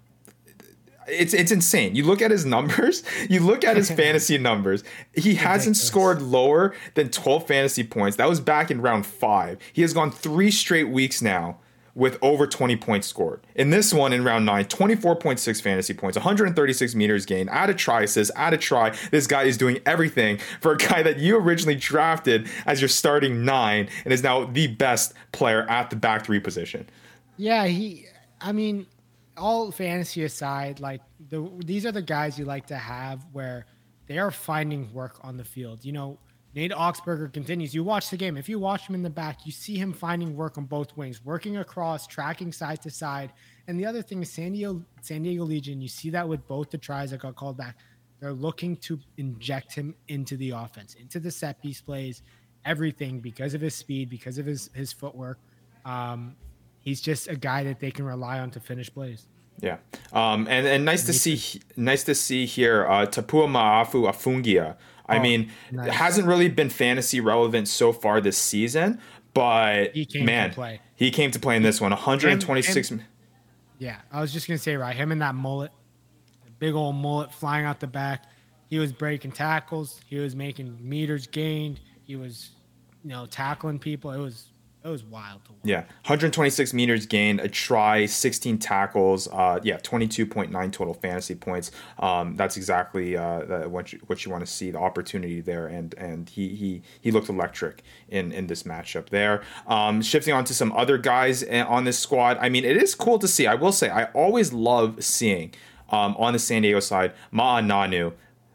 it's 1.08 1.34
it's 1.34 1.52
insane. 1.52 1.96
You 1.96 2.04
look 2.04 2.22
at 2.22 2.32
his 2.32 2.46
numbers, 2.46 3.04
you 3.30 3.40
look 3.40 3.64
at 3.64 3.78
his 3.78 3.90
fantasy 4.02 4.38
numbers. 4.38 4.84
He 5.14 5.36
hasn't 5.36 5.78
scored 5.78 6.22
lower 6.22 6.76
than 6.96 7.10
12 7.10 7.48
fantasy 7.48 7.84
points. 7.84 8.18
That 8.18 8.28
was 8.28 8.40
back 8.40 8.70
in 8.70 8.82
round 8.82 9.06
5. 9.06 9.60
He 9.74 9.82
has 9.82 9.94
gone 9.94 10.12
3 10.12 10.52
straight 10.52 10.90
weeks 10.90 11.22
now 11.22 11.58
with 11.98 12.20
over 12.22 12.46
20 12.46 12.76
points 12.78 13.08
scored. 13.08 13.42
In 13.56 13.72
this 13.72 13.92
one 13.92 14.14
in 14.14 14.24
round 14.24 14.46
9, 14.46 14.66
24.6 14.66 15.62
fantasy 15.62 15.96
points, 15.96 16.16
136 16.16 16.94
meters 16.94 17.26
gained, 17.26 17.50
add 17.50 17.72
a 17.72 17.74
try 17.74 18.04
assist, 18.04 18.30
add 18.36 18.54
a 18.54 18.58
try. 18.58 18.96
This 19.10 19.26
guy 19.26 19.44
is 19.44 19.58
doing 19.58 19.80
everything 19.84 20.38
for 20.62 20.74
a 20.74 20.78
guy 20.78 21.02
that 21.02 21.18
you 21.18 21.36
originally 21.38 21.74
drafted 21.74 22.48
as 22.68 22.80
your 22.80 22.88
starting 22.88 23.44
9 23.44 23.90
and 24.06 24.14
is 24.14 24.22
now 24.22 24.46
the 24.46 24.68
best 24.68 25.14
player 25.32 25.64
at 25.64 25.90
the 25.90 25.96
back 25.96 26.24
3 26.24 26.40
position. 26.40 26.88
Yeah, 27.36 27.66
he 27.66 28.06
I 28.40 28.52
mean 28.52 28.86
all 29.36 29.72
fantasy 29.72 30.24
aside, 30.24 30.80
like 30.80 31.02
the 31.30 31.50
these 31.66 31.84
are 31.88 31.92
the 31.92 32.04
guys 32.04 32.38
you 32.38 32.46
like 32.46 32.68
to 32.68 32.78
have 32.78 33.26
where 33.32 33.66
they 34.06 34.20
are 34.20 34.30
finding 34.30 34.94
work 34.94 35.18
on 35.22 35.38
the 35.38 35.44
field. 35.44 35.84
You 35.84 35.94
know, 35.94 36.20
Nate 36.56 36.72
Augspurger 36.72 37.32
continues. 37.32 37.74
You 37.74 37.84
watch 37.84 38.10
the 38.10 38.18
game. 38.18 38.38
If 38.38 38.50
you 38.50 38.60
watch 38.60 38.88
him 38.88 38.96
in 38.96 39.04
the 39.04 39.10
back, 39.10 39.46
you 39.46 39.52
see 39.52 39.78
him 39.78 39.94
finding 39.94 40.36
work 40.36 40.58
on 40.58 40.66
both 40.66 40.96
wings, 40.98 41.24
working 41.24 41.58
across, 41.58 42.08
tracking 42.08 42.52
side 42.52 42.82
to 42.82 42.90
side. 42.90 43.34
And 43.68 43.80
the 43.80 43.86
other 43.86 44.02
thing 44.02 44.22
is 44.22 44.32
San 44.32 44.54
Diego, 44.54 44.84
San 45.02 45.24
Diego 45.24 45.44
Legion. 45.44 45.82
You 45.82 45.88
see 45.88 46.10
that 46.12 46.28
with 46.28 46.48
both 46.48 46.72
the 46.72 46.78
tries 46.78 47.12
that 47.12 47.20
got 47.20 47.36
called 47.36 47.58
back. 47.58 47.78
They're 48.20 48.34
looking 48.34 48.76
to 48.78 49.00
inject 49.18 49.74
him 49.74 49.94
into 50.08 50.38
the 50.38 50.52
offense, 50.52 50.96
into 50.96 51.20
the 51.20 51.30
set 51.30 51.62
piece 51.62 51.82
plays, 51.82 52.24
everything 52.66 53.20
because 53.20 53.54
of 53.54 53.62
his 53.62 53.76
speed, 53.76 54.10
because 54.10 54.40
of 54.40 54.46
his 54.46 54.72
his 54.74 54.92
footwork. 54.92 55.38
Um, 55.86 56.36
he's 56.80 57.02
just 57.02 57.28
a 57.28 57.36
guy 57.36 57.64
that 57.66 57.80
they 57.80 57.92
can 57.92 58.06
rely 58.06 58.40
on 58.40 58.50
to 58.52 58.60
finish 58.60 58.92
plays. 58.92 59.28
Yeah, 59.60 59.78
um, 60.14 60.48
and 60.50 60.68
and 60.68 60.86
nice 60.86 61.06
to 61.06 61.14
see 61.14 61.62
nice 61.76 62.04
to 62.04 62.16
see 62.16 62.46
here 62.46 62.88
uh, 62.88 63.06
Tapua 63.06 63.48
Maafu 63.48 64.08
Afungia. 64.08 64.76
I 65.08 65.18
oh, 65.18 65.22
mean, 65.22 65.52
nice. 65.72 65.92
hasn't 65.92 66.28
really 66.28 66.50
been 66.50 66.70
fantasy 66.70 67.20
relevant 67.20 67.68
so 67.68 67.94
far 67.94 68.20
this 68.20 68.38
season, 68.38 69.00
but 69.34 69.96
he 69.96 70.08
man, 70.22 70.54
he 70.96 71.12
came 71.12 71.32
to 71.32 71.40
play 71.40 71.56
in 71.56 71.64
this 71.64 71.80
one. 71.80 71.92
126. 71.92 72.92
Him, 72.92 73.00
him, 73.00 73.08
yeah, 73.80 73.98
I 74.12 74.22
was 74.22 74.34
just 74.34 74.48
gonna 74.48 74.58
say 74.58 74.76
right, 74.76 74.96
him 74.96 75.12
and 75.12 75.22
that 75.22 75.36
mullet, 75.36 75.72
big 76.60 76.74
old 76.74 76.96
mullet 76.96 77.32
flying 77.34 77.66
out 77.66 77.80
the 77.80 77.88
back. 77.88 78.26
He 78.70 78.80
was 78.80 78.92
breaking 78.92 79.32
tackles. 79.32 80.02
He 80.08 80.18
was 80.18 80.36
making 80.36 80.78
meters 80.82 81.28
gained. 81.28 81.80
He 82.04 82.16
was, 82.16 82.52
you 83.04 83.12
know, 83.12 83.26
tackling 83.26 83.80
people. 83.80 84.12
It 84.12 84.20
was 84.20 84.52
it 84.88 84.92
was 84.92 85.04
wild 85.04 85.44
to 85.46 85.52
watch. 85.52 85.62
Yeah, 85.64 85.82
126 86.06 86.74
meters 86.74 87.06
gained, 87.06 87.40
a 87.40 87.48
try, 87.48 88.06
16 88.06 88.58
tackles. 88.58 89.28
Uh, 89.28 89.60
yeah, 89.64 89.78
22.9 89.78 90.72
total 90.72 90.94
fantasy 90.94 91.36
points. 91.36 91.72
Um, 92.00 92.36
that's 92.36 92.58
exactly 92.58 93.18
uh, 93.18 93.68
what 93.68 93.94
you, 93.94 94.00
what 94.08 94.26
you 94.26 94.32
want 94.32 94.46
to 94.46 94.52
see. 94.52 94.72
The 94.72 94.80
opportunity 94.80 95.42
there, 95.42 95.68
and 95.68 95.94
and 95.96 96.30
he 96.30 96.50
he 96.56 96.82
he 97.02 97.12
looked 97.12 97.30
electric 97.30 97.84
in 98.10 98.32
in 98.32 98.48
this 98.48 98.64
matchup 98.64 99.10
there. 99.10 99.42
Um, 99.68 100.02
shifting 100.02 100.34
on 100.34 100.46
to 100.46 100.54
some 100.54 100.72
other 100.74 100.98
guys 100.98 101.44
eh, 101.44 101.64
on 101.64 101.84
this 101.84 102.00
squad. 102.00 102.38
I 102.40 102.50
mean, 102.50 102.66
it 102.66 102.78
is 102.78 102.96
cool 102.96 103.20
to 103.20 103.28
see. 103.28 103.48
I 103.48 103.56
will 103.56 103.72
say, 103.72 103.90
I 103.90 104.06
always 104.06 104.54
love 104.54 105.04
seeing. 105.04 105.54
Um, 105.90 106.18
on 106.20 106.34
the 106.34 106.40
San 106.40 106.64
Diego 106.64 106.82
side, 106.82 107.14
Ma'a 107.34 107.66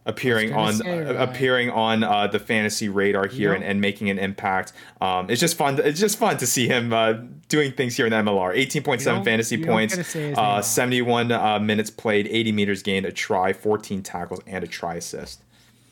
appearing 0.04 0.52
on 0.52 0.74
say, 0.74 1.02
right. 1.02 1.16
appearing 1.16 1.70
on 1.70 2.02
uh, 2.02 2.26
the 2.26 2.38
fantasy 2.38 2.88
radar 2.88 3.26
here 3.26 3.52
and, 3.52 3.62
and, 3.62 3.80
making 3.80 4.10
an 4.10 4.18
impact. 4.18 4.72
Um, 5.00 5.30
it's 5.30 5.40
just 5.40 5.56
fun. 5.56 5.76
To, 5.76 5.86
it's 5.86 6.00
just 6.00 6.18
fun 6.18 6.36
to 6.38 6.46
see 6.46 6.66
him 6.66 6.92
uh, 6.92 7.14
doing 7.48 7.72
things 7.72 7.96
here 7.96 8.06
in 8.06 8.10
the 8.10 8.16
MLR. 8.16 8.54
Eighteen 8.54 8.82
point 8.82 9.00
seven 9.00 9.24
fantasy 9.24 9.62
points, 9.62 10.16
uh, 10.16 10.62
seventy 10.62 11.02
one 11.02 11.30
uh, 11.30 11.58
minutes 11.58 11.90
played, 11.90 12.26
eighty 12.28 12.52
meters 12.52 12.82
gained, 12.82 13.06
a 13.06 13.12
try, 13.12 13.52
fourteen 13.52 14.02
tackles, 14.02 14.40
and 14.46 14.64
a 14.64 14.66
try 14.66 14.96
assist. 14.96 15.42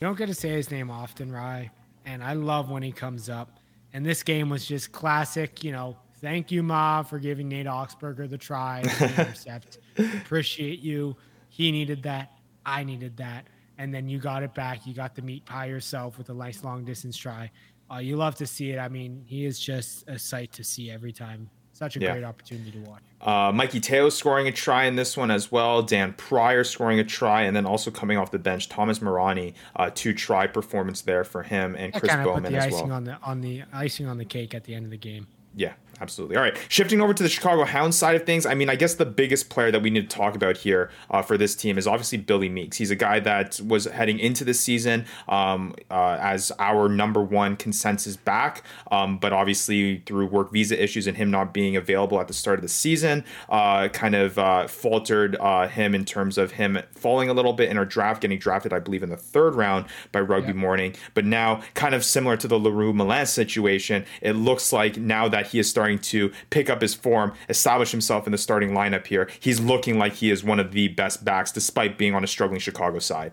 You 0.01 0.07
don't 0.07 0.19
get 0.19 0.27
to 0.27 0.35
say 0.35 0.51
his 0.51 0.71
name 0.71 0.91
often, 0.91 1.31
Rye, 1.31 1.71
and 2.05 2.25
I 2.25 2.33
love 2.33 2.71
when 2.71 2.83
he 2.83 2.93
comes 2.93 3.29
up. 3.29 3.59
And 3.93 4.07
this 4.07 4.23
game 4.23 4.49
was 4.49 4.65
just 4.65 4.93
classic. 4.93 5.65
You 5.65 5.73
know, 5.73 5.97
thank 6.21 6.51
you, 6.51 6.63
Ma, 6.63 7.03
for 7.03 7.19
giving 7.19 7.49
Nate 7.49 7.67
Augspurger 7.67 8.31
the 8.31 8.39
try, 8.39 8.83
the 8.83 9.05
intercept. 9.23 9.79
Appreciate 9.99 10.81
you. 10.81 11.17
He 11.49 11.73
needed 11.73 12.05
that. 12.05 12.33
I 12.65 12.85
needed 12.85 13.17
that 13.17 13.47
and 13.81 13.95
then 13.95 14.09
you 14.09 14.19
got 14.19 14.43
it 14.43 14.53
back. 14.53 14.87
You 14.87 14.93
got 14.93 15.15
the 15.15 15.23
meat 15.23 15.47
pie 15.47 15.65
yourself 15.65 16.19
with 16.19 16.29
a 16.29 16.35
nice 16.35 16.63
long 16.63 16.85
distance 16.85 17.17
try. 17.17 17.51
Uh, 17.91 17.97
you 17.97 18.17
love 18.17 18.35
to 18.37 18.47
see 18.47 18.71
it. 18.71 18.79
I 18.79 18.89
mean, 18.89 19.25
he 19.27 19.47
is 19.47 19.59
just 19.59 20.07
a 20.07 20.19
sight 20.19 20.53
to 20.53 20.63
see 20.63 20.91
every 20.91 21.13
time. 21.13 21.49
Such 21.73 21.97
a 21.97 22.01
yeah. 22.01 22.13
great 22.13 22.25
opportunity 22.25 22.73
to 22.73 22.79
watch. 22.81 23.01
Uh, 23.23 23.51
Mikey 23.53 23.81
Teo 23.81 24.11
scoring 24.11 24.47
a 24.49 24.53
try 24.53 24.85
in 24.85 24.97
this 24.97 25.17
one 25.17 25.31
as 25.31 25.51
well. 25.51 25.83
Dan 25.83 26.13
Pryor 26.13 26.63
scoring 26.63 27.01
a 27.01 27.05
try, 27.05 27.43
and 27.43 27.57
then 27.57 27.65
also 27.65 27.91
coming 27.91 28.19
off 28.19 28.31
the 28.31 28.39
bench, 28.39 28.69
Thomas 28.69 29.01
Morani, 29.01 29.55
uh, 29.77 29.89
two 29.95 30.13
try 30.13 30.47
performance 30.47 31.01
there 31.01 31.25
for 31.25 31.43
him 31.43 31.75
and 31.77 31.95
Chris 31.95 32.15
Bowman 32.17 32.55
as 32.55 32.71
well. 32.71 32.93
On 32.93 33.05
the 33.05 33.17
on 33.23 33.41
the 33.41 33.63
icing 33.73 34.07
on 34.07 34.19
the 34.19 34.27
cake 34.27 34.55
at 34.55 34.65
the 34.65 34.75
end 34.75 34.85
of 34.85 34.91
the 34.91 34.99
game. 34.99 35.27
Yeah, 35.57 35.73
absolutely. 36.01 36.37
All 36.37 36.43
right, 36.43 36.57
shifting 36.69 37.01
over 37.01 37.15
to 37.15 37.23
the 37.23 37.29
Chicago 37.29 37.65
Hounds 37.65 37.97
side 37.97 38.17
of 38.17 38.25
things. 38.25 38.47
I 38.47 38.55
mean, 38.55 38.69
I 38.69 38.77
guess 38.77 38.95
the 38.95 39.07
biggest 39.07 39.51
player 39.51 39.71
that 39.71 39.83
we 39.83 39.91
need 39.91 40.09
to 40.09 40.17
talk 40.17 40.35
about 40.35 40.57
here 40.57 40.91
uh, 41.11 41.23
for 41.23 41.37
this 41.37 41.55
team 41.55 41.79
is 41.79 41.87
obviously 41.87 42.19
Billy 42.19 42.49
Meakes. 42.49 42.77
He's 42.77 42.91
a 42.91 42.97
guy 42.97 43.21
that 43.21 43.61
was 43.67 43.85
heading 43.87 44.19
into 44.19 44.45
the 44.45 44.55
season 44.55 45.07
um, 45.29 45.75
uh, 45.91 46.19
as 46.21 46.53
our 46.59 46.89
number 46.89 47.23
one 47.23 47.57
consensus 47.57 48.17
back, 48.17 48.63
um, 48.91 49.19
but 49.19 49.33
obviously 49.33 49.99
through 50.07 50.27
work 50.27 50.53
visa 50.53 50.81
issues 50.83 51.07
and 51.07 51.17
him 51.17 51.31
not 51.31 51.53
being 51.53 51.77
available 51.77 52.21
at 52.21 52.29
the 52.29 52.35
start 52.35 52.59
of 52.59 52.63
the 52.63 52.69
season, 52.69 53.25
uh, 53.49 53.89
kind 53.89 54.15
of 54.15 54.39
uh, 54.39 54.67
faltered 54.67 55.37
uh, 55.37 55.69
him 55.69 55.95
in 55.95 56.05
terms 56.05 56.39
of 56.39 56.53
him 56.53 56.79
falling 56.93 57.29
a 57.29 57.35
little 57.35 57.53
bit 57.53 57.71
in 57.71 57.77
our 57.77 57.85
draft, 57.85 58.23
getting 58.23 58.39
drafted, 58.39 58.73
I 58.73 58.79
believe, 58.79 59.03
in 59.03 59.11
the 59.11 59.17
third 59.17 59.55
round 59.55 59.87
by 60.13 60.21
Rugby 60.21 60.53
Morning. 60.53 60.95
But 61.15 61.25
now, 61.25 61.63
kind 61.75 61.95
of 61.95 62.05
similar 62.05 62.37
to 62.39 62.49
the 62.49 62.59
LaRue 62.59 62.93
Milan 62.93 63.27
situation, 63.27 64.05
it 64.21 64.33
looks 64.33 64.73
like 64.73 64.97
now 64.97 65.29
that 65.29 65.49
he 65.49 65.59
is 65.59 65.69
starting 65.69 65.90
to 65.99 66.33
pick 66.51 66.71
up 66.71 66.81
his 66.81 66.95
form, 66.95 67.35
establish 67.49 67.91
himself 67.91 68.27
in 68.27 68.33
the 68.33 68.39
starting 68.39 68.71
lineup 68.71 69.07
here. 69.07 69.29
He's 69.41 69.61
looking 69.61 69.99
like 69.99 70.15
he 70.15 70.31
is 70.31 70.43
one 70.45 70.61
of 70.61 70.73
the 70.73 70.89
best 70.89 71.25
backs, 71.25 71.53
despite 71.53 71.99
being 71.99 72.15
on 72.15 72.25
a 72.25 72.27
struggling 72.27 72.61
Chicago 72.61 72.99
side. 73.01 73.33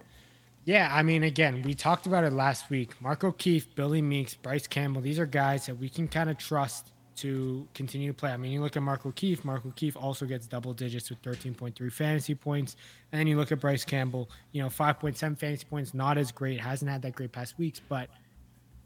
Yeah, 0.65 0.89
I 0.91 1.01
mean, 1.01 1.23
again, 1.23 1.61
we 1.61 1.73
talked 1.73 2.07
about 2.07 2.25
it 2.25 2.33
last 2.33 2.69
week. 2.69 3.01
Mark 3.01 3.23
O'Keefe, 3.23 3.73
Billy 3.75 4.01
Meakes, 4.01 4.35
Bryce 4.35 4.67
Campbell, 4.67 5.01
these 5.01 5.17
are 5.17 5.25
guys 5.25 5.65
that 5.67 5.75
we 5.75 5.87
can 5.87 6.09
kind 6.09 6.29
of 6.29 6.37
trust 6.37 6.91
to 7.17 7.67
continue 7.73 8.09
to 8.09 8.13
play. 8.13 8.31
I 8.31 8.37
mean, 8.37 8.51
you 8.51 8.61
look 8.61 8.77
at 8.77 8.83
Mark 8.83 9.05
O'Keefe. 9.05 9.43
Mark 9.43 9.65
O'Keefe 9.65 9.97
also 9.97 10.25
gets 10.25 10.45
double 10.45 10.73
digits 10.73 11.09
with 11.09 11.21
13.3 11.23 11.91
fantasy 11.91 12.35
points. 12.35 12.75
And 13.11 13.19
then 13.19 13.27
you 13.27 13.37
look 13.37 13.51
at 13.51 13.59
Bryce 13.59 13.83
Campbell, 13.83 14.29
you 14.51 14.61
know, 14.61 14.69
5.7 14.69 15.37
fantasy 15.37 15.65
points, 15.65 15.93
not 15.93 16.17
as 16.17 16.31
great, 16.31 16.59
hasn't 16.59 16.89
had 16.89 17.01
that 17.01 17.15
great 17.15 17.31
past 17.31 17.57
weeks, 17.57 17.81
but 17.87 18.09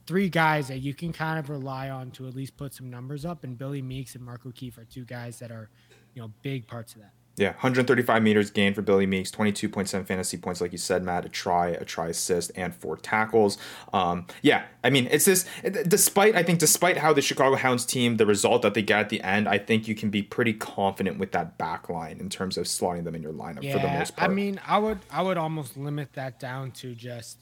three 0.06 0.30
guys 0.30 0.68
that 0.68 0.80
you 0.80 0.94
can 0.94 1.14
kind 1.14 1.40
of 1.40 1.50
rely 1.50 1.90
on 1.90 2.12
to 2.12 2.28
at 2.28 2.36
least 2.36 2.58
put 2.58 2.74
some 2.74 2.90
numbers 2.90 3.26
up. 3.26 3.44
And 3.44 3.58
Billy 3.58 3.82
Meakes 3.82 4.16
and 4.16 4.24
Mark 4.24 4.46
O'Keefe 4.46 4.78
are 4.78 4.86
two 4.86 5.06
guys 5.06 5.40
that 5.40 5.52
are, 5.52 5.70
you 6.14 6.22
know, 6.22 6.32
big 6.42 6.68
parts 6.68 6.94
of 6.96 7.02
that. 7.02 7.14
Yeah, 7.38 7.52
135 7.54 8.22
meters 8.22 8.52
gained 8.52 8.76
for 8.76 8.82
Billy 8.82 9.06
Meakes, 9.06 9.32
22.7 9.32 10.06
fantasy 10.06 10.38
points, 10.38 10.60
like 10.60 10.74
you 10.74 10.78
said, 10.78 11.02
Matt, 11.02 11.26
a 11.26 11.30
try, 11.30 11.70
a 11.70 11.86
try 11.86 12.10
assist, 12.10 12.52
and 12.56 12.76
four 12.76 12.98
tackles. 12.98 13.58
Um, 13.94 14.28
yeah, 14.42 14.66
I 14.84 14.90
mean, 14.90 15.08
it's 15.10 15.26
this. 15.26 15.46
Despite 15.64 16.36
I 16.36 16.44
think, 16.44 16.60
despite 16.60 16.98
how 16.98 17.14
the 17.14 17.22
Chicago 17.22 17.56
Hounds 17.56 17.86
team, 17.86 18.18
the 18.18 18.26
result 18.26 18.64
that 18.64 18.74
they 18.74 18.82
get 18.82 19.00
at 19.00 19.10
the 19.10 19.22
end, 19.22 19.48
I 19.48 19.60
think 19.60 19.88
you 19.88 19.96
can 19.96 20.10
be 20.10 20.22
pretty 20.22 20.54
confident 20.54 21.20
with 21.20 21.32
that 21.32 21.58
back 21.58 21.90
line 21.90 22.20
in 22.20 22.30
terms 22.30 22.58
of 22.58 22.66
slotting 22.66 23.06
them 23.06 23.16
in 23.16 23.24
your 23.24 23.34
lineup 23.34 23.64
yeah, 23.64 23.74
for 23.74 23.80
the 23.80 23.88
most 23.88 24.18
part. 24.18 24.30
I 24.30 24.34
mean, 24.34 24.60
I 24.68 24.78
would 24.78 25.00
I 25.10 25.22
would 25.22 25.38
almost 25.38 25.78
limit 25.78 26.12
that 26.14 26.38
down 26.38 26.72
to 26.74 26.94
just 26.94 27.40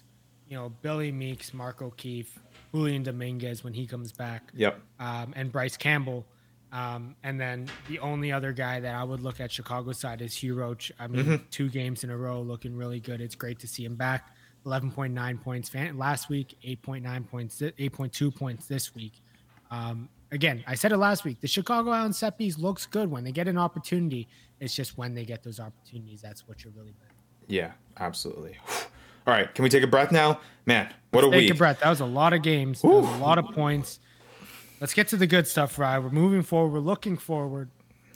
you 0.47 0.55
know 0.55 0.69
Billy 0.83 1.11
Meakes, 1.11 1.51
Mark 1.51 1.81
O'Keefe, 1.81 2.39
Julian 2.73 3.03
Dominguez 3.03 3.63
when 3.63 3.73
he 3.73 3.85
comes 3.85 4.11
back. 4.11 4.51
Yep. 4.53 4.79
Um, 4.99 5.33
and 5.35 5.51
Bryce 5.51 5.77
Campbell. 5.77 6.25
Um, 6.71 7.15
and 7.23 7.39
then 7.39 7.67
the 7.87 7.99
only 7.99 8.31
other 8.31 8.53
guy 8.53 8.79
that 8.79 8.93
I 8.93 9.03
would 9.03 9.21
look 9.21 9.39
at 9.39 9.51
Chicago 9.51 9.91
side 9.91 10.21
is 10.21 10.35
Hugh 10.35 10.53
Roach. 10.53 10.91
I 10.99 11.07
mean, 11.07 11.25
mm-hmm. 11.25 11.43
two 11.49 11.69
games 11.69 12.03
in 12.03 12.11
a 12.11 12.17
row 12.17 12.41
looking 12.41 12.75
really 12.75 12.99
good. 12.99 13.21
It's 13.21 13.35
great 13.35 13.59
to 13.59 13.67
see 13.67 13.85
him 13.85 13.95
back. 13.95 14.35
11.9 14.65 15.41
points 15.41 15.71
last 15.95 16.29
week, 16.29 16.55
8.9 16.65 17.27
points, 17.29 17.61
8.2 17.61 18.35
points 18.35 18.67
this 18.67 18.93
week. 18.93 19.13
Um, 19.71 20.09
again, 20.31 20.63
I 20.67 20.75
said 20.75 20.91
it 20.91 20.97
last 20.97 21.23
week. 21.23 21.39
The 21.41 21.47
Chicago 21.47 21.91
Island 21.91 22.15
set 22.15 22.37
piece 22.37 22.57
looks 22.57 22.85
good 22.85 23.09
when 23.09 23.23
they 23.23 23.31
get 23.31 23.47
an 23.47 23.57
opportunity. 23.57 24.27
It's 24.59 24.75
just 24.75 24.97
when 24.97 25.15
they 25.15 25.25
get 25.25 25.43
those 25.43 25.59
opportunities, 25.59 26.21
that's 26.21 26.47
what 26.47 26.63
you're 26.63 26.73
really 26.73 26.93
good. 26.99 27.09
Yeah, 27.47 27.71
absolutely. 27.97 28.57
All 29.27 29.33
right, 29.33 29.53
can 29.53 29.63
we 29.63 29.69
take 29.69 29.83
a 29.83 29.87
breath 29.87 30.11
now? 30.11 30.39
Man, 30.65 30.91
what 31.11 31.23
Let's 31.23 31.27
a 31.27 31.31
take 31.31 31.41
week. 31.41 31.47
Take 31.49 31.55
a 31.55 31.57
breath. 31.57 31.79
That 31.79 31.89
was 31.89 31.99
a 31.99 32.05
lot 32.05 32.33
of 32.33 32.41
games. 32.41 32.81
That 32.81 32.87
was 32.87 33.05
a 33.05 33.23
lot 33.23 33.37
of 33.37 33.45
points. 33.53 33.99
Let's 34.79 34.93
get 34.93 35.07
to 35.09 35.17
the 35.17 35.27
good 35.27 35.47
stuff, 35.47 35.77
Rye. 35.77 35.99
We're 35.99 36.09
moving 36.09 36.41
forward. 36.41 36.71
We're 36.71 36.79
looking 36.79 37.17
forward. 37.17 37.69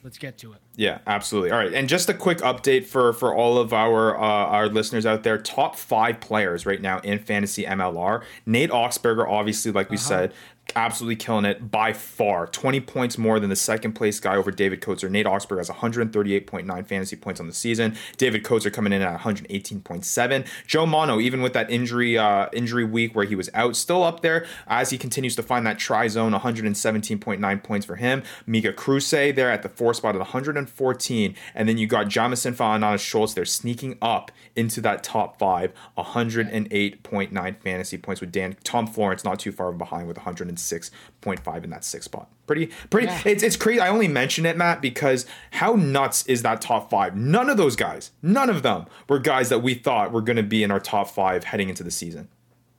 Let's 0.04 0.18
get 0.18 0.38
to 0.40 0.52
it. 0.52 0.60
Yeah, 0.76 1.00
absolutely. 1.08 1.52
All 1.52 1.58
right, 1.60 1.74
and 1.74 1.88
just 1.88 2.10
a 2.10 2.14
quick 2.14 2.40
update 2.40 2.86
for 2.86 3.14
for 3.14 3.34
all 3.34 3.58
of 3.58 3.72
our 3.72 4.18
uh, 4.18 4.22
our 4.22 4.68
listeners 4.68 5.06
out 5.06 5.24
there. 5.24 5.38
Top 5.38 5.78
five 5.78 6.20
players 6.20 6.66
right 6.66 6.82
now 6.82 7.00
in 7.00 7.20
fantasy 7.20 7.64
MLR. 7.64 8.24
Nate 8.46 8.70
Augspurger, 8.70 9.26
obviously, 9.28 9.72
like 9.72 9.90
we 9.90 9.96
uh-huh. 9.96 10.06
said, 10.06 10.34
absolutely 10.76 11.16
killing 11.16 11.46
it 11.46 11.72
by 11.72 11.94
far. 11.94 12.48
20 12.48 12.82
points 12.82 13.18
more 13.18 13.40
than 13.40 13.50
the 13.50 13.56
second 13.56 13.94
place 13.94 14.20
guy 14.20 14.36
over 14.36 14.52
David 14.52 14.82
Coates. 14.82 15.04
Nate 15.04 15.26
Augspurger 15.26 15.58
has 15.58 15.70
138.9 15.70 16.88
fantasy 16.88 17.16
points 17.16 17.40
on 17.40 17.48
the 17.48 17.54
season. 17.54 17.96
David 18.18 18.44
Coates 18.44 18.68
coming 18.70 18.94
in 18.94 19.02
at 19.02 19.20
118.7. 19.20 20.48
Joe 20.68 20.86
Mono, 20.86 21.20
even 21.20 21.42
with 21.42 21.54
that 21.54 21.70
injury 21.70 22.18
uh, 22.18 22.48
injury 22.54 22.84
week 22.84 23.16
where 23.16 23.26
he 23.26 23.36
was 23.36 23.50
out, 23.54 23.76
still 23.76 24.04
up 24.04 24.22
there 24.22 24.46
as 24.68 24.90
he 24.90 24.98
continues 24.98 25.36
to 25.36 25.44
find 25.44 25.66
that 25.66 25.80
try 25.80 26.08
zone. 26.08 26.34
117.9 26.34 27.64
points 27.64 27.86
for 27.86 27.96
him. 27.96 28.24
Mika 28.46 28.74
Kruse 28.74 29.12
there 29.36 29.52
at 29.52 29.64
the 29.64 29.70
four 29.70 29.94
spot 29.94 30.16
at 30.16 30.20
114. 30.20 31.36
And 31.54 31.70
then 31.70 31.78
you 31.78 31.88
got 31.88 32.08
Jamason 32.08 32.56
Fa'anana-Schultz 32.56 33.34
there 33.34 33.46
sneaking 33.46 33.98
up 34.02 34.32
into 34.56 34.82
that 34.82 35.04
top 35.04 35.38
five. 35.38 35.72
108.9 35.98 37.58
fantasy 37.58 37.98
points 37.98 38.22
with 38.22 38.32
Dan 38.32 38.56
Tom 38.64 38.88
Florence 38.88 39.24
not 39.24 39.40
too 39.40 39.52
far 39.52 39.72
behind 39.72 40.08
with 40.08 40.18
100 40.18 40.48
106.5 40.56 41.64
in 41.64 41.70
that 41.70 41.84
sixth 41.84 42.06
spot. 42.06 42.30
Pretty, 42.46 42.68
pretty. 42.90 43.08
Yeah. 43.08 43.22
It's 43.26 43.44
it's 43.44 43.56
crazy. 43.56 43.80
I 43.80 43.88
only 43.88 44.08
mention 44.08 44.46
it, 44.46 44.58
Matt, 44.58 44.82
because 44.82 45.26
how 45.52 45.74
nuts 45.74 46.26
is 46.28 46.42
that 46.44 46.62
top 46.62 46.90
five? 46.90 47.16
None 47.16 47.50
of 47.50 47.58
those 47.58 47.76
guys, 47.76 48.12
none 48.22 48.50
of 48.50 48.64
them 48.64 48.86
were 49.08 49.20
guys 49.20 49.50
that 49.50 49.60
we 49.60 49.74
thought 49.74 50.12
were 50.12 50.22
going 50.22 50.38
to 50.38 50.44
be 50.44 50.64
in 50.64 50.72
our 50.72 50.80
top 50.80 51.10
five 51.10 51.46
heading 51.46 51.70
into 51.70 51.84
the 51.84 51.92
season. 51.92 52.28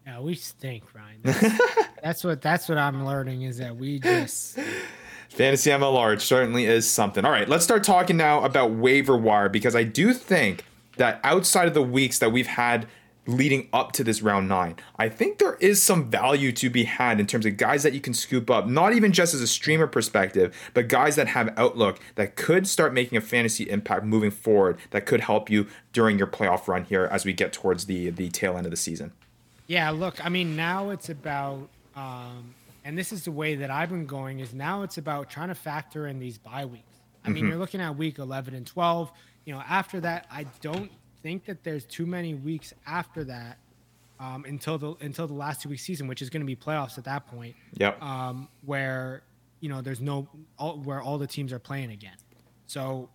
Yeah, 0.06 0.20
we 0.20 0.34
stink, 0.34 0.84
Ryan. 0.94 1.20
That's, 1.22 1.60
that's 2.02 2.24
what 2.24 2.42
that's 2.42 2.68
what 2.68 2.76
I'm 2.76 3.06
learning 3.06 3.42
is 3.42 3.58
that 3.58 3.76
we 3.76 3.98
just. 3.98 4.58
Fantasy 5.30 5.70
MLR 5.70 6.20
certainly 6.20 6.66
is 6.66 6.88
something. 6.88 7.24
All 7.24 7.30
right, 7.32 7.48
let's 7.48 7.64
start 7.64 7.82
talking 7.82 8.16
now 8.16 8.44
about 8.44 8.70
waiver 8.70 9.16
wire 9.16 9.48
because 9.48 9.74
I 9.74 9.82
do 9.82 10.12
think 10.12 10.64
that 10.96 11.18
outside 11.24 11.66
of 11.66 11.74
the 11.74 11.82
weeks 11.82 12.20
that 12.20 12.30
we've 12.30 12.46
had 12.46 12.86
leading 13.26 13.68
up 13.72 13.92
to 13.92 14.04
this 14.04 14.22
round 14.22 14.48
nine. 14.48 14.76
I 14.96 15.08
think 15.08 15.38
there 15.38 15.54
is 15.54 15.82
some 15.82 16.10
value 16.10 16.52
to 16.52 16.70
be 16.70 16.84
had 16.84 17.20
in 17.20 17.26
terms 17.26 17.46
of 17.46 17.56
guys 17.56 17.82
that 17.82 17.92
you 17.92 18.00
can 18.00 18.14
scoop 18.14 18.50
up, 18.50 18.66
not 18.66 18.92
even 18.92 19.12
just 19.12 19.34
as 19.34 19.40
a 19.40 19.46
streamer 19.46 19.86
perspective, 19.86 20.54
but 20.74 20.88
guys 20.88 21.16
that 21.16 21.28
have 21.28 21.52
outlook 21.56 22.00
that 22.16 22.36
could 22.36 22.66
start 22.66 22.92
making 22.92 23.16
a 23.18 23.20
fantasy 23.20 23.68
impact 23.70 24.04
moving 24.04 24.30
forward 24.30 24.78
that 24.90 25.06
could 25.06 25.20
help 25.20 25.50
you 25.50 25.66
during 25.92 26.18
your 26.18 26.26
playoff 26.26 26.68
run 26.68 26.84
here 26.84 27.08
as 27.10 27.24
we 27.24 27.32
get 27.32 27.52
towards 27.52 27.86
the 27.86 28.10
the 28.10 28.28
tail 28.30 28.56
end 28.56 28.66
of 28.66 28.70
the 28.70 28.76
season. 28.76 29.12
Yeah, 29.66 29.90
look, 29.90 30.24
I 30.24 30.28
mean, 30.28 30.56
now 30.56 30.90
it's 30.90 31.08
about 31.08 31.68
um, 31.96 32.54
and 32.84 32.98
this 32.98 33.12
is 33.12 33.24
the 33.24 33.32
way 33.32 33.54
that 33.56 33.70
I've 33.70 33.88
been 33.88 34.06
going 34.06 34.40
is 34.40 34.52
now 34.52 34.82
it's 34.82 34.98
about 34.98 35.30
trying 35.30 35.48
to 35.48 35.54
factor 35.54 36.06
in 36.06 36.18
these 36.18 36.36
bye 36.36 36.66
weeks. 36.66 36.84
I 37.24 37.28
mean, 37.28 37.36
mm-hmm. 37.36 37.48
you're 37.48 37.58
looking 37.58 37.80
at 37.80 37.96
week 37.96 38.18
11 38.18 38.54
and 38.54 38.66
12. 38.66 39.10
You 39.46 39.54
know, 39.54 39.62
after 39.66 40.00
that, 40.00 40.26
I 40.30 40.44
don't 40.60 40.90
think 41.24 41.46
that 41.46 41.64
there's 41.64 41.86
too 41.86 42.04
many 42.04 42.34
weeks 42.34 42.74
after 42.86 43.24
that 43.24 43.56
um, 44.20 44.44
until 44.44 44.78
the 44.78 44.94
until 45.00 45.26
the 45.26 45.34
last 45.34 45.62
two 45.62 45.70
weeks 45.70 45.82
season, 45.82 46.06
which 46.06 46.22
is 46.22 46.30
going 46.30 46.42
to 46.42 46.46
be 46.46 46.54
playoffs 46.54 46.98
at 46.98 47.04
that 47.04 47.26
point. 47.26 47.56
Yep. 47.78 48.00
Um, 48.00 48.48
where 48.64 49.22
you 49.60 49.70
know 49.70 49.80
there's 49.80 50.02
no 50.02 50.28
all, 50.58 50.78
where 50.78 51.00
all 51.00 51.18
the 51.18 51.26
teams 51.26 51.52
are 51.52 51.58
playing 51.58 51.90
again, 51.90 52.16
so 52.66 53.08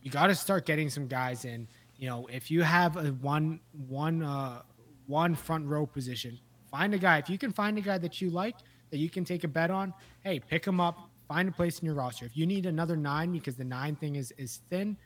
you 0.00 0.10
got 0.10 0.28
to 0.28 0.34
start 0.34 0.64
getting 0.64 0.88
some 0.88 1.08
guys 1.08 1.44
in. 1.44 1.66
You 1.98 2.08
know, 2.08 2.28
if 2.32 2.50
you 2.50 2.62
have 2.62 2.96
a 2.96 3.08
one 3.08 3.60
one 3.88 4.22
uh, 4.22 4.62
one 5.08 5.34
front 5.34 5.66
row 5.66 5.84
position, 5.84 6.38
find 6.70 6.94
a 6.94 6.98
guy. 6.98 7.18
If 7.18 7.28
you 7.28 7.36
can 7.36 7.52
find 7.52 7.76
a 7.76 7.82
guy 7.82 7.98
that 7.98 8.22
you 8.22 8.30
like 8.30 8.56
that 8.90 8.98
you 8.98 9.10
can 9.10 9.24
take 9.24 9.42
a 9.42 9.48
bet 9.48 9.70
on, 9.70 9.92
hey, 10.22 10.38
pick 10.38 10.64
him 10.64 10.80
up. 10.80 11.10
Find 11.28 11.48
a 11.48 11.52
place 11.52 11.78
in 11.80 11.86
your 11.86 11.94
roster. 11.94 12.24
If 12.26 12.36
you 12.36 12.46
need 12.46 12.66
another 12.66 12.96
nine 12.96 13.30
because 13.30 13.56
the 13.56 13.64
nine 13.64 13.96
thing 13.96 14.14
is 14.14 14.32
is 14.38 14.62
thin, 14.70 14.96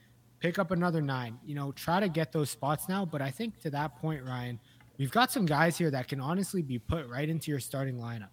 pick 0.44 0.58
up 0.58 0.70
another 0.70 1.00
nine. 1.00 1.38
You 1.46 1.54
know, 1.54 1.72
try 1.72 2.00
to 2.00 2.08
get 2.08 2.30
those 2.30 2.50
spots 2.50 2.86
now. 2.86 3.06
But 3.06 3.22
I 3.22 3.30
think 3.30 3.58
to 3.60 3.70
that 3.70 3.96
point, 3.96 4.22
Ryan, 4.22 4.60
we've 4.98 5.10
got 5.10 5.32
some 5.32 5.46
guys 5.46 5.78
here 5.78 5.90
that 5.90 6.06
can 6.06 6.20
honestly 6.20 6.60
be 6.60 6.78
put 6.78 7.08
right 7.08 7.28
into 7.28 7.50
your 7.50 7.60
starting 7.60 7.96
lineup. 7.96 8.28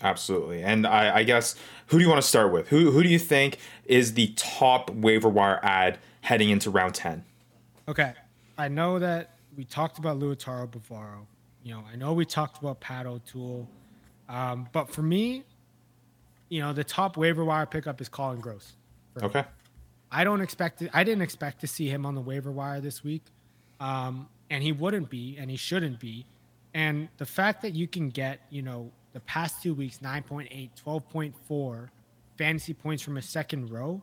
Absolutely. 0.00 0.62
And 0.62 0.86
I, 0.86 1.16
I, 1.16 1.22
guess 1.24 1.56
who 1.88 1.98
do 1.98 2.04
you 2.04 2.08
want 2.08 2.22
to 2.22 2.26
start 2.26 2.52
with? 2.52 2.68
Who 2.68 2.90
who 2.92 3.02
do 3.02 3.08
you 3.08 3.18
think 3.18 3.58
is 3.84 4.14
the 4.14 4.28
top 4.36 4.90
waiver 4.90 5.28
wire 5.28 5.58
ad 5.62 5.98
heading 6.22 6.48
into 6.50 6.70
round 6.70 6.94
ten? 6.94 7.24
Okay. 7.86 8.14
I 8.56 8.68
know 8.68 8.98
that 8.98 9.36
we 9.56 9.64
talked 9.64 9.98
about 9.98 10.18
Lautaro 10.18 10.68
Bavaro. 10.68 11.26
You 11.64 11.74
know, 11.74 11.84
I 11.92 11.96
know 11.96 12.14
we 12.14 12.24
talked 12.24 12.58
about 12.58 12.80
Pat 12.80 13.06
O'Toole. 13.06 13.68
Um, 14.28 14.68
but 14.72 14.88
for 14.88 15.02
me, 15.02 15.42
you 16.48 16.60
know, 16.60 16.72
the 16.72 16.84
top 16.84 17.16
waiver 17.16 17.44
wire 17.44 17.66
pickup 17.66 18.00
is 18.00 18.08
Colin 18.08 18.40
Gross. 18.40 18.72
Okay. 19.22 19.40
Me. 19.40 19.46
I 20.12 20.24
don't 20.24 20.40
expect 20.40 20.80
to, 20.80 20.96
I 20.96 21.04
didn't 21.04 21.22
expect 21.22 21.60
to 21.60 21.66
see 21.66 21.88
him 21.88 22.04
on 22.04 22.14
the 22.14 22.20
waiver 22.20 22.50
wire 22.50 22.80
this 22.80 23.04
week. 23.04 23.22
Um, 23.78 24.28
and 24.50 24.62
he 24.62 24.72
wouldn't 24.72 25.08
be, 25.08 25.36
and 25.38 25.50
he 25.50 25.56
shouldn't 25.56 26.00
be. 26.00 26.26
And 26.74 27.08
the 27.18 27.26
fact 27.26 27.62
that 27.62 27.74
you 27.74 27.86
can 27.86 28.10
get, 28.10 28.40
you 28.50 28.62
know, 28.62 28.90
the 29.12 29.20
past 29.20 29.62
two 29.62 29.74
weeks 29.74 29.98
9.8, 29.98 30.70
12.4 30.84 31.88
fantasy 32.36 32.74
points 32.74 33.02
from 33.02 33.16
a 33.16 33.22
second 33.22 33.70
row, 33.70 34.02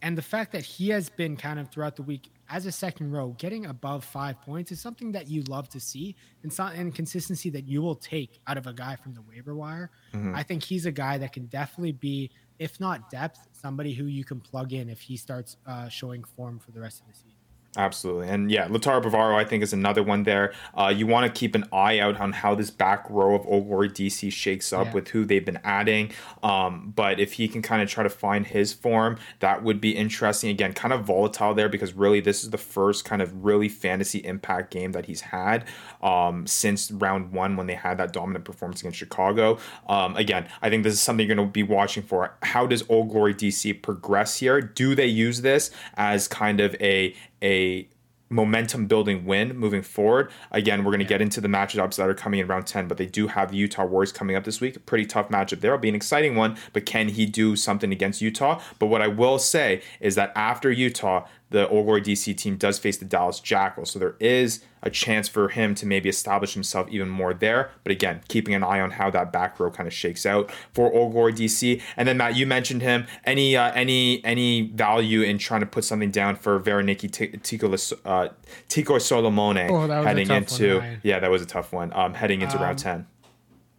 and 0.00 0.18
the 0.18 0.22
fact 0.22 0.52
that 0.52 0.64
he 0.64 0.88
has 0.88 1.08
been 1.08 1.36
kind 1.36 1.60
of 1.60 1.68
throughout 1.70 1.94
the 1.94 2.02
week 2.02 2.30
as 2.50 2.66
a 2.66 2.72
second 2.72 3.12
row 3.12 3.34
getting 3.38 3.66
above 3.66 4.04
five 4.04 4.40
points 4.42 4.72
is 4.72 4.80
something 4.80 5.12
that 5.12 5.28
you 5.28 5.42
love 5.42 5.68
to 5.68 5.78
see 5.78 6.16
and, 6.42 6.52
so, 6.52 6.64
and 6.64 6.92
consistency 6.92 7.50
that 7.50 7.66
you 7.68 7.80
will 7.80 7.94
take 7.94 8.40
out 8.48 8.58
of 8.58 8.66
a 8.66 8.72
guy 8.72 8.96
from 8.96 9.14
the 9.14 9.22
waiver 9.22 9.54
wire. 9.54 9.90
Mm-hmm. 10.12 10.34
I 10.34 10.42
think 10.42 10.64
he's 10.64 10.86
a 10.86 10.92
guy 10.92 11.18
that 11.18 11.32
can 11.32 11.46
definitely 11.46 11.92
be 11.92 12.30
if 12.62 12.78
not 12.78 13.10
depth, 13.10 13.48
somebody 13.62 13.94
who 13.94 14.04
you 14.04 14.24
can 14.24 14.40
plug 14.40 14.72
in 14.72 14.88
if 14.88 15.00
he 15.00 15.16
starts 15.16 15.56
uh, 15.66 15.88
showing 15.88 16.24
form 16.24 16.58
for 16.58 16.72
the 16.72 16.80
rest 16.80 17.00
of 17.00 17.06
the 17.06 17.14
season. 17.14 17.41
Absolutely. 17.74 18.28
And 18.28 18.50
yeah, 18.50 18.68
Lautaro 18.68 19.02
Bavaro, 19.02 19.34
I 19.34 19.44
think, 19.44 19.62
is 19.62 19.72
another 19.72 20.02
one 20.02 20.24
there. 20.24 20.52
Uh, 20.76 20.92
you 20.94 21.06
want 21.06 21.32
to 21.32 21.38
keep 21.38 21.54
an 21.54 21.64
eye 21.72 22.00
out 22.00 22.20
on 22.20 22.32
how 22.32 22.54
this 22.54 22.70
back 22.70 23.08
row 23.08 23.34
of 23.34 23.46
Old 23.46 23.66
Glory 23.66 23.88
DC 23.88 24.30
shakes 24.30 24.74
up 24.74 24.88
yeah. 24.88 24.92
with 24.92 25.08
who 25.08 25.24
they've 25.24 25.44
been 25.44 25.60
adding. 25.64 26.10
Um, 26.42 26.92
but 26.94 27.18
if 27.18 27.34
he 27.34 27.48
can 27.48 27.62
kind 27.62 27.80
of 27.80 27.88
try 27.88 28.02
to 28.02 28.10
find 28.10 28.46
his 28.46 28.74
form, 28.74 29.16
that 29.40 29.62
would 29.62 29.80
be 29.80 29.96
interesting. 29.96 30.50
Again, 30.50 30.74
kind 30.74 30.92
of 30.92 31.04
volatile 31.04 31.54
there 31.54 31.70
because 31.70 31.94
really 31.94 32.20
this 32.20 32.44
is 32.44 32.50
the 32.50 32.58
first 32.58 33.06
kind 33.06 33.22
of 33.22 33.42
really 33.42 33.70
fantasy 33.70 34.18
impact 34.18 34.70
game 34.70 34.92
that 34.92 35.06
he's 35.06 35.22
had 35.22 35.64
um, 36.02 36.46
since 36.46 36.90
round 36.90 37.32
one 37.32 37.56
when 37.56 37.68
they 37.68 37.74
had 37.74 37.96
that 37.96 38.12
dominant 38.12 38.44
performance 38.44 38.80
against 38.80 38.98
Chicago. 38.98 39.58
Um, 39.88 40.14
again, 40.16 40.46
I 40.60 40.68
think 40.68 40.84
this 40.84 40.92
is 40.92 41.00
something 41.00 41.26
you're 41.26 41.34
going 41.34 41.48
to 41.48 41.50
be 41.50 41.62
watching 41.62 42.02
for. 42.02 42.34
How 42.42 42.66
does 42.66 42.84
Old 42.90 43.08
Glory 43.08 43.34
DC 43.34 43.80
progress 43.80 44.40
here? 44.40 44.60
Do 44.60 44.94
they 44.94 45.06
use 45.06 45.40
this 45.40 45.70
as 45.96 46.28
kind 46.28 46.60
of 46.60 46.76
a 46.78 47.14
a 47.42 47.88
momentum 48.32 48.86
building 48.86 49.24
win 49.24 49.56
moving 49.56 49.82
forward. 49.82 50.30
Again, 50.50 50.84
we're 50.84 50.90
going 50.90 51.00
to 51.00 51.04
get 51.04 51.20
into 51.20 51.40
the 51.40 51.48
matchups 51.48 51.96
that 51.96 52.08
are 52.08 52.14
coming 52.14 52.40
in 52.40 52.46
round 52.46 52.66
10, 52.66 52.88
but 52.88 52.96
they 52.96 53.06
do 53.06 53.28
have 53.28 53.50
the 53.50 53.56
Utah 53.56 53.84
Warriors 53.84 54.10
coming 54.10 54.34
up 54.34 54.44
this 54.44 54.60
week. 54.60 54.84
Pretty 54.86 55.04
tough 55.04 55.28
matchup 55.28 55.60
there. 55.60 55.72
It'll 55.72 55.80
be 55.80 55.88
an 55.88 55.94
exciting 55.94 56.34
one, 56.34 56.56
but 56.72 56.86
can 56.86 57.08
he 57.08 57.26
do 57.26 57.54
something 57.54 57.92
against 57.92 58.20
Utah? 58.22 58.60
But 58.78 58.86
what 58.86 59.02
I 59.02 59.08
will 59.08 59.38
say 59.38 59.82
is 60.00 60.14
that 60.14 60.32
after 60.34 60.70
Utah, 60.70 61.26
the 61.52 61.68
Old 61.68 61.86
Glory 61.86 62.02
DC 62.02 62.36
team 62.36 62.56
does 62.56 62.78
face 62.78 62.96
the 62.96 63.04
Dallas 63.04 63.38
Jackals. 63.40 63.90
So 63.90 63.98
there 63.98 64.16
is 64.18 64.64
a 64.82 64.90
chance 64.90 65.28
for 65.28 65.48
him 65.48 65.74
to 65.76 65.86
maybe 65.86 66.08
establish 66.08 66.54
himself 66.54 66.88
even 66.90 67.08
more 67.08 67.32
there. 67.32 67.70
But 67.84 67.92
again, 67.92 68.22
keeping 68.28 68.54
an 68.54 68.64
eye 68.64 68.80
on 68.80 68.92
how 68.92 69.10
that 69.10 69.32
back 69.32 69.60
row 69.60 69.70
kind 69.70 69.86
of 69.86 69.92
shakes 69.92 70.26
out 70.26 70.50
for 70.72 70.92
Old 70.92 71.12
Glory 71.12 71.32
DC. 71.32 71.80
And 71.96 72.08
then 72.08 72.16
Matt, 72.16 72.34
you 72.36 72.46
mentioned 72.46 72.82
him. 72.82 73.06
Any 73.24 73.56
uh, 73.56 73.70
any 73.72 74.24
any 74.24 74.62
value 74.62 75.22
in 75.22 75.38
trying 75.38 75.60
to 75.60 75.66
put 75.66 75.84
something 75.84 76.10
down 76.10 76.36
for 76.36 76.58
Veroniki 76.58 77.10
Tico 77.42 77.72
uh, 78.04 78.28
Tico 78.68 78.96
Solomone 78.96 79.70
Oh, 79.70 79.86
that 79.86 79.98
was 79.98 80.06
a 80.06 80.08
heading 80.08 80.30
into 80.30 80.78
one, 80.78 81.00
yeah, 81.02 81.20
that 81.20 81.30
was 81.30 81.42
a 81.42 81.46
tough 81.46 81.72
one. 81.72 81.92
Um, 81.94 82.14
heading 82.14 82.42
into 82.42 82.56
round 82.58 82.78
ten. 82.78 83.06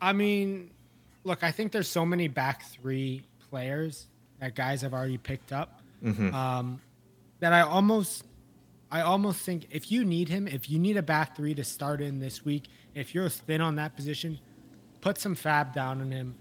I 0.02 0.14
mean, 0.14 0.72
look, 1.24 1.44
I 1.44 1.52
think 1.52 1.72
there's 1.72 1.88
so 1.88 2.06
many 2.06 2.28
back 2.28 2.64
three 2.64 3.24
players 3.50 4.08
that 4.40 4.56
guys 4.56 4.82
have 4.82 4.94
already 4.94 5.18
picked 5.18 5.52
up 5.52 5.82
um, 6.34 6.82
that 7.44 7.52
I 7.52 7.60
almost, 7.60 8.24
I 8.90 9.02
almost 9.02 9.42
think 9.42 9.68
if 9.70 9.92
you 9.92 10.06
need 10.06 10.30
him, 10.30 10.48
if 10.48 10.70
you 10.70 10.80
need 10.80 10.96
a 10.96 11.04
back 11.04 11.36
three 11.36 11.54
to 11.56 11.64
start 11.66 12.00
in 12.00 12.20
this 12.20 12.46
week, 12.46 12.70
if 12.96 13.14
you're 13.14 13.28
thin 13.28 13.60
on 13.60 13.76
that 13.76 13.98
position, 13.98 14.40
put 15.02 15.18
some 15.18 15.36
fab 15.36 15.74
down 15.74 16.00
on 16.00 16.10
him. 16.10 16.36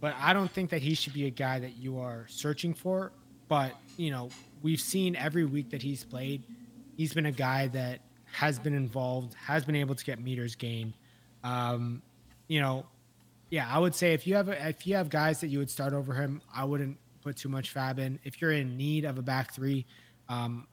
But 0.00 0.14
I 0.18 0.32
don't 0.32 0.50
think 0.50 0.70
that 0.70 0.80
he 0.80 0.94
should 0.94 1.12
be 1.12 1.26
a 1.26 1.30
guy 1.30 1.58
that 1.58 1.76
you 1.76 1.98
are 1.98 2.24
searching 2.28 2.72
for. 2.72 3.12
But 3.48 3.72
you 3.98 4.10
know, 4.10 4.30
we've 4.62 4.80
seen 4.80 5.14
every 5.14 5.44
week 5.44 5.68
that 5.70 5.82
he's 5.82 6.04
played, 6.04 6.42
he's 6.96 7.12
been 7.12 7.26
a 7.26 7.32
guy 7.32 7.66
that 7.68 8.00
has 8.32 8.58
been 8.58 8.74
involved, 8.74 9.34
has 9.34 9.66
been 9.66 9.76
able 9.76 9.94
to 9.94 10.04
get 10.06 10.18
meters 10.18 10.54
gained. 10.54 10.94
Um, 11.44 12.00
you 12.48 12.62
know, 12.62 12.86
yeah, 13.50 13.68
I 13.70 13.78
would 13.78 13.94
say 13.94 14.14
if 14.14 14.26
you 14.26 14.36
have 14.36 14.48
a, 14.48 14.68
if 14.68 14.86
you 14.86 14.96
have 14.96 15.10
guys 15.10 15.40
that 15.40 15.48
you 15.48 15.58
would 15.58 15.70
start 15.70 15.92
over 15.92 16.14
him, 16.14 16.40
I 16.54 16.64
wouldn't 16.64 16.96
put 17.22 17.36
too 17.36 17.50
much 17.50 17.72
fab 17.72 17.98
in. 17.98 18.18
If 18.24 18.40
you're 18.40 18.52
in 18.52 18.78
need 18.78 19.04
of 19.04 19.18
a 19.18 19.22
back 19.22 19.52
three, 19.52 19.84
um, 20.28 20.66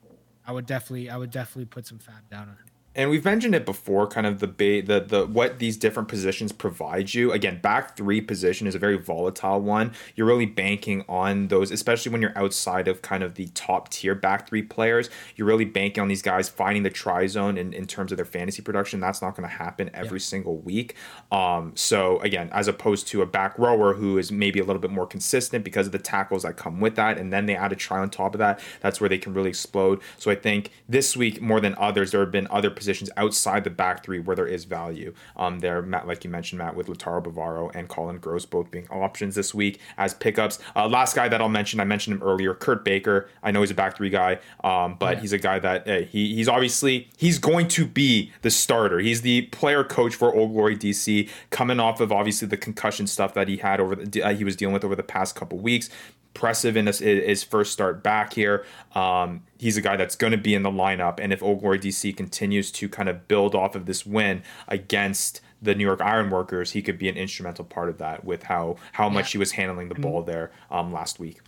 I 0.46 0.52
would 0.52 0.66
definitely 0.66 1.10
I 1.10 1.16
would 1.16 1.30
definitely 1.30 1.66
put 1.66 1.86
some 1.86 1.98
fab 1.98 2.28
down 2.30 2.48
on 2.48 2.56
him. 2.56 2.73
And 2.96 3.10
we've 3.10 3.24
mentioned 3.24 3.54
it 3.54 3.66
before 3.66 4.06
kind 4.06 4.26
of 4.26 4.38
the 4.38 4.46
ba- 4.46 4.82
the 4.82 5.04
the 5.06 5.26
what 5.26 5.58
these 5.58 5.76
different 5.76 6.08
positions 6.08 6.52
provide 6.52 7.12
you. 7.12 7.32
Again 7.32 7.60
back 7.60 7.96
three 7.96 8.20
position 8.20 8.66
is 8.66 8.74
a 8.74 8.78
very 8.78 8.96
volatile 8.96 9.60
one. 9.60 9.92
You're 10.14 10.26
really 10.26 10.46
banking 10.46 11.04
on 11.08 11.48
those 11.48 11.70
especially 11.70 12.12
when 12.12 12.22
you're 12.22 12.36
outside 12.36 12.86
of 12.88 13.02
kind 13.02 13.22
of 13.22 13.34
the 13.34 13.48
top 13.48 13.88
tier 13.88 14.14
back 14.14 14.48
three 14.48 14.62
players. 14.62 15.10
You're 15.36 15.48
really 15.48 15.64
banking 15.64 16.02
on 16.02 16.08
these 16.08 16.22
guys 16.22 16.48
finding 16.48 16.84
the 16.84 16.90
try 16.90 17.26
zone 17.26 17.58
in, 17.58 17.72
in 17.72 17.86
terms 17.86 18.12
of 18.12 18.16
their 18.16 18.24
fantasy 18.24 18.62
production. 18.62 19.00
That's 19.00 19.22
not 19.22 19.36
going 19.36 19.48
to 19.48 19.54
happen 19.54 19.90
every 19.92 20.20
single 20.20 20.58
week. 20.58 20.94
Um 21.32 21.72
so 21.74 22.20
again 22.20 22.48
as 22.52 22.68
opposed 22.68 23.08
to 23.08 23.22
a 23.22 23.26
back 23.26 23.58
rower 23.58 23.94
who 23.94 24.18
is 24.18 24.30
maybe 24.30 24.60
a 24.60 24.64
little 24.64 24.80
bit 24.80 24.92
more 24.92 25.06
consistent 25.06 25.64
because 25.64 25.86
of 25.86 25.92
the 25.92 25.98
tackles 25.98 26.42
that 26.42 26.56
come 26.56 26.80
with 26.80 26.94
that 26.94 27.18
and 27.18 27.32
then 27.32 27.46
they 27.46 27.56
add 27.56 27.72
a 27.72 27.76
try 27.76 27.98
on 27.98 28.10
top 28.10 28.34
of 28.34 28.38
that 28.38 28.60
that's 28.80 29.00
where 29.00 29.08
they 29.08 29.18
can 29.18 29.34
really 29.34 29.50
explode. 29.50 30.00
So 30.18 30.30
i 30.30 30.34
think 30.36 30.70
this 30.88 31.16
week 31.16 31.40
more 31.40 31.60
than 31.60 31.74
others 31.76 32.12
there 32.12 32.20
have 32.20 32.30
been 32.30 32.46
other 32.50 32.70
positions 32.70 32.83
outside 33.16 33.64
the 33.64 33.70
back 33.70 34.04
three 34.04 34.18
where 34.18 34.36
there 34.36 34.46
is 34.46 34.64
value. 34.64 35.14
Um 35.36 35.60
there 35.60 35.82
matt 35.82 36.06
like 36.06 36.24
you 36.24 36.30
mentioned 36.30 36.58
matt 36.58 36.74
with 36.74 36.86
lautaro 36.86 37.22
bavaro 37.22 37.70
and 37.74 37.88
colin 37.88 38.18
gross 38.18 38.46
both 38.46 38.70
being 38.70 38.86
options 38.88 39.34
this 39.34 39.54
week 39.54 39.80
as 39.96 40.14
pickups. 40.14 40.58
Uh, 40.76 40.88
last 40.88 41.14
guy 41.14 41.28
that 41.28 41.40
i'll 41.40 41.48
mention 41.48 41.80
i 41.80 41.84
mentioned 41.84 42.16
him 42.16 42.22
earlier 42.22 42.54
kurt 42.54 42.84
baker. 42.84 43.28
I 43.42 43.50
know 43.50 43.60
he's 43.60 43.70
a 43.70 43.74
back 43.74 43.96
three 43.96 44.10
guy 44.10 44.38
um 44.62 44.96
but 44.98 45.18
he's 45.18 45.32
a 45.32 45.38
guy 45.38 45.58
that 45.58 45.86
he, 46.08 46.34
he's 46.34 46.48
obviously 46.48 47.08
he's 47.16 47.38
going 47.38 47.68
to 47.68 47.86
be 47.86 48.32
the 48.42 48.50
starter. 48.50 48.98
He's 48.98 49.22
the 49.22 49.42
player 49.42 49.84
coach 49.84 50.14
for 50.14 50.34
old 50.34 50.52
glory 50.52 50.76
dc 50.76 51.28
coming 51.50 51.80
off 51.80 52.00
of 52.00 52.12
obviously 52.12 52.48
the 52.48 52.56
concussion 52.56 53.06
stuff 53.06 53.34
that 53.34 53.48
he 53.48 53.58
had 53.58 53.80
over 53.80 53.94
the 53.94 54.22
uh, 54.22 54.34
he 54.34 54.44
was 54.44 54.56
dealing 54.56 54.72
with 54.72 54.84
over 54.84 54.96
the 54.96 55.02
past 55.02 55.34
couple 55.34 55.58
weeks 55.58 55.90
impressive 56.34 56.76
in 56.76 56.86
his, 56.86 56.98
his 56.98 57.44
first 57.44 57.72
start 57.72 58.02
back 58.02 58.32
here. 58.32 58.64
Um, 58.94 59.44
he's 59.58 59.76
a 59.76 59.80
guy 59.80 59.96
that's 59.96 60.16
going 60.16 60.32
to 60.32 60.38
be 60.38 60.54
in 60.54 60.64
the 60.64 60.70
lineup, 60.70 61.20
and 61.20 61.32
if 61.32 61.42
Old 61.42 61.60
Glory 61.60 61.78
DC 61.78 62.16
continues 62.16 62.72
to 62.72 62.88
kind 62.88 63.08
of 63.08 63.28
build 63.28 63.54
off 63.54 63.76
of 63.76 63.86
this 63.86 64.04
win 64.04 64.42
against 64.66 65.40
the 65.62 65.74
New 65.74 65.84
York 65.84 66.00
Ironworkers, 66.00 66.72
he 66.72 66.82
could 66.82 66.98
be 66.98 67.08
an 67.08 67.16
instrumental 67.16 67.64
part 67.64 67.88
of 67.88 67.98
that 67.98 68.24
with 68.24 68.42
how 68.42 68.76
how 68.92 69.08
much 69.08 69.32
he 69.32 69.38
was 69.38 69.52
handling 69.52 69.88
the 69.88 69.94
ball 69.94 70.22
there 70.22 70.50
um, 70.70 70.92
last 70.92 71.18
week. 71.20 71.40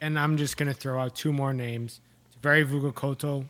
and 0.00 0.18
I'm 0.18 0.38
just 0.38 0.56
gonna 0.56 0.72
throw 0.74 0.98
out 0.98 1.14
two 1.14 1.32
more 1.32 1.52
names. 1.52 2.00
Very 2.42 2.64
Vugokoto, 2.64 3.46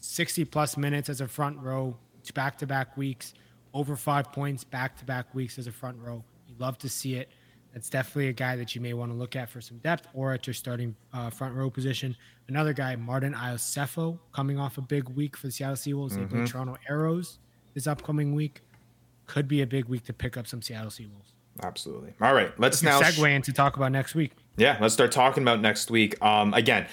60 0.00 0.46
plus 0.46 0.78
minutes 0.78 1.10
as 1.10 1.20
a 1.20 1.28
front 1.28 1.58
row, 1.58 1.96
back 2.34 2.56
to 2.58 2.66
back 2.66 2.96
weeks, 2.96 3.34
over 3.74 3.94
five 3.94 4.32
points 4.32 4.64
back 4.64 4.96
to 4.98 5.04
back 5.04 5.34
weeks 5.34 5.58
as 5.58 5.66
a 5.66 5.72
front 5.72 5.98
row. 6.00 6.24
You 6.48 6.54
love 6.58 6.78
to 6.78 6.88
see 6.88 7.16
it. 7.16 7.28
That's 7.72 7.88
definitely 7.88 8.28
a 8.28 8.32
guy 8.34 8.56
that 8.56 8.74
you 8.74 8.80
may 8.80 8.92
want 8.92 9.12
to 9.12 9.16
look 9.16 9.34
at 9.34 9.48
for 9.48 9.60
some 9.60 9.78
depth 9.78 10.06
or 10.12 10.34
at 10.34 10.46
your 10.46 10.54
starting 10.54 10.94
uh, 11.12 11.30
front 11.30 11.54
row 11.54 11.70
position. 11.70 12.14
Another 12.48 12.72
guy, 12.72 12.96
Martin 12.96 13.32
Iosefo, 13.32 14.18
coming 14.32 14.58
off 14.58 14.76
a 14.76 14.82
big 14.82 15.08
week 15.08 15.36
for 15.36 15.46
the 15.46 15.52
Seattle 15.52 15.76
Seawolves. 15.76 16.14
They 16.14 16.24
play 16.24 16.44
Toronto 16.44 16.76
Arrows 16.88 17.38
this 17.74 17.86
upcoming 17.86 18.34
week. 18.34 18.60
Could 19.26 19.48
be 19.48 19.62
a 19.62 19.66
big 19.66 19.86
week 19.86 20.04
to 20.04 20.12
pick 20.12 20.36
up 20.36 20.46
some 20.46 20.60
Seattle 20.60 20.90
Seawolves. 20.90 21.32
Absolutely. 21.62 22.14
All 22.20 22.34
right, 22.34 22.52
let's 22.58 22.82
now 22.82 23.00
segue 23.00 23.30
into 23.30 23.52
talk 23.52 23.76
about 23.76 23.92
next 23.92 24.14
week. 24.14 24.32
Yeah, 24.56 24.78
let's 24.80 24.94
start 24.94 25.12
talking 25.12 25.42
about 25.42 25.60
next 25.60 25.90
week. 25.90 26.22
Um, 26.24 26.54
again, 26.54 26.86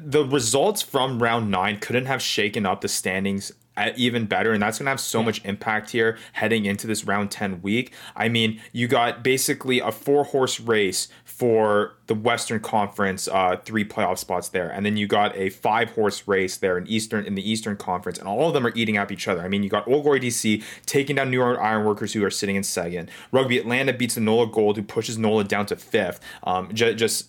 the 0.00 0.24
results 0.24 0.82
from 0.82 1.22
round 1.22 1.50
nine 1.50 1.78
couldn't 1.78 2.06
have 2.06 2.22
shaken 2.22 2.66
up 2.66 2.80
the 2.80 2.88
standings 2.88 3.52
even 3.96 4.26
better, 4.26 4.52
and 4.52 4.62
that's 4.62 4.78
going 4.78 4.86
to 4.86 4.90
have 4.90 5.00
so 5.00 5.22
much 5.22 5.44
impact 5.44 5.90
here 5.90 6.18
heading 6.32 6.64
into 6.64 6.86
this 6.86 7.04
round 7.04 7.30
10 7.30 7.62
week. 7.62 7.92
I 8.16 8.28
mean, 8.28 8.60
you 8.72 8.88
got 8.88 9.22
basically 9.22 9.80
a 9.80 9.92
four 9.92 10.24
horse 10.24 10.60
race 10.60 11.08
for 11.24 11.96
the 12.06 12.14
Western 12.14 12.60
Conference, 12.60 13.28
uh, 13.28 13.56
three 13.64 13.84
playoff 13.84 14.18
spots 14.18 14.48
there, 14.48 14.68
and 14.68 14.84
then 14.84 14.96
you 14.96 15.06
got 15.06 15.36
a 15.36 15.50
five 15.50 15.90
horse 15.90 16.26
race 16.26 16.56
there 16.56 16.76
in 16.76 16.86
Eastern 16.86 17.24
in 17.24 17.34
the 17.34 17.50
Eastern 17.50 17.76
Conference, 17.76 18.18
and 18.18 18.26
all 18.26 18.48
of 18.48 18.54
them 18.54 18.66
are 18.66 18.72
eating 18.74 18.96
up 18.96 19.12
each 19.12 19.28
other. 19.28 19.42
I 19.42 19.48
mean, 19.48 19.62
you 19.62 19.68
got 19.68 19.86
Old 19.86 20.02
Glory 20.02 20.20
DC 20.20 20.62
taking 20.86 21.16
down 21.16 21.30
New 21.30 21.36
York 21.36 21.58
Ironworkers, 21.58 22.12
who 22.12 22.24
are 22.24 22.30
sitting 22.30 22.56
in 22.56 22.62
second. 22.62 23.10
Rugby 23.30 23.58
Atlanta 23.58 23.92
beats 23.92 24.14
the 24.14 24.20
NOLA 24.20 24.48
Gold, 24.48 24.76
who 24.76 24.82
pushes 24.82 25.18
NOLA 25.18 25.44
down 25.44 25.66
to 25.66 25.76
fifth. 25.76 26.20
Um, 26.42 26.74
ju- 26.74 26.94
just 26.94 27.28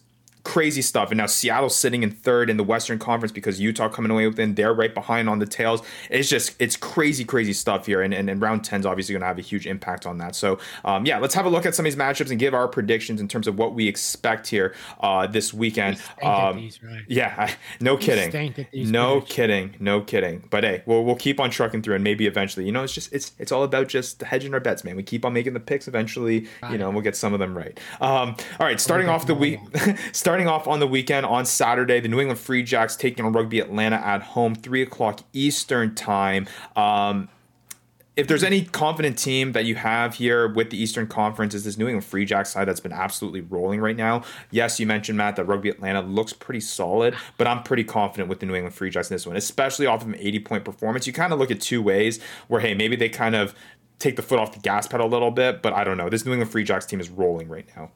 crazy 0.49 0.81
stuff. 0.81 1.11
And 1.11 1.17
now 1.19 1.25
Seattle's 1.27 1.75
sitting 1.75 2.01
in 2.03 2.11
third 2.11 2.49
in 2.49 2.57
the 2.57 2.63
Western 2.63 2.97
Conference 2.99 3.31
because 3.31 3.59
Utah 3.59 3.87
coming 3.89 4.09
away 4.11 4.25
with 4.27 4.35
them. 4.35 4.55
They're 4.55 4.73
right 4.73 4.93
behind 4.93 5.29
on 5.29 5.39
the 5.39 5.45
tails. 5.45 5.81
It's 6.09 6.27
just 6.29 6.55
it's 6.59 6.75
crazy, 6.75 7.23
crazy 7.23 7.53
stuff 7.53 7.85
here. 7.85 8.01
And 8.01 8.13
and, 8.13 8.29
and 8.29 8.41
round 8.41 8.63
10 8.63 8.79
is 8.81 8.85
obviously 8.85 9.13
going 9.13 9.21
to 9.21 9.27
have 9.27 9.37
a 9.37 9.41
huge 9.43 9.67
impact 9.67 10.05
on 10.05 10.17
that. 10.17 10.35
So 10.35 10.59
um, 10.83 11.05
yeah, 11.05 11.19
let's 11.19 11.35
have 11.35 11.45
a 11.45 11.49
look 11.49 11.65
at 11.65 11.75
some 11.75 11.85
of 11.85 11.91
these 11.91 11.99
matchups 11.99 12.31
and 12.31 12.39
give 12.39 12.53
our 12.53 12.67
predictions 12.67 13.21
in 13.21 13.27
terms 13.27 13.47
of 13.47 13.57
what 13.57 13.73
we 13.75 13.87
expect 13.87 14.47
here 14.47 14.73
uh, 15.01 15.27
this 15.27 15.53
weekend. 15.53 16.01
Um, 16.23 16.57
these, 16.57 16.79
yeah, 17.07 17.33
I- 17.37 17.55
no 17.79 17.95
kidding. 17.97 18.29
stink 18.31 18.57
at 18.59 18.71
these 18.71 18.89
No 18.89 19.19
predictions. 19.21 19.35
kidding. 19.35 19.75
No 19.79 20.01
kidding. 20.01 20.43
But 20.49 20.63
hey, 20.63 20.83
we'll 20.85 21.03
we'll 21.05 21.15
keep 21.15 21.39
on 21.39 21.49
trucking 21.51 21.81
through 21.83 21.95
and 21.95 22.03
maybe 22.03 22.25
eventually, 22.25 22.65
you 22.65 22.71
know, 22.71 22.83
it's 22.83 22.93
just 22.93 23.13
it's 23.13 23.33
it's 23.37 23.51
all 23.51 23.63
about 23.63 23.87
just 23.87 24.21
hedging 24.23 24.53
our 24.53 24.59
bets, 24.59 24.83
man. 24.83 24.95
We 24.95 25.03
keep 25.03 25.25
on 25.25 25.33
making 25.33 25.53
the 25.53 25.59
picks. 25.59 25.87
Eventually, 25.87 26.47
you 26.71 26.77
know, 26.77 26.89
we'll 26.89 27.01
get 27.03 27.15
some 27.15 27.33
of 27.33 27.39
them 27.39 27.55
right. 27.57 27.79
Um, 28.01 28.35
all 28.59 28.65
right, 28.65 28.79
starting 28.79 29.09
off 29.09 29.27
the 29.27 29.35
week, 29.35 29.59
starting 30.11 30.38
off 30.47 30.67
on 30.67 30.79
the 30.79 30.87
weekend 30.87 31.25
on 31.25 31.45
Saturday, 31.45 31.99
the 31.99 32.07
New 32.07 32.19
England 32.19 32.39
Free 32.39 32.63
Jacks 32.63 32.95
taking 32.95 33.25
on 33.25 33.33
Rugby 33.33 33.59
Atlanta 33.59 33.97
at 33.97 34.21
home, 34.21 34.55
three 34.55 34.81
o'clock 34.81 35.21
Eastern 35.33 35.95
time. 35.95 36.47
Um, 36.75 37.29
if 38.19 38.27
there's 38.27 38.43
any 38.43 38.65
confident 38.65 39.17
team 39.17 39.53
that 39.53 39.63
you 39.63 39.75
have 39.75 40.15
here 40.15 40.47
with 40.47 40.71
the 40.71 40.81
Eastern 40.81 41.07
Conference, 41.07 41.53
is 41.53 41.63
this 41.63 41.77
New 41.77 41.87
England 41.87 42.03
Free 42.03 42.25
Jacks 42.25 42.49
side 42.49 42.67
that's 42.67 42.81
been 42.81 42.91
absolutely 42.91 43.39
rolling 43.39 43.79
right 43.79 43.95
now. 43.95 44.23
Yes, 44.51 44.77
you 44.77 44.85
mentioned 44.85 45.17
Matt 45.17 45.37
that 45.37 45.45
Rugby 45.45 45.69
Atlanta 45.69 46.01
looks 46.01 46.33
pretty 46.33 46.59
solid, 46.59 47.15
but 47.37 47.47
I'm 47.47 47.63
pretty 47.63 47.85
confident 47.85 48.27
with 48.27 48.41
the 48.41 48.45
New 48.45 48.55
England 48.55 48.75
Free 48.75 48.89
Jacks 48.89 49.09
in 49.09 49.15
this 49.15 49.25
one, 49.25 49.37
especially 49.37 49.85
off 49.85 50.01
of 50.01 50.09
an 50.09 50.17
80 50.19 50.39
point 50.39 50.65
performance. 50.65 51.07
You 51.07 51.13
kind 51.13 51.31
of 51.31 51.39
look 51.39 51.49
at 51.49 51.61
two 51.61 51.81
ways 51.81 52.19
where 52.49 52.59
hey, 52.59 52.73
maybe 52.73 52.97
they 52.97 53.07
kind 53.07 53.35
of 53.35 53.55
take 53.99 54.18
the 54.18 54.22
foot 54.22 54.39
off 54.39 54.53
the 54.53 54.59
gas 54.59 54.85
pedal 54.85 55.07
a 55.07 55.09
little 55.09 55.31
bit, 55.31 55.61
but 55.61 55.72
I 55.72 55.85
don't 55.85 55.97
know. 55.97 56.09
This 56.09 56.26
New 56.26 56.34
England 56.34 56.51
Free 56.51 56.65
Jacks 56.65 56.85
team 56.85 56.99
is 56.99 57.09
rolling 57.09 57.47
right 57.47 57.68
now. 57.77 57.91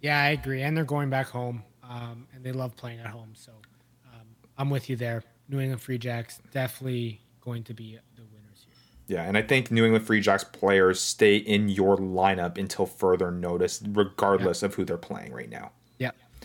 Yeah, 0.00 0.22
I 0.22 0.28
agree. 0.28 0.62
And 0.62 0.76
they're 0.76 0.84
going 0.84 1.10
back 1.10 1.28
home, 1.28 1.64
um, 1.88 2.26
and 2.34 2.44
they 2.44 2.52
love 2.52 2.76
playing 2.76 3.00
at 3.00 3.06
home. 3.06 3.30
So 3.34 3.52
um, 4.12 4.26
I'm 4.58 4.70
with 4.70 4.88
you 4.88 4.96
there. 4.96 5.22
New 5.48 5.60
England 5.60 5.80
Free 5.80 5.98
Jacks 5.98 6.40
definitely 6.52 7.20
going 7.40 7.62
to 7.64 7.74
be 7.74 7.98
the 8.16 8.22
winners 8.22 8.66
here. 8.66 9.16
Yeah, 9.16 9.22
and 9.22 9.36
I 9.36 9.42
think 9.42 9.70
New 9.70 9.84
England 9.84 10.06
Free 10.06 10.20
Jacks 10.20 10.44
players 10.44 11.00
stay 11.00 11.36
in 11.36 11.68
your 11.68 11.96
lineup 11.96 12.58
until 12.58 12.86
further 12.86 13.30
notice, 13.30 13.82
regardless 13.86 14.62
of 14.62 14.74
who 14.74 14.84
they're 14.84 14.96
playing 14.96 15.32
right 15.32 15.50
now. 15.50 15.70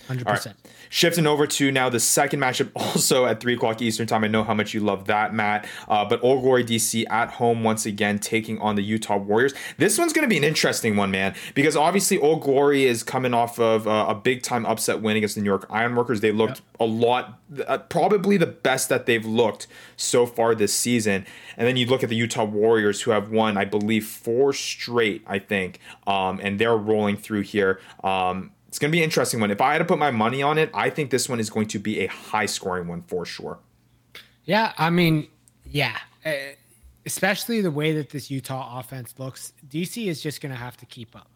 Hundred 0.07 0.27
percent. 0.27 0.57
Shifting 0.89 1.25
over 1.25 1.47
to 1.47 1.71
now 1.71 1.89
the 1.89 1.99
second 1.99 2.39
matchup, 2.39 2.71
also 2.75 3.25
at 3.25 3.39
three 3.39 3.53
o'clock 3.53 3.81
Eastern 3.81 4.07
time. 4.07 4.23
I 4.23 4.27
know 4.27 4.43
how 4.43 4.53
much 4.53 4.73
you 4.73 4.79
love 4.81 5.05
that, 5.05 5.33
Matt. 5.33 5.67
Uh, 5.87 6.05
but 6.05 6.23
Old 6.23 6.41
Glory 6.41 6.63
DC 6.63 7.05
at 7.09 7.31
home 7.31 7.63
once 7.63 7.85
again, 7.85 8.19
taking 8.19 8.59
on 8.59 8.75
the 8.75 8.83
Utah 8.83 9.17
Warriors. 9.17 9.53
This 9.77 9.97
one's 9.97 10.13
going 10.13 10.23
to 10.23 10.29
be 10.29 10.37
an 10.37 10.43
interesting 10.43 10.95
one, 10.95 11.11
man, 11.11 11.35
because 11.55 11.75
obviously 11.75 12.17
Old 12.17 12.41
Glory 12.41 12.85
is 12.85 13.03
coming 13.03 13.33
off 13.33 13.59
of 13.59 13.87
uh, 13.87 14.07
a 14.09 14.15
big 14.15 14.43
time 14.43 14.65
upset 14.65 15.01
win 15.01 15.17
against 15.17 15.35
the 15.35 15.41
New 15.41 15.49
York 15.49 15.65
Ironworkers. 15.69 16.21
They 16.21 16.31
looked 16.31 16.57
yep. 16.57 16.77
a 16.79 16.85
lot, 16.85 17.39
uh, 17.67 17.77
probably 17.79 18.37
the 18.37 18.47
best 18.47 18.89
that 18.89 19.05
they've 19.05 19.25
looked 19.25 19.67
so 19.95 20.25
far 20.25 20.55
this 20.55 20.73
season. 20.73 21.25
And 21.57 21.67
then 21.67 21.77
you 21.77 21.85
look 21.85 22.03
at 22.03 22.09
the 22.09 22.15
Utah 22.15 22.43
Warriors, 22.43 23.01
who 23.01 23.11
have 23.11 23.31
won, 23.31 23.57
I 23.57 23.65
believe, 23.65 24.05
four 24.05 24.53
straight, 24.53 25.23
I 25.27 25.39
think, 25.39 25.79
um, 26.07 26.39
and 26.41 26.59
they're 26.59 26.77
rolling 26.77 27.17
through 27.17 27.41
here. 27.41 27.79
Um, 28.03 28.51
it's 28.71 28.79
going 28.79 28.89
to 28.89 28.95
be 28.95 28.99
an 28.99 29.03
interesting 29.03 29.41
one. 29.41 29.51
If 29.51 29.59
I 29.59 29.73
had 29.73 29.79
to 29.79 29.85
put 29.85 29.99
my 29.99 30.11
money 30.11 30.41
on 30.41 30.57
it, 30.57 30.69
I 30.73 30.89
think 30.89 31.11
this 31.11 31.27
one 31.27 31.41
is 31.41 31.49
going 31.49 31.67
to 31.67 31.77
be 31.77 31.99
a 31.99 32.07
high 32.07 32.45
scoring 32.45 32.87
one 32.87 33.01
for 33.01 33.25
sure. 33.25 33.59
Yeah, 34.45 34.71
I 34.77 34.89
mean, 34.89 35.27
yeah. 35.69 35.97
Uh, 36.25 36.31
especially 37.05 37.59
the 37.59 37.69
way 37.69 37.91
that 37.91 38.11
this 38.11 38.31
Utah 38.31 38.79
offense 38.79 39.15
looks, 39.17 39.51
DC 39.67 40.07
is 40.07 40.21
just 40.21 40.39
going 40.39 40.53
to 40.53 40.57
have 40.57 40.77
to 40.77 40.85
keep 40.85 41.17
up. 41.17 41.27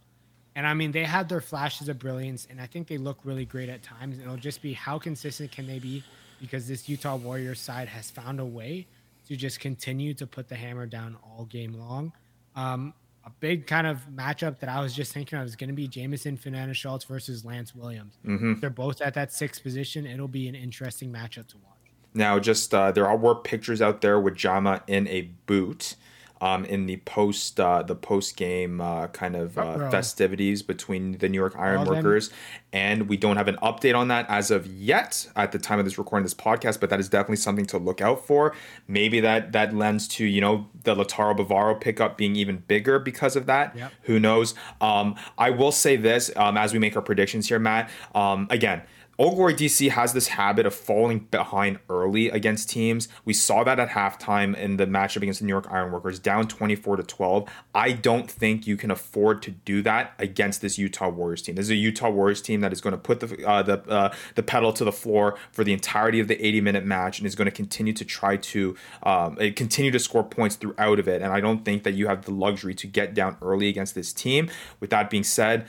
And 0.56 0.66
I 0.66 0.74
mean, 0.74 0.94
they 0.94 1.04
had 1.04 1.28
their 1.28 1.42
flashes 1.42 1.90
of 1.90 2.00
brilliance, 2.00 2.48
and 2.50 2.62
I 2.62 2.68
think 2.68 2.88
they 2.88 2.98
look 2.98 3.18
really 3.26 3.44
great 3.44 3.68
at 3.68 3.84
times. 3.84 4.16
And 4.16 4.24
It'll 4.24 4.38
just 4.38 4.62
be 4.62 4.72
how 4.72 4.98
consistent 4.98 5.52
can 5.52 5.68
they 5.68 5.80
be 5.80 6.06
because 6.40 6.70
this 6.70 6.88
Utah 6.88 7.18
Warriors 7.18 7.60
side 7.60 7.90
has 7.90 8.10
found 8.10 8.40
a 8.40 8.46
way 8.46 8.88
to 9.28 9.36
just 9.36 9.60
continue 9.60 10.14
to 10.14 10.26
put 10.26 10.48
the 10.48 10.56
hammer 10.56 10.86
down 10.86 11.18
all 11.22 11.44
game 11.44 11.74
long. 11.74 12.14
Um, 12.56 12.94
a 13.26 13.32
big 13.40 13.66
kind 13.66 13.88
of 13.88 14.08
matchup 14.14 14.60
that 14.60 14.70
I 14.70 14.80
was 14.82 14.94
just 14.94 15.12
thinking 15.12 15.40
of 15.40 15.46
is 15.46 15.56
going 15.56 15.70
to 15.70 15.76
be 15.76 15.88
Jamason 15.88 16.40
Fa'anana-Schultz 16.40 17.06
versus 17.06 17.44
Lance 17.44 17.74
Williams. 17.74 18.20
Mm-hmm. 18.26 18.60
They're 18.60 18.70
both 18.70 19.02
at 19.02 19.16
that 19.16 19.34
sixth 19.34 19.64
position. 19.64 20.06
It'll 20.06 20.28
be 20.28 20.48
an 20.48 20.56
interesting 20.56 21.12
matchup 21.12 21.48
to 21.48 21.58
watch. 21.58 21.74
Now, 22.14 22.40
just 22.40 22.74
uh, 22.74 22.92
there 22.92 23.08
are 23.08 23.18
were 23.18 23.36
pictures 23.36 23.82
out 23.82 24.02
there 24.02 24.20
with 24.20 24.36
Jama 24.36 24.84
in 24.88 25.08
a 25.08 25.24
boot 25.48 25.96
um, 26.42 26.66
in 26.66 26.86
the 26.86 26.98
post 26.98 27.60
uh, 27.60 27.84
the 27.84 27.96
post 27.96 28.36
game 28.38 28.82
uh, 28.82 29.08
kind 29.08 29.36
of 29.36 29.58
uh, 29.58 29.90
festivities 29.90 30.62
between 30.62 31.18
the 31.18 31.30
New 31.30 31.38
York 31.38 31.56
Ironworkers, 31.58 32.30
and 32.74 33.08
we 33.08 33.18
don't 33.18 33.38
have 33.38 33.48
an 33.48 33.58
update 33.58 33.96
on 33.96 34.08
that 34.10 34.30
as 34.30 34.52
of 34.52 34.68
yet 34.68 35.28
at 35.36 35.52
the 35.52 35.60
time 35.60 35.80
of 35.80 35.86
this 35.86 35.98
recording 35.98 36.24
this 36.24 36.34
podcast. 36.34 36.80
But 36.80 36.90
that 36.90 37.00
is 37.00 37.10
definitely 37.10 37.38
something 37.38 37.66
to 37.68 37.78
look 37.78 38.02
out 38.02 38.26
for. 38.26 38.54
Maybe 38.88 39.20
that 39.22 39.52
that 39.54 39.74
lends 39.74 40.08
to 40.10 40.26
you 40.26 40.42
know 40.42 40.68
the 40.84 40.96
Lautaro 40.96 41.38
Bavaro 41.38 41.80
pickup 41.80 42.18
being 42.18 42.36
even 42.36 42.58
bigger 42.68 43.00
because 43.00 43.36
of 43.36 43.46
that. 43.46 43.76
Yep. 43.76 43.92
Who 44.04 44.20
knows? 44.20 44.56
Um, 44.82 45.16
I 45.38 45.50
will 45.50 45.72
say 45.72 45.96
this 45.96 46.32
um, 46.36 46.58
as 46.58 46.74
we 46.74 46.80
make 46.80 46.96
our 46.96 47.02
predictions 47.02 47.48
here, 47.48 47.60
Matt. 47.60 47.90
Um, 48.14 48.48
again 48.50 48.84
Old 49.18 49.38
DC 49.38 49.90
has 49.92 50.12
this 50.12 50.28
habit 50.28 50.66
of 50.66 50.76
falling 50.76 51.20
behind 51.20 51.80
early 51.90 52.30
against 52.30 52.70
teams. 52.70 53.08
We 53.24 53.34
saw 53.34 53.64
that 53.64 53.80
at 53.80 53.90
halftime 53.90 54.58
in 54.58 54.76
the 54.76 54.86
matchup 54.86 55.22
against 55.22 55.40
the 55.40 55.46
New 55.46 55.54
York 55.54 55.68
Ironworkers, 55.72 56.20
down 56.20 56.50
24 56.50 56.98
to 56.98 57.04
12. 57.04 57.50
I 57.74 57.94
don't 57.94 58.30
think 58.30 58.68
you 58.68 58.76
can 58.76 58.92
afford 58.92 59.42
to 59.44 59.52
do 59.52 59.82
that 59.84 60.14
against 60.20 60.62
this 60.62 60.78
Utah 60.78 61.08
Warriors 61.08 61.42
team. 61.42 61.56
This 61.56 61.68
is 61.68 61.72
a 61.72 61.76
Utah 61.76 62.10
Warriors 62.10 62.42
team 62.42 62.60
that 62.60 62.74
is 62.74 62.82
going 62.82 62.92
to 62.92 62.98
put 62.98 63.22
the 63.22 63.48
uh, 63.48 63.64
the 63.64 63.82
uh, 63.90 64.14
the 64.36 64.44
pedal 64.44 64.74
to 64.74 64.84
the 64.84 64.92
floor 64.92 65.38
for 65.54 65.64
the 65.64 65.72
entirety 65.72 66.20
of 66.20 66.28
the 66.28 66.46
80 66.46 66.60
minute 66.60 66.86
match 66.86 67.20
and 67.20 67.26
is 67.26 67.36
going 67.36 67.46
to 67.46 67.52
continue 67.52 67.94
to 67.94 68.04
try 68.04 68.36
to 68.36 68.76
um, 69.04 69.38
eh, 69.40 69.52
continue 69.52 69.92
to 69.92 70.00
score 70.00 70.24
points 70.24 70.58
throughout 70.58 71.00
of 71.00 71.08
it. 71.08 71.22
And 71.22 71.32
I 71.32 71.40
don't 71.40 71.64
think 71.64 71.84
that 71.84 71.94
you 71.94 72.08
have 72.08 72.26
the 72.26 72.32
luxury 72.32 72.74
to 72.76 72.88
get 72.88 73.14
down 73.14 73.38
early 73.42 73.70
against 73.70 73.96
this 73.96 74.12
team. 74.12 74.50
With 74.82 74.90
that 74.90 75.10
being 75.10 75.24
said, 75.24 75.68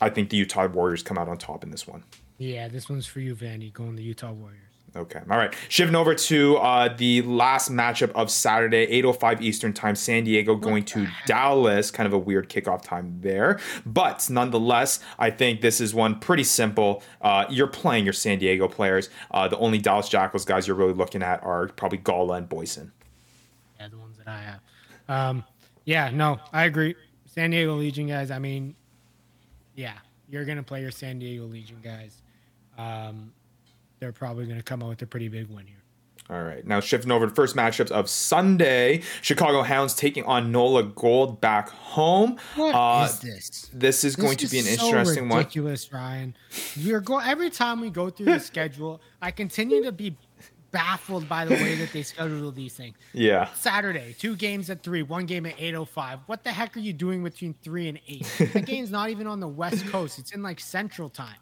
I 0.00 0.10
think 0.10 0.28
the 0.28 0.36
Utah 0.36 0.66
Warriors 0.66 1.02
come 1.02 1.16
out 1.16 1.28
on 1.28 1.38
top 1.38 1.64
in 1.64 1.70
this 1.70 1.86
one. 1.86 2.04
Yeah, 2.42 2.66
this 2.66 2.88
one's 2.88 3.06
for 3.06 3.20
you, 3.20 3.36
Vandy, 3.36 3.72
going 3.72 3.94
to 3.94 4.02
Utah 4.02 4.32
Warriors. 4.32 4.58
Okay. 4.96 5.20
All 5.30 5.38
right. 5.38 5.54
Shifting 5.68 5.94
over 5.94 6.12
to 6.12 6.56
uh, 6.56 6.88
the 6.88 7.22
last 7.22 7.70
matchup 7.70 8.10
of 8.12 8.32
Saturday, 8.32 8.84
8.05 9.00 9.40
Eastern 9.40 9.72
Time, 9.72 9.94
San 9.94 10.24
Diego 10.24 10.56
going 10.56 10.84
to? 10.86 11.06
Dallas. 11.24 11.92
Kind 11.92 12.08
of 12.08 12.12
a 12.12 12.18
weird 12.18 12.50
kickoff 12.50 12.82
time 12.82 13.16
there. 13.20 13.60
But 13.86 14.28
nonetheless, 14.28 14.98
I 15.20 15.30
think 15.30 15.60
this 15.60 15.80
is 15.80 15.94
one 15.94 16.18
pretty 16.18 16.42
simple. 16.42 17.04
Uh, 17.20 17.44
you're 17.48 17.68
playing 17.68 18.02
your 18.02 18.12
San 18.12 18.40
Diego 18.40 18.66
players. 18.66 19.08
Uh, 19.30 19.46
the 19.46 19.56
only 19.58 19.78
Dallas 19.78 20.08
Jackals 20.08 20.44
guys 20.44 20.66
you're 20.66 20.76
really 20.76 20.94
looking 20.94 21.22
at 21.22 21.44
are 21.44 21.68
probably 21.68 21.98
Golla 21.98 22.34
and 22.34 22.48
Boyson. 22.48 22.90
Yeah, 23.78 23.86
the 23.86 23.98
ones 23.98 24.18
that 24.18 24.26
I 24.26 24.40
have. 24.40 24.60
Um, 25.08 25.44
yeah, 25.84 26.10
no, 26.10 26.40
I 26.52 26.64
agree. 26.64 26.96
San 27.26 27.50
Diego 27.50 27.76
Legion 27.76 28.08
guys, 28.08 28.32
I 28.32 28.40
mean, 28.40 28.74
yeah, 29.76 29.94
you're 30.28 30.44
going 30.44 30.58
to 30.58 30.64
play 30.64 30.82
your 30.82 30.90
San 30.90 31.20
Diego 31.20 31.44
Legion 31.44 31.78
guys 31.82 32.20
um, 32.78 33.32
they're 34.00 34.12
probably 34.12 34.46
going 34.46 34.58
to 34.58 34.62
come 34.62 34.82
out 34.82 34.90
with 34.90 35.02
a 35.02 35.06
pretty 35.06 35.28
big 35.28 35.48
win 35.48 35.66
here. 35.66 35.76
All 36.30 36.42
right. 36.42 36.66
Now 36.66 36.80
shifting 36.80 37.10
over 37.10 37.26
to 37.26 37.34
first 37.34 37.56
matchups 37.56 37.90
of 37.90 38.08
Sunday, 38.08 39.02
Chicago 39.20 39.62
Hounds 39.62 39.94
taking 39.94 40.24
on 40.24 40.50
Nola 40.52 40.84
Gold 40.84 41.40
back 41.40 41.68
home. 41.68 42.38
What 42.54 42.74
uh, 42.74 43.04
is 43.04 43.18
this? 43.20 43.70
This 43.72 44.04
is 44.04 44.16
this 44.16 44.24
going 44.24 44.36
to 44.38 44.48
be 44.48 44.60
an 44.60 44.64
so 44.64 44.70
interesting 44.86 45.28
ridiculous, 45.28 45.30
one. 45.30 45.38
Ridiculous, 45.38 45.92
Ryan. 45.92 46.36
We're 46.84 47.00
going 47.00 47.26
every 47.26 47.50
time 47.50 47.80
we 47.80 47.90
go 47.90 48.08
through 48.08 48.26
the 48.26 48.40
schedule. 48.52 49.02
I 49.20 49.30
continue 49.30 49.82
to 49.82 49.92
be 49.92 50.16
baffled 50.70 51.28
by 51.28 51.44
the 51.44 51.54
way 51.54 51.74
that 51.74 51.92
they 51.92 52.02
schedule 52.02 52.50
these 52.50 52.74
things. 52.74 52.96
Yeah. 53.12 53.52
Saturday, 53.54 54.16
two 54.18 54.34
games 54.34 54.70
at 54.70 54.82
three, 54.82 55.02
one 55.02 55.26
game 55.26 55.44
at 55.44 55.54
eight 55.58 55.74
oh 55.74 55.84
five. 55.84 56.20
What 56.26 56.44
the 56.44 56.50
heck 56.50 56.76
are 56.76 56.80
you 56.80 56.92
doing 56.92 57.22
between 57.22 57.54
three 57.62 57.88
and 57.88 58.00
eight? 58.08 58.26
that 58.54 58.64
game's 58.66 58.90
not 58.90 59.10
even 59.10 59.26
on 59.26 59.40
the 59.40 59.48
West 59.48 59.86
Coast. 59.88 60.18
It's 60.18 60.32
in 60.32 60.42
like 60.42 60.60
Central 60.60 61.10
Time. 61.10 61.36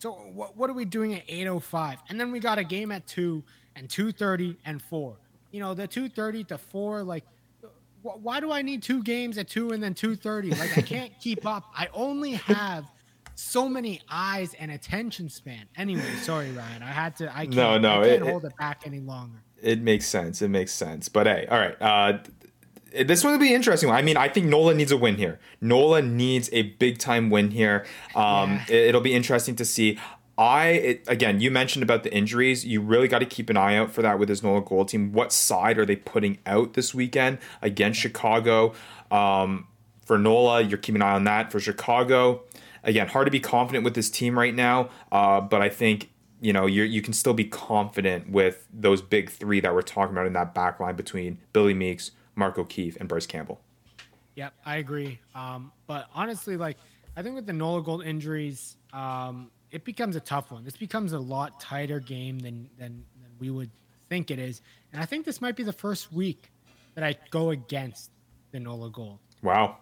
So 0.00 0.12
what, 0.12 0.56
what 0.56 0.70
are 0.70 0.72
we 0.72 0.86
doing 0.86 1.14
at 1.14 1.26
8:05? 1.28 1.98
And 2.08 2.18
then 2.18 2.32
we 2.32 2.40
got 2.40 2.58
a 2.58 2.64
game 2.64 2.90
at 2.90 3.06
2 3.06 3.44
and 3.76 3.86
2:30 3.86 4.56
and 4.64 4.80
4. 4.80 5.14
You 5.50 5.60
know, 5.60 5.74
the 5.74 5.86
2:30 5.86 6.48
to 6.48 6.58
4 6.58 7.02
like 7.02 7.24
why 8.02 8.40
do 8.40 8.50
I 8.50 8.62
need 8.62 8.82
two 8.82 9.02
games 9.02 9.36
at 9.36 9.46
2 9.46 9.72
and 9.72 9.82
then 9.82 9.92
2:30? 9.92 10.58
Like 10.58 10.78
I 10.78 10.80
can't 10.80 11.12
keep 11.20 11.44
up. 11.44 11.64
I 11.76 11.88
only 11.92 12.32
have 12.32 12.86
so 13.34 13.68
many 13.68 14.00
eyes 14.08 14.54
and 14.54 14.70
attention 14.70 15.28
span. 15.28 15.66
Anyway, 15.76 16.14
sorry 16.22 16.50
Ryan. 16.52 16.82
I 16.82 16.92
had 16.92 17.14
to 17.16 17.30
I 17.30 17.44
can't, 17.44 17.56
no, 17.56 17.76
no, 17.76 18.00
I 18.00 18.08
can't 18.08 18.22
it, 18.22 18.30
hold 18.30 18.46
it 18.46 18.56
back 18.56 18.84
any 18.86 19.00
longer. 19.00 19.42
It 19.60 19.82
makes 19.82 20.06
sense. 20.06 20.40
It 20.40 20.48
makes 20.48 20.72
sense. 20.72 21.10
But 21.10 21.26
hey, 21.26 21.46
all 21.50 21.58
right. 21.58 21.76
Uh 21.78 22.18
this 23.04 23.24
one 23.24 23.32
will 23.32 23.40
be 23.40 23.54
interesting. 23.54 23.90
I 23.90 24.02
mean, 24.02 24.16
I 24.16 24.28
think 24.28 24.46
Nola 24.46 24.74
needs 24.74 24.92
a 24.92 24.96
win 24.96 25.16
here. 25.16 25.38
Nola 25.60 26.02
needs 26.02 26.48
a 26.52 26.62
big 26.62 26.98
time 26.98 27.30
win 27.30 27.50
here. 27.50 27.86
Um, 28.14 28.60
yeah. 28.68 28.76
it, 28.76 28.94
will 28.94 29.00
be 29.00 29.14
interesting 29.14 29.56
to 29.56 29.64
see. 29.64 29.98
I 30.36 30.68
it, 30.68 31.04
again, 31.06 31.40
you 31.40 31.50
mentioned 31.50 31.82
about 31.82 32.02
the 32.02 32.12
injuries. 32.12 32.64
You 32.64 32.80
really 32.80 33.08
got 33.08 33.18
to 33.18 33.26
keep 33.26 33.50
an 33.50 33.56
eye 33.56 33.76
out 33.76 33.92
for 33.92 34.02
that 34.02 34.18
with 34.18 34.28
this 34.28 34.42
Nola 34.42 34.62
Gold 34.62 34.88
team. 34.88 35.12
What 35.12 35.32
side 35.32 35.78
are 35.78 35.84
they 35.84 35.96
putting 35.96 36.38
out 36.46 36.72
this 36.72 36.94
weekend 36.94 37.38
against 37.60 38.00
Chicago? 38.00 38.74
Um, 39.10 39.66
for 40.04 40.18
Nola, 40.18 40.62
you're 40.62 40.78
keeping 40.78 41.02
an 41.02 41.08
eye 41.08 41.14
on 41.14 41.24
that. 41.24 41.52
For 41.52 41.60
Chicago, 41.60 42.42
again, 42.82 43.08
hard 43.08 43.26
to 43.26 43.30
be 43.30 43.40
confident 43.40 43.84
with 43.84 43.94
this 43.94 44.10
team 44.10 44.38
right 44.38 44.54
now. 44.54 44.88
Uh, 45.12 45.40
but 45.40 45.62
I 45.62 45.68
think 45.68 46.10
you 46.40 46.52
know 46.52 46.66
you 46.66 46.82
you 46.84 47.02
can 47.02 47.12
still 47.12 47.34
be 47.34 47.44
confident 47.44 48.30
with 48.30 48.66
those 48.72 49.02
big 49.02 49.30
three 49.30 49.60
that 49.60 49.74
we're 49.74 49.82
talking 49.82 50.14
about 50.14 50.26
in 50.26 50.32
that 50.32 50.54
back 50.54 50.80
line 50.80 50.96
between 50.96 51.38
Billy 51.52 51.74
Meakes, 51.74 52.12
Mark 52.40 52.58
O'Keefe, 52.58 52.96
and 52.96 53.08
Bryce 53.08 53.26
Campbell. 53.26 53.60
Yep, 54.34 54.54
I 54.64 54.78
agree. 54.78 55.20
Um, 55.34 55.70
but 55.86 56.08
honestly, 56.12 56.56
like 56.56 56.78
I 57.16 57.22
think 57.22 57.36
with 57.36 57.46
the 57.46 57.52
Nola 57.52 57.82
Gold 57.82 58.04
injuries, 58.04 58.76
um, 58.92 59.50
it 59.70 59.84
becomes 59.84 60.16
a 60.16 60.20
tough 60.20 60.50
one. 60.50 60.64
This 60.64 60.76
becomes 60.76 61.12
a 61.12 61.18
lot 61.18 61.60
tighter 61.60 62.00
game 62.00 62.38
than, 62.38 62.68
than 62.78 63.04
than 63.20 63.30
we 63.38 63.50
would 63.50 63.70
think 64.08 64.30
it 64.30 64.38
is. 64.38 64.62
And 64.92 65.00
I 65.00 65.06
think 65.06 65.24
this 65.24 65.40
might 65.40 65.54
be 65.54 65.62
the 65.62 65.72
first 65.72 66.12
week 66.12 66.50
that 66.94 67.04
I 67.04 67.14
go 67.30 67.50
against 67.50 68.10
the 68.50 68.58
Nola 68.58 68.90
Gold. 68.90 69.18
Wow. 69.42 69.76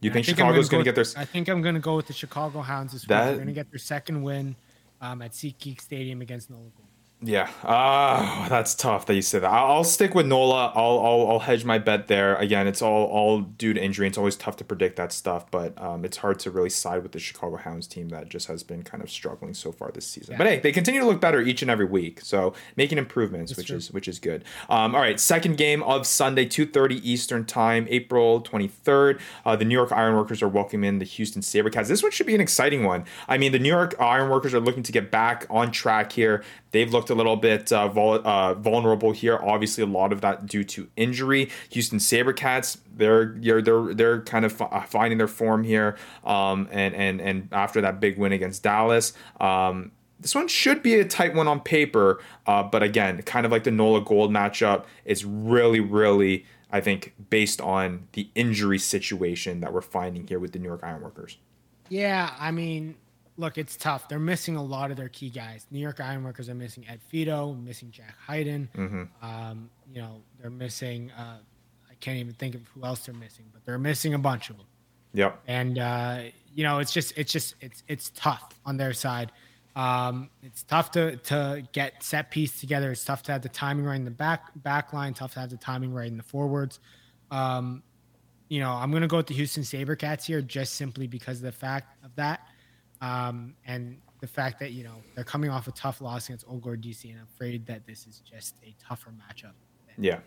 You 0.00 0.10
think, 0.10 0.26
think 0.26 0.36
Chicago's 0.36 0.68
going 0.68 0.84
to 0.84 0.92
get 0.92 0.96
their? 0.96 1.20
I 1.22 1.24
think 1.24 1.48
I'm 1.48 1.62
going 1.62 1.76
to 1.76 1.80
go 1.80 1.94
with 1.94 2.08
the 2.08 2.12
Chicago 2.12 2.60
Hounds 2.60 2.92
this 2.92 3.04
that... 3.04 3.20
week. 3.20 3.26
They're 3.28 3.36
going 3.36 3.46
to 3.46 3.52
get 3.54 3.70
their 3.70 3.78
second 3.78 4.22
win 4.22 4.56
um, 5.00 5.22
at 5.22 5.30
SeatGeek 5.30 5.80
Stadium 5.80 6.20
against 6.20 6.50
Nola 6.50 6.70
Gold. 6.76 6.88
Yeah, 7.24 7.48
ah, 7.62 8.46
uh, 8.46 8.48
that's 8.48 8.74
tough 8.74 9.06
that 9.06 9.14
you 9.14 9.22
say 9.22 9.38
that. 9.38 9.48
I'll 9.48 9.84
stick 9.84 10.12
with 10.12 10.26
Nola. 10.26 10.72
I'll, 10.74 10.98
I'll 10.98 11.30
I'll 11.30 11.38
hedge 11.38 11.64
my 11.64 11.78
bet 11.78 12.08
there. 12.08 12.34
Again, 12.34 12.66
it's 12.66 12.82
all 12.82 13.04
all 13.04 13.42
due 13.42 13.72
to 13.72 13.80
injury. 13.80 14.08
It's 14.08 14.18
always 14.18 14.34
tough 14.34 14.56
to 14.56 14.64
predict 14.64 14.96
that 14.96 15.12
stuff, 15.12 15.48
but 15.52 15.80
um, 15.80 16.04
it's 16.04 16.16
hard 16.16 16.40
to 16.40 16.50
really 16.50 16.68
side 16.68 17.04
with 17.04 17.12
the 17.12 17.20
Chicago 17.20 17.56
Hounds 17.56 17.86
team 17.86 18.08
that 18.08 18.28
just 18.28 18.48
has 18.48 18.64
been 18.64 18.82
kind 18.82 19.04
of 19.04 19.10
struggling 19.10 19.54
so 19.54 19.70
far 19.70 19.92
this 19.92 20.04
season. 20.04 20.32
Yeah. 20.32 20.38
But 20.38 20.46
hey, 20.48 20.58
they 20.58 20.72
continue 20.72 21.00
to 21.00 21.06
look 21.06 21.20
better 21.20 21.40
each 21.40 21.62
and 21.62 21.70
every 21.70 21.84
week, 21.84 22.20
so 22.22 22.54
making 22.76 22.98
improvements, 22.98 23.52
that's 23.52 23.58
which 23.58 23.66
true. 23.68 23.76
is 23.76 23.92
which 23.92 24.08
is 24.08 24.18
good. 24.18 24.44
Um, 24.68 24.96
all 24.96 25.00
right, 25.00 25.20
second 25.20 25.56
game 25.58 25.84
of 25.84 26.08
Sunday, 26.08 26.44
two 26.44 26.66
thirty 26.66 27.08
Eastern 27.08 27.44
time, 27.44 27.86
April 27.88 28.40
twenty 28.40 28.66
third. 28.66 29.20
Uh, 29.46 29.54
the 29.54 29.64
New 29.64 29.76
York 29.76 29.92
Ironworkers 29.92 30.42
are 30.42 30.48
welcoming 30.48 30.98
the 30.98 31.04
Houston 31.04 31.40
SaberCats. 31.40 31.86
This 31.86 32.02
one 32.02 32.10
should 32.10 32.26
be 32.26 32.34
an 32.34 32.40
exciting 32.40 32.82
one. 32.82 33.04
I 33.28 33.38
mean, 33.38 33.52
the 33.52 33.60
New 33.60 33.68
York 33.68 33.94
Ironworkers 34.00 34.54
are 34.54 34.60
looking 34.60 34.82
to 34.82 34.90
get 34.90 35.12
back 35.12 35.46
on 35.48 35.70
track 35.70 36.10
here. 36.10 36.42
They've 36.72 36.90
looked 36.90 37.10
a 37.12 37.14
little 37.14 37.36
bit 37.36 37.70
uh, 37.72 37.90
uh, 37.94 38.54
vulnerable 38.54 39.12
here. 39.12 39.38
Obviously, 39.40 39.84
a 39.84 39.86
lot 39.86 40.12
of 40.12 40.20
that 40.22 40.46
due 40.46 40.64
to 40.64 40.88
injury. 40.96 41.50
Houston 41.70 41.98
SaberCats, 41.98 42.78
they're 42.96 43.36
they're 43.62 43.94
they're 43.94 44.22
kind 44.22 44.44
of 44.44 44.60
uh, 44.60 44.80
finding 44.82 45.18
their 45.18 45.28
form 45.28 45.62
here, 45.62 45.96
um, 46.24 46.68
and 46.72 46.94
and 46.94 47.20
and 47.20 47.48
after 47.52 47.80
that 47.82 48.00
big 48.00 48.18
win 48.18 48.32
against 48.32 48.64
Dallas. 48.64 49.12
Um, 49.38 49.92
this 50.22 50.34
one 50.34 50.48
should 50.48 50.82
be 50.82 50.94
a 50.94 51.04
tight 51.04 51.34
one 51.34 51.48
on 51.48 51.60
paper, 51.60 52.20
uh, 52.46 52.62
but 52.62 52.82
again, 52.82 53.20
kind 53.22 53.44
of 53.44 53.50
like 53.50 53.64
the 53.64 53.72
Nola 53.72 54.00
Gold 54.00 54.30
matchup, 54.30 54.84
it's 55.04 55.24
really, 55.24 55.80
really, 55.80 56.46
I 56.70 56.80
think, 56.80 57.12
based 57.28 57.60
on 57.60 58.06
the 58.12 58.30
injury 58.36 58.78
situation 58.78 59.60
that 59.60 59.72
we're 59.72 59.80
finding 59.80 60.28
here 60.28 60.38
with 60.38 60.52
the 60.52 60.60
New 60.60 60.68
York 60.68 60.84
Ironworkers. 60.84 61.38
Yeah, 61.88 62.32
I 62.38 62.52
mean, 62.52 62.94
look, 63.36 63.58
it's 63.58 63.76
tough. 63.76 64.08
They're 64.08 64.18
missing 64.18 64.56
a 64.56 64.62
lot 64.62 64.90
of 64.90 64.96
their 64.96 65.08
key 65.08 65.30
guys. 65.30 65.66
New 65.70 65.78
York 65.78 66.00
Ironworkers 66.00 66.48
are 66.48 66.54
missing 66.54 66.86
Ed 66.88 67.00
Fidow, 67.12 67.62
missing 67.62 67.90
Jack 67.90 68.14
Hayden. 68.28 68.68
Mm-hmm. 68.76 69.24
Um, 69.24 69.70
you 69.92 70.00
know, 70.00 70.22
they're 70.40 70.50
missing. 70.50 71.10
Uh, 71.12 71.38
I 71.90 71.94
can't 72.00 72.18
even 72.18 72.34
think 72.34 72.54
of 72.54 72.66
who 72.68 72.84
else 72.84 73.06
they're 73.06 73.14
missing, 73.14 73.46
but 73.52 73.64
they're 73.64 73.78
missing 73.78 74.14
a 74.14 74.18
bunch 74.18 74.50
of 74.50 74.56
them. 74.56 74.66
Yep. 75.14 75.42
And 75.46 75.78
uh, 75.78 76.22
you 76.54 76.64
know, 76.64 76.78
it's 76.78 76.92
just, 76.92 77.16
it's 77.16 77.32
just, 77.32 77.54
it's, 77.60 77.82
it's 77.88 78.10
tough 78.14 78.58
on 78.64 78.76
their 78.76 78.92
side. 78.92 79.32
Um, 79.74 80.28
it's 80.42 80.62
tough 80.64 80.90
to 80.92 81.16
to 81.16 81.66
get 81.72 82.02
set 82.02 82.30
piece 82.30 82.60
together. 82.60 82.92
It's 82.92 83.04
tough 83.04 83.22
to 83.24 83.32
have 83.32 83.42
the 83.42 83.48
timing 83.48 83.86
right 83.86 83.96
in 83.96 84.04
the 84.04 84.10
back 84.10 84.50
back 84.56 84.92
line. 84.92 85.14
Tough 85.14 85.32
to 85.34 85.40
have 85.40 85.50
the 85.50 85.56
timing 85.56 85.94
right 85.94 86.08
in 86.08 86.18
the 86.18 86.22
forwards. 86.22 86.78
Um, 87.30 87.82
you 88.48 88.60
know, 88.60 88.70
I'm 88.70 88.92
gonna 88.92 89.08
go 89.08 89.16
with 89.16 89.28
the 89.28 89.34
Houston 89.34 89.62
SaberCats 89.62 90.26
here 90.26 90.42
just 90.42 90.74
simply 90.74 91.06
because 91.06 91.38
of 91.38 91.44
the 91.44 91.52
fact 91.52 92.04
of 92.04 92.14
that. 92.16 92.46
Um, 93.02 93.54
and 93.66 93.98
the 94.20 94.26
fact 94.28 94.60
that 94.60 94.72
you 94.72 94.84
know 94.84 94.94
they're 95.14 95.24
coming 95.24 95.50
off 95.50 95.66
a 95.68 95.72
tough 95.72 96.00
loss 96.00 96.28
against 96.28 96.46
Old 96.48 96.62
Guard 96.62 96.80
DC, 96.80 97.10
and 97.10 97.18
I'm 97.18 97.26
afraid 97.34 97.66
that 97.66 97.86
this 97.86 98.06
is 98.06 98.20
just 98.20 98.54
a 98.64 98.74
tougher 98.82 99.10
matchup. 99.10 99.52
Yeah. 99.98 100.20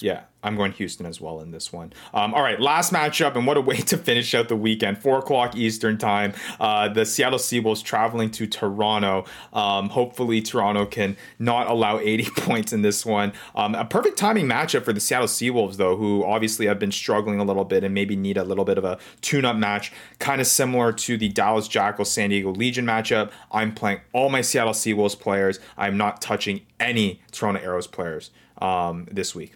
Yeah, 0.00 0.22
I'm 0.42 0.56
going 0.56 0.72
Houston 0.72 1.06
as 1.06 1.20
well 1.20 1.40
in 1.40 1.52
this 1.52 1.72
one. 1.72 1.92
Um, 2.12 2.34
all 2.34 2.42
right, 2.42 2.60
last 2.60 2.92
matchup, 2.92 3.36
and 3.36 3.46
what 3.46 3.56
a 3.56 3.60
way 3.62 3.76
to 3.76 3.96
finish 3.96 4.34
out 4.34 4.48
the 4.48 4.56
weekend. 4.56 4.98
Four 4.98 5.18
o'clock 5.18 5.56
Eastern 5.56 5.96
time. 5.96 6.34
Uh, 6.58 6.88
the 6.88 7.06
Seattle 7.06 7.38
Seawolves 7.38 7.82
traveling 7.82 8.30
to 8.32 8.46
Toronto. 8.46 9.24
Um, 9.52 9.88
hopefully, 9.88 10.42
Toronto 10.42 10.86
can 10.86 11.16
not 11.38 11.68
allow 11.68 11.98
80 11.98 12.30
points 12.36 12.72
in 12.72 12.82
this 12.82 13.06
one. 13.06 13.32
Um, 13.54 13.74
a 13.74 13.84
perfect 13.84 14.18
timing 14.18 14.46
matchup 14.46 14.84
for 14.84 14.92
the 14.92 15.00
Seattle 15.00 15.28
Seawolves, 15.28 15.76
though, 15.76 15.96
who 15.96 16.24
obviously 16.24 16.66
have 16.66 16.78
been 16.78 16.92
struggling 16.92 17.38
a 17.40 17.44
little 17.44 17.64
bit 17.64 17.84
and 17.84 17.94
maybe 17.94 18.16
need 18.16 18.36
a 18.36 18.44
little 18.44 18.64
bit 18.64 18.78
of 18.78 18.84
a 18.84 18.98
tune-up 19.20 19.56
match, 19.56 19.92
kind 20.18 20.40
of 20.40 20.46
similar 20.46 20.92
to 20.92 21.16
the 21.16 21.28
Dallas 21.28 21.68
Jackals 21.68 22.10
San 22.10 22.30
Diego 22.30 22.50
Legion 22.50 22.84
matchup. 22.84 23.30
I'm 23.52 23.74
playing 23.74 24.00
all 24.12 24.28
my 24.30 24.40
Seattle 24.40 24.72
Seawolves 24.72 25.18
players. 25.18 25.60
I'm 25.76 25.96
not 25.96 26.20
touching 26.20 26.62
any 26.80 27.22
Toronto 27.30 27.60
Arrows 27.60 27.86
players 27.86 28.30
um, 28.60 29.06
this 29.10 29.34
week. 29.34 29.54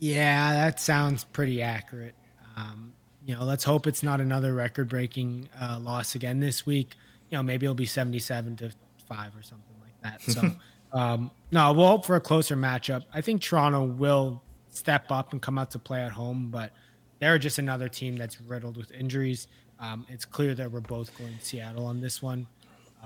Yeah, 0.00 0.54
that 0.54 0.80
sounds 0.80 1.24
pretty 1.24 1.62
accurate. 1.62 2.14
Um, 2.56 2.92
you 3.24 3.34
know, 3.34 3.44
let's 3.44 3.64
hope 3.64 3.86
it's 3.86 4.02
not 4.02 4.20
another 4.20 4.54
record-breaking 4.54 5.48
uh, 5.60 5.78
loss 5.78 6.14
again 6.14 6.40
this 6.40 6.66
week. 6.66 6.96
You 7.30 7.36
know, 7.36 7.42
maybe 7.42 7.66
it'll 7.66 7.74
be 7.74 7.86
seventy-seven 7.86 8.56
to 8.56 8.72
five 9.08 9.36
or 9.36 9.42
something 9.42 9.76
like 9.80 10.02
that. 10.02 10.20
So, 10.92 10.98
um, 10.98 11.30
no, 11.52 11.72
we'll 11.72 11.86
hope 11.86 12.06
for 12.06 12.16
a 12.16 12.20
closer 12.20 12.56
matchup. 12.56 13.04
I 13.14 13.20
think 13.20 13.42
Toronto 13.42 13.84
will 13.84 14.42
step 14.70 15.10
up 15.10 15.32
and 15.32 15.40
come 15.40 15.58
out 15.58 15.70
to 15.72 15.78
play 15.78 16.02
at 16.02 16.12
home, 16.12 16.48
but 16.50 16.72
they're 17.20 17.38
just 17.38 17.58
another 17.58 17.88
team 17.88 18.16
that's 18.16 18.40
riddled 18.40 18.76
with 18.76 18.90
injuries. 18.92 19.46
Um, 19.78 20.06
it's 20.08 20.24
clear 20.24 20.54
that 20.54 20.72
we're 20.72 20.80
both 20.80 21.16
going 21.16 21.36
to 21.38 21.44
Seattle 21.44 21.86
on 21.86 22.00
this 22.00 22.22
one. 22.22 22.46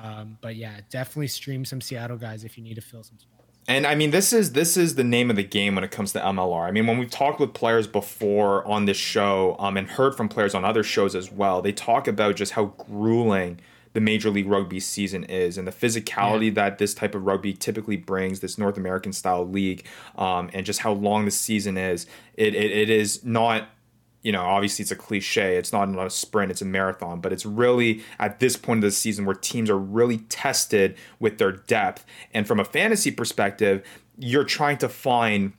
Um, 0.00 0.38
but 0.40 0.56
yeah, 0.56 0.80
definitely 0.90 1.28
stream 1.28 1.64
some 1.64 1.80
Seattle 1.80 2.16
guys 2.16 2.44
if 2.44 2.56
you 2.56 2.64
need 2.64 2.74
to 2.76 2.80
fill 2.80 3.02
some 3.02 3.18
spots. 3.18 3.33
And 3.66 3.86
I 3.86 3.94
mean, 3.94 4.10
this 4.10 4.32
is 4.32 4.52
this 4.52 4.76
is 4.76 4.94
the 4.94 5.04
name 5.04 5.30
of 5.30 5.36
the 5.36 5.44
game 5.44 5.74
when 5.74 5.84
it 5.84 5.90
comes 5.90 6.12
to 6.12 6.20
MLR. 6.20 6.66
I 6.66 6.70
mean, 6.70 6.86
when 6.86 6.98
we've 6.98 7.10
talked 7.10 7.40
with 7.40 7.54
players 7.54 7.86
before 7.86 8.66
on 8.66 8.84
this 8.84 8.96
show, 8.96 9.56
um, 9.58 9.76
and 9.76 9.88
heard 9.88 10.14
from 10.14 10.28
players 10.28 10.54
on 10.54 10.64
other 10.64 10.82
shows 10.82 11.14
as 11.14 11.32
well, 11.32 11.62
they 11.62 11.72
talk 11.72 12.06
about 12.06 12.36
just 12.36 12.52
how 12.52 12.66
grueling 12.76 13.60
the 13.94 14.00
Major 14.00 14.28
League 14.28 14.48
Rugby 14.48 14.80
season 14.80 15.24
is, 15.24 15.56
and 15.56 15.66
the 15.66 15.72
physicality 15.72 16.46
yeah. 16.46 16.54
that 16.54 16.78
this 16.78 16.94
type 16.94 17.14
of 17.14 17.24
rugby 17.24 17.52
typically 17.54 17.96
brings, 17.96 18.40
this 18.40 18.58
North 18.58 18.76
American 18.76 19.12
style 19.12 19.48
league, 19.48 19.86
um, 20.16 20.50
and 20.52 20.66
just 20.66 20.80
how 20.80 20.92
long 20.92 21.24
the 21.24 21.30
season 21.30 21.78
is. 21.78 22.06
It, 22.34 22.54
it, 22.54 22.72
it 22.72 22.90
is 22.90 23.24
not 23.24 23.68
you 24.24 24.32
know, 24.32 24.42
obviously 24.42 24.82
it's 24.82 24.90
a 24.90 24.96
cliche. 24.96 25.56
It's 25.56 25.72
not 25.72 25.88
a 25.88 26.10
sprint, 26.10 26.50
it's 26.50 26.62
a 26.62 26.64
marathon, 26.64 27.20
but 27.20 27.32
it's 27.32 27.46
really 27.46 28.02
at 28.18 28.40
this 28.40 28.56
point 28.56 28.78
of 28.78 28.82
the 28.82 28.90
season 28.90 29.26
where 29.26 29.34
teams 29.36 29.70
are 29.70 29.78
really 29.78 30.18
tested 30.18 30.96
with 31.20 31.38
their 31.38 31.52
depth. 31.52 32.04
And 32.32 32.48
from 32.48 32.58
a 32.58 32.64
fantasy 32.64 33.10
perspective, 33.10 33.86
you're 34.18 34.44
trying 34.44 34.78
to 34.78 34.88
find 34.88 35.52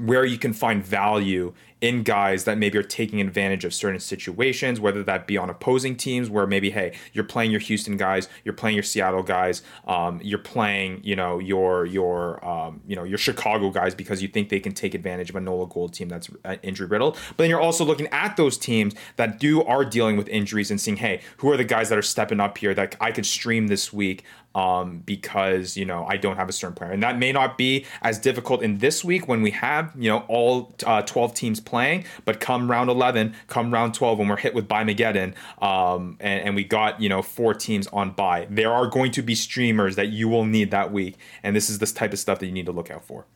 where 0.00 0.24
you 0.24 0.38
can 0.38 0.52
find 0.52 0.84
value 0.84 1.52
in 1.80 2.02
guys 2.02 2.44
that 2.44 2.58
maybe 2.58 2.76
are 2.76 2.82
taking 2.82 3.20
advantage 3.20 3.64
of 3.64 3.72
certain 3.72 4.00
situations, 4.00 4.80
whether 4.80 5.02
that 5.04 5.26
be 5.26 5.36
on 5.36 5.48
opposing 5.48 5.94
teams 5.96 6.28
where 6.28 6.46
maybe, 6.46 6.70
hey, 6.70 6.96
you're 7.12 7.24
playing 7.24 7.50
your 7.50 7.60
Houston 7.60 7.96
guys, 7.96 8.28
you're 8.44 8.54
playing 8.54 8.74
your 8.74 8.82
Seattle 8.82 9.22
guys, 9.22 9.62
um, 9.86 10.20
you're 10.22 10.40
playing, 10.40 11.00
you 11.04 11.14
know, 11.14 11.38
your 11.38 11.86
your 11.86 12.44
um, 12.44 12.80
you 12.86 12.96
know 12.96 13.04
your 13.04 13.18
Chicago 13.18 13.70
guys 13.70 13.94
because 13.94 14.20
you 14.22 14.28
think 14.28 14.48
they 14.48 14.60
can 14.60 14.72
take 14.72 14.94
advantage 14.94 15.30
of 15.30 15.36
a 15.36 15.40
Nola 15.40 15.66
Gold 15.68 15.94
team 15.94 16.08
that's 16.08 16.28
uh, 16.44 16.56
injury 16.62 16.88
riddled. 16.88 17.14
But 17.30 17.38
then 17.38 17.50
you're 17.50 17.60
also 17.60 17.84
looking 17.84 18.08
at 18.08 18.36
those 18.36 18.58
teams 18.58 18.94
that 19.16 19.38
do 19.38 19.62
are 19.62 19.84
dealing 19.84 20.16
with 20.16 20.28
injuries 20.28 20.70
and 20.70 20.80
seeing, 20.80 20.96
hey, 20.96 21.20
who 21.38 21.50
are 21.50 21.56
the 21.56 21.64
guys 21.64 21.88
that 21.90 21.98
are 21.98 22.02
stepping 22.02 22.40
up 22.40 22.58
here 22.58 22.74
that 22.74 22.96
I 23.00 23.12
could 23.12 23.26
stream 23.26 23.68
this 23.68 23.92
week 23.92 24.24
um, 24.58 25.02
because 25.06 25.76
you 25.76 25.84
know 25.84 26.04
I 26.06 26.16
don't 26.16 26.34
have 26.34 26.48
a 26.48 26.52
certain 26.52 26.74
player, 26.74 26.90
and 26.90 27.02
that 27.02 27.16
may 27.16 27.30
not 27.30 27.56
be 27.56 27.86
as 28.02 28.18
difficult 28.18 28.60
in 28.60 28.78
this 28.78 29.04
week 29.04 29.28
when 29.28 29.40
we 29.40 29.52
have 29.52 29.92
you 29.96 30.10
know 30.10 30.24
all 30.26 30.74
uh, 30.84 31.02
12 31.02 31.32
teams 31.34 31.60
playing. 31.60 32.04
But 32.24 32.40
come 32.40 32.68
round 32.68 32.90
11, 32.90 33.34
come 33.46 33.72
round 33.72 33.94
12, 33.94 34.18
when 34.18 34.28
we're 34.28 34.36
hit 34.36 34.54
with 34.54 34.66
bye 34.66 34.82
Mageddon, 34.82 35.34
um, 35.62 36.16
and, 36.18 36.42
and 36.42 36.54
we 36.56 36.64
got 36.64 37.00
you 37.00 37.08
know 37.08 37.22
four 37.22 37.54
teams 37.54 37.86
on 37.88 38.10
bye, 38.10 38.48
there 38.50 38.72
are 38.72 38.88
going 38.88 39.12
to 39.12 39.22
be 39.22 39.36
streamers 39.36 39.94
that 39.94 40.08
you 40.08 40.28
will 40.28 40.44
need 40.44 40.72
that 40.72 40.92
week, 40.92 41.16
and 41.44 41.54
this 41.54 41.70
is 41.70 41.78
this 41.78 41.92
type 41.92 42.12
of 42.12 42.18
stuff 42.18 42.40
that 42.40 42.46
you 42.46 42.52
need 42.52 42.66
to 42.66 42.72
look 42.72 42.90
out 42.90 43.04
for. 43.04 43.26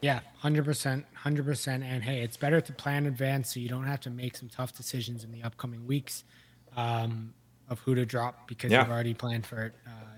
Yeah, 0.00 0.20
hundred 0.38 0.64
percent, 0.64 1.04
hundred 1.14 1.44
percent. 1.44 1.84
And 1.84 2.02
hey, 2.02 2.22
it's 2.22 2.38
better 2.38 2.62
to 2.62 2.72
plan 2.72 3.04
in 3.04 3.12
advance 3.12 3.52
so 3.52 3.60
you 3.60 3.68
don't 3.68 3.86
have 3.86 4.00
to 4.00 4.10
make 4.10 4.36
some 4.36 4.48
tough 4.48 4.74
decisions 4.74 5.24
in 5.24 5.32
the 5.32 5.42
upcoming 5.42 5.86
weeks 5.86 6.24
um, 6.74 7.34
of 7.68 7.80
who 7.80 7.94
to 7.94 8.06
drop 8.06 8.48
because 8.48 8.72
yeah. 8.72 8.80
you've 8.80 8.90
already 8.90 9.12
planned 9.12 9.44
for 9.44 9.62
it. 9.64 9.74
Uh, 9.86 10.14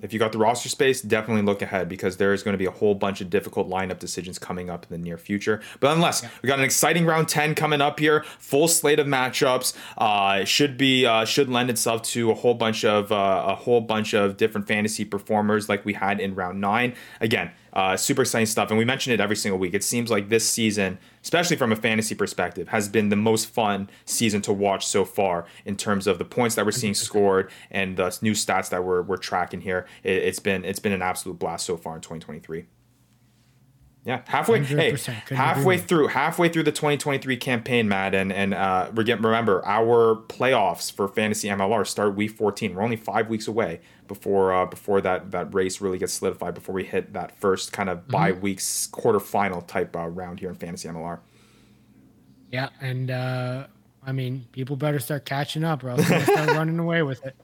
if 0.00 0.12
you 0.12 0.18
got 0.18 0.32
the 0.32 0.38
roster 0.38 0.68
space, 0.68 1.00
definitely 1.00 1.42
look 1.42 1.62
ahead 1.62 1.88
because 1.88 2.18
there 2.18 2.32
is 2.32 2.42
going 2.42 2.52
to 2.52 2.58
be 2.58 2.66
a 2.66 2.70
whole 2.70 2.94
bunch 2.94 3.20
of 3.20 3.30
difficult 3.30 3.68
lineup 3.68 3.98
decisions 3.98 4.38
coming 4.38 4.68
up 4.68 4.84
in 4.84 4.90
the 4.90 5.02
near 5.02 5.16
future. 5.16 5.60
But 5.80 5.94
unless 5.94 6.22
yeah. 6.22 6.30
we 6.42 6.46
got 6.46 6.58
an 6.58 6.64
exciting 6.64 7.06
round 7.06 7.28
ten 7.28 7.54
coming 7.54 7.80
up 7.80 7.98
here, 7.98 8.24
full 8.38 8.68
slate 8.68 8.98
of 8.98 9.06
matchups, 9.06 9.74
uh, 9.96 10.44
should 10.44 10.76
be 10.76 11.06
uh, 11.06 11.24
should 11.24 11.48
lend 11.48 11.70
itself 11.70 12.02
to 12.02 12.30
a 12.30 12.34
whole 12.34 12.54
bunch 12.54 12.84
of 12.84 13.10
uh, 13.10 13.44
a 13.46 13.54
whole 13.54 13.80
bunch 13.80 14.14
of 14.14 14.36
different 14.36 14.66
fantasy 14.66 15.04
performers 15.04 15.68
like 15.68 15.84
we 15.84 15.94
had 15.94 16.20
in 16.20 16.34
round 16.34 16.60
nine. 16.60 16.94
Again, 17.20 17.50
uh, 17.76 17.94
super 17.94 18.22
exciting 18.22 18.46
stuff, 18.46 18.70
and 18.70 18.78
we 18.78 18.86
mention 18.86 19.12
it 19.12 19.20
every 19.20 19.36
single 19.36 19.58
week. 19.58 19.74
It 19.74 19.84
seems 19.84 20.10
like 20.10 20.30
this 20.30 20.48
season, 20.48 20.98
especially 21.22 21.56
from 21.56 21.72
a 21.72 21.76
fantasy 21.76 22.14
perspective, 22.14 22.68
has 22.68 22.88
been 22.88 23.10
the 23.10 23.16
most 23.16 23.50
fun 23.50 23.90
season 24.06 24.40
to 24.42 24.52
watch 24.54 24.86
so 24.86 25.04
far 25.04 25.44
in 25.66 25.76
terms 25.76 26.06
of 26.06 26.16
the 26.16 26.24
points 26.24 26.54
that 26.54 26.64
we're 26.64 26.70
seeing 26.70 26.94
scored 26.94 27.50
and 27.70 27.98
the 27.98 28.18
new 28.22 28.32
stats 28.32 28.70
that 28.70 28.82
we're, 28.82 29.02
we're 29.02 29.18
tracking 29.18 29.60
here. 29.60 29.86
It, 30.02 30.22
it's 30.22 30.38
been 30.38 30.64
it's 30.64 30.78
been 30.78 30.92
an 30.92 31.02
absolute 31.02 31.38
blast 31.38 31.66
so 31.66 31.76
far 31.76 31.96
in 31.96 32.00
2023. 32.00 32.64
Yeah, 34.06 34.20
halfway. 34.26 34.62
Hey, 34.62 34.96
halfway 35.30 35.78
through, 35.78 36.06
halfway 36.06 36.48
through 36.48 36.62
the 36.62 36.70
2023 36.70 37.36
campaign, 37.38 37.88
Matt, 37.88 38.14
and 38.14 38.32
and 38.32 38.54
uh, 38.54 38.88
remember 38.94 39.66
our 39.66 40.14
playoffs 40.28 40.92
for 40.92 41.08
fantasy 41.08 41.48
MLR 41.48 41.84
start 41.84 42.14
week 42.14 42.30
14. 42.30 42.76
We're 42.76 42.82
only 42.82 42.94
five 42.94 43.28
weeks 43.28 43.48
away 43.48 43.80
before 44.06 44.54
uh, 44.54 44.66
before 44.66 45.00
that 45.00 45.32
that 45.32 45.52
race 45.52 45.80
really 45.80 45.98
gets 45.98 46.12
solidified. 46.12 46.54
Before 46.54 46.72
we 46.72 46.84
hit 46.84 47.14
that 47.14 47.36
first 47.40 47.72
kind 47.72 47.88
of 47.90 48.02
mm-hmm. 48.02 48.12
bye 48.12 48.30
weeks 48.30 48.88
quarterfinal 48.92 49.66
type 49.66 49.96
uh, 49.96 50.06
round 50.06 50.38
here 50.38 50.50
in 50.50 50.54
fantasy 50.54 50.86
MLR. 50.86 51.18
Yeah, 52.52 52.68
and 52.80 53.10
uh, 53.10 53.66
I 54.06 54.12
mean, 54.12 54.46
people 54.52 54.76
better 54.76 55.00
start 55.00 55.24
catching 55.24 55.64
up, 55.64 55.82
or 55.82 55.90
else 55.90 56.08
they 56.08 56.22
start 56.22 56.50
running 56.56 56.78
away 56.78 57.02
with 57.02 57.26
it. 57.26 57.34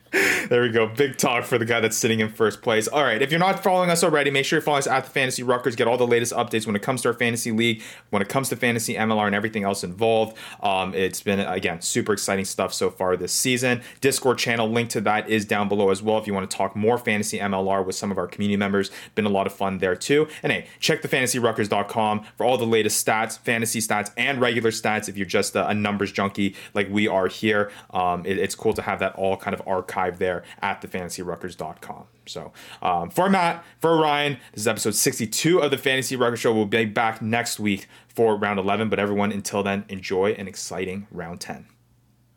There 0.48 0.62
we 0.62 0.70
go. 0.70 0.86
Big 0.86 1.16
talk 1.16 1.44
for 1.44 1.58
the 1.58 1.64
guy 1.64 1.80
that's 1.80 1.96
sitting 1.96 2.20
in 2.20 2.28
first 2.28 2.62
place. 2.62 2.86
All 2.86 3.02
right. 3.02 3.20
If 3.20 3.30
you're 3.30 3.40
not 3.40 3.62
following 3.62 3.90
us 3.90 4.04
already, 4.04 4.30
make 4.30 4.44
sure 4.44 4.58
you're 4.58 4.62
following 4.62 4.80
us 4.80 4.86
at 4.86 5.04
the 5.04 5.10
Fantasy 5.10 5.42
Ruckers. 5.42 5.76
Get 5.76 5.88
all 5.88 5.96
the 5.96 6.06
latest 6.06 6.32
updates 6.34 6.66
when 6.66 6.76
it 6.76 6.82
comes 6.82 7.02
to 7.02 7.08
our 7.08 7.14
fantasy 7.14 7.50
league, 7.50 7.82
when 8.10 8.22
it 8.22 8.28
comes 8.28 8.48
to 8.50 8.56
fantasy 8.56 8.94
MLR, 8.94 9.26
and 9.26 9.34
everything 9.34 9.64
else 9.64 9.82
involved. 9.82 10.36
Um, 10.62 10.94
it's 10.94 11.22
been 11.22 11.40
again 11.40 11.80
super 11.80 12.12
exciting 12.12 12.44
stuff 12.44 12.74
so 12.74 12.90
far 12.90 13.16
this 13.16 13.32
season. 13.32 13.82
Discord 14.00 14.38
channel 14.38 14.68
link 14.68 14.90
to 14.90 15.00
that 15.00 15.28
is 15.28 15.44
down 15.44 15.68
below 15.68 15.90
as 15.90 16.02
well. 16.02 16.18
If 16.18 16.26
you 16.26 16.34
want 16.34 16.50
to 16.50 16.56
talk 16.56 16.76
more 16.76 16.98
fantasy 16.98 17.38
MLR 17.38 17.84
with 17.84 17.96
some 17.96 18.10
of 18.10 18.18
our 18.18 18.26
community 18.26 18.56
members, 18.56 18.90
been 19.14 19.26
a 19.26 19.30
lot 19.30 19.46
of 19.46 19.52
fun 19.52 19.78
there 19.78 19.96
too. 19.96 20.28
And 20.42 20.52
hey, 20.52 20.66
check 20.80 21.02
the 21.02 21.08
fantasyruckers.com 21.08 22.26
for 22.36 22.44
all 22.44 22.58
the 22.58 22.66
latest 22.66 23.04
stats, 23.04 23.38
fantasy 23.38 23.80
stats, 23.80 24.10
and 24.16 24.40
regular 24.40 24.70
stats. 24.70 25.08
If 25.08 25.16
you're 25.16 25.26
just 25.26 25.56
a, 25.56 25.66
a 25.68 25.74
numbers 25.74 26.12
junkie 26.12 26.51
like 26.74 26.88
we 26.90 27.08
are 27.08 27.28
here, 27.28 27.70
um, 27.90 28.24
it, 28.26 28.38
it's 28.38 28.54
cool 28.54 28.72
to 28.74 28.82
have 28.82 28.98
that 29.00 29.14
all 29.14 29.36
kind 29.36 29.54
of 29.54 29.64
archived 29.64 30.18
there 30.18 30.42
at 30.60 30.80
thefantasyruckers.com. 30.80 32.04
So 32.26 32.52
um, 32.80 33.10
for 33.10 33.28
Matt, 33.28 33.64
for 33.80 33.98
Ryan, 34.00 34.38
this 34.52 34.62
is 34.62 34.68
episode 34.68 34.94
62 34.94 35.58
of 35.60 35.70
the 35.70 35.78
Fantasy 35.78 36.16
Rucker 36.16 36.36
Show. 36.36 36.54
We'll 36.54 36.66
be 36.66 36.84
back 36.84 37.20
next 37.20 37.58
week 37.58 37.88
for 38.08 38.36
round 38.36 38.58
11. 38.58 38.88
But 38.88 38.98
everyone, 38.98 39.32
until 39.32 39.62
then, 39.62 39.84
enjoy 39.88 40.32
an 40.32 40.48
exciting 40.48 41.06
round 41.10 41.40
10. 41.40 41.66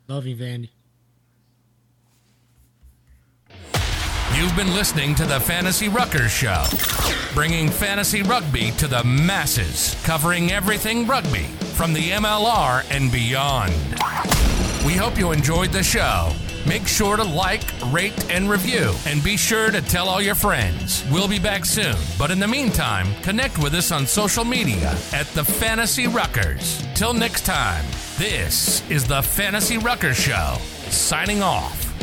Love 0.08 0.26
you, 0.26 0.36
Vandy. 0.36 0.70
You've 4.36 4.56
been 4.58 4.74
listening 4.74 5.16
to 5.16 5.26
the 5.26 5.40
Fantasy 5.40 5.88
Ruckers 5.88 6.28
Show, 6.28 6.66
bringing 7.34 7.70
fantasy 7.70 8.22
rugby 8.22 8.72
to 8.72 8.86
the 8.86 9.02
masses, 9.06 9.96
covering 10.04 10.52
everything 10.52 11.08
rugby 11.08 11.46
from 11.76 11.94
the 11.94 12.12
MLR 12.12 12.86
and 12.92 13.10
beyond. 13.10 13.72
We 14.86 14.92
hope 14.92 15.18
you 15.18 15.32
enjoyed 15.32 15.72
the 15.72 15.82
show. 15.82 16.34
Make 16.68 16.86
sure 16.86 17.16
to 17.16 17.24
like, 17.24 17.64
rate, 17.94 18.30
and 18.30 18.50
review, 18.50 18.94
and 19.06 19.24
be 19.24 19.38
sure 19.38 19.72
to 19.72 19.82
tell 19.82 20.10
all 20.10 20.22
your 20.22 20.36
friends. 20.36 21.06
We'll 21.10 21.30
be 21.30 21.40
back 21.40 21.64
soon, 21.64 21.96
but 22.20 22.30
in 22.30 22.40
the 22.40 22.48
meantime, 22.48 23.08
connect 23.22 23.58
with 23.58 23.74
us 23.74 23.94
on 23.94 24.06
social 24.06 24.44
media 24.44 24.98
at 25.14 25.28
the 25.28 25.46
Fantasy 25.46 26.08
Ruckers. 26.08 26.84
Till 26.94 27.14
next 27.14 27.46
time, 27.46 27.86
this 28.18 28.88
is 28.92 29.08
the 29.08 29.22
Fantasy 29.22 29.78
Ruckers 29.78 30.16
Show, 30.16 30.58
signing 30.92 31.42
off. 31.42 31.95